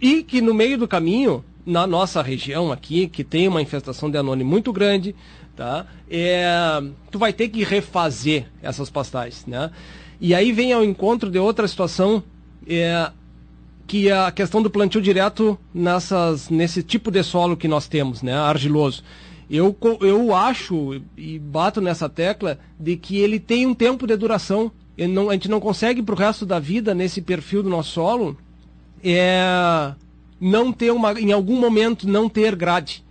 e 0.00 0.24
que 0.24 0.40
no 0.40 0.52
meio 0.52 0.76
do 0.76 0.88
caminho, 0.88 1.44
na 1.64 1.86
nossa 1.86 2.20
região 2.20 2.72
aqui, 2.72 3.06
que 3.06 3.22
tem 3.22 3.46
uma 3.46 3.62
infestação 3.62 4.10
de 4.10 4.18
anônimo 4.18 4.50
muito 4.50 4.72
grande, 4.72 5.14
tá? 5.54 5.86
É, 6.10 6.82
tu 7.08 7.20
vai 7.20 7.32
ter 7.32 7.48
que 7.48 7.62
refazer 7.62 8.46
essas 8.60 8.90
pastagens, 8.90 9.46
né? 9.46 9.70
E 10.20 10.34
aí 10.34 10.50
vem 10.50 10.72
ao 10.72 10.84
encontro 10.84 11.30
de 11.30 11.38
outra 11.38 11.68
situação, 11.68 12.22
é, 12.66 13.12
que 13.86 14.10
a 14.10 14.32
questão 14.32 14.60
do 14.60 14.70
plantio 14.70 15.00
direto 15.00 15.56
nessas, 15.72 16.48
nesse 16.48 16.82
tipo 16.82 17.08
de 17.10 17.22
solo 17.22 17.56
que 17.56 17.68
nós 17.68 17.86
temos, 17.86 18.22
né? 18.22 18.34
Argiloso. 18.34 19.04
Eu, 19.48 19.76
eu 20.00 20.34
acho 20.34 21.00
e 21.16 21.38
bato 21.38 21.80
nessa 21.80 22.08
tecla 22.08 22.58
de 22.80 22.96
que 22.96 23.18
ele 23.18 23.38
tem 23.38 23.66
um 23.66 23.74
tempo 23.74 24.06
de 24.06 24.16
duração 24.16 24.72
não, 24.98 25.30
a 25.30 25.32
gente 25.32 25.48
não 25.48 25.60
consegue 25.60 26.02
para 26.02 26.14
o 26.14 26.18
resto 26.18 26.44
da 26.44 26.58
vida, 26.58 26.94
nesse 26.94 27.22
perfil 27.22 27.62
do 27.62 27.70
nosso 27.70 27.92
solo, 27.92 28.36
é 29.02 29.94
não 30.40 30.72
ter 30.72 30.90
uma, 30.90 31.12
em 31.20 31.30
algum 31.30 31.58
momento, 31.58 32.08
não 32.08 32.28
ter 32.28 32.56
grade. 32.56 33.04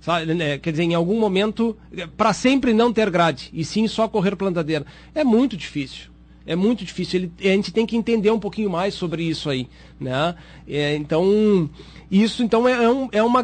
Sabe? 0.00 0.34
Né, 0.34 0.58
quer 0.58 0.70
dizer, 0.70 0.82
em 0.82 0.94
algum 0.94 1.18
momento, 1.18 1.74
para 2.14 2.34
sempre 2.34 2.74
não 2.74 2.92
ter 2.92 3.08
grade, 3.08 3.48
e 3.54 3.64
sim 3.64 3.88
só 3.88 4.06
correr 4.06 4.36
plantadeira. 4.36 4.84
É 5.14 5.24
muito 5.24 5.56
difícil. 5.56 6.10
É 6.46 6.54
muito 6.54 6.84
difícil. 6.84 7.20
Ele, 7.20 7.32
a 7.40 7.54
gente 7.54 7.72
tem 7.72 7.86
que 7.86 7.96
entender 7.96 8.30
um 8.30 8.38
pouquinho 8.38 8.68
mais 8.68 8.92
sobre 8.92 9.22
isso 9.22 9.48
aí. 9.48 9.66
Né? 9.98 10.34
É, 10.68 10.94
então, 10.94 11.70
isso 12.10 12.42
então 12.42 12.68
é, 12.68 12.84
é, 12.84 12.90
um, 12.90 13.08
é 13.12 13.22
uma 13.22 13.42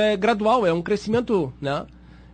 é 0.00 0.16
gradual, 0.16 0.66
é 0.66 0.72
um 0.72 0.82
crescimento. 0.82 1.50
Né? 1.58 1.86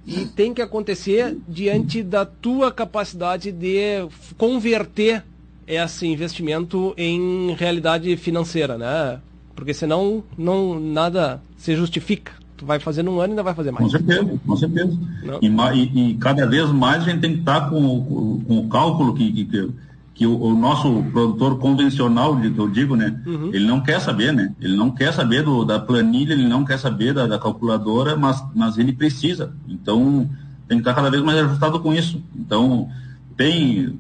E 0.09 0.25
tem 0.25 0.55
que 0.55 0.63
acontecer 0.63 1.37
diante 1.47 2.03
da 2.03 2.25
tua 2.25 2.73
capacidade 2.73 3.53
de 3.53 4.09
converter 4.39 5.23
esse 5.67 6.07
investimento 6.07 6.95
em 6.97 7.55
realidade 7.55 8.17
financeira, 8.17 8.79
né? 8.79 9.21
Porque 9.55 9.75
senão 9.75 10.25
não, 10.37 10.81
nada 10.81 11.43
se 11.59 11.77
justifica. 11.77 12.33
Tu 12.57 12.65
vai 12.65 12.81
fazer 12.81 13.03
num 13.03 13.21
ano 13.21 13.29
e 13.29 13.31
ainda 13.33 13.43
vai 13.43 13.55
fazer 13.55 13.71
mais. 13.71 13.85
Com 13.85 13.91
certeza, 13.91 14.41
com 14.47 14.57
certeza. 14.57 14.99
E, 15.43 15.47
e, 15.47 16.11
e, 16.11 16.15
cada 16.15 16.47
vez 16.47 16.71
mais 16.71 17.03
a 17.03 17.11
gente 17.11 17.21
tem 17.21 17.35
que 17.35 17.41
estar 17.41 17.69
com, 17.69 18.03
com, 18.03 18.41
com 18.41 18.59
o 18.61 18.69
cálculo 18.69 19.15
que, 19.15 19.31
que, 19.31 19.71
que 20.19 20.27
o, 20.27 20.37
o, 20.37 20.53
nosso 20.53 21.01
produtor 21.13 21.59
convencional, 21.59 22.37
eu 22.43 22.69
digo, 22.69 22.97
né? 22.97 23.23
Uhum. 23.25 23.51
Ele 23.53 23.65
não 23.65 23.81
quer 23.81 24.01
saber, 24.01 24.33
né? 24.33 24.53
Ele 24.61 24.77
não 24.77 24.91
quer 24.91 25.13
saber 25.13 25.45
do, 25.45 25.65
da 25.65 25.79
planilha, 25.79 26.33
ele 26.33 26.49
não 26.49 26.65
quer 26.65 26.77
saber 26.77 27.15
da, 27.15 27.25
da 27.25 27.39
calculadora, 27.39 28.17
mas, 28.17 28.45
mas 28.53 28.77
ele 28.79 28.93
precisa. 28.93 29.55
Então, 29.69 30.29
tem 30.67 30.79
que 30.79 30.83
estar 30.83 30.93
cada 30.93 31.09
vez 31.09 31.23
mais 31.23 31.39
ajustado 31.39 31.79
com 31.79 31.95
isso. 31.95 32.21
Então, 32.35 32.89
tem 33.37 33.97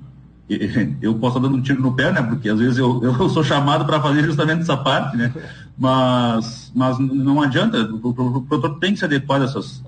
eu 1.00 1.14
posso 1.14 1.36
estar 1.36 1.46
dando 1.46 1.58
um 1.58 1.62
tiro 1.62 1.80
no 1.80 1.94
pé, 1.94 2.10
né? 2.10 2.20
Porque 2.20 2.48
às 2.48 2.58
vezes 2.58 2.78
eu, 2.78 3.00
eu 3.04 3.28
sou 3.28 3.44
chamado 3.44 3.84
para 3.84 4.00
fazer 4.00 4.24
justamente 4.24 4.62
essa 4.62 4.76
parte, 4.76 5.16
né? 5.16 5.32
Mas, 5.78 6.72
mas 6.74 6.98
não 6.98 7.40
adianta, 7.40 7.80
o, 8.02 8.12
produtor 8.12 8.80
tem 8.80 8.92
que 8.92 8.98
se 8.98 9.04
adequar 9.04 9.38
dessas, 9.38 9.84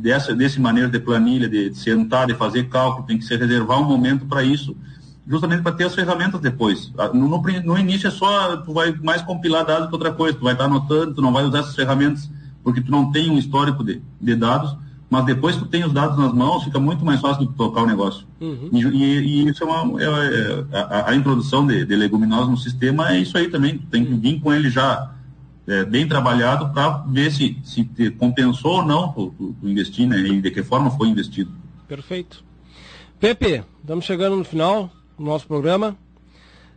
dessa, 0.00 0.32
desse 0.32 0.60
maneiro 0.60 0.88
de 0.88 1.00
planilha, 1.00 1.48
de, 1.48 1.70
de 1.70 1.76
sentar, 1.76 2.28
de 2.28 2.34
fazer 2.34 2.68
cálculo, 2.68 3.06
tem 3.06 3.18
que 3.18 3.24
se 3.24 3.34
reservar 3.36 3.80
um 3.80 3.84
momento 3.84 4.24
para 4.26 4.44
isso, 4.44 4.76
justamente 5.26 5.62
para 5.62 5.72
ter 5.72 5.84
as 5.84 5.94
ferramentas 5.94 6.40
depois. 6.40 6.92
Ah, 6.98 7.08
no, 7.08 7.28
no, 7.28 7.40
no, 7.40 7.78
início 7.78 8.08
é 8.08 8.10
só, 8.10 8.56
tu 8.58 8.72
vai 8.72 8.92
mais 8.92 9.22
compilar 9.22 9.64
dados 9.64 9.88
que 9.88 9.94
outra 9.94 10.12
coisa, 10.12 10.36
tu 10.36 10.44
vai 10.44 10.52
estar 10.52 10.64
anotando, 10.64 11.14
tu 11.14 11.22
não 11.22 11.32
vai 11.32 11.44
usar 11.44 11.60
essas 11.60 11.74
ferramentas 11.74 12.28
porque 12.62 12.80
tu 12.80 12.90
não 12.90 13.10
tem 13.10 13.30
um 13.30 13.38
histórico 13.38 13.82
de, 13.82 14.00
de 14.20 14.36
dados, 14.36 14.76
mas 15.10 15.24
depois 15.24 15.56
que 15.56 15.62
tu 15.62 15.68
tem 15.68 15.84
os 15.84 15.92
dados 15.92 16.16
nas 16.16 16.32
mãos, 16.32 16.64
fica 16.64 16.78
muito 16.78 17.04
mais 17.04 17.20
fácil 17.20 17.46
de 17.46 17.52
tocar 17.54 17.82
o 17.82 17.86
negócio. 17.86 18.26
Uhum. 18.40 18.70
E, 18.72 18.78
e, 18.78 19.18
e, 19.18 19.48
isso 19.48 19.62
é 19.62 19.66
uma. 19.66 20.00
É, 20.00 20.06
é, 20.06 20.64
a, 20.72 21.10
a, 21.10 21.14
introdução 21.14 21.66
de, 21.66 21.84
de 21.84 21.96
leguminosas 21.96 22.48
no 22.48 22.56
sistema 22.56 23.10
é 23.10 23.18
isso 23.18 23.36
aí 23.36 23.48
também. 23.48 23.78
Tu 23.78 23.86
tem 23.86 24.04
que 24.04 24.14
vir 24.14 24.40
com 24.40 24.52
ele 24.52 24.70
já 24.70 25.12
é, 25.66 25.84
bem 25.84 26.08
trabalhado 26.08 26.72
para 26.72 27.04
ver 27.08 27.30
se, 27.30 27.58
se 27.64 27.84
compensou 28.12 28.76
ou 28.76 28.86
não 28.86 29.12
tu, 29.12 29.34
tu, 29.36 29.54
tu 29.60 29.68
investir, 29.68 30.06
né? 30.06 30.18
E 30.18 30.40
de 30.40 30.50
que 30.50 30.62
forma 30.62 30.90
foi 30.90 31.08
investido. 31.08 31.50
Perfeito. 31.86 32.42
Pepe, 33.20 33.62
estamos 33.82 34.04
chegando 34.04 34.36
no 34.36 34.44
final 34.44 34.90
do 35.18 35.24
nosso 35.24 35.46
programa. 35.46 35.96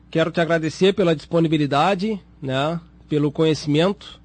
Quero 0.10 0.32
te 0.32 0.40
agradecer 0.40 0.94
pela 0.94 1.16
disponibilidade, 1.16 2.20
né? 2.41 2.80
Pelo 3.10 3.32
conhecimento. 3.32 4.20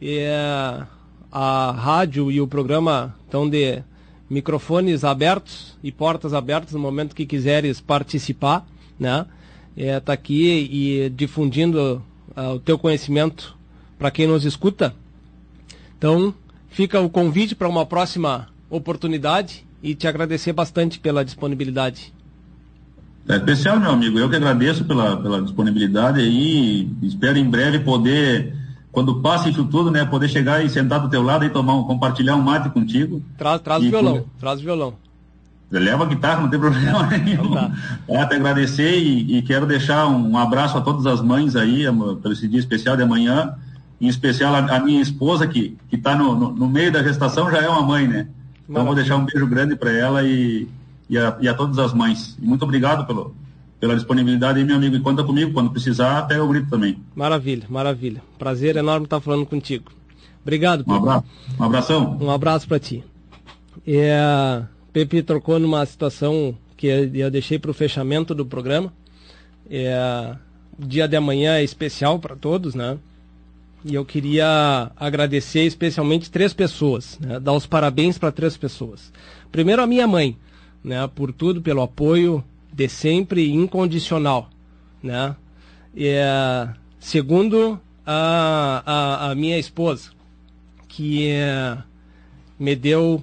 E, 0.00 0.18
é 0.18 0.86
a 1.32 1.70
rádio 1.70 2.30
e 2.30 2.42
o 2.42 2.46
programa 2.46 3.16
estão 3.24 3.48
de 3.48 3.82
microfones 4.28 5.02
abertos 5.02 5.78
e 5.82 5.90
portas 5.90 6.34
abertas 6.34 6.74
no 6.74 6.78
momento 6.78 7.14
que 7.16 7.24
quiseres 7.24 7.80
participar, 7.80 8.66
né? 8.98 9.26
É, 9.74 9.98
tá 9.98 10.12
aqui 10.12 10.68
e 10.70 11.08
difundindo 11.08 12.02
uh, 12.36 12.54
o 12.54 12.60
teu 12.60 12.78
conhecimento 12.78 13.56
para 13.98 14.10
quem 14.10 14.26
nos 14.26 14.44
escuta. 14.44 14.94
Então, 15.96 16.34
fica 16.68 17.00
o 17.00 17.08
convite 17.08 17.54
para 17.54 17.68
uma 17.68 17.86
próxima 17.86 18.48
oportunidade 18.68 19.64
e 19.82 19.94
te 19.94 20.06
agradecer 20.06 20.52
bastante 20.52 20.98
pela 20.98 21.24
disponibilidade. 21.24 22.12
É 23.28 23.36
especial, 23.36 23.78
meu 23.78 23.90
amigo. 23.90 24.18
Eu 24.18 24.28
que 24.28 24.36
agradeço 24.36 24.84
pela, 24.84 25.16
pela 25.16 25.40
disponibilidade 25.42 26.20
e 26.20 26.90
espero 27.02 27.38
em 27.38 27.48
breve 27.48 27.80
poder 27.80 28.54
quando 28.92 29.22
passa 29.22 29.48
isso 29.48 29.64
tudo, 29.64 29.90
né, 29.90 30.04
poder 30.04 30.28
chegar 30.28 30.62
e 30.62 30.68
sentar 30.68 31.00
do 31.00 31.08
teu 31.08 31.22
lado 31.22 31.46
e 31.46 31.50
tomar 31.50 31.74
um, 31.74 31.84
compartilhar 31.84 32.36
um 32.36 32.42
mate 32.42 32.68
contigo. 32.68 33.22
Traz, 33.38 33.60
traz 33.62 33.82
o 33.82 33.88
violão, 33.88 34.12
poder... 34.12 34.26
traz 34.38 34.60
o 34.60 34.62
violão. 34.62 34.94
Leva 35.70 36.04
a 36.04 36.06
guitarra, 36.06 36.42
não 36.42 36.50
tem 36.50 36.60
problema 36.60 37.06
nenhum. 37.16 37.32
Então 37.32 37.50
tá. 37.52 37.72
É, 38.06 38.26
te 38.26 38.34
agradecer 38.34 38.98
e, 38.98 39.38
e, 39.38 39.42
quero 39.42 39.64
deixar 39.64 40.06
um, 40.06 40.36
abraço 40.36 40.76
a 40.76 40.82
todas 40.82 41.06
as 41.06 41.22
mães 41.22 41.56
aí, 41.56 41.84
pelo 42.20 42.34
esse 42.34 42.46
dia 42.46 42.60
especial 42.60 42.94
de 42.94 43.02
amanhã, 43.02 43.54
em 43.98 44.08
especial 44.08 44.54
a, 44.54 44.58
a 44.58 44.80
minha 44.80 45.00
esposa, 45.00 45.46
que 45.46 45.78
está 45.90 46.14
no, 46.14 46.34
no, 46.34 46.52
no, 46.52 46.68
meio 46.68 46.92
da 46.92 47.02
gestação, 47.02 47.50
já 47.50 47.62
é 47.62 47.68
uma 47.68 47.80
mãe, 47.82 48.06
né? 48.06 48.26
Então 48.68 48.84
vou 48.84 48.94
deixar 48.94 49.16
um 49.16 49.24
beijo 49.24 49.46
grande 49.46 49.74
para 49.74 49.90
ela 49.90 50.22
e, 50.22 50.68
e 51.12 51.18
a, 51.18 51.36
e, 51.42 51.46
a, 51.46 51.52
todas 51.52 51.78
as 51.78 51.92
mães. 51.92 52.38
E 52.40 52.46
muito 52.46 52.62
obrigado 52.62 53.06
pelo, 53.06 53.36
pela 53.78 53.94
disponibilidade 53.94 54.58
aí, 54.58 54.64
meu 54.64 54.76
amigo. 54.76 54.96
E 54.96 55.00
conta 55.00 55.22
comigo, 55.22 55.52
quando 55.52 55.70
precisar, 55.70 56.22
pega 56.22 56.42
o 56.42 56.48
grito 56.48 56.70
também. 56.70 56.98
Maravilha, 57.14 57.66
maravilha. 57.68 58.22
Prazer 58.38 58.76
enorme 58.76 59.04
estar 59.04 59.20
falando 59.20 59.44
contigo. 59.44 59.92
Obrigado, 60.40 60.84
Pepe. 60.84 60.90
Um 60.90 60.96
abraço. 60.96 61.24
Um 61.60 61.64
abração. 61.64 62.18
Um 62.18 62.30
abraço 62.30 62.66
para 62.66 62.78
ti. 62.78 63.04
É, 63.86 64.62
Pepe 64.90 65.22
trocou 65.22 65.58
numa 65.58 65.84
situação 65.84 66.56
que 66.78 66.86
eu 66.86 67.30
deixei 67.30 67.58
para 67.58 67.70
o 67.70 67.74
fechamento 67.74 68.34
do 68.34 68.46
programa. 68.46 68.90
É, 69.68 70.34
o 70.82 70.86
dia 70.86 71.06
de 71.06 71.14
amanhã 71.14 71.56
é 71.56 71.62
especial 71.62 72.18
para 72.18 72.34
todos, 72.34 72.74
né? 72.74 72.96
E 73.84 73.94
eu 73.94 74.04
queria 74.04 74.90
agradecer 74.96 75.64
especialmente 75.64 76.30
três 76.30 76.54
pessoas, 76.54 77.18
né? 77.20 77.38
dar 77.38 77.52
os 77.52 77.66
parabéns 77.66 78.16
para 78.16 78.32
três 78.32 78.56
pessoas. 78.56 79.12
Primeiro 79.50 79.82
a 79.82 79.86
minha 79.86 80.06
mãe, 80.06 80.38
né? 80.82 81.08
Por 81.14 81.32
tudo, 81.32 81.62
pelo 81.62 81.82
apoio, 81.82 82.44
de 82.72 82.88
sempre 82.88 83.50
incondicional, 83.50 84.48
né? 85.02 85.36
É, 85.96 86.68
segundo 86.98 87.78
a, 88.06 88.82
a, 88.86 89.30
a, 89.30 89.34
minha 89.34 89.58
esposa, 89.58 90.10
que 90.88 91.28
é, 91.28 91.76
me 92.58 92.74
deu 92.74 93.22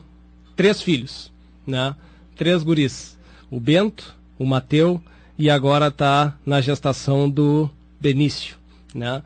três 0.56 0.81
filhos, 0.81 1.31
né? 1.65 1.95
Três 2.36 2.64
guris, 2.64 3.18
o 3.49 3.60
Bento, 3.60 4.15
o 4.38 4.45
Mateu 4.45 5.02
e 5.38 5.49
agora 5.49 5.88
está 5.88 6.38
na 6.45 6.61
gestação 6.61 7.30
do 7.30 7.69
Benício, 7.99 8.56
né? 8.94 9.23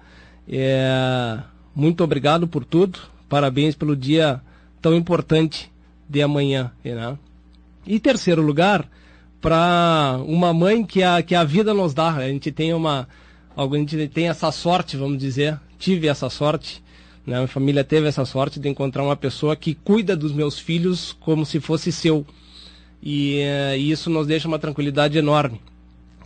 É, 0.48 1.40
muito 1.76 2.04
obrigado 2.04 2.48
por 2.48 2.64
tudo, 2.64 3.00
parabéns 3.28 3.76
pelo 3.76 3.96
dia 3.96 4.42
tão 4.82 4.96
importante 4.96 5.72
de 6.08 6.22
amanhã, 6.22 6.72
né? 6.84 7.18
E 7.86 8.00
terceiro 8.00 8.42
lugar, 8.42 8.88
para 9.44 10.20
uma 10.26 10.54
mãe 10.54 10.86
que 10.86 11.04
a, 11.04 11.22
que 11.22 11.36
a 11.36 11.44
vida 11.44 11.74
nos 11.74 11.94
dá. 11.94 12.14
A 12.14 12.30
gente 12.30 12.50
tem 12.50 12.74
uma. 12.74 13.08
A 13.56 13.68
gente 13.76 14.08
tem 14.08 14.30
essa 14.30 14.52
sorte, 14.52 14.96
vamos 14.96 15.18
dizer. 15.18 15.60
Tive 15.78 16.08
essa 16.08 16.30
sorte. 16.30 16.82
Né? 17.28 17.36
Minha 17.36 17.48
família 17.48 17.84
teve 17.84 18.08
essa 18.08 18.24
sorte 18.24 18.58
de 18.58 18.70
encontrar 18.70 19.04
uma 19.04 19.18
pessoa 19.18 19.54
que 19.54 19.76
cuida 19.76 20.16
dos 20.16 20.32
meus 20.32 20.58
filhos 20.58 21.12
como 21.20 21.46
se 21.46 21.60
fosse 21.60 21.92
seu. 21.92 22.26
E, 23.02 23.40
eh, 23.40 23.78
e 23.78 23.92
isso 23.92 24.10
nos 24.10 24.26
deixa 24.26 24.48
uma 24.48 24.58
tranquilidade 24.58 25.18
enorme. 25.18 25.60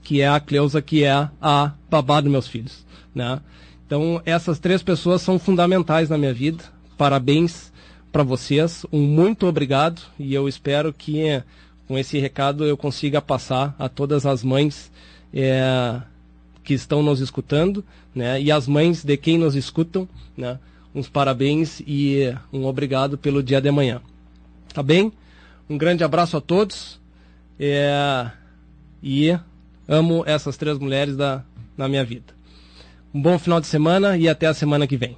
Que 0.03 0.21
é 0.21 0.27
a 0.27 0.39
Cleusa, 0.39 0.79
que 0.79 1.03
é 1.03 1.27
a 1.41 1.73
babá 1.89 2.21
dos 2.21 2.31
meus 2.31 2.47
filhos. 2.47 2.85
Né? 3.15 3.41
Então, 3.85 4.21
essas 4.25 4.59
três 4.59 4.83
pessoas 4.83 5.23
são 5.23 5.39
fundamentais 5.39 6.07
na 6.07 6.19
minha 6.19 6.33
vida. 6.33 6.63
Parabéns 6.95 7.71
para 8.11 8.23
vocês. 8.23 8.85
Um 8.91 9.01
muito 9.01 9.47
obrigado. 9.47 10.01
E 10.19 10.33
eu 10.33 10.47
espero 10.47 10.93
que 10.93 11.41
com 11.87 11.97
esse 11.97 12.19
recado 12.19 12.65
eu 12.65 12.75
consiga 12.75 13.21
passar 13.21 13.75
a 13.79 13.87
todas 13.87 14.25
as 14.25 14.43
mães 14.43 14.91
é, 15.33 16.01
que 16.63 16.73
estão 16.73 17.01
nos 17.01 17.19
escutando, 17.21 17.83
né? 18.13 18.41
E 18.41 18.51
as 18.51 18.67
mães 18.67 19.03
de 19.03 19.15
quem 19.17 19.37
nos 19.37 19.55
escutam, 19.55 20.07
né? 20.35 20.59
Uns 20.93 21.07
parabéns 21.07 21.81
e 21.85 22.33
um 22.51 22.65
obrigado 22.65 23.17
pelo 23.17 23.43
dia 23.43 23.61
de 23.61 23.69
amanhã. 23.69 24.01
Tá 24.73 24.81
bem? 24.81 25.11
Um 25.69 25.77
grande 25.77 26.03
abraço 26.03 26.37
a 26.37 26.41
todos. 26.41 26.99
É, 27.59 28.29
e 29.01 29.37
amo 29.87 30.23
essas 30.25 30.57
três 30.57 30.77
mulheres 30.77 31.15
da, 31.15 31.43
na 31.77 31.87
minha 31.87 32.03
vida. 32.03 32.35
Um 33.13 33.21
bom 33.21 33.39
final 33.39 33.61
de 33.61 33.67
semana 33.67 34.17
e 34.17 34.27
até 34.27 34.47
a 34.47 34.53
semana 34.53 34.85
que 34.85 34.97
vem. 34.97 35.17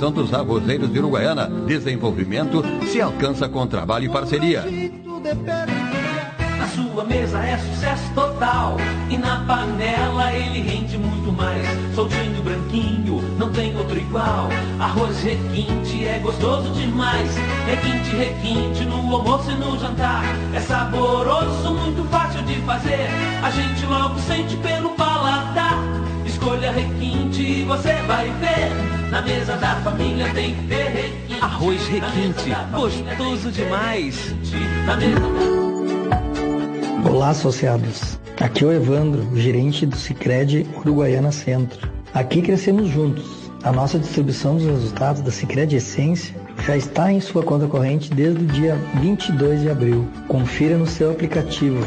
Associação 0.01 0.11
dos 0.11 0.33
Arrozeiros 0.33 0.91
de 0.91 0.97
Uruguaiana. 0.97 1.47
Desenvolvimento 1.67 2.63
se 2.87 2.99
alcança 2.99 3.47
com 3.47 3.67
trabalho 3.67 4.05
e 4.05 4.09
parceria. 4.09 4.65
Na 6.57 6.67
sua 6.67 7.03
mesa 7.05 7.39
é 7.39 7.57
sucesso 7.57 8.11
total 8.13 8.77
E 9.09 9.17
na 9.17 9.45
panela 9.45 10.33
ele 10.33 10.61
rende 10.61 10.97
muito 10.97 11.31
mais 11.31 11.65
Soltinho, 11.93 12.41
branquinho, 12.71 13.21
não 13.37 13.51
tem 13.51 13.75
outro 13.75 13.97
igual 13.97 14.49
Arroz 14.79 15.21
requinte 15.21 16.05
é 16.05 16.19
gostoso 16.19 16.71
demais 16.71 17.29
Requinte, 17.67 18.15
requinte 18.15 18.85
no 18.85 19.15
almoço 19.15 19.51
e 19.51 19.55
no 19.55 19.77
jantar 19.77 20.23
É 20.53 20.59
saboroso, 20.61 21.73
muito 21.73 22.07
fácil 22.09 22.41
de 22.43 22.55
fazer 22.61 23.09
A 23.43 23.51
gente 23.51 23.85
logo 23.85 24.17
sente 24.21 24.55
pelo 24.57 24.89
paladar 24.91 25.77
Escolha 26.25 26.71
requinte 26.71 27.41
e 27.41 27.63
você 27.65 27.93
vai 28.07 28.31
ver 28.39 29.01
na 29.11 29.21
mesa 29.21 29.57
da 29.57 29.75
família 29.81 30.33
tem 30.33 30.55
que 30.55 30.67
ter 30.67 30.87
requinte. 30.87 31.41
Arroz 31.43 31.85
requinte, 31.89 32.55
gostoso 32.71 33.51
demais. 33.51 34.33
Na 34.85 34.95
mesa 34.95 35.19
Olá, 37.11 37.31
associados. 37.31 38.17
Aqui 38.39 38.63
é 38.63 38.67
o 38.67 38.71
Evandro, 38.71 39.35
gerente 39.35 39.85
do 39.85 39.97
Cicred 39.97 40.65
Uruguaiana 40.77 41.33
Centro. 41.33 41.90
Aqui 42.13 42.41
crescemos 42.41 42.89
juntos. 42.89 43.51
A 43.63 43.71
nossa 43.71 43.99
distribuição 43.99 44.55
dos 44.55 44.65
resultados 44.65 45.21
da 45.21 45.31
Cicred 45.31 45.75
Essência 45.75 46.35
já 46.65 46.75
está 46.75 47.11
em 47.11 47.21
sua 47.21 47.43
conta 47.43 47.67
corrente 47.67 48.09
desde 48.11 48.43
o 48.43 48.47
dia 48.47 48.75
22 49.01 49.61
de 49.61 49.69
abril. 49.69 50.07
Confira 50.27 50.77
no 50.77 50.87
seu 50.87 51.11
aplicativo 51.11 51.79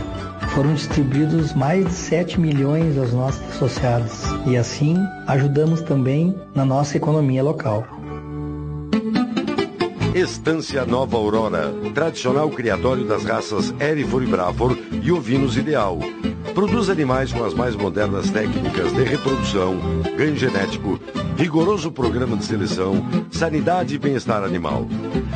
foram 0.55 0.73
distribuídos 0.73 1.53
mais 1.53 1.85
de 1.85 1.93
7 1.93 2.41
milhões 2.41 2.97
aos 2.97 3.13
nossos 3.13 3.43
associados 3.51 4.23
e 4.47 4.57
assim 4.57 4.97
ajudamos 5.27 5.81
também 5.81 6.33
na 6.55 6.65
nossa 6.65 6.97
economia 6.97 7.43
local. 7.43 7.85
Estância 10.15 10.87
Nova 10.87 11.17
Aurora, 11.17 11.75
tradicional 11.93 12.49
criatório 12.51 13.05
das 13.05 13.25
raças 13.25 13.75
Erifor 13.81 14.23
e 14.23 14.27
Brafor 14.27 14.79
e 15.03 15.11
ovinos 15.11 15.57
ideal. 15.57 15.99
Produz 16.55 16.89
animais 16.89 17.33
com 17.33 17.45
as 17.45 17.53
mais 17.53 17.75
modernas 17.75 18.31
técnicas 18.31 18.93
de 18.93 19.03
reprodução, 19.03 19.77
ganho 20.17 20.37
genético, 20.37 21.01
rigoroso 21.37 21.91
programa 21.91 22.37
de 22.37 22.45
seleção, 22.45 23.05
sanidade 23.29 23.97
e 23.97 23.99
bem-estar 23.99 24.45
animal. 24.45 24.87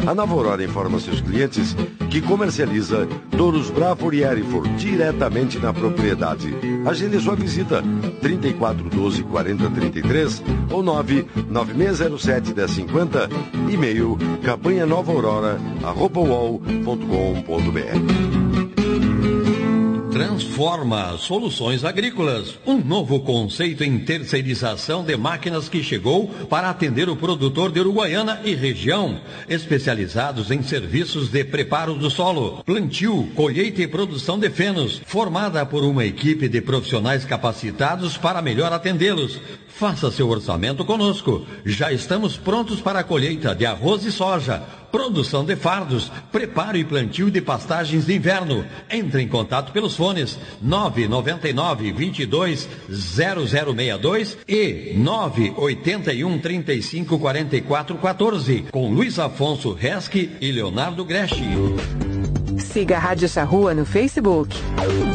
A 0.06 0.14
Nova 0.14 0.32
Aurora 0.32 0.62
informa 0.62 1.00
seus 1.00 1.20
clientes 1.20 1.74
que 2.08 2.22
comercializa 2.22 3.08
touros 3.36 3.68
Brafor 3.68 4.14
e 4.14 4.22
Erifor 4.22 4.68
diretamente 4.76 5.58
na 5.58 5.72
propriedade. 5.72 6.54
Agende 6.86 7.20
sua 7.20 7.34
visita 7.34 7.82
34 8.22 8.88
12 8.88 9.24
40 9.24 9.70
33 9.70 10.42
ou 10.70 10.84
9 10.84 11.26
9607 11.50 12.54
1050 12.54 13.28
e-mail 13.68 14.16
campanha 14.44 14.86
nova 14.86 15.10
aurora 15.10 15.58
arroba 15.82 16.20
Transforma 20.18 21.16
Soluções 21.16 21.84
Agrícolas, 21.84 22.58
um 22.66 22.78
novo 22.78 23.20
conceito 23.20 23.84
em 23.84 24.00
terceirização 24.00 25.04
de 25.04 25.16
máquinas 25.16 25.68
que 25.68 25.80
chegou 25.80 26.26
para 26.50 26.68
atender 26.68 27.08
o 27.08 27.14
produtor 27.14 27.70
de 27.70 27.78
Uruguaiana 27.78 28.40
e 28.42 28.52
região, 28.52 29.20
especializados 29.48 30.50
em 30.50 30.60
serviços 30.60 31.28
de 31.28 31.44
preparo 31.44 31.94
do 31.94 32.10
solo, 32.10 32.64
plantio, 32.66 33.30
colheita 33.36 33.80
e 33.80 33.86
produção 33.86 34.40
de 34.40 34.50
fenos, 34.50 35.00
formada 35.06 35.64
por 35.64 35.84
uma 35.84 36.04
equipe 36.04 36.48
de 36.48 36.60
profissionais 36.60 37.24
capacitados 37.24 38.16
para 38.16 38.42
melhor 38.42 38.72
atendê-los. 38.72 39.40
Faça 39.68 40.10
seu 40.10 40.28
orçamento 40.28 40.84
conosco. 40.84 41.46
Já 41.64 41.92
estamos 41.92 42.36
prontos 42.36 42.80
para 42.80 42.98
a 42.98 43.04
colheita 43.04 43.54
de 43.54 43.64
arroz 43.64 44.04
e 44.04 44.10
soja 44.10 44.77
produção 44.90 45.44
de 45.44 45.56
fardos, 45.56 46.10
preparo 46.30 46.76
e 46.76 46.84
plantio 46.84 47.30
de 47.30 47.40
pastagens 47.40 48.06
de 48.06 48.14
inverno. 48.14 48.64
Entre 48.90 49.22
em 49.22 49.28
contato 49.28 49.72
pelos 49.72 49.96
fones 49.96 50.38
999 50.60 51.92
22 51.92 52.68
0062 52.88 54.38
e 54.48 54.94
981 54.96 56.38
35 56.38 57.18
44 57.18 57.96
14 57.96 58.66
com 58.70 58.90
Luiz 58.90 59.18
Afonso 59.18 59.72
Resque 59.72 60.30
e 60.40 60.52
Leonardo 60.52 61.04
Greschi. 61.04 61.44
Siga 62.58 62.96
a 62.96 63.00
Rádio 63.00 63.28
Charrua 63.28 63.74
no 63.74 63.84
Facebook. 63.84 64.54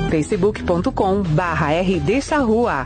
facebook.com 0.09 1.21
barra 1.23 1.81
rdcharrua. 1.81 2.85